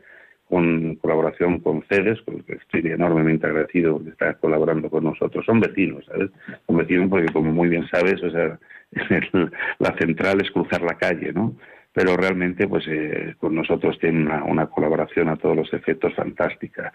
con 0.48 0.96
colaboración 0.96 1.60
con 1.60 1.84
CEDES, 1.90 2.22
con 2.22 2.36
el 2.36 2.44
que 2.44 2.54
estoy 2.54 2.82
enormemente 2.92 3.48
agradecido 3.48 3.98
de 4.00 4.12
estar 4.12 4.38
colaborando 4.40 4.90
con 4.90 5.04
nosotros. 5.04 5.44
Son 5.46 5.60
vecinos, 5.60 6.06
¿sabes? 6.06 6.30
Son 6.68 6.78
vecinos 6.78 7.10
porque, 7.10 7.32
como 7.34 7.52
muy 7.52 7.70
bien 7.70 7.88
sabes, 7.88 8.22
o 8.24 8.30
sea, 8.30 8.60
la 9.80 9.98
central 9.98 10.42
es 10.42 10.52
cruzar 10.52 10.82
la 10.82 10.98
calle, 10.98 11.34
¿no? 11.34 11.56
Pero 11.96 12.18
realmente, 12.18 12.68
pues, 12.68 12.86
eh, 12.90 13.36
con 13.40 13.56
nosotros 13.56 13.98
tienen 14.00 14.28
una, 14.28 14.68
colaboración 14.68 15.30
a 15.30 15.38
todos 15.38 15.56
los 15.56 15.74
efectos 15.74 16.14
fantástica. 16.14 16.92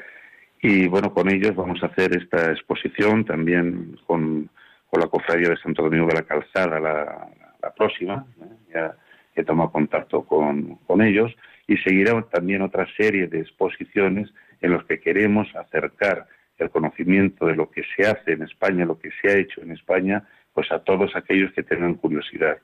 Y 0.60 0.88
bueno, 0.88 1.14
con 1.14 1.30
ellos 1.30 1.56
vamos 1.56 1.82
a 1.82 1.86
hacer 1.86 2.14
esta 2.14 2.52
exposición 2.52 3.24
también 3.24 3.96
con, 4.06 4.50
la 4.92 5.06
Cofradía 5.06 5.48
de 5.48 5.56
Santo 5.56 5.84
Domingo 5.84 6.06
de 6.06 6.14
la 6.14 6.22
Calzada 6.22 6.78
la, 6.78 7.72
próxima. 7.74 8.26
¿eh? 8.42 8.72
Ya 8.74 8.94
he 9.34 9.42
tomado 9.42 9.72
contacto 9.72 10.22
con, 10.24 10.76
con 10.86 11.00
ellos 11.00 11.34
y 11.66 11.78
seguirá 11.78 12.20
también 12.30 12.60
otra 12.60 12.86
serie 12.94 13.26
de 13.26 13.40
exposiciones 13.40 14.28
en 14.60 14.72
los 14.72 14.84
que 14.84 15.00
queremos 15.00 15.48
acercar 15.56 16.26
el 16.58 16.68
conocimiento 16.68 17.46
de 17.46 17.56
lo 17.56 17.70
que 17.70 17.84
se 17.96 18.06
hace 18.06 18.32
en 18.32 18.42
España, 18.42 18.84
lo 18.84 18.98
que 18.98 19.10
se 19.22 19.30
ha 19.30 19.38
hecho 19.38 19.62
en 19.62 19.72
España, 19.72 20.24
pues 20.52 20.70
a 20.72 20.80
todos 20.80 21.16
aquellos 21.16 21.52
que 21.52 21.62
tengan 21.62 21.94
curiosidad. 21.94 22.58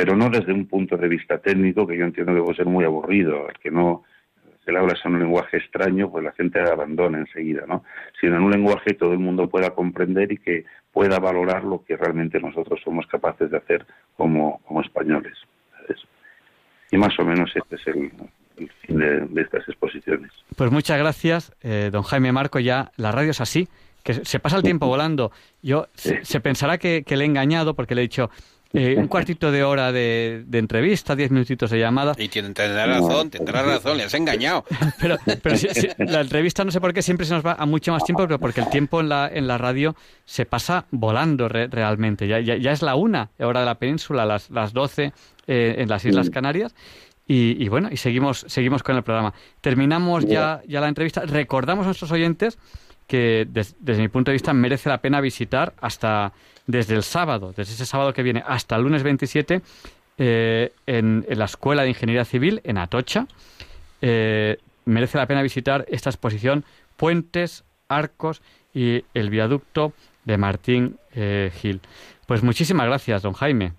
Pero 0.00 0.16
no 0.16 0.30
desde 0.30 0.54
un 0.54 0.64
punto 0.64 0.96
de 0.96 1.08
vista 1.08 1.36
técnico, 1.36 1.86
que 1.86 1.94
yo 1.94 2.06
entiendo 2.06 2.34
que 2.34 2.40
puede 2.40 2.56
ser 2.56 2.64
muy 2.64 2.86
aburrido, 2.86 3.46
que 3.62 3.70
no 3.70 4.04
se 4.64 4.72
le 4.72 4.78
habla 4.78 4.94
en 5.04 5.12
un 5.12 5.20
lenguaje 5.20 5.58
extraño, 5.58 6.10
pues 6.10 6.24
la 6.24 6.32
gente 6.32 6.58
abandona 6.58 7.18
enseguida, 7.18 7.66
¿no? 7.68 7.84
Sino 8.18 8.36
en 8.36 8.42
un 8.44 8.50
lenguaje 8.50 8.92
que 8.92 8.94
todo 8.94 9.12
el 9.12 9.18
mundo 9.18 9.50
pueda 9.50 9.74
comprender 9.74 10.32
y 10.32 10.38
que 10.38 10.64
pueda 10.90 11.18
valorar 11.18 11.64
lo 11.64 11.84
que 11.84 11.98
realmente 11.98 12.40
nosotros 12.40 12.80
somos 12.82 13.06
capaces 13.08 13.50
de 13.50 13.58
hacer 13.58 13.84
como, 14.16 14.62
como 14.64 14.80
españoles. 14.80 15.36
Y 16.90 16.96
más 16.96 17.12
o 17.18 17.24
menos 17.26 17.50
este 17.54 17.76
es 17.76 17.86
el, 17.88 18.10
fin 18.86 18.98
de, 18.98 19.42
estas 19.42 19.68
exposiciones. 19.68 20.32
Pues 20.56 20.70
muchas 20.70 20.98
gracias, 20.98 21.52
eh, 21.60 21.90
don 21.92 22.04
Jaime 22.04 22.32
Marco. 22.32 22.58
Ya 22.58 22.90
la 22.96 23.12
radio 23.12 23.32
es 23.32 23.42
así, 23.42 23.68
que 24.02 24.14
se 24.14 24.40
pasa 24.40 24.56
el 24.56 24.62
tiempo 24.62 24.86
volando. 24.86 25.30
Yo 25.62 25.88
se, 25.92 26.40
pensará 26.40 26.78
que, 26.78 27.04
le 27.06 27.22
he 27.22 27.26
engañado 27.26 27.74
porque 27.74 27.94
le 27.94 28.00
he 28.00 28.04
dicho 28.04 28.30
eh, 28.72 28.96
un 28.96 29.08
cuartito 29.08 29.50
de 29.50 29.64
hora 29.64 29.92
de, 29.92 30.44
entrevista, 30.52 31.16
diez 31.16 31.30
minutitos 31.30 31.70
de 31.70 31.78
llamada. 31.78 32.14
Y 32.18 32.28
tendrá 32.28 32.86
razón, 32.86 33.30
tendrá 33.30 33.62
razón, 33.62 33.96
le 33.96 34.04
has 34.04 34.14
engañado. 34.14 34.64
pero, 35.00 35.16
la 35.98 36.20
entrevista 36.20 36.64
no 36.64 36.70
sé 36.70 36.80
por 36.80 36.92
qué 36.92 37.02
siempre 37.02 37.26
se 37.26 37.34
nos 37.34 37.44
va 37.44 37.54
a 37.58 37.66
mucho 37.66 37.92
más 37.92 38.04
tiempo, 38.04 38.22
pero 38.24 38.38
porque 38.38 38.60
el 38.60 38.70
tiempo 38.70 39.00
en 39.00 39.08
la, 39.08 39.28
en 39.32 39.46
la 39.46 39.58
radio 39.58 39.96
se 40.24 40.46
pasa 40.46 40.86
volando 40.90 41.48
realmente. 41.48 42.28
Ya, 42.28 42.40
ya, 42.40 42.72
es 42.72 42.82
la 42.82 42.94
una 42.94 43.30
hora 43.38 43.60
de 43.60 43.66
la 43.66 43.76
península, 43.76 44.24
las, 44.24 44.50
las 44.50 44.72
doce 44.72 45.12
eh, 45.46 45.76
en 45.78 45.88
las 45.88 46.04
Islas 46.04 46.30
Canarias. 46.30 46.74
Y, 47.32 47.68
bueno, 47.68 47.90
y 47.92 47.96
seguimos, 47.96 48.44
seguimos 48.48 48.82
con 48.82 48.96
el 48.96 49.04
programa. 49.04 49.32
Terminamos 49.60 50.26
ya, 50.26 50.62
ya 50.66 50.80
la 50.80 50.88
entrevista. 50.88 51.20
Recordamos 51.20 51.84
a 51.84 51.86
nuestros 51.86 52.10
oyentes 52.10 52.58
que 53.10 53.44
desde 53.50 54.00
mi 54.00 54.06
punto 54.06 54.30
de 54.30 54.34
vista 54.34 54.52
merece 54.52 54.88
la 54.88 54.98
pena 54.98 55.20
visitar 55.20 55.74
hasta 55.80 56.32
desde 56.68 56.94
el 56.94 57.02
sábado, 57.02 57.52
desde 57.56 57.72
ese 57.72 57.84
sábado 57.84 58.12
que 58.12 58.22
viene 58.22 58.44
hasta 58.46 58.76
el 58.76 58.82
lunes 58.82 59.02
27 59.02 59.62
eh, 60.16 60.72
en, 60.86 61.26
la 61.28 61.46
Escuela 61.46 61.82
de 61.82 61.88
Ingeniería 61.88 62.24
Civil 62.24 62.60
en 62.62 62.78
Atocha. 62.78 63.26
Eh, 64.00 64.58
merece 64.84 65.18
la 65.18 65.26
pena 65.26 65.42
visitar 65.42 65.84
esta 65.88 66.08
exposición 66.08 66.64
Puentes, 66.96 67.64
Arcos 67.88 68.42
y 68.72 69.04
el 69.12 69.28
viaducto 69.28 69.92
de 70.24 70.38
Martín 70.38 70.96
Gil. 71.12 71.80
Pues 72.26 72.44
muchísimas 72.44 72.86
gracias, 72.86 73.22
don 73.22 73.32
Jaime. 73.32 73.72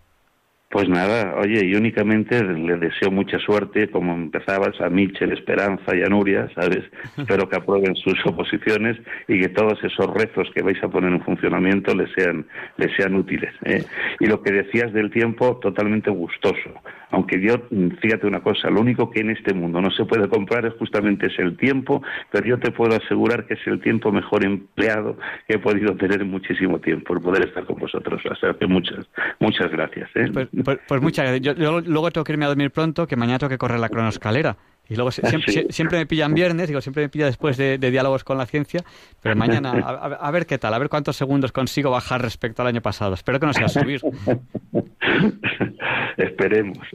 Pues 0.72 0.88
nada, 0.88 1.36
oye, 1.36 1.65
y 1.65 1.76
únicamente 1.76 2.41
le 2.41 2.78
deseo 2.78 3.11
mucha 3.11 3.38
suerte, 3.39 3.89
como 3.89 4.13
empezabas, 4.13 4.80
a 4.80 4.89
Michel, 4.89 5.34
Esperanza 5.34 5.93
y 5.93 6.01
a 6.01 6.07
Nuria, 6.07 6.47
¿sabes? 6.55 6.86
Espero 7.17 7.49
que 7.49 7.57
aprueben 7.57 7.93
sus 7.97 8.15
oposiciones 8.26 8.97
y 9.28 9.41
que 9.41 9.49
todos 9.49 9.84
esos 9.84 10.07
rezos 10.13 10.49
que 10.55 10.63
vais 10.63 10.82
a 10.82 10.88
poner 10.88 11.11
en 11.11 11.22
funcionamiento 11.24 11.93
les 11.93 12.09
sean, 12.13 12.45
les 12.78 12.95
sean 12.95 13.15
útiles. 13.15 13.53
¿eh? 13.65 13.84
Y 14.22 14.28
lo 14.28 14.41
que 14.41 14.53
decías 14.53 14.93
del 14.93 15.11
tiempo, 15.11 15.57
totalmente 15.57 16.09
gustoso. 16.09 16.72
Aunque 17.11 17.41
yo, 17.41 17.55
fíjate 18.01 18.26
una 18.26 18.39
cosa, 18.39 18.69
lo 18.69 18.80
único 18.80 19.11
que 19.11 19.19
en 19.19 19.32
este 19.32 19.53
mundo 19.53 19.82
no 19.82 19.91
se 19.91 20.05
puede 20.05 20.30
comprar 20.30 20.65
es 20.65 20.74
justamente 20.76 21.28
es 21.28 21.38
el 21.39 21.57
tiempo, 21.57 22.01
pero 22.32 22.45
yo 22.47 22.57
te 22.57 22.72
puedo 22.72 22.95
asegurar 22.95 23.45
que 23.45 23.55
es 23.55 23.67
el 23.67 23.82
tiempo 23.82 24.13
mejor 24.13 24.45
empleado 24.45 25.17
que 25.45 25.55
he 25.55 25.59
podido 25.59 25.93
tener 25.97 26.22
en 26.22 26.32
muchísimo 26.32 26.80
tiempo, 26.80 27.13
por 27.13 27.22
poder 27.22 27.49
estar 27.49 27.65
con 27.65 27.78
vosotros. 27.78 28.22
O 28.26 28.36
sea 28.36 28.53
que 28.53 28.65
muchas, 28.65 29.05
muchas 29.39 29.69
gracias. 29.69 30.09
¿eh? 30.15 30.30
Pues, 30.32 30.47
pues, 30.64 30.80
pues, 30.88 31.01
muchas 31.01 31.26
gracias. 31.26 31.57
Yo, 31.57 31.82
luego 31.82 32.12
tengo 32.12 32.24
que 32.24 32.34
irme 32.34 32.45
a 32.45 32.49
dormir 32.49 32.72
pronto, 32.72 33.07
que 33.07 33.16
mañana 33.16 33.39
tengo 33.39 33.49
que 33.49 33.57
correr 33.57 33.80
la 33.80 33.89
cronoscalera. 33.89 34.57
Y 34.89 34.95
luego 34.95 35.12
siempre, 35.12 35.99
me 35.99 36.05
pillan 36.05 36.34
viernes, 36.34 36.68
digo, 36.68 36.82
siempre 36.82 37.03
me 37.03 37.09
pilla 37.09 37.26
después 37.26 37.55
de, 37.55 37.78
diálogos 37.78 38.26
con 38.26 38.38
la 38.38 38.45
ciencia, 38.45 38.84
pero 39.22 39.38
mañana 39.38 39.72
a, 39.72 40.32
ver 40.32 40.45
qué 40.45 40.57
tal, 40.57 40.74
a 40.74 40.80
ver 40.80 40.89
cuántos 40.89 41.16
segundos 41.16 41.53
consigo 41.53 41.91
bajar 41.91 42.22
respecto 42.22 42.62
al 42.62 42.68
año 42.68 42.82
pasado. 42.82 43.14
Espero 43.14 43.39
que 43.39 43.45
no 43.45 43.53
sea 43.53 43.70
subir. 43.70 44.01
Esperemos. 46.18 46.86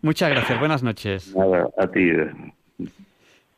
Muchas 0.00 0.30
gracias, 0.30 0.58
buenas 0.58 0.82
noches. 0.82 1.36
Nada, 1.36 1.68
a 1.76 1.86
ti. 1.88 2.10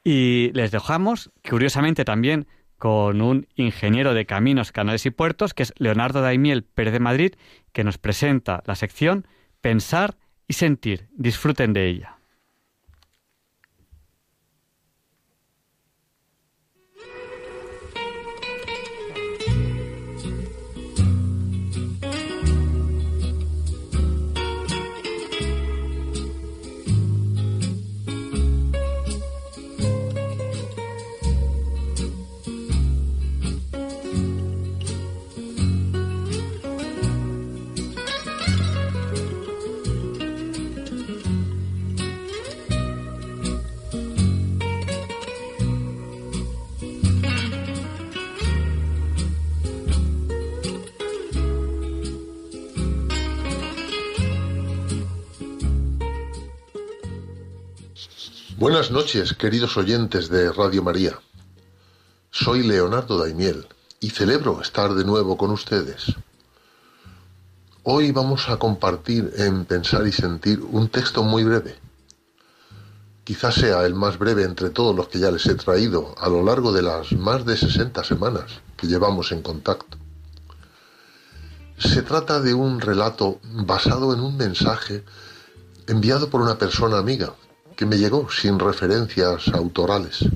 Y 0.03 0.51
les 0.53 0.73
dejamos, 0.73 1.31
curiosamente 1.49 2.05
también, 2.05 2.49
con 2.81 3.21
un 3.21 3.47
ingeniero 3.57 4.15
de 4.15 4.25
caminos, 4.25 4.73
canales 4.73 5.05
y 5.05 5.11
puertos, 5.11 5.53
que 5.53 5.65
es 5.65 5.75
Leonardo 5.77 6.23
Daimiel 6.23 6.65
Pérez 6.65 6.95
de 6.95 6.99
Madrid, 6.99 7.35
que 7.73 7.85
nos 7.85 7.99
presenta 7.99 8.63
la 8.65 8.75
sección 8.75 9.27
Pensar 9.61 10.17
y 10.49 10.55
Sentir. 10.55 11.07
Disfruten 11.13 11.75
de 11.75 11.89
ella. 11.89 12.20
Buenas 58.61 58.91
noches, 58.91 59.33
queridos 59.33 59.79
oyentes 59.79 60.29
de 60.29 60.53
Radio 60.53 60.83
María. 60.83 61.19
Soy 62.31 62.63
Leonardo 62.63 63.17
Daimiel 63.17 63.67
y 64.01 64.11
celebro 64.11 64.61
estar 64.61 64.93
de 64.93 65.03
nuevo 65.03 65.39
con 65.39 65.51
ustedes. 65.51 66.15
Hoy 67.85 68.13
vamos 68.13 68.51
a 68.51 68.59
compartir 68.59 69.33
en 69.39 69.65
Pensar 69.65 70.07
y 70.07 70.13
Sentir 70.13 70.61
un 70.61 70.91
texto 70.91 71.23
muy 71.23 71.43
breve. 71.43 71.79
Quizás 73.25 73.55
sea 73.55 73.87
el 73.87 73.95
más 73.95 74.19
breve 74.19 74.43
entre 74.43 74.69
todos 74.69 74.95
los 74.95 75.09
que 75.09 75.21
ya 75.21 75.31
les 75.31 75.47
he 75.47 75.55
traído 75.55 76.15
a 76.19 76.29
lo 76.29 76.45
largo 76.45 76.71
de 76.71 76.83
las 76.83 77.13
más 77.13 77.47
de 77.47 77.57
60 77.57 78.05
semanas 78.05 78.61
que 78.77 78.89
llevamos 78.89 79.33
en 79.33 79.41
contacto. 79.41 79.97
Se 81.79 82.03
trata 82.03 82.41
de 82.41 82.53
un 82.53 82.79
relato 82.83 83.41
basado 83.43 84.13
en 84.13 84.21
un 84.21 84.37
mensaje 84.37 85.03
enviado 85.87 86.29
por 86.29 86.43
una 86.43 86.59
persona 86.59 86.99
amiga 86.99 87.33
que 87.81 87.87
me 87.87 87.97
llegó 87.97 88.31
sin 88.31 88.59
referencias 88.59 89.49
autorales. 89.55 90.27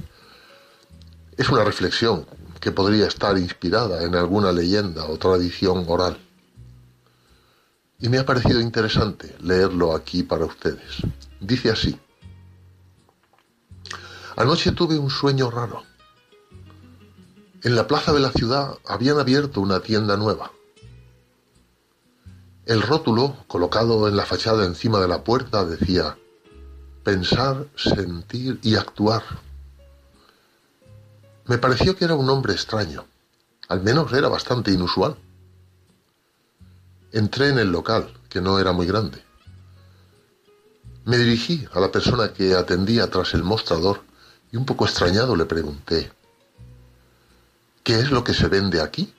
Es 1.37 1.51
una 1.51 1.63
reflexión 1.63 2.25
que 2.59 2.73
podría 2.73 3.07
estar 3.07 3.37
inspirada 3.37 4.03
en 4.03 4.15
alguna 4.15 4.51
leyenda 4.51 5.05
o 5.05 5.19
tradición 5.19 5.85
oral. 5.87 6.17
Y 7.99 8.09
me 8.09 8.17
ha 8.17 8.25
parecido 8.25 8.63
interesante 8.63 9.37
leerlo 9.43 9.95
aquí 9.95 10.23
para 10.23 10.47
ustedes. 10.47 11.03
Dice 11.39 11.71
así. 11.71 12.01
Anoche 14.37 14.73
tuve 14.73 14.97
un 14.97 15.11
sueño 15.11 15.51
raro. 15.51 15.83
En 17.63 17.77
la 17.77 17.87
plaza 17.87 18.15
de 18.15 18.21
la 18.21 18.33
ciudad 18.33 18.79
habían 18.87 19.19
abierto 19.19 19.61
una 19.61 19.81
tienda 19.81 20.17
nueva. 20.17 20.51
El 22.65 22.81
rótulo, 22.81 23.37
colocado 23.49 24.09
en 24.09 24.17
la 24.17 24.25
fachada 24.25 24.65
encima 24.65 24.99
de 24.99 25.09
la 25.09 25.23
puerta, 25.23 25.67
decía 25.67 26.17
pensar, 27.05 27.67
sentir 27.77 28.59
y 28.63 28.77
actuar. 28.77 29.23
Me 31.45 31.59
pareció 31.59 31.95
que 31.95 32.07
era 32.07 32.15
un 32.15 32.31
hombre 32.31 32.55
extraño, 32.55 33.05
al 33.69 33.83
menos 33.83 34.13
era 34.15 34.29
bastante 34.29 34.73
inusual. 34.73 35.15
Entré 37.13 37.51
en 37.51 37.59
el 37.59 37.71
local, 37.71 38.13
que 38.31 38.41
no 38.41 38.59
era 38.59 38.73
muy 38.73 38.87
grande. 38.87 39.23
Me 41.05 41.19
dirigí 41.19 41.69
a 41.75 41.81
la 41.81 41.93
persona 41.93 42.33
que 42.33 42.55
atendía 42.55 43.11
tras 43.11 43.35
el 43.35 43.45
mostrador 43.45 44.03
y 44.51 44.57
un 44.57 44.65
poco 44.65 44.87
extrañado 44.87 45.37
le 45.37 45.45
pregunté, 45.45 46.11
¿qué 47.83 48.01
es 48.01 48.11
lo 48.11 48.25
que 48.25 48.33
se 48.33 48.49
vende 48.49 48.81
aquí? 48.81 49.13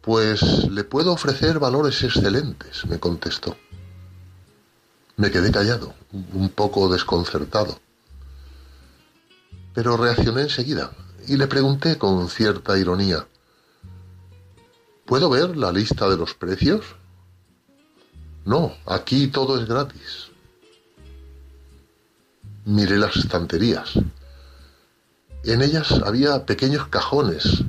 Pues 0.00 0.70
le 0.70 0.84
puedo 0.84 1.12
ofrecer 1.12 1.58
valores 1.58 2.04
excelentes, 2.04 2.86
me 2.86 3.00
contestó. 3.00 3.56
Me 5.16 5.30
quedé 5.30 5.50
callado, 5.50 5.94
un 6.12 6.50
poco 6.50 6.88
desconcertado. 6.88 7.78
Pero 9.74 9.96
reaccioné 9.96 10.42
enseguida 10.42 10.92
y 11.26 11.36
le 11.36 11.46
pregunté 11.46 11.98
con 11.98 12.28
cierta 12.28 12.78
ironía, 12.78 13.26
¿Puedo 15.06 15.30
ver 15.30 15.56
la 15.56 15.70
lista 15.70 16.08
de 16.08 16.16
los 16.16 16.34
precios? 16.34 16.84
No, 18.44 18.74
aquí 18.84 19.28
todo 19.28 19.56
es 19.60 19.68
gratis. 19.68 20.30
Miré 22.64 22.98
las 22.98 23.16
estanterías. 23.16 23.92
En 25.44 25.62
ellas 25.62 25.92
había 26.04 26.44
pequeños 26.44 26.88
cajones, 26.88 27.62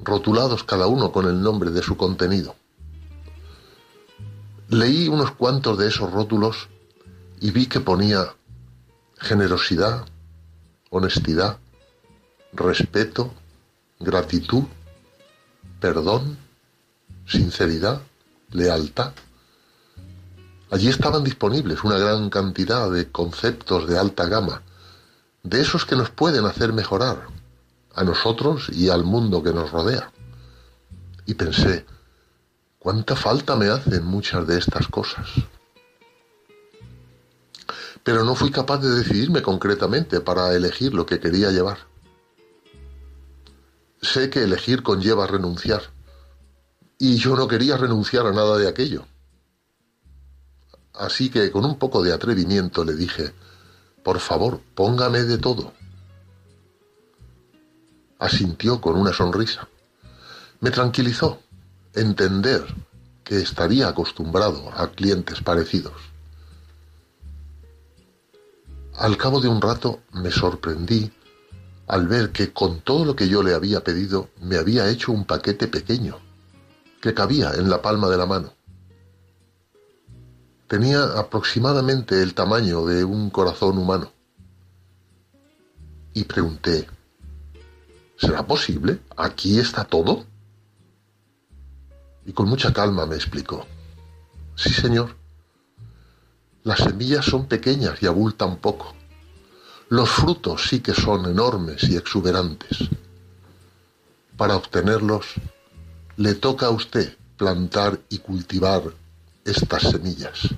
rotulados 0.00 0.64
cada 0.64 0.88
uno 0.88 1.12
con 1.12 1.26
el 1.28 1.40
nombre 1.40 1.70
de 1.70 1.80
su 1.80 1.96
contenido. 1.96 2.56
Leí 4.68 5.06
unos 5.06 5.30
cuantos 5.30 5.78
de 5.78 5.86
esos 5.86 6.10
rótulos 6.10 6.68
y 7.40 7.50
vi 7.50 7.66
que 7.66 7.80
ponía 7.80 8.34
generosidad, 9.18 10.06
honestidad, 10.90 11.58
respeto, 12.52 13.32
gratitud, 14.00 14.64
perdón, 15.80 16.38
sinceridad, 17.26 18.00
lealtad. 18.50 19.12
Allí 20.70 20.88
estaban 20.88 21.24
disponibles 21.24 21.84
una 21.84 21.98
gran 21.98 22.30
cantidad 22.30 22.90
de 22.90 23.10
conceptos 23.10 23.88
de 23.88 23.98
alta 23.98 24.26
gama, 24.26 24.62
de 25.42 25.60
esos 25.60 25.84
que 25.84 25.96
nos 25.96 26.10
pueden 26.10 26.46
hacer 26.46 26.72
mejorar, 26.72 27.28
a 27.94 28.04
nosotros 28.04 28.68
y 28.72 28.88
al 28.88 29.04
mundo 29.04 29.42
que 29.42 29.52
nos 29.52 29.70
rodea. 29.70 30.10
Y 31.26 31.34
pensé, 31.34 31.86
¿cuánta 32.78 33.14
falta 33.16 33.56
me 33.56 33.68
hacen 33.68 34.04
muchas 34.04 34.46
de 34.46 34.58
estas 34.58 34.88
cosas? 34.88 35.28
Pero 38.04 38.22
no 38.22 38.34
fui 38.34 38.50
capaz 38.50 38.78
de 38.78 38.90
decidirme 38.90 39.40
concretamente 39.40 40.20
para 40.20 40.54
elegir 40.54 40.92
lo 40.92 41.06
que 41.06 41.18
quería 41.18 41.50
llevar. 41.50 41.78
Sé 44.02 44.28
que 44.28 44.44
elegir 44.44 44.82
conlleva 44.82 45.26
renunciar, 45.26 45.82
y 46.98 47.16
yo 47.16 47.34
no 47.34 47.48
quería 47.48 47.78
renunciar 47.78 48.26
a 48.26 48.32
nada 48.32 48.58
de 48.58 48.68
aquello. 48.68 49.06
Así 50.92 51.30
que 51.30 51.50
con 51.50 51.64
un 51.64 51.78
poco 51.78 52.02
de 52.02 52.12
atrevimiento 52.12 52.84
le 52.84 52.94
dije, 52.94 53.32
por 54.04 54.20
favor, 54.20 54.60
póngame 54.74 55.22
de 55.22 55.38
todo. 55.38 55.72
Asintió 58.18 58.80
con 58.80 58.96
una 58.96 59.12
sonrisa. 59.12 59.66
Me 60.60 60.70
tranquilizó 60.70 61.40
entender 61.94 62.62
que 63.24 63.38
estaría 63.38 63.88
acostumbrado 63.88 64.70
a 64.76 64.90
clientes 64.90 65.40
parecidos. 65.40 66.13
Al 68.96 69.16
cabo 69.16 69.40
de 69.40 69.48
un 69.48 69.60
rato 69.60 70.02
me 70.12 70.30
sorprendí 70.30 71.10
al 71.86 72.06
ver 72.06 72.30
que 72.30 72.52
con 72.52 72.80
todo 72.80 73.04
lo 73.04 73.16
que 73.16 73.28
yo 73.28 73.42
le 73.42 73.54
había 73.54 73.82
pedido 73.82 74.30
me 74.40 74.56
había 74.56 74.88
hecho 74.88 75.12
un 75.12 75.24
paquete 75.24 75.68
pequeño, 75.68 76.18
que 77.00 77.12
cabía 77.12 77.52
en 77.54 77.68
la 77.68 77.82
palma 77.82 78.08
de 78.08 78.16
la 78.16 78.26
mano. 78.26 78.52
Tenía 80.68 81.04
aproximadamente 81.18 82.22
el 82.22 82.34
tamaño 82.34 82.86
de 82.86 83.04
un 83.04 83.30
corazón 83.30 83.78
humano. 83.78 84.10
Y 86.14 86.24
pregunté, 86.24 86.86
¿será 88.16 88.46
posible? 88.46 89.00
¿Aquí 89.16 89.58
está 89.58 89.84
todo? 89.84 90.24
Y 92.24 92.32
con 92.32 92.48
mucha 92.48 92.72
calma 92.72 93.04
me 93.04 93.16
explicó, 93.16 93.66
sí 94.54 94.70
señor, 94.70 95.14
las 96.64 96.78
semillas 96.78 97.26
son 97.26 97.46
pequeñas 97.46 98.02
y 98.02 98.06
abultan 98.06 98.56
poco. 98.56 98.94
Los 99.90 100.10
frutos 100.10 100.66
sí 100.68 100.80
que 100.80 100.94
son 100.94 101.26
enormes 101.26 101.84
y 101.84 101.96
exuberantes. 101.96 102.88
Para 104.36 104.56
obtenerlos, 104.56 105.26
le 106.16 106.34
toca 106.34 106.66
a 106.66 106.70
usted 106.70 107.16
plantar 107.36 108.00
y 108.08 108.18
cultivar 108.18 108.82
estas 109.44 109.82
semillas. 109.82 110.48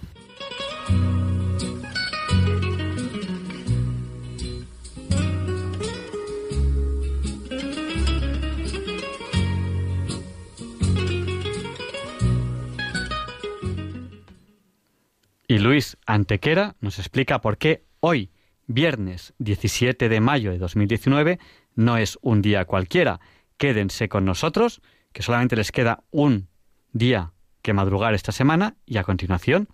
Y 15.49 15.59
Luis 15.59 15.97
Antequera 16.07 16.75
nos 16.81 16.99
explica 16.99 17.41
por 17.41 17.57
qué 17.57 17.85
hoy, 18.01 18.31
viernes 18.67 19.33
17 19.39 20.09
de 20.09 20.21
mayo 20.21 20.51
de 20.51 20.59
2019, 20.59 21.39
no 21.77 21.97
es 21.97 22.19
un 22.21 22.43
día 22.43 22.65
cualquiera. 22.65 23.21
Quédense 23.57 24.09
con 24.09 24.25
nosotros, 24.25 24.83
que 25.13 25.23
solamente 25.23 25.55
les 25.55 25.71
queda 25.71 26.03
un 26.11 26.49
día 26.93 27.33
que 27.63 27.73
madrugar 27.73 28.15
esta 28.15 28.33
semana 28.33 28.77
y 28.87 28.97
a 28.97 29.05
continuación. 29.05 29.69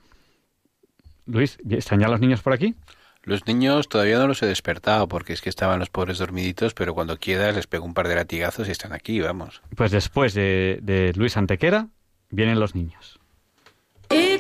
Luis, 1.25 1.59
¿están 1.71 2.01
ya 2.01 2.09
los 2.09 2.21
niños 2.21 2.43
por 2.43 2.53
aquí? 2.53 2.75
Los 3.23 3.47
niños 3.47 3.89
todavía 3.89 4.19
no 4.19 4.27
los 4.27 4.43
he 4.43 4.47
despertado 4.47 5.09
porque 5.09 5.33
es 5.33 5.41
que 5.41 5.49
estaban 5.49 5.79
los 5.79 5.89
pobres 5.89 6.19
dormiditos, 6.19 6.75
pero 6.75 6.93
cuando 6.93 7.19
quieras 7.19 7.55
les 7.55 7.67
pego 7.67 7.87
un 7.87 7.95
par 7.95 8.09
de 8.09 8.17
latigazos 8.17 8.69
y 8.69 8.73
están 8.73 8.93
aquí, 8.93 9.21
vamos. 9.21 9.63
Pues 9.75 9.91
después 9.91 10.35
de, 10.35 10.81
de 10.83 11.13
Luis 11.15 11.37
Antequera 11.37 11.89
vienen 12.31 12.61
los 12.61 12.75
niños. 12.75 13.22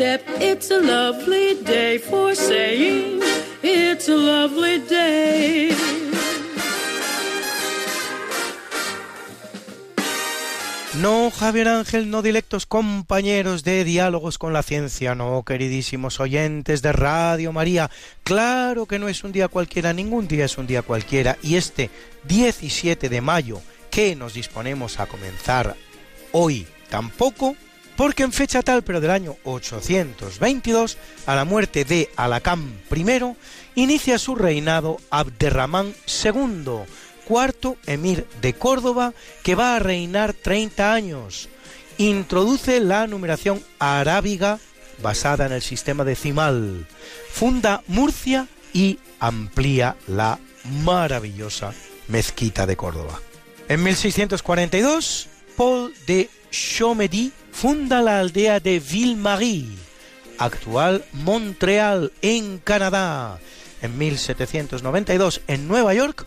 it's 0.00 0.70
a 0.70 0.80
lovely 0.80 1.54
day 1.64 1.98
for 1.98 2.34
saying 2.34 3.20
it's 3.62 4.08
a 4.08 4.16
lovely 4.16 4.78
day. 4.80 5.74
No, 11.00 11.30
Javier 11.30 11.68
Ángel, 11.68 12.10
no 12.10 12.22
directos 12.22 12.64
compañeros 12.64 13.64
de 13.64 13.84
diálogos 13.84 14.38
con 14.38 14.54
la 14.54 14.62
ciencia, 14.62 15.14
no, 15.14 15.42
queridísimos 15.44 16.20
oyentes 16.20 16.80
de 16.80 16.92
Radio 16.92 17.52
María. 17.52 17.90
Claro 18.24 18.86
que 18.86 18.98
no 18.98 19.08
es 19.08 19.22
un 19.22 19.32
día 19.32 19.48
cualquiera, 19.48 19.92
ningún 19.92 20.26
día 20.26 20.46
es 20.46 20.56
un 20.56 20.66
día 20.66 20.80
cualquiera. 20.82 21.36
Y 21.42 21.56
este 21.56 21.90
17 22.24 23.10
de 23.10 23.20
mayo 23.20 23.60
que 23.90 24.16
nos 24.16 24.34
disponemos 24.34 24.98
a 24.98 25.06
comenzar 25.06 25.76
hoy 26.32 26.66
tampoco 26.88 27.56
porque 27.96 28.22
en 28.22 28.32
fecha 28.32 28.62
tal, 28.62 28.82
pero 28.82 29.00
del 29.00 29.10
año 29.10 29.36
822, 29.44 30.98
a 31.26 31.34
la 31.34 31.44
muerte 31.44 31.84
de 31.84 32.10
Alacán 32.16 32.80
I, 32.94 33.34
inicia 33.74 34.18
su 34.18 34.34
reinado 34.34 34.98
Abderramán 35.10 35.94
II 36.24 36.84
cuarto 37.26 37.76
emir 37.86 38.26
de 38.40 38.54
Córdoba 38.54 39.12
que 39.42 39.54
va 39.54 39.76
a 39.76 39.78
reinar 39.80 40.32
30 40.32 40.92
años. 40.92 41.48
Introduce 41.98 42.80
la 42.80 43.06
numeración 43.06 43.62
arábiga 43.78 44.58
basada 45.02 45.46
en 45.46 45.52
el 45.52 45.62
sistema 45.62 46.04
decimal. 46.04 46.86
Funda 47.32 47.82
Murcia 47.88 48.46
y 48.72 48.98
amplía 49.18 49.96
la 50.06 50.38
maravillosa 50.84 51.74
mezquita 52.08 52.66
de 52.66 52.76
Córdoba. 52.76 53.20
En 53.68 53.82
1642, 53.82 55.28
Paul 55.56 55.92
de 56.06 56.30
Chomedy 56.50 57.32
funda 57.52 58.02
la 58.02 58.20
aldea 58.20 58.60
de 58.60 58.80
Ville-Marie, 58.80 59.66
actual 60.38 61.04
Montreal, 61.12 62.12
en 62.22 62.58
Canadá. 62.58 63.38
En 63.82 63.96
1792, 63.98 65.42
en 65.46 65.68
Nueva 65.68 65.94
York, 65.94 66.26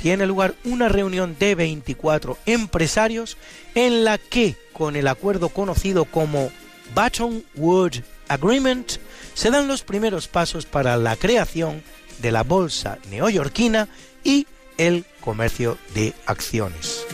tiene 0.00 0.26
lugar 0.26 0.54
una 0.64 0.88
reunión 0.88 1.36
de 1.38 1.54
24 1.54 2.38
empresarios 2.46 3.36
en 3.74 4.04
la 4.04 4.18
que, 4.18 4.56
con 4.72 4.96
el 4.96 5.08
acuerdo 5.08 5.48
conocido 5.48 6.04
como 6.04 6.50
Baton 6.94 7.44
Wood 7.54 7.96
Agreement, 8.28 8.92
se 9.34 9.50
dan 9.50 9.68
los 9.68 9.82
primeros 9.82 10.28
pasos 10.28 10.66
para 10.66 10.96
la 10.96 11.16
creación 11.16 11.82
de 12.20 12.32
la 12.32 12.42
bolsa 12.42 12.98
neoyorquina 13.10 13.88
y 14.24 14.46
el 14.78 15.04
comercio 15.20 15.78
de 15.94 16.14
acciones. 16.26 17.06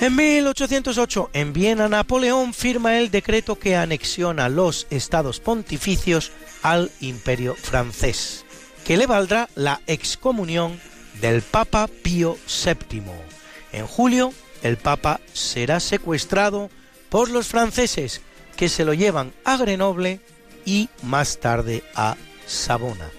En 0.00 0.14
1808, 0.14 1.30
en 1.32 1.52
Viena, 1.52 1.88
Napoleón 1.88 2.54
firma 2.54 3.00
el 3.00 3.10
decreto 3.10 3.58
que 3.58 3.74
anexiona 3.74 4.48
los 4.48 4.86
estados 4.90 5.40
pontificios 5.40 6.30
al 6.62 6.92
imperio 7.00 7.56
francés, 7.56 8.44
que 8.84 8.96
le 8.96 9.08
valdrá 9.08 9.48
la 9.56 9.80
excomunión 9.88 10.80
del 11.20 11.42
Papa 11.42 11.88
Pío 11.88 12.38
VII. 12.64 13.02
En 13.72 13.88
julio, 13.88 14.32
el 14.62 14.76
Papa 14.76 15.20
será 15.32 15.80
secuestrado 15.80 16.70
por 17.08 17.28
los 17.28 17.48
franceses, 17.48 18.20
que 18.56 18.68
se 18.68 18.84
lo 18.84 18.94
llevan 18.94 19.32
a 19.44 19.56
Grenoble 19.56 20.20
y 20.64 20.90
más 21.02 21.40
tarde 21.40 21.82
a 21.96 22.16
Savona. 22.46 23.10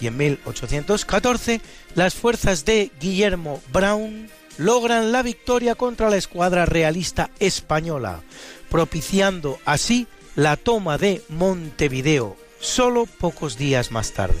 Y 0.00 0.06
en 0.08 0.18
1814, 0.18 1.62
las 1.94 2.14
fuerzas 2.14 2.66
de 2.66 2.90
Guillermo 3.00 3.62
Brown 3.72 4.28
logran 4.58 5.12
la 5.12 5.22
victoria 5.22 5.74
contra 5.74 6.10
la 6.10 6.16
escuadra 6.16 6.66
realista 6.66 7.30
española, 7.38 8.20
propiciando 8.68 9.58
así 9.64 10.06
la 10.36 10.56
toma 10.56 10.98
de 10.98 11.22
Montevideo 11.28 12.36
solo 12.60 13.06
pocos 13.06 13.56
días 13.56 13.90
más 13.90 14.12
tarde. 14.12 14.38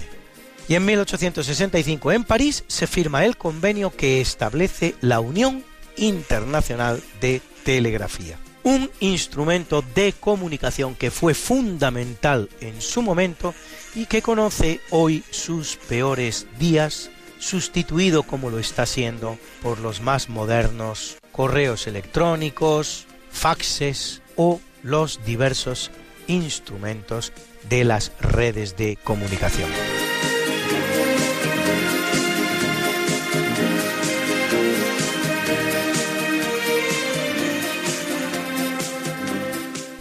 Y 0.68 0.74
en 0.74 0.84
1865 0.84 2.12
en 2.12 2.24
París 2.24 2.64
se 2.66 2.86
firma 2.86 3.24
el 3.24 3.36
convenio 3.36 3.90
que 3.90 4.20
establece 4.20 4.94
la 5.00 5.20
Unión 5.20 5.64
Internacional 5.96 7.02
de 7.20 7.40
Telegrafía, 7.64 8.38
un 8.64 8.90
instrumento 9.00 9.82
de 9.94 10.12
comunicación 10.12 10.94
que 10.94 11.10
fue 11.10 11.34
fundamental 11.34 12.50
en 12.60 12.82
su 12.82 13.02
momento 13.02 13.54
y 13.94 14.06
que 14.06 14.20
conoce 14.20 14.80
hoy 14.90 15.24
sus 15.30 15.76
peores 15.76 16.46
días 16.58 17.10
sustituido 17.38 18.22
como 18.22 18.50
lo 18.50 18.58
está 18.58 18.86
siendo 18.86 19.38
por 19.62 19.78
los 19.78 20.00
más 20.00 20.28
modernos 20.28 21.16
correos 21.32 21.86
electrónicos, 21.86 23.06
faxes 23.30 24.22
o 24.36 24.60
los 24.82 25.24
diversos 25.24 25.90
instrumentos 26.26 27.32
de 27.68 27.84
las 27.84 28.12
redes 28.20 28.76
de 28.76 28.96
comunicación. 29.02 29.70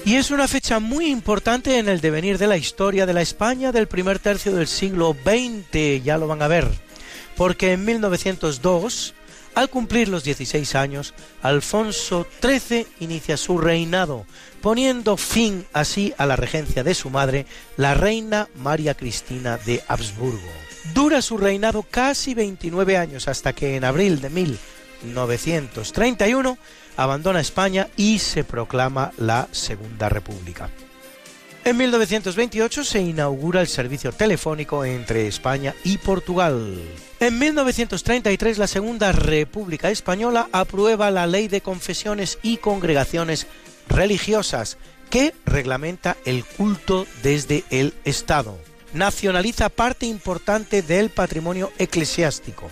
Y 0.05 0.15
es 0.15 0.31
una 0.31 0.47
fecha 0.47 0.79
muy 0.79 1.07
importante 1.07 1.79
en 1.79 1.89
el 1.89 1.99
devenir 1.99 2.37
de 2.37 2.47
la 2.47 2.55
historia 2.55 3.05
de 3.05 3.13
la 3.13 3.21
España 3.21 3.73
del 3.73 3.89
primer 3.89 4.19
tercio 4.19 4.53
del 4.53 4.67
siglo 4.67 5.13
XX, 5.13 6.01
ya 6.01 6.17
lo 6.17 6.27
van 6.27 6.41
a 6.41 6.47
ver 6.47 6.86
porque 7.37 7.71
en 7.73 7.85
1902, 7.85 9.13
al 9.55 9.69
cumplir 9.69 10.09
los 10.09 10.23
16 10.23 10.75
años, 10.75 11.13
Alfonso 11.41 12.27
XIII 12.41 12.87
inicia 12.99 13.37
su 13.37 13.59
reinado, 13.59 14.25
poniendo 14.61 15.15
fin 15.17 15.65
así 15.71 16.13
a 16.17 16.25
la 16.25 16.35
regencia 16.35 16.83
de 16.83 16.95
su 16.95 17.09
madre, 17.09 17.45
la 17.77 17.93
reina 17.93 18.49
María 18.55 18.95
Cristina 18.95 19.57
de 19.57 19.81
Habsburgo. 19.87 20.51
Dura 20.93 21.21
su 21.21 21.37
reinado 21.37 21.83
casi 21.83 22.33
29 22.33 22.97
años 22.97 23.27
hasta 23.27 23.53
que 23.53 23.75
en 23.75 23.83
abril 23.83 24.21
de 24.21 24.29
1931 24.29 26.57
abandona 26.97 27.39
España 27.39 27.87
y 27.95 28.19
se 28.19 28.43
proclama 28.43 29.13
la 29.17 29.47
Segunda 29.51 30.09
República. 30.09 30.69
En 31.67 31.75
1928 31.75 32.85
se 32.85 33.01
inaugura 33.01 33.59
el 33.59 33.67
servicio 33.67 34.13
telefónico 34.13 34.85
entre 34.85 35.27
España 35.27 35.75
y 35.83 35.97
Portugal. 35.97 36.81
En 37.19 37.37
1933 37.37 38.57
la 38.57 38.67
Segunda 38.67 39.11
República 39.11 39.91
Española 39.91 40.47
aprueba 40.53 41.11
la 41.11 41.27
Ley 41.27 41.49
de 41.49 41.59
Confesiones 41.59 42.39
y 42.41 42.55
Congregaciones 42.55 43.47
Religiosas 43.89 44.77
que 45.09 45.33
reglamenta 45.45 46.15
el 46.23 46.45
culto 46.45 47.05
desde 47.21 47.65
el 47.69 47.93
Estado. 48.05 48.57
Nacionaliza 48.93 49.67
parte 49.67 50.05
importante 50.05 50.81
del 50.81 51.09
patrimonio 51.09 51.73
eclesiástico. 51.79 52.69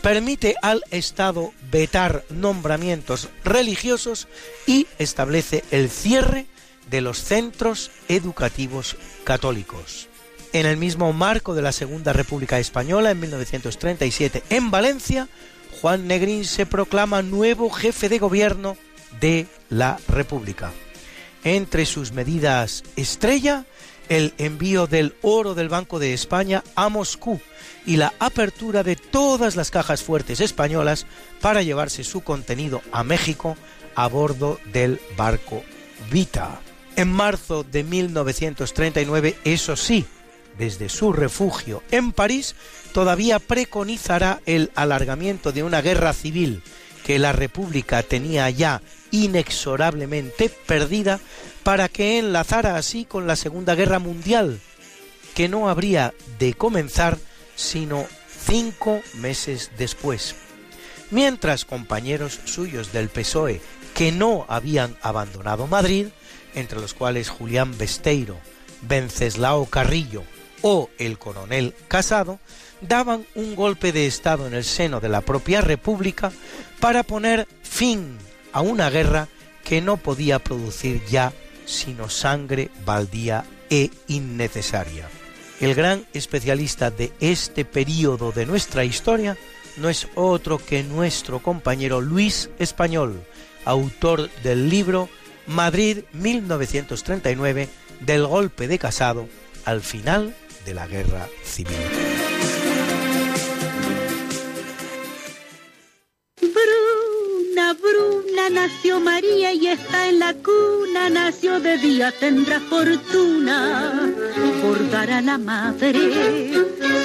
Permite 0.00 0.54
al 0.62 0.82
Estado 0.90 1.52
vetar 1.70 2.24
nombramientos 2.30 3.28
religiosos 3.44 4.28
y 4.66 4.86
establece 4.98 5.62
el 5.70 5.90
cierre 5.90 6.46
de 6.90 7.00
los 7.00 7.22
centros 7.22 7.90
educativos 8.08 8.96
católicos. 9.24 10.08
En 10.52 10.66
el 10.66 10.76
mismo 10.76 11.12
marco 11.12 11.54
de 11.54 11.62
la 11.62 11.72
Segunda 11.72 12.12
República 12.12 12.58
Española, 12.58 13.12
en 13.12 13.20
1937, 13.20 14.42
en 14.50 14.70
Valencia, 14.70 15.28
Juan 15.80 16.08
Negrín 16.08 16.44
se 16.44 16.66
proclama 16.66 17.22
nuevo 17.22 17.70
jefe 17.70 18.08
de 18.08 18.18
gobierno 18.18 18.76
de 19.20 19.46
la 19.68 19.98
República. 20.08 20.72
Entre 21.44 21.86
sus 21.86 22.12
medidas 22.12 22.82
estrella, 22.96 23.64
el 24.08 24.34
envío 24.38 24.88
del 24.88 25.14
oro 25.22 25.54
del 25.54 25.68
Banco 25.68 26.00
de 26.00 26.12
España 26.12 26.64
a 26.74 26.88
Moscú 26.88 27.40
y 27.86 27.96
la 27.96 28.12
apertura 28.18 28.82
de 28.82 28.96
todas 28.96 29.54
las 29.54 29.70
cajas 29.70 30.02
fuertes 30.02 30.40
españolas 30.40 31.06
para 31.40 31.62
llevarse 31.62 32.02
su 32.02 32.22
contenido 32.22 32.82
a 32.90 33.04
México 33.04 33.56
a 33.94 34.08
bordo 34.08 34.58
del 34.72 35.00
barco 35.16 35.62
Vita. 36.10 36.60
En 37.00 37.10
marzo 37.10 37.64
de 37.64 37.82
1939, 37.82 39.38
eso 39.44 39.74
sí, 39.74 40.04
desde 40.58 40.90
su 40.90 41.14
refugio 41.14 41.82
en 41.90 42.12
París, 42.12 42.54
todavía 42.92 43.38
preconizará 43.38 44.42
el 44.44 44.70
alargamiento 44.74 45.50
de 45.50 45.62
una 45.62 45.80
guerra 45.80 46.12
civil 46.12 46.62
que 47.06 47.18
la 47.18 47.32
República 47.32 48.02
tenía 48.02 48.50
ya 48.50 48.82
inexorablemente 49.12 50.50
perdida 50.66 51.20
para 51.62 51.88
que 51.88 52.18
enlazara 52.18 52.76
así 52.76 53.06
con 53.06 53.26
la 53.26 53.36
Segunda 53.36 53.74
Guerra 53.74 53.98
Mundial, 53.98 54.60
que 55.34 55.48
no 55.48 55.70
habría 55.70 56.12
de 56.38 56.52
comenzar 56.52 57.16
sino 57.56 58.04
cinco 58.44 59.00
meses 59.14 59.70
después. 59.78 60.34
Mientras 61.10 61.64
compañeros 61.64 62.40
suyos 62.44 62.92
del 62.92 63.08
PSOE 63.08 63.62
que 63.94 64.12
no 64.12 64.44
habían 64.50 64.98
abandonado 65.00 65.66
Madrid 65.66 66.08
entre 66.54 66.80
los 66.80 66.94
cuales 66.94 67.28
Julián 67.28 67.76
Besteiro, 67.76 68.36
Venceslao 68.82 69.66
Carrillo 69.66 70.22
o 70.62 70.90
el 70.98 71.18
coronel 71.18 71.74
Casado, 71.88 72.38
daban 72.80 73.26
un 73.34 73.54
golpe 73.56 73.92
de 73.92 74.06
Estado 74.06 74.46
en 74.46 74.54
el 74.54 74.64
seno 74.64 75.00
de 75.00 75.08
la 75.08 75.20
propia 75.20 75.60
República 75.60 76.32
para 76.80 77.02
poner 77.02 77.46
fin 77.62 78.16
a 78.52 78.60
una 78.60 78.90
guerra 78.90 79.28
que 79.64 79.80
no 79.80 79.96
podía 79.96 80.38
producir 80.38 81.02
ya 81.06 81.32
sino 81.66 82.08
sangre 82.08 82.70
baldía 82.84 83.44
e 83.70 83.90
innecesaria. 84.08 85.08
El 85.60 85.74
gran 85.74 86.06
especialista 86.14 86.90
de 86.90 87.12
este 87.20 87.64
periodo 87.64 88.32
de 88.32 88.46
nuestra 88.46 88.84
historia 88.84 89.36
no 89.76 89.88
es 89.88 90.08
otro 90.14 90.58
que 90.58 90.82
nuestro 90.82 91.40
compañero 91.40 92.00
Luis 92.00 92.50
Español, 92.58 93.22
autor 93.64 94.30
del 94.42 94.68
libro 94.68 95.08
Madrid 95.50 96.04
1939 96.12 97.68
del 98.00 98.26
golpe 98.26 98.68
de 98.68 98.78
Casado 98.78 99.28
al 99.64 99.80
final 99.80 100.34
de 100.64 100.74
la 100.74 100.86
Guerra 100.86 101.26
Civil. 101.42 101.76
Bruna, 106.40 107.74
Bruna, 107.74 108.48
nació 108.50 109.00
María 109.00 109.52
y 109.52 109.66
está 109.66 110.08
en 110.08 110.20
la 110.20 110.34
cuna, 110.34 111.10
nació 111.10 111.58
de 111.58 111.78
día, 111.78 112.12
tendrá 112.18 112.60
fortuna. 112.60 114.12
Por 114.62 114.90
dar 114.90 115.10
a 115.10 115.20
la 115.20 115.36
madre 115.36 116.52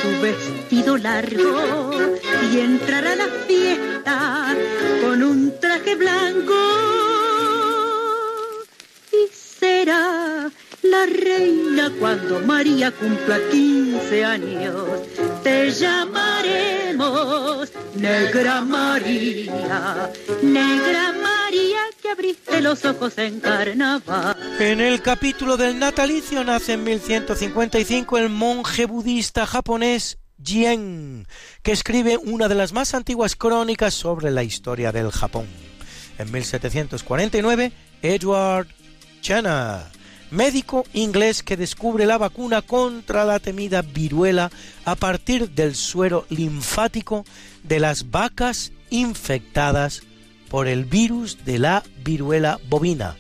su 0.01 0.21
vestido 0.21 0.97
largo 0.97 1.91
y 2.53 2.59
entrar 2.59 3.07
a 3.07 3.15
la 3.15 3.27
fiesta 3.47 4.55
con 5.01 5.23
un 5.23 5.59
traje 5.59 5.95
blanco 5.95 7.14
será 9.75 10.51
la 10.83 11.05
reina 11.05 11.91
cuando 11.99 12.39
María 12.41 12.91
cumpla 12.91 13.37
15 13.51 14.23
años. 14.23 14.85
Te 15.43 15.71
llamaremos 15.71 17.71
Negra 17.95 18.61
María, 18.61 20.11
Negra 20.41 21.13
María 21.21 21.79
que 22.01 22.09
abriste 22.09 22.61
los 22.61 22.85
ojos 22.85 23.17
en 23.17 23.39
carnaval. 23.39 24.35
En 24.59 24.79
el 24.79 25.01
capítulo 25.01 25.57
del 25.57 25.77
natalicio 25.77 26.43
nace 26.43 26.73
en 26.73 26.83
1155 26.83 28.17
el 28.17 28.29
monje 28.29 28.85
budista 28.85 29.45
japonés 29.45 30.19
Jien, 30.41 31.27
que 31.63 31.71
escribe 31.71 32.17
una 32.17 32.47
de 32.47 32.55
las 32.55 32.71
más 32.71 32.93
antiguas 32.93 33.35
crónicas 33.35 33.93
sobre 33.93 34.31
la 34.31 34.43
historia 34.43 34.91
del 34.91 35.11
Japón. 35.11 35.47
En 36.17 36.31
1749, 36.31 37.71
Edward 38.01 38.67
Médico 40.29 40.85
inglés 40.93 41.41
que 41.41 41.57
descubre 41.57 42.05
la 42.05 42.17
vacuna 42.17 42.61
contra 42.61 43.25
la 43.25 43.39
temida 43.39 43.81
viruela 43.81 44.51
a 44.83 44.95
partir 44.95 45.49
del 45.51 45.75
suero 45.75 46.25
linfático 46.29 47.25
de 47.63 47.79
las 47.79 48.11
vacas 48.11 48.71
infectadas 48.89 50.03
por 50.49 50.67
el 50.67 50.85
virus 50.85 51.43
de 51.43 51.57
la 51.57 51.83
viruela 52.03 52.59
bovina, 52.69 53.15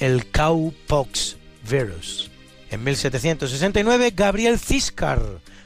el 0.00 0.30
cowpox 0.30 1.36
virus. 1.68 2.30
En 2.70 2.82
1769, 2.82 4.12
Gabriel 4.16 4.58
Ciscar, 4.58 5.22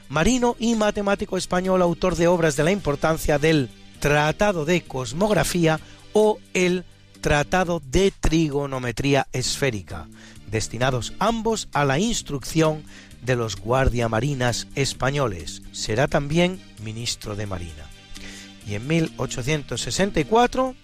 marino 0.07 0.55
y 0.59 0.75
matemático 0.75 1.35
español, 1.35 1.81
autor 1.81 2.15
de 2.15 2.27
obras 2.27 2.55
de 2.55 2.63
la 2.63 2.71
importancia 2.71 3.39
del 3.39 3.69
Tratado 3.99 4.65
de 4.65 4.81
Cosmografía 4.81 5.79
o 6.13 6.37
el 6.53 6.85
Tratado 7.21 7.81
de 7.85 8.11
Trigonometría 8.11 9.27
Esférica, 9.33 10.07
destinados 10.49 11.13
ambos 11.19 11.67
a 11.73 11.83
la 11.83 11.99
instrucción 11.99 12.83
de 13.21 13.35
los 13.35 13.57
guardiamarinas 13.57 14.67
españoles. 14.75 15.61
Será 15.71 16.07
también 16.07 16.61
ministro 16.83 17.35
de 17.35 17.45
Marina. 17.45 17.85
Y 18.65 18.75
en 18.75 18.87
1864, 18.87 20.75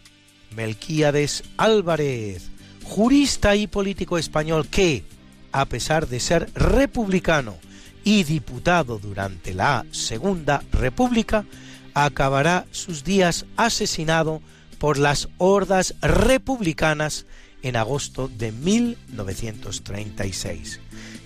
Melquíades 0.55 1.43
Álvarez, 1.57 2.49
jurista 2.83 3.55
y 3.55 3.67
político 3.67 4.17
español 4.17 4.67
que, 4.67 5.03
a 5.51 5.65
pesar 5.65 6.07
de 6.07 6.19
ser 6.19 6.49
republicano 6.53 7.55
y 8.03 8.23
diputado 8.23 8.99
durante 8.99 9.53
la 9.53 9.85
Segunda 9.91 10.63
República, 10.71 11.45
acabará 11.93 12.65
sus 12.71 13.03
días 13.03 13.45
asesinado 13.55 14.41
por 14.75 14.97
las 14.97 15.29
hordas 15.37 15.95
republicanas 16.01 17.25
en 17.61 17.75
agosto 17.75 18.27
de 18.27 18.51
1936. 18.51 20.79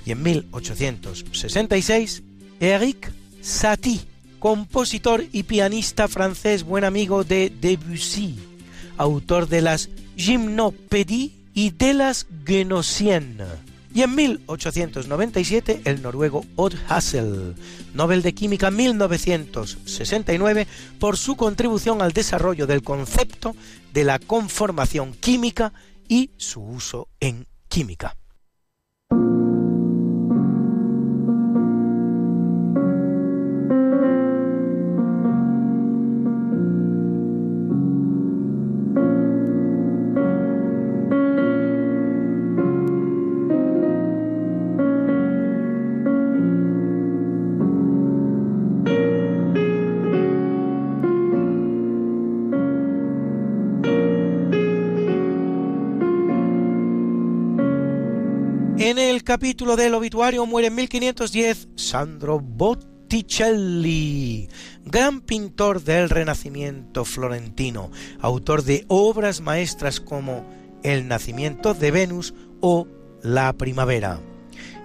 Y 0.06 0.12
en 0.12 0.24
1866, 0.24 2.24
Eric 2.60 3.12
Satie, 3.42 4.02
compositor 4.40 5.24
y 5.32 5.44
pianista 5.44 6.08
francés 6.08 6.64
buen 6.64 6.84
amigo 6.84 7.24
de 7.24 7.50
Debussy, 7.50 8.38
autor 8.98 9.48
de 9.48 9.62
las 9.62 9.90
Gymnopédies 10.16 11.32
y 11.54 11.72
de 11.72 11.94
las 11.94 12.28
Genosiennes. 12.46 13.69
Y 14.00 14.04
en 14.04 14.16
1897 14.16 15.82
el 15.84 16.02
noruego 16.02 16.46
Odd 16.56 16.74
Hassel, 16.88 17.54
Nobel 17.94 18.22
de 18.22 18.34
Química 18.34 18.72
1969, 18.72 20.68
por 21.00 21.18
su 21.18 21.36
contribución 21.36 22.02
al 22.02 22.14
desarrollo 22.14 22.66
del 22.66 22.82
concepto 22.82 23.58
de 23.92 24.06
la 24.06 24.18
conformación 24.18 25.12
química 25.12 25.74
y 26.08 26.32
su 26.38 26.62
uso 26.62 27.10
en 27.20 27.46
química. 27.68 28.16
Capítulo 59.30 59.76
del 59.76 59.94
obituario 59.94 60.48
muere 60.48 60.70
en 60.70 60.76
1510 60.76 61.68
Sandro 61.76 62.40
Botticelli, 62.40 62.90
gran 64.84 65.22
pintor 65.22 65.84
del 65.84 66.10
Renacimiento 66.10 67.06
florentino, 67.06 67.92
autor 68.22 68.64
de 68.64 68.86
obras 68.88 69.42
maestras 69.42 70.00
como 70.00 70.50
El 70.82 71.08
nacimiento 71.08 71.76
de 71.76 71.92
Venus 71.92 72.34
o 72.60 72.88
La 73.22 73.54
primavera. 73.54 74.20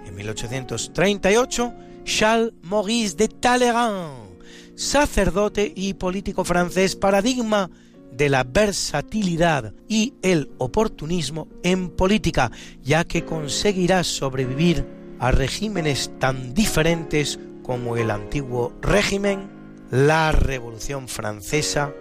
En 0.05 0.13
1838, 0.13 1.73
Charles 2.03 2.53
Maurice 2.61 3.15
de 3.15 3.29
Talleyrand, 3.29 4.43
sacerdote 4.75 5.73
y 5.75 5.95
político 5.95 6.43
francés 6.43 6.95
paradigma 6.95 7.71
de 8.15 8.29
la 8.29 8.43
versatilidad 8.43 9.73
y 9.87 10.13
el 10.21 10.51
oportunismo 10.57 11.47
en 11.63 11.89
política, 11.89 12.51
ya 12.83 13.03
que 13.03 13.25
conseguirá 13.25 14.03
sobrevivir 14.03 14.85
a 15.19 15.31
regímenes 15.31 16.11
tan 16.19 16.53
diferentes 16.53 17.39
como 17.63 17.97
el 17.97 18.11
antiguo 18.11 18.73
régimen, 18.81 19.49
la 19.89 20.31
Revolución 20.31 21.07
Francesa, 21.07 21.93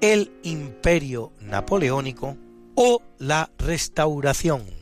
el 0.00 0.32
Imperio 0.42 1.32
Napoleónico 1.40 2.36
o 2.74 3.02
la 3.18 3.50
Restauración 3.58 4.73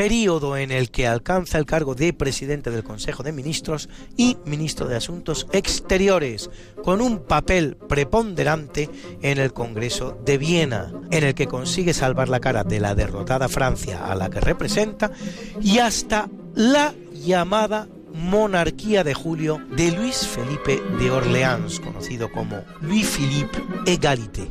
período 0.00 0.56
en 0.56 0.70
el 0.70 0.90
que 0.90 1.06
alcanza 1.06 1.58
el 1.58 1.66
cargo 1.66 1.94
de 1.94 2.14
presidente 2.14 2.70
del 2.70 2.82
Consejo 2.82 3.22
de 3.22 3.32
Ministros 3.32 3.90
y 4.16 4.38
ministro 4.46 4.88
de 4.88 4.96
Asuntos 4.96 5.46
Exteriores, 5.52 6.48
con 6.82 7.02
un 7.02 7.18
papel 7.26 7.76
preponderante 7.76 8.88
en 9.20 9.36
el 9.36 9.52
Congreso 9.52 10.18
de 10.24 10.38
Viena, 10.38 10.90
en 11.10 11.24
el 11.24 11.34
que 11.34 11.48
consigue 11.48 11.92
salvar 11.92 12.30
la 12.30 12.40
cara 12.40 12.64
de 12.64 12.80
la 12.80 12.94
derrotada 12.94 13.50
Francia 13.50 14.10
a 14.10 14.14
la 14.14 14.30
que 14.30 14.40
representa, 14.40 15.12
y 15.60 15.80
hasta 15.80 16.30
la 16.54 16.94
llamada 17.12 17.86
monarquía 18.14 19.04
de 19.04 19.12
julio 19.12 19.60
de 19.76 19.90
Luis 19.90 20.26
Felipe 20.26 20.80
de 20.98 21.10
Orleans, 21.10 21.78
conocido 21.78 22.32
como 22.32 22.64
Louis 22.80 23.06
Philippe 23.06 23.58
Égalité. 23.84 24.50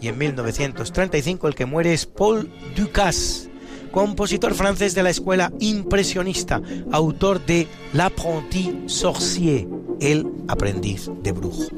Y 0.00 0.08
en 0.08 0.16
1935 0.16 1.48
el 1.48 1.54
que 1.54 1.66
muere 1.66 1.92
es 1.92 2.06
Paul 2.06 2.50
Ducasse, 2.74 3.50
compositor 3.94 4.54
francés 4.54 4.92
de 4.96 5.04
la 5.04 5.10
escuela 5.10 5.52
impresionista, 5.60 6.60
autor 6.90 7.46
de 7.46 7.68
L'apprenti 7.92 8.82
sorcier, 8.86 9.68
el 10.00 10.26
aprendiz 10.48 11.08
de 11.22 11.30
brujo. 11.30 11.68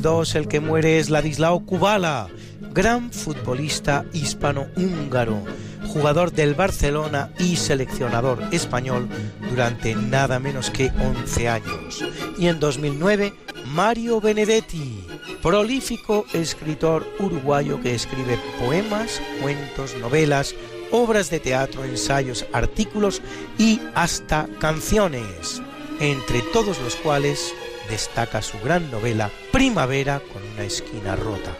el 0.00 0.48
que 0.48 0.60
muere 0.60 0.98
es 0.98 1.10
Ladislao 1.10 1.66
Kubala, 1.66 2.28
gran 2.72 3.12
futbolista 3.12 4.06
hispano-húngaro, 4.14 5.44
jugador 5.88 6.32
del 6.32 6.54
Barcelona 6.54 7.30
y 7.38 7.56
seleccionador 7.56 8.42
español 8.50 9.10
durante 9.50 9.94
nada 9.94 10.38
menos 10.38 10.70
que 10.70 10.90
11 10.98 11.48
años. 11.50 12.02
Y 12.38 12.46
en 12.46 12.58
2009, 12.60 13.34
Mario 13.66 14.22
Benedetti, 14.22 15.06
prolífico 15.42 16.24
escritor 16.32 17.06
uruguayo 17.18 17.78
que 17.82 17.94
escribe 17.94 18.38
poemas, 18.58 19.20
cuentos, 19.42 19.94
novelas, 20.00 20.54
obras 20.92 21.28
de 21.28 21.40
teatro, 21.40 21.84
ensayos, 21.84 22.46
artículos 22.54 23.20
y 23.58 23.80
hasta 23.94 24.48
canciones, 24.60 25.60
entre 26.00 26.40
todos 26.54 26.80
los 26.80 26.96
cuales 26.96 27.52
destaca 27.90 28.40
su 28.40 28.58
gran 28.60 28.90
novela 28.90 29.30
Primavera 29.52 30.22
con 30.32 30.42
una 30.54 30.62
esquina 30.64 31.16
rota. 31.16 31.56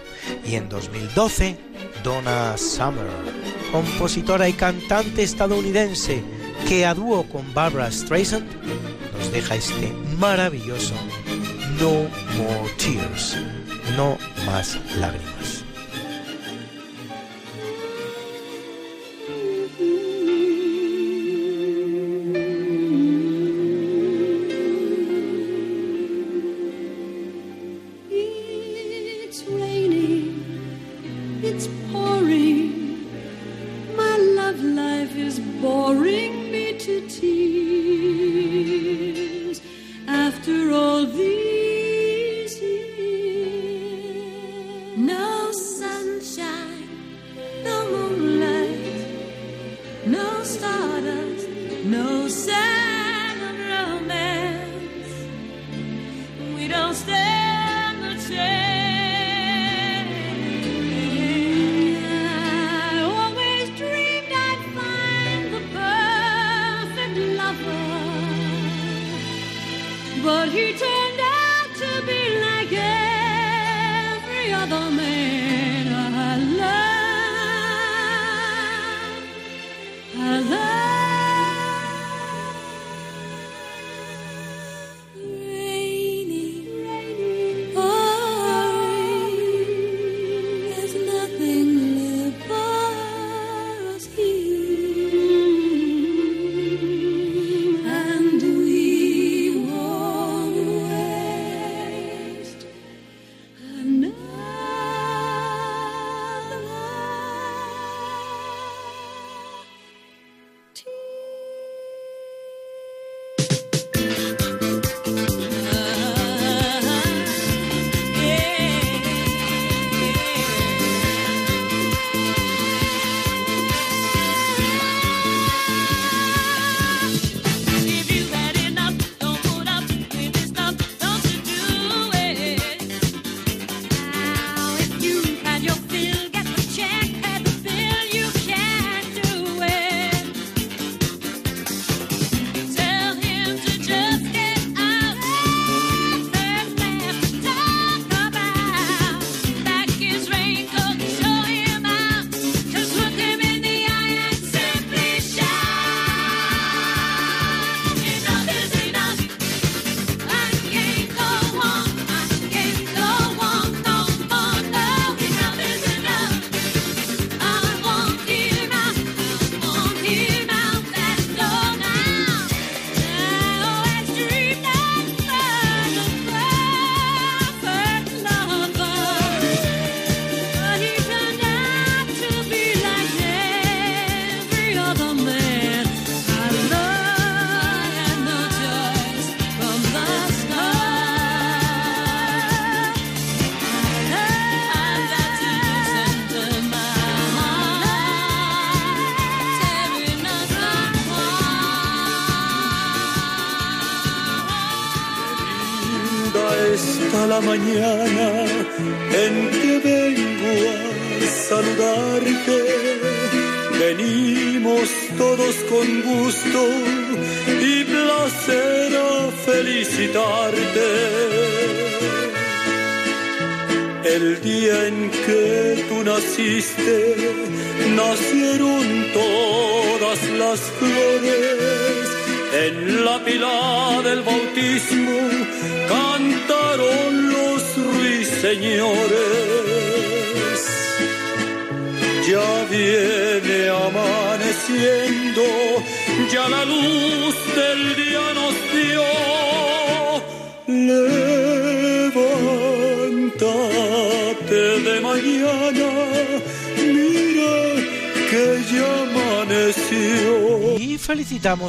Y 0.46 0.54
en 0.54 0.68
2012, 0.68 1.58
Donna 2.04 2.56
Summer, 2.56 3.06
compositora 3.72 4.48
y 4.48 4.52
cantante 4.52 5.22
estadounidense 5.22 6.22
que 6.68 6.86
a 6.86 6.94
dúo 6.94 7.24
con 7.24 7.52
Barbara 7.52 7.90
Streisand 7.90 8.46
nos 9.18 9.32
deja 9.32 9.56
este 9.56 9.92
maravilloso 10.18 10.94
No 11.80 12.08
More 12.36 12.70
Tears, 12.78 13.36
no 13.96 14.16
más 14.46 14.78
lágrimas. 14.96 15.59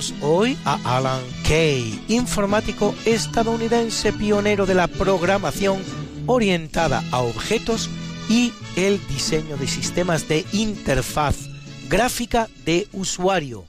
Felicitamos 0.02 0.14
hoy 0.22 0.57
a 0.65 0.98
Alan 0.98 1.22
Kay, 1.48 2.03
informático 2.07 2.95
estadounidense 3.06 4.11
pionero 4.14 4.65
de 4.65 4.73
la 4.73 4.88
programación 4.88 5.82
orientada 6.26 7.03
a 7.11 7.22
objetos 7.22 7.90
y 8.30 8.52
el 8.76 9.06
diseño 9.07 9.57
de 9.57 9.68
sistemas 9.68 10.28
de 10.28 10.45
interfaz 10.53 11.36
gráfica 11.90 12.48
de 12.65 12.88
usuario, 12.94 13.65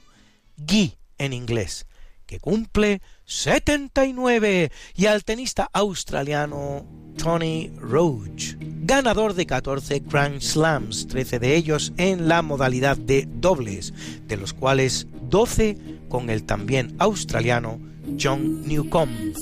GUI 0.57 0.95
en 1.17 1.33
inglés, 1.33 1.85
que 2.25 2.39
cumple 2.39 3.01
79 3.25 4.71
y 4.95 5.05
al 5.05 5.23
tenista 5.23 5.69
australiano 5.73 6.85
Tony 7.17 7.71
Roach, 7.77 8.55
ganador 8.59 9.33
de 9.33 9.45
14 9.45 10.03
Grand 10.05 10.41
Slams, 10.41 11.07
13 11.07 11.39
de 11.39 11.55
ellos 11.55 11.93
en 11.97 12.27
la 12.27 12.41
modalidad 12.41 12.97
de 12.97 13.27
dobles, 13.29 13.93
de 14.27 14.37
los 14.37 14.53
cuales 14.53 15.07
12 15.29 15.77
con 16.13 16.29
el 16.29 16.43
también 16.43 16.93
australiano 16.99 17.79
John 18.21 18.67
Newcomb, 18.67 19.33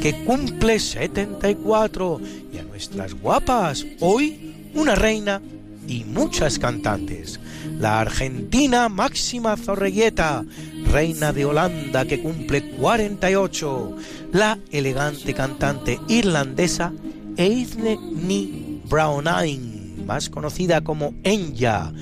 que 0.00 0.14
cumple 0.24 0.78
74 0.78 2.20
y 2.54 2.58
a 2.58 2.62
nuestras 2.62 3.14
guapas 3.14 3.84
hoy 3.98 4.70
una 4.72 4.94
reina 4.94 5.42
y 5.88 6.04
muchas 6.04 6.60
cantantes. 6.60 7.40
La 7.80 7.98
argentina 7.98 8.88
Máxima 8.88 9.56
Zorreguieta, 9.56 10.44
reina 10.92 11.32
de 11.32 11.46
Holanda 11.46 12.04
que 12.04 12.22
cumple 12.22 12.76
48. 12.76 13.96
La 14.32 14.56
elegante 14.70 15.34
cantante 15.34 15.98
irlandesa 16.06 16.92
Eithne 17.38 17.98
Ni 17.98 18.80
Brownine, 18.88 20.04
más 20.06 20.30
conocida 20.30 20.80
como 20.82 21.12
Enya, 21.24 21.92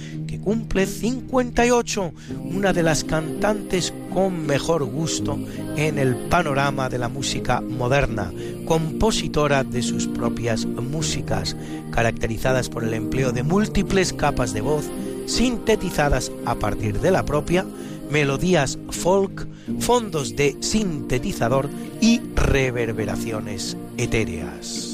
cumple 0.49 0.87
58, 0.87 2.12
una 2.55 2.73
de 2.73 2.83
las 2.83 3.05
cantantes 3.05 3.93
con 4.15 4.47
mejor 4.47 4.83
gusto 4.87 5.39
en 5.77 5.99
el 5.99 6.16
panorama 6.31 6.89
de 6.89 6.97
la 6.97 7.11
música 7.11 7.61
moderna, 7.61 8.33
compositora 8.65 9.62
de 9.62 9.83
sus 9.83 10.07
propias 10.07 10.65
músicas, 10.65 11.55
caracterizadas 11.91 12.70
por 12.70 12.83
el 12.83 12.95
empleo 12.95 13.31
de 13.33 13.43
múltiples 13.43 14.15
capas 14.15 14.55
de 14.55 14.62
voz 14.62 14.87
sintetizadas 15.27 16.33
a 16.47 16.55
partir 16.55 16.99
de 16.99 17.11
la 17.11 17.27
propia, 17.27 17.66
melodías 18.11 18.79
folk, 18.89 19.47
fondos 19.81 20.35
de 20.35 20.57
sintetizador 20.61 21.69
y 22.01 22.23
reverberaciones 22.35 23.77
etéreas. 23.99 24.88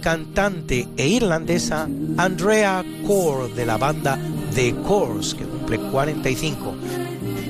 Cantante 0.00 0.88
e 0.96 1.08
irlandesa 1.08 1.88
Andrea 2.16 2.84
Core 3.06 3.52
de 3.54 3.66
la 3.66 3.76
banda 3.76 4.18
The 4.54 4.74
Course, 4.86 5.36
que 5.36 5.44
cumple 5.44 5.78
45. 5.78 6.74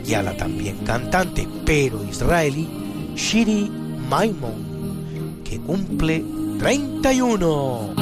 Y 0.06 0.14
a 0.14 0.22
la 0.22 0.36
también 0.36 0.78
cantante 0.78 1.46
pero 1.64 2.02
israelí 2.04 2.68
Shiri 3.14 3.70
Maimon, 4.08 5.42
que 5.44 5.58
cumple 5.60 6.24
31. 6.58 7.99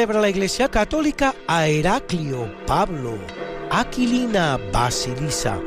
Celebra 0.00 0.20
la 0.22 0.30
Iglesia 0.30 0.70
Católica 0.70 1.34
a 1.46 1.68
Heraclio, 1.68 2.50
Pablo, 2.66 3.18
Aquilina, 3.70 4.58
Basilisa, 4.72 5.60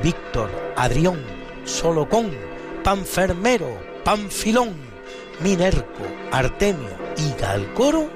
Víctor, 0.00 0.48
Adrión, 0.76 1.20
Solocón, 1.64 2.30
Panfermero, 2.84 3.76
Panfilón, 4.04 4.76
Minerco, 5.42 6.04
Artemio 6.30 6.88
y 7.16 7.40
Galcoro, 7.40 8.08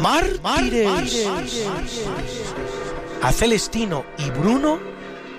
mártires, 0.00 1.26
a 3.20 3.32
Celestino 3.32 4.06
y 4.16 4.30
Bruno, 4.30 4.78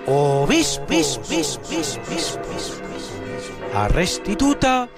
obispos, 0.06 1.20
a 3.74 3.88
Restituta, 3.88 4.88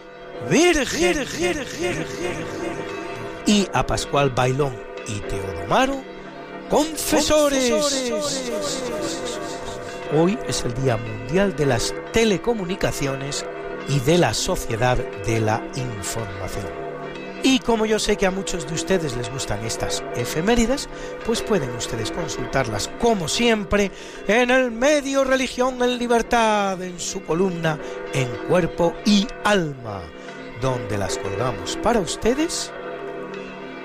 y 3.48 3.66
a 3.72 3.86
Pascual 3.86 4.28
Bailón 4.28 4.76
y 5.06 5.20
Teodomaro, 5.20 6.02
confesores. 6.68 7.72
hoy 10.14 10.38
es 10.46 10.62
el 10.64 10.74
Día 10.82 10.98
Mundial 10.98 11.56
de 11.56 11.64
las 11.64 11.94
Telecomunicaciones 12.12 13.46
y 13.88 14.00
de 14.00 14.18
la 14.18 14.34
Sociedad 14.34 14.98
de 14.98 15.40
la 15.40 15.66
Información. 15.76 16.66
Y 17.42 17.60
como 17.60 17.86
yo 17.86 17.98
sé 17.98 18.16
que 18.16 18.26
a 18.26 18.30
muchos 18.30 18.68
de 18.68 18.74
ustedes 18.74 19.16
les 19.16 19.32
gustan 19.32 19.64
estas 19.64 20.04
efemérides, 20.14 20.86
pues 21.24 21.40
pueden 21.40 21.70
ustedes 21.70 22.10
consultarlas 22.10 22.90
como 23.00 23.28
siempre 23.28 23.90
en 24.26 24.50
el 24.50 24.70
medio 24.70 25.24
Religión 25.24 25.82
en 25.82 25.96
Libertad, 25.96 26.82
en 26.82 27.00
su 27.00 27.22
columna 27.22 27.78
En 28.12 28.28
Cuerpo 28.46 28.92
y 29.06 29.26
Alma, 29.44 30.02
donde 30.60 30.98
las 30.98 31.16
colgamos 31.16 31.78
para 31.82 32.00
ustedes 32.00 32.72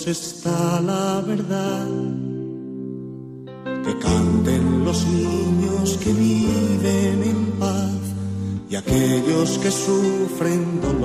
ellos 0.00 0.06
está 0.06 0.80
la 0.80 1.20
verdad. 1.20 1.86
Que 3.84 3.98
canten 3.98 4.84
los 4.84 5.06
niños 5.06 5.98
que 6.02 6.12
viven 6.12 7.22
en 7.22 7.46
paz 7.58 8.00
y 8.70 8.76
aquellos 8.76 9.58
que 9.58 9.70
sufren 9.70 10.80
dolor. 10.80 10.99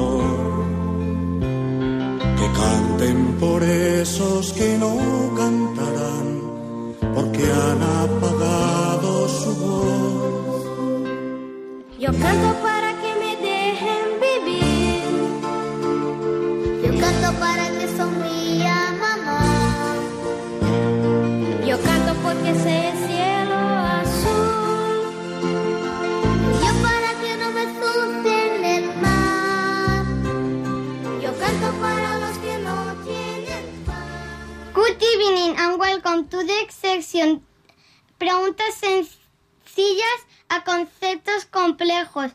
To 36.24 36.44
the 36.46 36.68
section 36.70 37.42
Preguntas 38.18 38.76
sencillas 38.76 40.20
a 40.48 40.64
conceptos 40.64 41.46
complejos. 41.46 42.32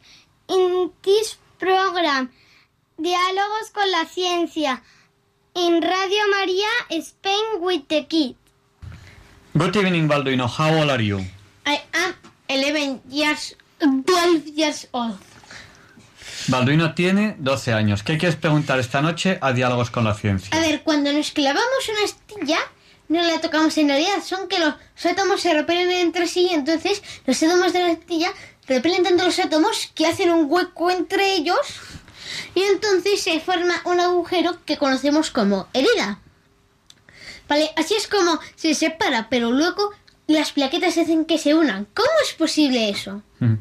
In 0.48 0.93
this 1.02 1.39
program, 1.59 2.31
Diálogos 2.98 3.70
con 3.73 3.90
la 3.90 4.05
ciencia. 4.05 4.82
In 5.55 5.81
Radio 5.81 6.23
María, 6.31 6.69
Spain 6.90 7.61
with 7.61 7.85
the 7.89 8.07
Kid. 8.07 8.36
Good 9.55 9.77
evening, 9.77 10.07
Balduino. 10.07 10.47
How 10.47 10.81
old 10.81 10.90
are 10.90 11.02
you? 11.02 11.19
I 11.65 11.81
am 11.94 12.15
11 12.48 13.01
years, 13.09 13.57
12 13.78 14.47
years 14.55 14.86
old. 14.93 15.19
Balduino 16.48 16.94
tiene 16.94 17.36
12 17.39 17.73
años. 17.73 18.02
¿Qué 18.02 18.19
quieres 18.19 18.36
preguntar 18.36 18.78
esta 18.78 19.01
noche 19.01 19.39
a 19.40 19.52
Diálogos 19.52 19.90
con 19.90 20.05
la 20.05 20.15
Ciencia? 20.15 20.57
A 20.57 20.61
ver, 20.61 20.82
cuando 20.82 21.12
nos 21.12 21.31
clavamos 21.31 21.89
una 21.89 22.05
astilla, 22.05 22.59
no 23.11 23.20
la 23.23 23.41
tocamos 23.41 23.77
en 23.77 23.89
realidad, 23.89 24.23
son 24.24 24.49
que 24.49 24.61
los 24.61 24.74
átomos 25.05 25.41
se 25.41 25.53
repelen 25.53 25.91
entre 25.91 26.28
sí, 26.28 26.49
entonces 26.53 27.03
los 27.27 27.43
átomos 27.43 27.73
de 27.73 27.81
la 27.81 27.93
astilla 27.93 28.32
repelen 28.69 29.03
tanto 29.03 29.24
los 29.24 29.39
átomos 29.41 29.91
que 29.97 30.07
hacen 30.07 30.31
un 30.31 30.47
hueco 30.49 30.93
entre 30.93 31.35
ellos 31.35 31.59
y 32.55 32.62
entonces 32.62 33.20
se 33.20 33.41
forma 33.41 33.82
un 33.85 33.99
agujero 33.99 34.65
que 34.65 34.78
conocemos 34.78 35.32
como 35.32 35.66
herida. 35.73 36.20
Vale, 37.49 37.73
así 37.77 37.95
es 37.95 38.07
como 38.07 38.39
se 38.55 38.74
separa, 38.74 39.28
pero 39.28 39.51
luego 39.51 39.91
las 40.28 40.53
plaquetas 40.53 40.97
hacen 40.97 41.24
que 41.24 41.37
se 41.37 41.57
unan. 41.57 41.89
¿Cómo 41.93 42.09
es 42.24 42.32
posible 42.35 42.91
eso? 42.91 43.23
Mm. 43.41 43.55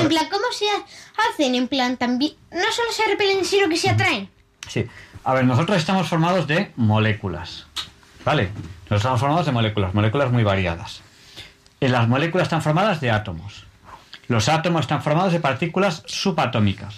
En 0.00 0.08
plan, 0.08 0.28
¿cómo 0.30 0.44
se 0.52 0.66
hacen? 1.30 1.54
En 1.54 1.68
plan, 1.68 1.96
también 1.96 2.34
no 2.50 2.72
solo 2.72 2.92
se 2.92 3.06
repelen, 3.06 3.42
sino 3.46 3.70
que 3.70 3.78
se 3.78 3.88
atraen. 3.88 4.28
Sí. 4.68 4.84
A 5.24 5.32
ver, 5.32 5.44
nosotros 5.44 5.78
estamos 5.78 6.08
formados 6.08 6.46
de 6.46 6.72
moléculas. 6.76 7.66
¿Vale? 8.26 8.50
Nosotros 8.52 8.98
estamos 8.98 9.20
formados 9.20 9.46
de 9.46 9.52
moléculas, 9.52 9.94
moléculas 9.94 10.32
muy 10.32 10.42
variadas. 10.42 11.00
Y 11.78 11.86
las 11.86 12.08
moléculas 12.08 12.46
están 12.46 12.60
formadas 12.60 13.00
de 13.00 13.12
átomos. 13.12 13.64
Los 14.26 14.48
átomos 14.48 14.80
están 14.80 15.00
formados 15.00 15.32
de 15.32 15.38
partículas 15.38 16.02
subatómicas. 16.06 16.96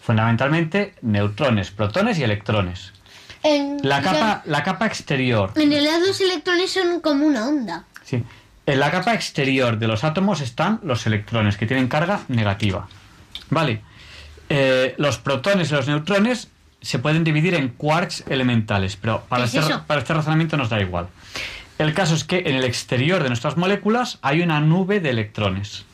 Fundamentalmente 0.00 0.94
neutrones, 1.02 1.70
protones 1.70 2.18
y 2.18 2.22
electrones. 2.22 2.94
En, 3.42 3.76
La 3.82 4.00
capa, 4.00 4.42
la 4.46 4.62
capa 4.62 4.86
exterior 4.86 5.52
En 5.54 5.70
realidad 5.70 5.98
los 6.06 6.20
electrones 6.20 6.72
son 6.72 7.00
como 7.00 7.26
una 7.26 7.46
onda. 7.46 7.84
Sí. 8.02 8.24
En 8.64 8.80
la 8.80 8.90
capa 8.90 9.12
exterior 9.12 9.78
de 9.78 9.86
los 9.86 10.02
átomos 10.02 10.40
están 10.40 10.80
los 10.82 11.06
electrones, 11.06 11.58
que 11.58 11.66
tienen 11.66 11.88
carga 11.88 12.20
negativa. 12.28 12.88
Vale. 13.50 13.82
Eh, 14.48 14.94
los 14.96 15.18
protones 15.18 15.70
y 15.70 15.74
los 15.74 15.88
neutrones 15.88 16.48
se 16.80 16.98
pueden 16.98 17.24
dividir 17.24 17.54
en 17.54 17.68
quarks 17.68 18.24
elementales, 18.28 18.96
pero 18.96 19.22
para 19.28 19.44
¿Qué 19.44 19.58
es 19.58 19.64
este, 19.64 19.78
para 19.86 20.00
este 20.00 20.14
razonamiento 20.14 20.56
nos 20.56 20.70
da 20.70 20.80
igual. 20.80 21.08
El 21.78 21.94
caso 21.94 22.14
es 22.14 22.24
que 22.24 22.38
en 22.46 22.56
el 22.56 22.64
exterior 22.64 23.22
de 23.22 23.28
nuestras 23.28 23.56
moléculas 23.56 24.18
hay 24.22 24.42
una 24.42 24.60
nube 24.60 25.00
de 25.00 25.10
electrones. 25.10 25.84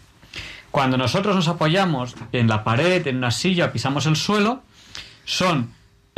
Cuando 0.70 0.96
nosotros 0.96 1.34
nos 1.36 1.48
apoyamos 1.48 2.14
en 2.32 2.48
la 2.48 2.64
pared, 2.64 3.06
en 3.06 3.16
una 3.16 3.30
silla, 3.30 3.72
pisamos 3.72 4.06
el 4.06 4.16
suelo, 4.16 4.62
son, 5.24 5.72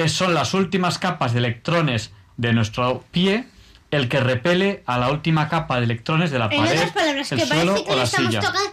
son 0.06 0.34
las 0.34 0.54
últimas 0.54 0.98
capas 0.98 1.32
de 1.32 1.38
electrones 1.38 2.12
de 2.36 2.52
nuestro 2.52 3.04
pie 3.10 3.46
el 3.90 4.08
que 4.08 4.20
repele 4.20 4.82
a 4.86 4.98
la 4.98 5.10
última 5.10 5.48
capa 5.48 5.78
de 5.78 5.84
electrones 5.84 6.30
de 6.30 6.38
la 6.38 6.46
En 6.46 6.60
pared, 6.60 6.76
otras 6.76 6.92
palabras, 6.92 7.32
el 7.32 7.38
que 7.38 7.46
suelo 7.46 7.72
parece 7.72 7.84
que 7.86 7.92
o 7.92 7.96
la 7.96 8.02
estamos 8.02 8.30
silla. 8.30 8.40
tocando, 8.40 8.70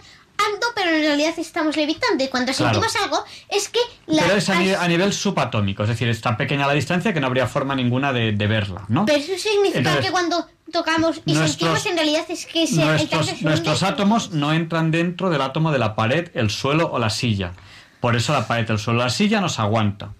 pero 0.74 0.90
en 0.90 1.02
realidad 1.02 1.34
estamos 1.38 1.76
levitando. 1.76 2.22
Y 2.24 2.28
cuando 2.28 2.52
Claro. 2.52 2.74
sentimos 2.80 2.96
algo, 3.02 3.24
es 3.48 3.68
que 3.68 3.80
la. 4.06 4.22
Pero 4.22 4.36
es 4.36 4.48
a, 4.48 4.58
ni- 4.58 4.70
a 4.72 4.88
nivel 4.88 5.12
subatómico, 5.12 5.82
es 5.82 5.88
decir, 5.88 6.08
es 6.08 6.20
tan 6.20 6.36
pequeña 6.36 6.66
la 6.66 6.72
distancia 6.72 7.12
que 7.12 7.20
no 7.20 7.26
habría 7.26 7.46
forma 7.46 7.74
ninguna 7.74 8.12
de, 8.12 8.32
de 8.32 8.46
verla, 8.46 8.84
¿no? 8.88 9.06
Pero 9.06 9.18
eso 9.18 9.32
significa 9.38 9.78
Entonces, 9.78 10.04
que 10.06 10.10
cuando 10.10 10.46
tocamos 10.72 11.20
y 11.24 11.32
nuestros- 11.34 11.50
sentimos, 11.80 11.86
en 11.86 11.96
realidad 11.96 12.24
es 12.28 12.46
que 12.46 12.66
se, 12.66 12.84
nuestros, 12.84 13.42
nuestros 13.42 13.82
átomos 13.82 14.30
no 14.32 14.52
entran 14.52 14.90
dentro 14.90 15.30
del 15.30 15.40
átomo 15.42 15.72
de 15.72 15.78
la 15.78 15.94
pared, 15.94 16.30
el 16.34 16.50
suelo 16.50 16.90
o 16.92 16.98
la 16.98 17.10
silla. 17.10 17.52
Por 18.00 18.14
eso 18.16 18.32
la 18.32 18.46
pared, 18.46 18.70
el 18.70 18.78
suelo 18.78 19.00
o 19.00 19.04
la 19.04 19.10
silla 19.10 19.40
nos 19.40 19.58
aguanta. 19.58 20.10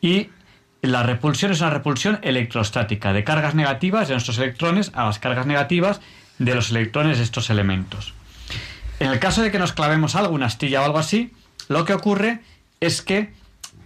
Y 0.00 0.28
la 0.80 1.02
repulsión 1.02 1.50
es 1.52 1.60
una 1.60 1.70
repulsión 1.70 2.20
electrostática, 2.22 3.12
de 3.12 3.24
cargas 3.24 3.54
negativas 3.54 4.06
de 4.08 4.14
nuestros 4.14 4.38
electrones 4.38 4.92
a 4.94 5.04
las 5.06 5.18
cargas 5.18 5.44
negativas 5.46 6.00
de 6.38 6.54
los 6.54 6.70
electrones 6.70 7.18
de 7.18 7.24
estos 7.24 7.50
elementos. 7.50 8.14
En 9.00 9.10
el 9.10 9.18
caso 9.18 9.42
de 9.42 9.50
que 9.50 9.58
nos 9.58 9.72
clavemos 9.72 10.16
algo, 10.16 10.34
una 10.34 10.46
astilla 10.46 10.82
o 10.82 10.84
algo 10.84 10.98
así, 10.98 11.32
lo 11.68 11.84
que 11.84 11.94
ocurre 11.94 12.40
es 12.80 13.02
que 13.02 13.32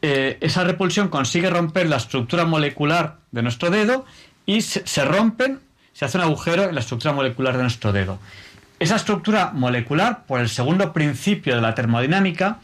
eh, 0.01 0.39
esa 0.41 0.65
repulsión 0.65 1.09
consigue 1.09 1.51
romper 1.51 1.89
la 1.89 1.97
estructura 1.97 2.45
molecular 2.45 3.19
de 3.31 3.43
nuestro 3.43 3.71
dedo 3.71 4.05
y 4.47 4.63
se, 4.63 4.87
se 4.87 5.05
rompen, 5.05 5.61
se 5.93 6.05
hace 6.05 6.19
un 6.19 6.25
agujero 6.25 6.65
en 6.65 6.75
la 6.75 6.81
estructura 6.81 7.13
molecular 7.13 7.57
de 7.57 7.63
nuestro 7.63 7.93
dedo. 7.93 8.19
Esa 8.79 8.97
estructura 8.97 9.53
molecular, 9.55 10.25
por 10.27 10.41
el 10.41 10.49
segundo 10.49 10.93
principio 10.93 11.55
de 11.55 11.61
la 11.61 11.75
termodinámica, 11.75 12.59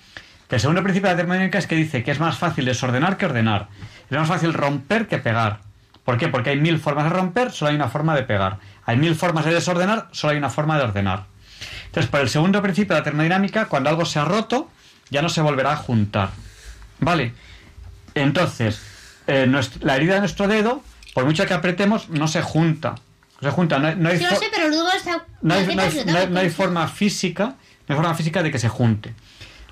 que 0.48 0.56
el 0.56 0.60
segundo 0.60 0.82
principio 0.82 1.08
de 1.08 1.14
la 1.14 1.18
termodinámica 1.18 1.58
es 1.58 1.66
que 1.66 1.76
dice 1.76 2.02
que 2.02 2.10
es 2.10 2.18
más 2.18 2.38
fácil 2.38 2.64
desordenar 2.64 3.16
que 3.16 3.26
ordenar. 3.26 3.68
Es 4.10 4.18
más 4.18 4.26
fácil 4.26 4.54
romper 4.54 5.06
que 5.06 5.18
pegar. 5.18 5.60
¿Por 6.04 6.16
qué? 6.16 6.28
Porque 6.28 6.50
hay 6.50 6.58
mil 6.58 6.80
formas 6.80 7.04
de 7.04 7.10
romper, 7.10 7.52
solo 7.52 7.68
hay 7.68 7.76
una 7.76 7.88
forma 7.88 8.16
de 8.16 8.22
pegar. 8.22 8.58
Hay 8.86 8.96
mil 8.96 9.14
formas 9.14 9.44
de 9.44 9.52
desordenar, 9.52 10.08
solo 10.10 10.32
hay 10.32 10.38
una 10.38 10.48
forma 10.48 10.78
de 10.78 10.84
ordenar. 10.84 11.26
Entonces, 11.88 12.10
por 12.10 12.20
el 12.20 12.28
segundo 12.28 12.62
principio 12.62 12.94
de 12.94 13.00
la 13.00 13.04
termodinámica, 13.04 13.66
cuando 13.66 13.90
algo 13.90 14.04
se 14.04 14.18
ha 14.18 14.24
roto, 14.24 14.70
ya 15.10 15.20
no 15.22 15.28
se 15.28 15.40
volverá 15.40 15.72
a 15.72 15.76
juntar. 15.76 16.30
¿Vale? 17.00 17.32
Entonces, 18.14 18.80
eh, 19.26 19.50
la 19.80 19.96
herida 19.96 20.14
de 20.14 20.20
nuestro 20.20 20.48
dedo, 20.48 20.82
por 21.14 21.24
mucho 21.24 21.46
que 21.46 21.54
apretemos, 21.54 22.08
no 22.08 22.28
se 22.28 22.42
junta. 22.42 22.94
No 23.40 23.48
se 23.48 23.54
junta, 23.54 23.78
no, 23.78 23.88
hay- 23.88 23.96
no 23.96 24.08
hay 24.08 24.18
Sí 24.18 24.24
lo 24.24 24.30
fo- 24.30 24.38
sé, 24.38 24.46
pero 24.52 24.68
luego 24.68 24.88
está... 24.90 25.24
no 25.42 25.54
hay, 25.54 25.66
¿qué 25.66 25.76
no 25.76 25.82
hay- 25.82 25.88
pasa? 25.90 26.04
no 26.12 26.18
hay- 26.18 26.26
no 26.28 26.40
hay 26.40 26.50
forma 26.50 26.88
física, 26.88 27.44
no 27.44 27.54
hay 27.88 27.96
forma 27.96 28.14
física 28.14 28.42
de 28.42 28.50
que 28.50 28.58
se 28.58 28.68
junte. 28.68 29.14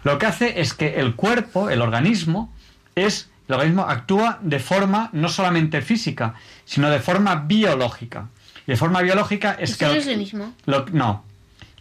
Lo 0.05 0.19
que 0.19 0.27
hace 0.27 0.61
es 0.61 0.73
que 0.75 1.01
el 1.01 1.17
cuerpo, 1.17 1.69
el 1.69 1.83
organismo, 1.83 2.53
es 2.95 3.29
el 3.49 3.55
organismo 3.55 3.83
actúa 3.83 4.39
de 4.43 4.61
forma 4.61 5.11
no 5.13 5.29
solamente 5.29 5.83
física, 5.83 6.35
sino 6.65 6.89
de 6.91 7.01
forma 7.01 7.35
biológica. 7.47 8.29
Y 8.67 8.73
de 8.73 8.77
forma 8.77 9.01
biológica 9.03 9.57
es 9.59 9.71
Eso 9.71 9.79
que 9.81 9.85
no 9.87 9.93
es 9.93 10.07
lo 10.07 10.17
mismo. 10.17 10.55
lo- 10.67 10.87
no. 10.93 11.25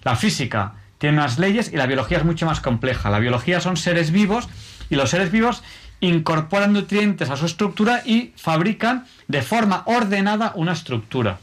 La 0.06 0.16
física 0.16 0.76
tiene 1.00 1.18
unas 1.18 1.40
leyes 1.40 1.74
y 1.74 1.78
la 1.78 1.88
biología 1.88 2.20
es 2.20 2.24
mucho 2.24 2.46
más 2.46 2.62
compleja. 2.62 3.10
La 3.10 3.20
biología 3.20 3.60
son 3.60 3.76
seres 3.76 4.12
vivos 4.12 4.48
y 4.90 4.96
los 4.96 5.10
seres 5.10 5.32
vivos 5.32 5.64
incorporan 6.00 6.74
nutrientes 6.74 7.30
a 7.32 7.38
su 7.38 7.48
estructura 7.48 8.04
y 8.06 8.32
fabrican 8.38 9.06
de 9.28 9.42
forma 9.42 9.82
ordenada 9.86 10.54
una 10.56 10.74
estructura. 10.74 11.40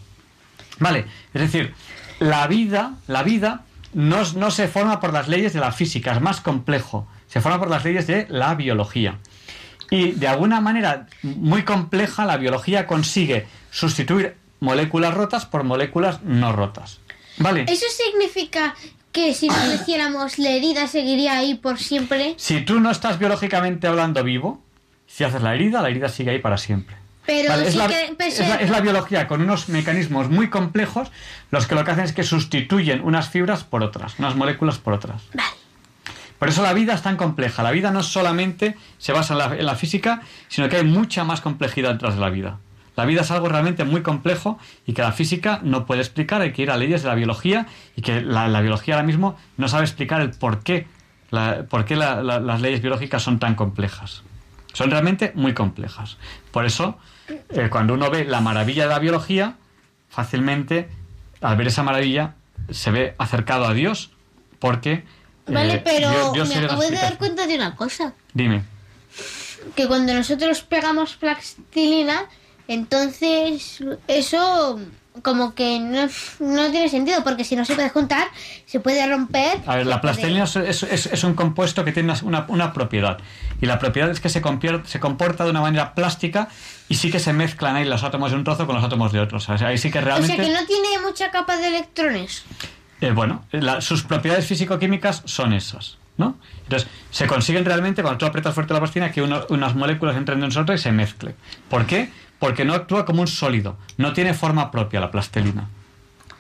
Vale, 0.79 1.07
es 1.35 1.43
decir, 1.43 1.75
la 2.21 2.47
vida, 2.47 2.95
la 3.09 3.25
vida 3.25 3.63
no, 3.95 4.23
no 4.37 4.51
se 4.53 4.69
forma 4.69 5.01
por 5.01 5.13
las 5.13 5.27
leyes 5.27 5.53
de 5.53 5.61
la 5.61 5.73
física, 5.73 6.13
es 6.13 6.21
más 6.21 6.41
complejo. 6.41 7.09
Se 7.27 7.41
forma 7.41 7.59
por 7.59 7.69
las 7.69 7.85
leyes 7.85 8.07
de 8.07 8.27
la 8.31 8.55
biología. 8.55 9.19
Y 9.91 10.13
de 10.13 10.29
alguna 10.29 10.61
manera 10.61 11.09
muy 11.23 11.65
compleja, 11.65 12.25
la 12.25 12.37
biología 12.37 12.87
consigue 12.87 13.47
sustituir 13.71 14.37
moléculas 14.61 15.15
rotas 15.15 15.47
por 15.47 15.65
moléculas 15.65 16.23
no 16.23 16.53
rotas. 16.53 17.02
¿Vale? 17.39 17.65
Eso 17.69 17.87
significa 18.05 18.75
que 19.11 19.35
si 19.35 19.49
no 19.49 19.67
lo 19.67 19.75
hiciéramos, 19.75 20.39
la 20.39 20.51
herida 20.51 20.87
seguiría 20.87 21.37
ahí 21.39 21.55
por 21.55 21.79
siempre. 21.79 22.35
Si 22.39 22.61
tú 22.63 22.81
no 22.81 22.91
estás 22.91 23.19
biológicamente 23.19 23.87
hablando 23.87 24.23
vivo, 24.25 24.63
si 25.07 25.25
haces 25.25 25.43
la 25.43 25.55
herida, 25.55 25.83
la 25.83 25.91
herida 25.91 26.09
sigue 26.09 26.31
ahí 26.31 26.39
para 26.39 26.57
siempre. 26.59 26.97
Pero 27.27 27.51
Vale, 27.51 27.69
es, 27.69 27.77
la, 27.77 27.87
que... 27.89 28.17
es 28.27 28.39
la- 28.41 28.57
es 28.57 28.71
la 28.71 28.81
biología 28.81 29.29
con 29.29 29.43
unos 29.43 29.69
mecanismos 29.69 30.29
muy 30.29 30.51
complejos 30.51 31.09
los 31.53 31.67
que 31.67 31.75
lo 31.77 31.85
que 31.85 31.93
hacen 31.93 32.05
es 32.05 32.13
que 32.13 32.25
sustituyen 32.25 33.01
unas 33.03 33.29
fibras 33.29 33.63
por 33.63 33.83
otras, 33.85 34.19
unas 34.19 34.35
moléculas 34.35 34.79
por 34.79 34.93
otras. 34.95 35.23
Por 36.39 36.49
eso 36.49 36.63
la 36.63 36.73
vida 36.73 36.95
es 36.95 37.03
tan 37.03 37.17
compleja. 37.17 37.63
La 37.63 37.71
vida 37.71 37.93
no 37.93 38.03
solamente 38.03 38.77
se 38.99 39.13
basa 39.13 39.35
en 39.35 39.39
la, 39.39 39.45
en 39.57 39.65
la 39.67 39.77
física, 39.77 40.23
sino 40.49 40.69
que 40.69 40.77
hay 40.79 40.85
mucha 40.85 41.23
más 41.23 41.41
complejidad 41.41 41.93
detrás 41.93 42.15
de 42.15 42.21
la 42.21 42.31
vida. 42.31 42.59
La 42.97 43.05
vida 43.07 43.23
es 43.23 43.31
algo 43.31 43.49
realmente 43.49 43.85
muy 43.85 44.03
complejo 44.03 44.59
y 44.87 44.93
que 44.93 45.03
la 45.03 45.13
física 45.13 45.61
no 45.63 45.87
puede 45.87 46.01
explicar. 46.03 46.43
Hay 46.43 46.53
que 46.53 46.63
ir 46.63 46.71
a 46.71 46.77
leyes 46.77 47.03
de 47.03 47.09
la 47.09 47.15
biología 47.15 47.67
y 47.97 48.03
que 48.03 48.21
la, 48.21 48.49
la 48.49 48.61
biología 48.61 48.95
ahora 48.95 49.07
mismo 49.07 49.37
no 49.57 49.69
sabe 49.69 49.85
explicar 49.85 50.21
el 50.21 50.31
por 50.31 50.63
qué, 50.63 50.87
la- 51.31 51.65
por 51.69 51.85
qué 51.87 51.97
la- 51.97 52.23
la- 52.23 52.39
las 52.41 52.61
leyes 52.61 52.83
biológicas 52.83 53.23
son 53.23 53.39
tan 53.39 53.55
complejas. 53.55 54.23
Son 54.75 54.91
realmente 54.91 55.33
muy 55.35 55.55
complejas. 55.55 56.19
Por 56.51 56.67
eso, 56.67 56.99
eh, 57.51 57.69
cuando 57.71 57.95
uno 57.95 58.11
ve 58.11 58.25
la 58.25 58.41
maravilla 58.41 58.83
de 58.85 58.89
la 58.91 58.99
biología, 58.99 59.55
fácilmente, 60.11 60.89
al 61.41 61.57
ver 61.57 61.69
esa 61.69 61.83
maravilla, 61.83 62.35
se 62.71 62.91
ve 62.91 63.15
acercado 63.19 63.67
a 63.67 63.75
Dios, 63.75 64.11
porque... 64.59 65.05
Vale, 65.47 65.75
eh, 65.77 65.83
pero 65.85 66.11
Dios- 66.11 66.33
Dios 66.35 66.49
me 66.51 66.57
acabo 66.65 66.83
de 66.83 66.91
dar 66.93 67.19
cuenta 67.19 67.47
de 67.47 67.55
una 67.57 67.75
cosa. 67.75 68.13
Dime. 68.35 68.63
Que 69.75 69.87
cuando 69.89 70.13
nosotros 70.15 70.63
pegamos 70.63 71.15
plastilina, 71.17 72.25
entonces 72.69 73.83
eso 74.09 74.81
como 75.21 75.55
que 75.55 75.79
no, 75.79 76.09
no 76.41 76.71
tiene 76.71 76.89
sentido, 76.89 77.23
porque 77.23 77.45
si 77.45 77.55
no 77.55 77.67
se 77.67 77.75
puede 77.75 77.91
juntar, 77.91 78.29
se 78.65 78.81
puede 78.81 79.07
romper. 79.07 79.61
A 79.67 79.77
ver, 79.77 79.87
la 79.87 80.01
puede- 80.01 80.15
plastilina 80.15 80.45
es, 80.45 80.83
es- 80.83 81.25
un 81.25 81.35
compuesto 81.35 81.85
que 81.85 81.93
tiene 81.93 82.15
una, 82.23 82.47
una 82.49 82.73
propiedad. 82.73 83.19
Y 83.61 83.67
la 83.67 83.79
propiedad 83.79 84.11
es 84.11 84.21
que 84.21 84.31
se, 84.31 84.41
compier- 84.41 84.85
se 84.87 85.01
comporta 85.01 85.45
de 85.45 85.51
una 85.51 85.61
manera 85.61 85.95
plástica 85.95 86.49
y 86.89 86.95
sí 86.95 87.11
que 87.11 87.19
se 87.21 87.35
mezclan 87.35 87.77
ahí 87.77 87.85
los 87.85 88.03
átomos 88.05 88.31
de 88.31 88.39
un 88.39 88.45
trozo 88.45 88.65
con 88.67 88.75
los 88.77 88.85
átomos 88.85 89.13
de 89.13 89.21
otro. 89.21 89.37
O 89.37 89.41
sea, 89.41 89.55
ahí 89.67 89.77
sí 89.77 89.91
que 89.91 89.99
O 89.99 90.03
realmente... 90.03 90.35
sea 90.35 90.45
que 90.47 90.51
no 90.53 90.65
tiene 90.67 90.89
mucha 91.05 91.31
capa 91.31 91.59
de 91.59 91.69
electrones. 91.69 92.45
Eh, 93.03 93.11
bueno, 93.11 93.45
la- 93.51 93.83
sus 93.83 94.05
propiedades 94.05 94.47
físico-químicas 94.47 95.23
son 95.27 95.53
esas, 95.53 95.99
¿no? 96.17 96.39
Entonces, 96.63 96.89
se 97.11 97.27
consiguen 97.27 97.67
realmente, 97.67 98.01
cuando 98.01 98.17
tú 98.17 98.25
aprietas 98.25 98.55
fuerte 98.55 98.73
la 98.73 98.81
plastilina, 98.81 99.13
que 99.13 99.21
uno- 99.21 99.45
unas 99.51 99.75
moléculas 99.75 100.17
entren 100.17 100.41
de 100.41 100.47
nosotros 100.47 100.81
y 100.81 100.83
se 100.83 100.91
mezclen. 100.93 101.35
¿Por 101.69 101.85
qué? 101.85 102.11
Porque 102.43 102.65
no 102.65 102.75
actúa 102.75 103.05
como 103.05 103.21
un 103.21 103.29
sólido, 103.29 103.77
no 103.99 104.13
tiene 104.15 104.35
forma 104.35 104.73
propia 104.73 104.99
la 104.99 105.13
plastilina. 105.13 105.69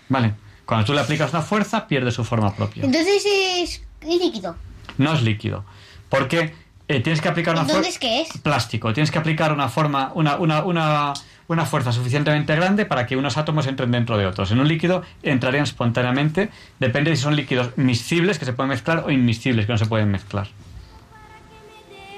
¿Vale? 0.09 0.35
Cuando 0.67 0.85
tú 0.85 0.95
le 0.95 1.01
aplicas 1.01 1.31
una 1.31 1.43
fuerza, 1.43 1.87
pierde 1.87 2.11
su 2.11 2.25
forma 2.25 2.53
propia. 2.57 2.85
Entonces 2.85 3.25
es 3.25 3.83
líquido. 4.05 4.57
No 4.99 5.15
es 5.15 5.23
líquido. 5.23 5.65
Porque 6.09 6.57
eh, 6.89 7.01
tienes 7.03 7.21
que 7.21 7.29
aplicar 7.29 7.55
una 7.55 7.63
Entonces, 7.63 7.99
fuerza... 7.99 8.01
¿qué 8.01 8.23
es? 8.23 8.43
Plástico. 8.43 8.93
Tienes 8.93 9.13
que 9.13 9.19
aplicar 9.21 9.53
una 9.53 9.69
forma, 9.69 10.11
una, 10.17 10.39
una, 10.39 10.65
una, 10.65 11.13
una 11.47 11.67
fuerza 11.67 11.93
suficientemente 11.93 12.57
grande 12.57 12.85
para 12.85 13.07
que 13.07 13.17
unos 13.17 13.37
átomos 13.37 13.69
entren 13.69 13.93
dentro 13.93 14.19
de 14.19 14.27
otros. 14.27 14.51
En 14.51 14.59
un 14.59 14.67
líquido 14.67 15.05
entrarían 15.23 15.63
espontáneamente. 15.63 16.51
Depende 16.81 17.11
de 17.11 17.17
si 17.17 17.23
son 17.23 17.37
líquidos 17.37 17.79
miscibles 17.79 18.41
que 18.41 18.45
se 18.45 18.53
pueden 18.53 18.71
mezclar 18.71 19.05
o 19.07 19.13
inmiscibles 19.13 19.67
que 19.67 19.73
no 19.73 19.79
se 19.79 19.87
pueden 19.87 20.11
mezclar. 20.11 20.49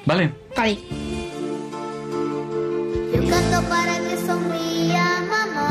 ¿Vale? 0.06 0.32
Vale. 0.56 0.78
Para 3.62 3.98
que 4.00 4.16
sonría 4.26 5.22
mamá. 5.30 5.70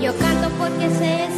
Yo 0.00 0.16
canto 0.18 0.48
porque 0.58 0.88
sé 0.88 1.28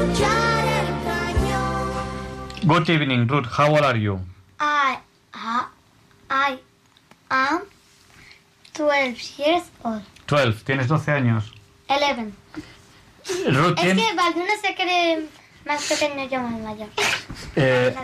escuchar 0.00 0.64
el 0.66 0.86
cañón. 1.04 2.64
Good 2.64 2.88
evening, 2.90 3.26
Ruth. 3.28 3.46
How 3.46 3.70
old 3.74 3.84
are 3.84 3.98
you? 3.98 4.20
I, 4.60 4.98
I, 5.32 5.66
I 6.30 6.58
am 7.30 7.62
12 8.74 9.16
years 9.38 9.64
old. 9.84 10.02
12. 10.26 10.64
Tienes 10.64 10.88
12 10.88 11.12
años. 11.12 11.52
11. 11.88 12.32
Ruth 13.50 13.78
Es 13.82 13.94
que 13.94 14.14
Balduno 14.14 14.52
se 14.62 14.74
cree 14.74 15.26
más 15.64 15.82
pequeño 15.88 16.28
yo 16.28 16.40
más 16.40 16.60
mayor. 16.60 16.88
eh. 17.56 17.94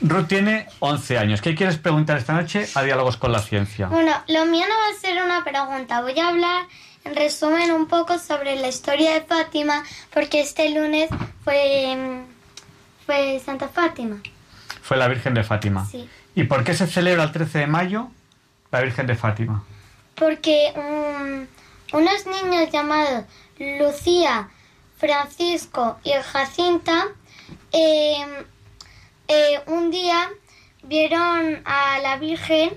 Ruth 0.00 0.26
tiene 0.26 0.66
11 0.80 1.18
años. 1.18 1.40
¿Qué 1.40 1.54
quieres 1.54 1.78
preguntar 1.78 2.18
esta 2.18 2.32
noche 2.32 2.68
a 2.74 2.82
Diálogos 2.82 3.16
con 3.16 3.30
la 3.30 3.38
Ciencia? 3.38 3.86
Bueno, 3.86 4.12
lo 4.28 4.44
mío 4.46 4.64
no 4.68 4.74
va 4.74 4.96
a 4.96 5.00
ser 5.00 5.22
una 5.22 5.44
pregunta. 5.44 6.00
Voy 6.02 6.18
a 6.18 6.28
hablar 6.28 6.64
en 7.04 7.14
resumen 7.14 7.72
un 7.72 7.86
poco 7.86 8.18
sobre 8.18 8.56
la 8.56 8.68
historia 8.68 9.14
de 9.14 9.22
Fátima, 9.22 9.82
porque 10.12 10.40
este 10.40 10.70
lunes 10.70 11.10
fue, 11.44 11.96
mm, 11.96 13.04
fue 13.06 13.40
Santa 13.44 13.68
Fátima. 13.68 14.20
Fue 14.82 14.96
la 14.96 15.08
Virgen 15.08 15.34
de 15.34 15.44
Fátima. 15.44 15.86
Sí. 15.86 16.08
¿Y 16.34 16.44
por 16.44 16.64
qué 16.64 16.74
se 16.74 16.86
celebra 16.86 17.24
el 17.24 17.32
13 17.32 17.60
de 17.60 17.66
mayo 17.66 18.08
la 18.70 18.80
Virgen 18.80 19.06
de 19.06 19.16
Fátima? 19.16 19.64
Porque 20.14 20.72
mm, 20.74 21.96
unos 21.96 22.26
niños 22.26 22.70
llamados 22.70 23.24
Lucía, 23.58 24.48
Francisco 24.96 25.98
y 26.04 26.12
Jacinta 26.12 27.08
eh, 27.72 28.24
eh, 29.28 29.60
un 29.66 29.90
día 29.90 30.30
vieron 30.82 31.62
a 31.64 31.98
la 32.00 32.16
Virgen, 32.16 32.70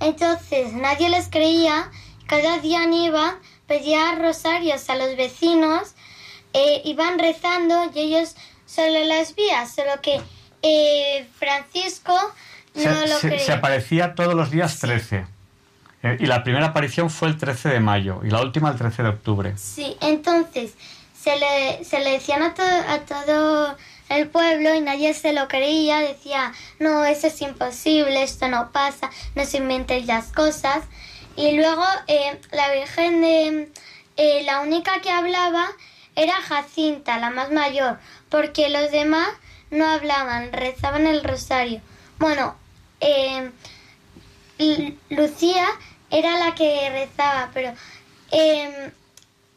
entonces 0.00 0.72
nadie 0.72 1.08
les 1.08 1.28
creía, 1.28 1.90
cada 2.26 2.58
día 2.58 2.84
iban, 2.84 3.34
pedían 3.76 4.20
rosarios 4.20 4.90
a 4.90 4.96
los 4.96 5.16
vecinos, 5.16 5.94
eh, 6.52 6.82
iban 6.84 7.18
rezando 7.18 7.90
y 7.94 8.00
ellos 8.00 8.34
solo 8.66 9.02
las 9.04 9.34
veían, 9.34 9.66
solo 9.66 9.92
que 10.02 10.20
eh, 10.62 11.26
Francisco 11.38 12.12
no 12.74 12.82
Se, 12.82 13.06
lo 13.08 13.16
se- 13.18 13.28
creía. 13.28 13.46
se 13.46 13.52
aparecía 13.52 14.14
todos 14.14 14.34
los 14.34 14.50
días 14.50 14.78
13. 14.78 15.24
Eh, 16.02 16.16
y 16.20 16.26
la 16.26 16.42
primera 16.44 16.66
aparición 16.66 17.08
fue 17.08 17.28
el 17.28 17.38
13 17.38 17.70
de 17.70 17.80
mayo 17.80 18.20
y 18.24 18.28
la 18.28 18.42
última 18.42 18.70
el 18.70 18.76
13 18.76 19.04
de 19.04 19.08
octubre. 19.08 19.56
Sí, 19.56 19.96
entonces 20.02 20.74
se 21.18 21.38
le, 21.38 21.82
se 21.84 22.00
le 22.00 22.10
decían 22.10 22.42
a, 22.42 22.52
to- 22.52 22.62
a 22.62 22.98
todo 23.06 23.76
el 24.10 24.28
pueblo 24.28 24.74
y 24.74 24.82
nadie 24.82 25.14
se 25.14 25.32
lo 25.32 25.48
creía, 25.48 26.00
decía, 26.00 26.52
no, 26.78 27.04
eso 27.06 27.28
es 27.28 27.40
imposible, 27.40 28.22
esto 28.22 28.48
no 28.48 28.70
pasa, 28.70 29.08
no 29.34 29.46
se 29.46 29.56
inventen 29.56 30.06
las 30.06 30.26
cosas. 30.32 30.84
Y 31.36 31.52
luego 31.52 31.84
eh, 32.06 32.40
la 32.52 32.72
Virgen 32.72 33.20
de... 33.22 33.72
eh, 34.16 34.42
la 34.44 34.60
única 34.60 35.00
que 35.00 35.10
hablaba 35.10 35.66
era 36.14 36.34
Jacinta, 36.34 37.18
la 37.18 37.30
más 37.30 37.50
mayor, 37.50 37.98
porque 38.28 38.68
los 38.68 38.90
demás 38.90 39.28
no 39.70 39.86
hablaban, 39.86 40.52
rezaban 40.52 41.06
el 41.06 41.24
rosario. 41.24 41.80
Bueno, 42.18 42.56
eh, 43.00 43.50
Lucía 45.08 45.66
era 46.10 46.38
la 46.38 46.54
que 46.54 46.90
rezaba, 46.90 47.50
pero 47.54 47.72
em, 48.30 48.92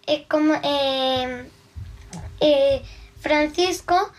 eh, 0.07 0.25
como 0.29 0.53
em, 0.63 1.49
Francisco 3.19 4.11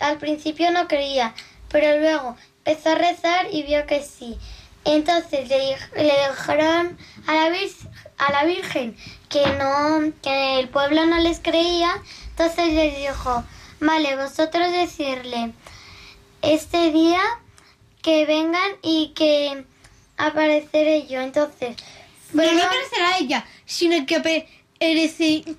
al 0.00 0.18
principio 0.18 0.70
no 0.72 0.88
creía, 0.88 1.34
pero 1.70 1.98
luego 1.98 2.36
empezó 2.64 2.90
a 2.90 2.94
rezar 2.96 3.46
y 3.52 3.62
vio 3.62 3.86
que 3.86 4.02
sí. 4.02 4.38
Entonces 4.84 5.48
le, 5.48 5.76
le 5.96 6.12
dijeron 6.30 6.98
a 7.26 7.34
la, 7.34 7.48
vir- 7.50 7.88
a 8.18 8.32
la 8.32 8.44
Virgen 8.44 8.96
que 9.28 9.46
no, 9.56 10.12
que 10.22 10.60
el 10.60 10.68
pueblo 10.68 11.06
no 11.06 11.18
les 11.18 11.38
creía, 11.38 12.02
entonces 12.30 12.72
les 12.72 12.96
dijo, 12.96 13.44
vale, 13.80 14.16
vosotros 14.16 14.72
decirle 14.72 15.52
este 16.42 16.90
día 16.90 17.20
que 18.02 18.26
vengan 18.26 18.72
y 18.82 19.12
que 19.14 19.64
apareceré 20.16 21.06
yo. 21.06 21.20
Entonces, 21.20 21.76
Pero 22.34 22.52
no 22.52 22.62
aparecerá 22.64 23.18
ella, 23.18 23.46
sino 23.64 24.04
que, 24.06 24.48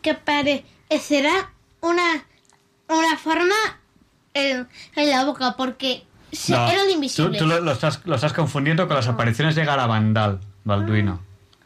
que 0.02 0.12
aparecerá 0.12 1.54
una, 1.80 2.28
una 2.90 3.18
forma 3.18 3.56
en, 4.34 4.68
en 4.96 5.10
la 5.10 5.24
boca, 5.26 5.56
porque 5.58 6.04
se- 6.36 6.54
No, 6.54 6.68
era 6.70 6.84
tú, 6.84 6.90
invisible. 6.90 7.38
tú 7.38 7.46
lo, 7.48 7.60
lo 7.62 7.72
estás, 7.72 8.02
lo 8.06 8.16
estás 8.16 8.34
confundiendo 8.34 8.88
con 8.88 8.96
las 8.98 9.08
apariciones 9.08 9.56
de 9.56 9.66
Garabandal, 9.66 10.40
Balduino. 10.64 11.20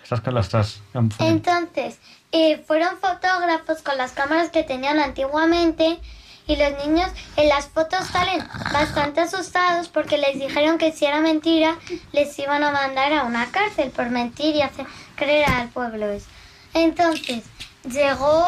Estás, 0.03 0.26
lo 0.34 0.39
estás 0.39 0.81
confundiendo. 0.94 1.52
Entonces, 1.52 1.99
eh, 2.31 2.64
fueron 2.65 2.98
fotógrafos 2.99 3.81
con 3.81 3.98
las 3.98 4.11
cámaras 4.14 4.49
que 4.52 4.64
tenían 4.64 4.99
antiguamente 4.99 5.99
y 6.48 6.56
los 6.56 6.72
niños 6.85 7.10
en 7.35 7.49
las 7.49 7.68
fotos 7.68 8.06
salen 8.07 8.41
bastante 8.72 9.19
asustados 9.19 9.89
porque 9.89 10.18
les 10.18 10.39
dijeron 10.39 10.77
que 10.77 10.94
si 10.94 11.06
era 11.06 11.19
mentira 11.19 11.76
les 12.14 12.39
iban 12.39 12.64
a 12.64 12.72
mandar 12.72 13.11
a 13.11 13.23
una 13.23 13.48
cárcel 13.52 13.89
por 13.91 14.10
mentir 14.10 14.56
y 14.56 14.61
hacer 14.61 14.85
creer 15.18 15.49
al 15.49 15.68
pueblo 15.69 16.10
eso. 16.10 16.27
Entonces, 16.73 17.44
llegó, 17.91 18.45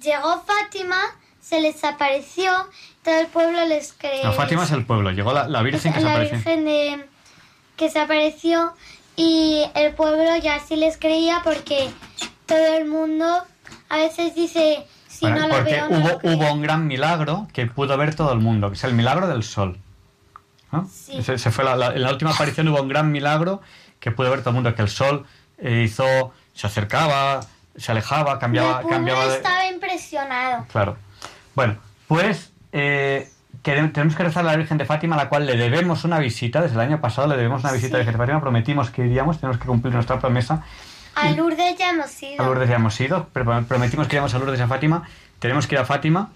llegó 0.00 0.44
Fátima, 0.44 1.00
se 1.42 1.60
les 1.60 1.84
apareció, 1.84 2.50
todo 3.04 3.18
el 3.18 3.26
pueblo 3.26 3.66
les 3.66 3.92
creyó. 3.92 4.24
No, 4.24 4.32
Fátima 4.32 4.64
es 4.64 4.70
el 4.70 4.86
pueblo. 4.86 5.10
Llegó 5.10 5.32
la, 5.34 5.46
la 5.48 5.60
Virgen 5.62 5.92
que 5.92 5.98
se 5.98 6.04
la 6.06 6.12
apareció. 6.12 6.36
Virgen 6.38 6.64
de- 6.64 7.06
que 7.76 7.90
se 7.90 7.98
apareció 8.00 8.72
y 9.16 9.64
el 9.74 9.92
pueblo 9.94 10.36
ya 10.42 10.58
sí 10.60 10.76
les 10.76 10.96
creía 10.96 11.40
porque 11.44 11.90
todo 12.46 12.76
el 12.76 12.86
mundo 12.86 13.42
a 13.88 13.96
veces 13.96 14.34
dice 14.34 14.86
si 15.08 15.26
Bueno, 15.26 15.40
no 15.42 15.48
lo 15.48 15.54
porque 15.56 15.72
veo 15.72 15.88
no 15.90 15.98
hubo, 15.98 16.08
lo 16.08 16.18
creo". 16.20 16.36
hubo 16.36 16.52
un 16.52 16.62
gran 16.62 16.86
milagro 16.86 17.48
que 17.52 17.66
pudo 17.66 17.96
ver 17.98 18.14
todo 18.14 18.32
el 18.32 18.38
mundo, 18.38 18.68
que 18.70 18.76
es 18.76 18.84
el 18.84 18.94
milagro 18.94 19.26
del 19.26 19.42
sol. 19.42 19.78
¿no? 20.70 20.88
Ese 21.08 21.50
fue 21.50 21.64
la- 21.64 21.76
la- 21.76 21.88
en 21.92 22.02
la 22.02 22.10
última 22.10 22.30
aparición 22.30 22.68
hubo 22.68 22.80
un 22.80 22.88
gran 22.88 23.10
milagro 23.12 23.60
que 24.00 24.10
pudo 24.10 24.30
ver 24.30 24.40
todo 24.40 24.50
el 24.50 24.54
mundo, 24.54 24.74
que 24.74 24.82
el 24.82 24.88
sol 24.88 25.26
eh, 25.58 25.82
hizo, 25.84 26.32
se 26.54 26.66
acercaba, 26.66 27.40
se 27.76 27.92
alejaba, 27.92 28.32
el 28.34 28.38
cambiaba, 28.38 28.80
pueblo 28.80 28.90
cambiaba 28.96 29.26
de... 29.26 29.36
estaba 29.36 29.66
impresionado 29.66 30.66
Claro. 30.72 30.96
Bueno, 31.54 31.76
pues 32.08 32.52
eh, 32.72 33.28
tenemos 33.62 34.16
que 34.16 34.22
rezar 34.22 34.44
a 34.44 34.50
la 34.50 34.56
Virgen 34.56 34.78
de 34.78 34.84
Fátima, 34.84 35.14
a 35.14 35.18
la 35.18 35.28
cual 35.28 35.46
le 35.46 35.56
debemos 35.56 36.04
una 36.04 36.18
visita. 36.18 36.60
Desde 36.62 36.74
el 36.74 36.80
año 36.80 37.00
pasado 37.00 37.28
le 37.28 37.36
debemos 37.36 37.62
una 37.62 37.72
visita 37.72 37.96
a 37.96 37.98
la 37.98 38.04
Virgen 38.04 38.14
de 38.14 38.18
Fátima. 38.18 38.40
Prometimos 38.40 38.90
que 38.90 39.06
iríamos, 39.06 39.38
tenemos 39.38 39.58
que 39.58 39.66
cumplir 39.66 39.94
nuestra 39.94 40.18
promesa. 40.18 40.64
a 41.14 41.30
Lourdes 41.30 41.78
ya 41.78 41.90
hemos 41.90 42.22
ido 42.22 42.42
A 42.42 42.46
Lourdes 42.46 42.68
ya 42.68 42.76
hemos 42.76 43.00
ido, 43.00 43.28
pero 43.32 43.64
prometimos 43.64 44.08
que 44.08 44.16
íbamos 44.16 44.34
a 44.34 44.38
Lourdes 44.38 44.58
y 44.58 44.62
a 44.62 44.68
Fátima. 44.68 45.08
Tenemos 45.38 45.66
que 45.66 45.74
ir 45.74 45.80
a 45.80 45.84
Fátima 45.84 46.30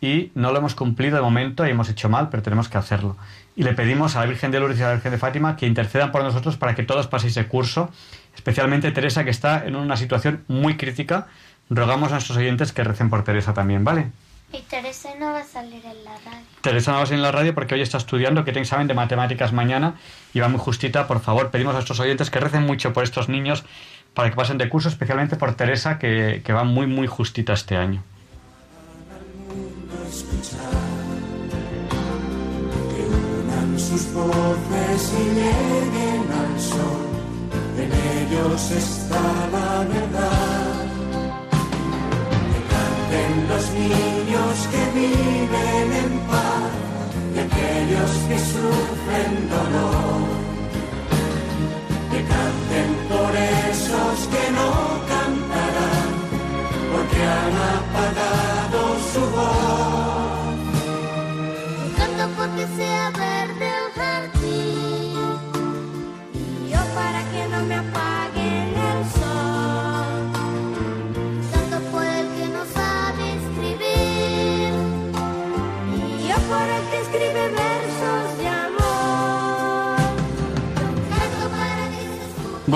y 0.00 0.32
no 0.34 0.52
lo 0.52 0.58
hemos 0.58 0.74
cumplido 0.74 1.16
de 1.16 1.22
momento 1.22 1.66
y 1.66 1.70
hemos 1.70 1.88
hecho 1.90 2.08
mal, 2.08 2.28
pero 2.30 2.42
tenemos 2.42 2.68
que 2.68 2.78
hacerlo. 2.78 3.16
Y 3.56 3.64
le 3.64 3.74
pedimos 3.74 4.16
a 4.16 4.20
la 4.20 4.26
Virgen 4.26 4.50
de 4.50 4.60
Lourdes 4.60 4.78
y 4.78 4.82
a 4.82 4.86
la 4.86 4.92
Virgen 4.94 5.12
de 5.12 5.18
Fátima 5.18 5.56
que 5.56 5.66
intercedan 5.66 6.12
por 6.12 6.22
nosotros 6.22 6.56
para 6.56 6.74
que 6.74 6.82
todos 6.82 7.08
paséis 7.08 7.34
de 7.34 7.46
curso, 7.46 7.90
especialmente 8.34 8.90
Teresa, 8.92 9.24
que 9.24 9.30
está 9.30 9.66
en 9.66 9.76
una 9.76 9.96
situación 9.96 10.44
muy 10.48 10.76
crítica. 10.76 11.26
Rogamos 11.68 12.10
a 12.10 12.14
nuestros 12.14 12.38
oyentes 12.38 12.72
que 12.72 12.84
recen 12.84 13.10
por 13.10 13.24
Teresa 13.24 13.52
también, 13.52 13.84
¿vale? 13.84 14.10
Y 14.52 14.62
Teresa 14.62 15.10
no 15.18 15.32
va 15.32 15.40
a 15.40 15.44
salir 15.44 15.84
en 15.84 16.04
la 16.04 16.16
radio 16.24 16.46
Teresa 16.60 16.90
no 16.90 16.96
va 16.98 17.02
a 17.04 17.06
salir 17.06 17.18
en 17.18 17.22
la 17.22 17.32
radio 17.32 17.54
porque 17.54 17.74
hoy 17.74 17.82
está 17.82 17.98
estudiando, 17.98 18.44
que 18.44 18.52
tiene 18.52 18.64
examen 18.64 18.88
de 18.88 18.94
matemáticas 18.94 19.52
mañana 19.52 19.94
y 20.34 20.40
va 20.40 20.48
muy 20.48 20.58
justita. 20.58 21.06
Por 21.06 21.20
favor, 21.20 21.50
pedimos 21.50 21.70
a 21.72 21.74
nuestros 21.74 22.00
oyentes 22.00 22.30
que 22.30 22.40
recen 22.40 22.64
mucho 22.64 22.92
por 22.92 23.04
estos 23.04 23.28
niños 23.28 23.64
para 24.14 24.28
que 24.30 24.36
pasen 24.36 24.58
de 24.58 24.68
curso, 24.68 24.88
especialmente 24.88 25.36
por 25.36 25.54
Teresa, 25.54 25.98
que, 25.98 26.42
que 26.44 26.52
va 26.52 26.64
muy, 26.64 26.86
muy 26.86 27.06
justita 27.06 27.52
este 27.52 27.76
año. 27.76 28.02
que 32.90 33.02
unan 33.02 33.78
sus 33.78 34.12
voces 34.12 35.14
y 35.18 35.24
lleguen 35.34 36.26
al 36.32 36.60
sol. 36.60 37.06
En 37.78 37.92
ellos 37.92 38.70
está 38.72 39.20
la 39.52 39.84
verdad. 39.84 40.69
Canten 43.10 43.48
los 43.48 43.70
niños 43.72 44.68
que 44.70 44.82
viven 45.00 45.92
en 46.04 46.12
paz 46.28 46.70
y 47.34 47.38
aquellos 47.40 48.10
que 48.28 48.38
sufren 48.38 49.32
dolor. 49.50 50.28
Que 52.12 52.20
canten 52.32 52.90
por 53.08 53.32
esos 53.34 54.16
que 54.32 54.44
no 54.52 54.70
cantarán 55.12 56.10
porque 56.92 57.20
han 57.38 57.56
apagado 57.78 58.80
su 59.12 59.22
voz. 59.36 60.54
Canto 61.96 62.24
porque 62.36 62.64
sea 62.76 63.10
verde 63.10 63.66
el 63.80 63.88
jardín 64.00 64.39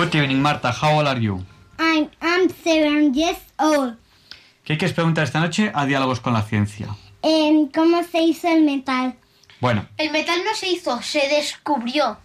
Good 0.05 0.14
evening, 0.16 0.43
Marta. 0.43 0.70
How 0.70 0.98
old 0.98 1.06
are 1.09 1.18
you? 1.20 1.43
I'm, 1.78 2.10
I'm 2.20 2.51
seven 2.62 3.14
years 3.14 3.39
old 3.59 3.97
¿Qué 4.64 4.76
quieres 4.78 4.93
preguntar 4.94 5.24
esta 5.24 5.40
noche 5.40 5.70
a 5.74 5.86
Diálogos 5.86 6.20
con 6.20 6.32
la 6.35 6.43
Ciencia? 6.43 6.89
Em, 7.22 7.68
¿Cómo 7.68 8.02
se 8.02 8.20
hizo 8.22 8.48
el 8.48 8.64
metal? 8.64 9.14
Bueno, 9.60 9.86
El 9.97 10.10
metal 10.10 10.39
no 10.44 10.55
se 10.55 10.68
hizo, 10.68 11.01
se 11.02 11.26
descubrió. 11.28 12.18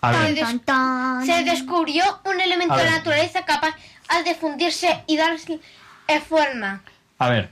a 0.00 0.12
Se, 0.14 0.18
ver, 0.18 0.34
des- 0.34 1.26
se 1.26 1.44
descubrió 1.44 2.04
un 2.24 2.40
elemento 2.40 2.74
de 2.76 2.84
la 2.84 2.90
naturaleza 2.92 3.44
capaz 3.44 3.74
de 4.24 4.34
fundirse 4.34 5.02
y 5.06 5.16
darse 5.18 5.60
eh, 6.08 6.20
forma. 6.20 6.82
a 7.18 7.28
ver. 7.28 7.50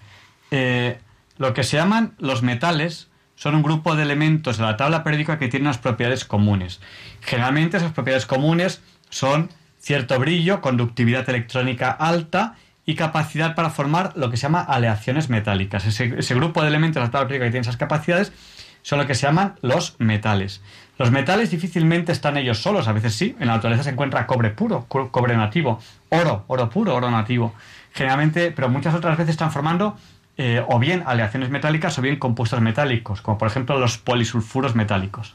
eh, 0.50 0.98
lo 1.36 1.52
que 1.54 1.62
se 1.62 1.76
llaman 1.76 2.14
los 2.18 2.42
metales 2.42 3.08
son 3.36 3.54
un 3.54 3.62
grupo 3.62 3.94
de 3.96 4.02
elementos 4.02 4.56
de 4.56 4.64
la 4.64 4.76
tabla 4.76 5.04
periódica 5.04 5.38
que 5.38 5.48
tienen 5.48 5.66
unas 5.68 5.78
propiedades 5.78 6.24
comunes. 6.24 6.80
Generalmente 7.20 7.76
esas 7.76 7.92
propiedades 7.92 8.26
comunes 8.26 8.80
son 9.10 9.50
cierto 9.88 10.18
brillo, 10.18 10.60
conductividad 10.60 11.26
electrónica 11.30 11.90
alta 11.90 12.56
y 12.84 12.94
capacidad 12.94 13.54
para 13.54 13.70
formar 13.70 14.12
lo 14.16 14.30
que 14.30 14.36
se 14.36 14.42
llama 14.42 14.60
aleaciones 14.60 15.30
metálicas. 15.30 15.86
Ese, 15.86 16.34
grupo 16.34 16.60
de 16.60 16.68
elementos 16.68 17.00
de 17.00 17.06
la 17.06 17.10
tabla 17.10 17.26
periódica 17.26 17.46
que 17.46 17.52
tienen 17.52 17.62
esas 17.62 17.78
capacidades 17.78 18.30
son 18.82 18.98
lo 18.98 19.06
que 19.06 19.14
se 19.14 19.26
llaman 19.26 19.54
los 19.62 19.96
metales. 19.98 20.60
Los 20.98 21.10
metales 21.10 21.50
difícilmente 21.50 22.12
están 22.12 22.36
ellos 22.36 22.58
solos, 22.58 22.86
a 22.86 22.92
veces 22.92 23.14
sí. 23.14 23.34
En 23.40 23.46
la 23.46 23.54
naturaleza 23.54 23.82
se 23.82 23.88
encuentra 23.88 24.26
cobre 24.26 24.50
puro, 24.50 24.84
co- 24.88 25.10
cobre 25.10 25.34
nativo, 25.38 25.80
oro, 26.10 26.44
oro 26.48 26.68
puro, 26.68 26.94
oro 26.94 27.10
nativo. 27.10 27.54
Generalmente, 27.94 28.50
pero 28.50 28.68
muchas 28.68 28.94
otras 28.94 29.16
veces 29.16 29.30
están 29.30 29.50
formando 29.50 29.96
eh, 30.36 30.62
o 30.68 30.78
bien 30.78 31.02
aleaciones 31.06 31.48
metálicas 31.48 31.98
o 31.98 32.02
bien 32.02 32.16
compuestos 32.16 32.60
metálicos, 32.60 33.22
como 33.22 33.38
por 33.38 33.48
ejemplo 33.48 33.78
los 33.78 33.96
polisulfuros 33.96 34.74
metálicos. 34.74 35.34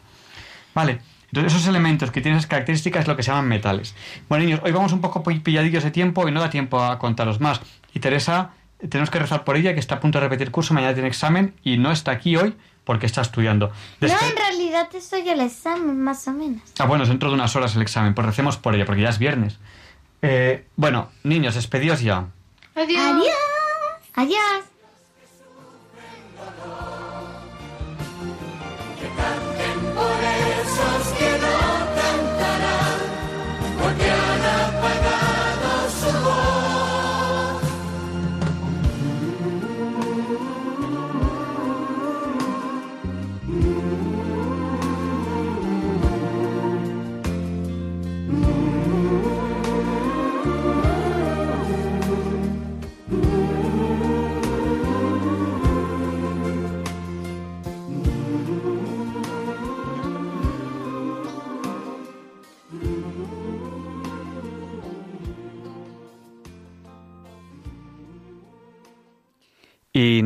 Vale, 0.75 1.01
entonces 1.39 1.53
esos 1.53 1.67
elementos 1.67 2.11
que 2.11 2.21
tienen 2.21 2.37
esas 2.37 2.47
características 2.49 3.01
es 3.01 3.07
lo 3.07 3.15
que 3.15 3.23
se 3.23 3.31
llaman 3.31 3.47
metales. 3.47 3.95
Bueno, 4.29 4.45
niños, 4.45 4.59
hoy 4.63 4.71
vamos 4.71 4.93
un 4.93 5.01
poco 5.01 5.23
pi- 5.23 5.39
pilladillos 5.39 5.83
de 5.83 5.91
tiempo 5.91 6.27
y 6.27 6.31
no 6.31 6.39
da 6.39 6.49
tiempo 6.49 6.79
a 6.83 6.99
contaros 6.99 7.39
más. 7.41 7.59
Y 7.93 7.99
Teresa, 7.99 8.51
tenemos 8.89 9.09
que 9.09 9.17
rezar 9.19 9.43
por 9.43 9.55
ella, 9.57 9.73
que 9.73 9.79
está 9.79 9.95
a 9.95 9.99
punto 9.99 10.19
de 10.19 10.25
repetir 10.25 10.51
curso, 10.51 10.73
mañana 10.73 10.93
tiene 10.93 11.07
examen 11.09 11.55
y 11.63 11.77
no 11.77 11.91
está 11.91 12.11
aquí 12.11 12.35
hoy 12.35 12.55
porque 12.83 13.05
está 13.05 13.21
estudiando. 13.21 13.71
No, 14.01 14.07
en 14.07 14.35
realidad 14.35 14.89
eso 14.93 15.17
ya 15.17 15.33
el 15.33 15.41
examen, 15.41 15.99
más 16.01 16.27
o 16.27 16.33
menos. 16.33 16.61
Ah, 16.77 16.85
bueno, 16.85 17.03
es 17.03 17.09
dentro 17.09 17.29
de 17.29 17.35
unas 17.35 17.55
horas 17.55 17.75
el 17.75 17.81
examen, 17.81 18.13
pues 18.13 18.27
recemos 18.27 18.57
por 18.57 18.75
ella, 18.75 18.85
porque 18.85 19.01
ya 19.01 19.09
es 19.09 19.19
viernes. 19.19 19.57
Eh, 20.21 20.65
bueno, 20.75 21.09
niños, 21.23 21.55
despedidos 21.55 22.01
ya. 22.01 22.25
Adiós. 22.75 23.01
Adiós. 23.01 23.35
Adiós. 24.15 24.72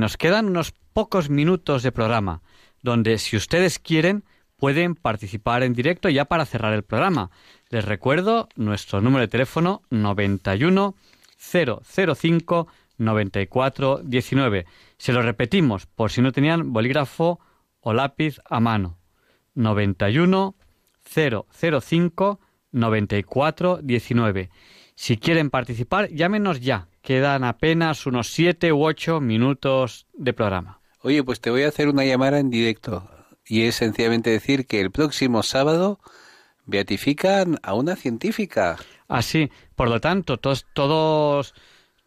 Nos 0.07 0.15
quedan 0.15 0.45
unos 0.47 0.71
pocos 0.93 1.29
minutos 1.29 1.83
de 1.83 1.91
programa, 1.91 2.41
donde 2.81 3.17
si 3.17 3.35
ustedes 3.35 3.77
quieren 3.77 4.23
pueden 4.55 4.95
participar 4.95 5.63
en 5.63 5.73
directo 5.73 6.07
ya 6.07 6.23
para 6.23 6.45
cerrar 6.45 6.71
el 6.71 6.83
programa. 6.83 7.29
Les 7.69 7.83
recuerdo 7.83 8.47
nuestro 8.55 9.01
número 9.01 9.23
de 9.23 9.27
teléfono 9.27 9.81
91 9.89 10.95
005 11.37 12.67
94 12.97 13.99
19. 14.01 14.65
Se 14.97 15.11
lo 15.11 15.21
repetimos 15.23 15.87
por 15.87 16.09
si 16.09 16.21
no 16.21 16.31
tenían 16.31 16.71
bolígrafo 16.71 17.41
o 17.81 17.91
lápiz 17.91 18.39
a 18.49 18.61
mano. 18.61 18.97
91 19.55 20.55
005 21.03 22.39
94 22.71 23.79
19. 23.83 24.49
Si 24.95 25.17
quieren 25.17 25.49
participar, 25.49 26.07
llámenos 26.07 26.61
ya. 26.61 26.87
Quedan 27.07 27.45
apenas 27.45 28.05
unos 28.05 28.27
7 28.33 28.73
u 28.73 28.83
8 28.83 29.21
minutos 29.21 30.07
de 30.11 30.33
programa. 30.33 30.81
Oye, 30.99 31.23
pues 31.23 31.39
te 31.39 31.49
voy 31.49 31.63
a 31.63 31.69
hacer 31.69 31.87
una 31.87 32.03
llamada 32.03 32.37
en 32.37 32.49
directo. 32.49 33.09
Y 33.45 33.61
es 33.61 33.75
sencillamente 33.75 34.29
decir 34.29 34.67
que 34.67 34.81
el 34.81 34.91
próximo 34.91 35.41
sábado 35.41 36.01
beatifican 36.65 37.59
a 37.63 37.75
una 37.75 37.95
científica. 37.95 38.75
Así, 39.07 39.49
por 39.77 39.87
lo 39.87 40.01
tanto, 40.01 40.35
todos, 40.35 40.65
todos, 40.73 41.53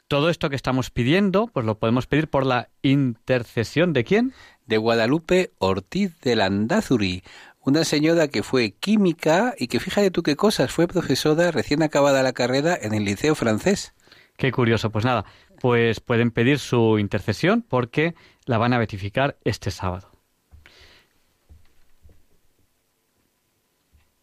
todo 0.06 0.28
esto 0.28 0.50
que 0.50 0.56
estamos 0.56 0.90
pidiendo, 0.90 1.46
pues 1.46 1.64
lo 1.64 1.78
podemos 1.78 2.06
pedir 2.06 2.28
por 2.28 2.44
la 2.44 2.68
intercesión 2.82 3.94
de 3.94 4.04
quién? 4.04 4.34
De 4.66 4.76
Guadalupe 4.76 5.54
Ortiz 5.56 6.20
de 6.20 6.36
Landazuri, 6.36 7.22
una 7.62 7.84
señora 7.84 8.28
que 8.28 8.42
fue 8.42 8.72
química 8.72 9.54
y 9.56 9.68
que 9.68 9.80
fíjate 9.80 10.10
tú 10.10 10.22
qué 10.22 10.36
cosas, 10.36 10.70
fue 10.70 10.86
profesora 10.86 11.52
recién 11.52 11.82
acabada 11.82 12.22
la 12.22 12.34
carrera 12.34 12.78
en 12.78 12.92
el 12.92 13.06
Liceo 13.06 13.34
francés. 13.34 13.94
Qué 14.40 14.52
curioso, 14.52 14.88
pues 14.88 15.04
nada, 15.04 15.26
pues 15.60 16.00
pueden 16.00 16.30
pedir 16.30 16.58
su 16.58 16.98
intercesión 16.98 17.60
porque 17.60 18.14
la 18.46 18.56
van 18.56 18.72
a 18.72 18.78
beatificar 18.78 19.36
este 19.44 19.70
sábado. 19.70 20.10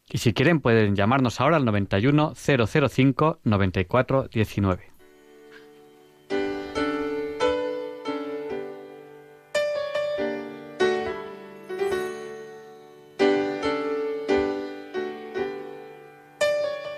Y 0.10 0.18
si 0.18 0.34
quieren 0.34 0.60
pueden 0.60 0.96
llamarnos 0.96 1.40
ahora 1.40 1.58
al 1.58 1.66
91 1.66 2.34
005 2.36 3.42
94 3.44 4.28
19. 4.30 4.92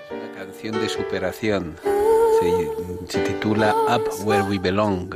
Una 0.09 0.31
canción 0.37 0.79
de 0.79 0.87
superación. 0.87 1.98
Se, 2.39 3.19
titula 3.19 3.75
Up 3.89 4.07
Where 4.23 4.43
We 4.43 4.59
Belong. 4.59 5.15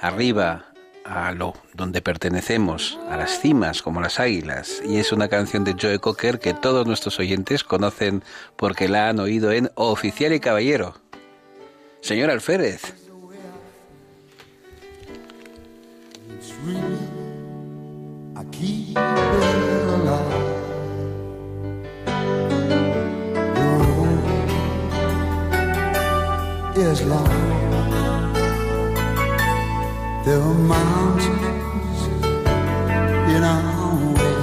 Arriba, 0.00 0.64
a 1.04 1.30
lo 1.32 1.54
donde 1.74 2.02
pertenecemos, 2.02 2.98
a 3.08 3.16
las 3.16 3.40
cimas 3.40 3.82
como 3.82 4.00
las 4.00 4.18
águilas. 4.18 4.82
Y 4.84 4.96
es 4.96 5.12
una 5.12 5.28
canción 5.28 5.62
de 5.62 5.76
Joe 5.80 5.98
Cocker 6.00 6.40
que 6.40 6.54
todos 6.54 6.86
nuestros 6.86 7.20
oyentes 7.20 7.62
conocen 7.62 8.24
porque 8.56 8.88
la 8.88 9.08
han 9.08 9.20
oído 9.20 9.52
en 9.52 9.70
Oficial 9.76 10.32
y 10.32 10.40
Caballero. 10.40 10.94
Señor 12.00 12.30
Alférez. 12.30 12.94
Is 26.90 27.02
long. 27.04 27.28
There 30.24 30.40
are 30.40 30.54
mountains 30.54 31.98
in 33.34 33.42
our 33.44 33.94
way, 34.16 34.40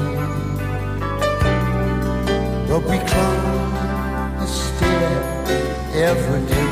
but 2.70 2.82
we 2.90 2.98
climb 3.12 4.38
a 4.40 4.48
step 4.48 5.48
every 5.94 6.42
day. 6.46 6.67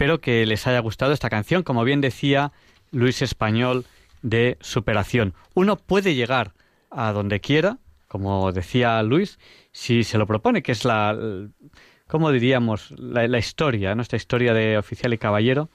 Espero 0.00 0.22
que 0.22 0.46
les 0.46 0.66
haya 0.66 0.78
gustado 0.78 1.12
esta 1.12 1.28
canción, 1.28 1.62
como 1.62 1.84
bien 1.84 2.00
decía 2.00 2.52
Luis 2.90 3.20
Español 3.20 3.84
de 4.22 4.56
superación. 4.62 5.34
Uno 5.52 5.76
puede 5.76 6.14
llegar 6.14 6.54
a 6.90 7.12
donde 7.12 7.40
quiera, 7.40 7.76
como 8.08 8.50
decía 8.50 9.02
Luis, 9.02 9.38
si 9.72 10.02
se 10.04 10.16
lo 10.16 10.26
propone, 10.26 10.62
que 10.62 10.72
es 10.72 10.86
la, 10.86 11.14
¿cómo 12.06 12.32
diríamos? 12.32 12.92
La, 12.92 13.38
historia, 13.38 13.94
nuestra 13.94 14.16
historia 14.16 14.54
de 14.54 14.78
oficial 14.78 15.12
y 15.12 15.18
caballero, 15.18 15.68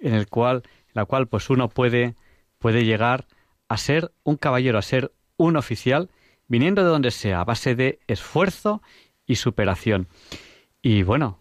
en 0.00 0.14
el 0.14 0.26
cual, 0.26 0.64
la 0.92 1.04
cual 1.04 1.28
pues 1.28 1.48
uno 1.48 1.68
puede, 1.68 2.16
puede 2.58 2.84
llegar 2.84 3.28
a 3.68 3.76
ser 3.76 4.10
un 4.24 4.36
caballero, 4.36 4.78
a 4.78 4.82
ser 4.82 5.12
un 5.36 5.56
oficial, 5.56 6.10
viniendo 6.48 6.82
de 6.82 6.88
donde 6.88 7.12
sea, 7.12 7.42
a 7.42 7.44
base 7.44 7.76
de 7.76 8.00
esfuerzo 8.08 8.82
y 9.26 9.36
superación. 9.36 10.08
Y 10.82 11.04
bueno, 11.04 11.39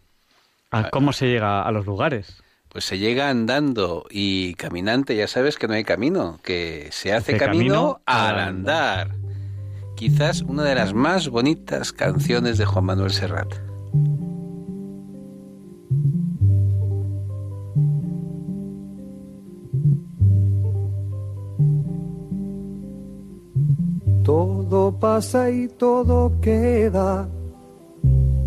¿a 0.72 0.90
¿cómo 0.90 1.14
se 1.14 1.28
llega 1.28 1.62
a 1.62 1.72
los 1.72 1.86
lugares? 1.86 2.44
Pues 2.70 2.86
se 2.86 3.00
llega 3.00 3.30
andando 3.30 4.06
y 4.10 4.54
caminante, 4.54 5.16
ya 5.16 5.28
sabes 5.28 5.58
que 5.58 5.68
no 5.68 5.74
hay 5.74 5.84
camino, 5.84 6.40
que 6.44 6.90
se 6.92 7.14
hace 7.14 7.36
camino, 7.38 7.74
camino 7.74 8.02
al 8.06 8.36
al 8.36 8.40
andar. 8.40 9.16
Quizás 9.96 10.44
una 10.44 10.64
de 10.64 10.76
las 10.76 10.94
más 10.94 11.30
bonitas 11.30 11.92
canciones 11.92 12.58
de 12.58 12.66
Juan 12.66 12.86
Manuel 12.86 13.12
Serrat. 13.12 13.54
Todo 24.24 25.00
pasa 25.00 25.50
y 25.50 25.68
todo 25.68 26.40
queda, 26.40 27.28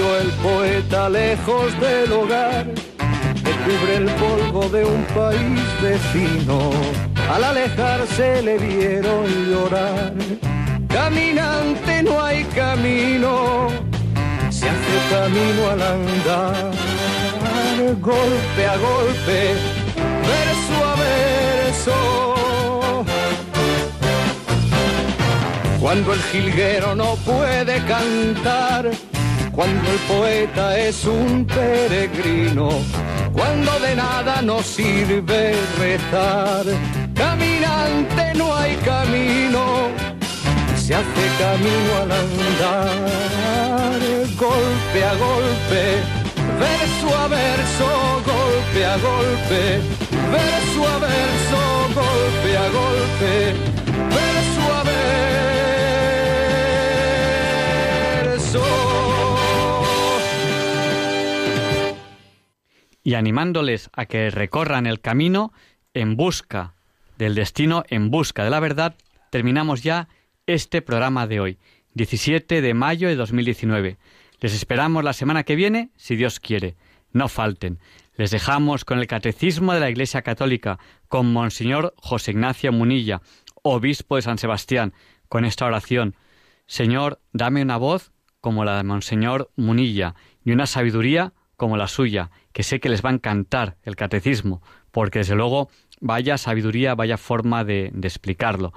El 0.00 0.30
poeta 0.42 1.10
lejos 1.10 1.78
del 1.78 2.10
hogar 2.10 2.64
que 2.64 3.52
cubre 3.64 3.96
el 3.96 4.06
polvo 4.12 4.66
de 4.70 4.82
un 4.82 5.04
país 5.14 5.60
vecino. 5.82 6.70
Al 7.30 7.44
alejarse 7.44 8.40
le 8.42 8.56
vieron 8.56 9.26
llorar. 9.50 10.14
Caminante 10.88 12.02
no 12.02 12.18
hay 12.18 12.44
camino, 12.44 13.68
se 14.48 14.70
hace 14.70 14.98
camino 15.10 15.68
al 15.70 15.82
andar. 15.82 16.70
Golpe 18.00 18.66
a 18.66 18.78
golpe, 18.78 19.54
verso 20.30 20.84
a 20.86 20.94
verso. 20.96 23.04
Cuando 25.78 26.14
el 26.14 26.22
jilguero 26.22 26.94
no 26.94 27.16
puede 27.16 27.84
cantar, 27.84 28.90
cuando 29.60 29.90
el 29.90 29.98
poeta 30.08 30.78
es 30.78 31.04
un 31.04 31.44
peregrino, 31.44 32.70
cuando 33.30 33.78
de 33.80 33.94
nada 33.94 34.40
nos 34.40 34.64
sirve 34.64 35.54
rezar. 35.78 36.64
Caminante 37.14 38.32
no 38.36 38.56
hay 38.56 38.74
camino, 38.76 39.90
se 40.76 40.94
hace 40.94 41.24
camino 41.38 41.94
al 42.00 42.10
andar, 42.10 44.00
golpe 44.38 45.04
a 45.04 45.14
golpe, 45.26 45.82
verso 46.58 47.08
a 47.18 47.28
verso, 47.28 47.88
golpe 48.32 48.80
a 48.86 48.96
golpe, 48.96 49.82
verso 50.32 50.80
a 50.88 50.96
verso, 51.00 51.60
golpe 52.00 52.50
a 52.56 52.66
golpe, 52.80 53.32
verso 54.08 54.62
a 54.72 54.82
verso. 58.24 58.89
Y 63.02 63.14
animándoles 63.14 63.90
a 63.92 64.06
que 64.06 64.30
recorran 64.30 64.86
el 64.86 65.00
camino 65.00 65.52
en 65.94 66.16
busca 66.16 66.74
del 67.18 67.34
destino, 67.34 67.84
en 67.88 68.10
busca 68.10 68.44
de 68.44 68.50
la 68.50 68.60
verdad, 68.60 68.94
terminamos 69.30 69.82
ya 69.82 70.08
este 70.46 70.82
programa 70.82 71.26
de 71.26 71.40
hoy, 71.40 71.58
17 71.94 72.60
de 72.62 72.74
mayo 72.74 73.08
de 73.08 73.16
2019. 73.16 73.98
Les 74.40 74.54
esperamos 74.54 75.04
la 75.04 75.12
semana 75.12 75.44
que 75.44 75.56
viene, 75.56 75.90
si 75.96 76.16
Dios 76.16 76.40
quiere. 76.40 76.76
No 77.12 77.28
falten. 77.28 77.78
Les 78.16 78.30
dejamos 78.30 78.84
con 78.84 78.98
el 78.98 79.06
Catecismo 79.06 79.72
de 79.72 79.80
la 79.80 79.90
Iglesia 79.90 80.22
Católica, 80.22 80.78
con 81.08 81.32
Monseñor 81.32 81.94
José 81.96 82.32
Ignacio 82.32 82.72
Munilla, 82.72 83.22
obispo 83.62 84.16
de 84.16 84.22
San 84.22 84.38
Sebastián, 84.38 84.94
con 85.28 85.44
esta 85.44 85.66
oración. 85.66 86.16
Señor, 86.66 87.20
dame 87.32 87.62
una 87.62 87.76
voz 87.76 88.12
como 88.40 88.64
la 88.64 88.76
de 88.76 88.84
Monseñor 88.84 89.50
Munilla 89.56 90.14
y 90.44 90.52
una 90.52 90.66
sabiduría 90.66 91.32
como 91.56 91.76
la 91.76 91.88
suya, 91.88 92.30
que 92.52 92.62
sé 92.62 92.80
que 92.80 92.88
les 92.88 93.04
va 93.04 93.10
a 93.10 93.14
encantar 93.14 93.76
el 93.82 93.96
catecismo, 93.96 94.62
porque 94.90 95.20
desde 95.20 95.34
luego 95.34 95.68
vaya 96.00 96.38
sabiduría, 96.38 96.94
vaya 96.94 97.16
forma 97.16 97.64
de, 97.64 97.92
explicarlo. 98.02 98.72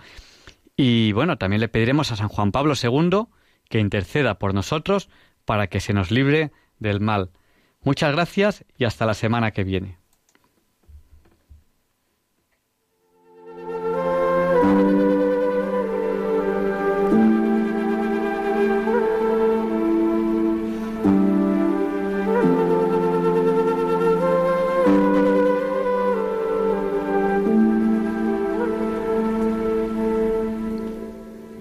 Y 0.75 1.11
bueno, 1.13 1.37
también 1.37 1.61
le 1.61 1.69
pediremos 1.69 2.11
a 2.11 2.15
San 2.15 2.29
Juan 2.29 2.51
Pablo 2.51 2.73
II 2.81 3.25
que 3.69 3.79
interceda 3.79 4.39
por 4.39 4.53
nosotros 4.53 5.09
para 5.45 5.67
que 5.67 5.79
se 5.79 5.93
nos 5.93 6.11
libre 6.11 6.51
del 6.79 6.99
mal. 6.99 7.31
Muchas 7.81 8.13
gracias 8.13 8.65
y 8.77 8.85
hasta 8.85 9.05
la 9.05 9.13
semana 9.13 9.51
que 9.51 9.63
viene. 9.63 10.02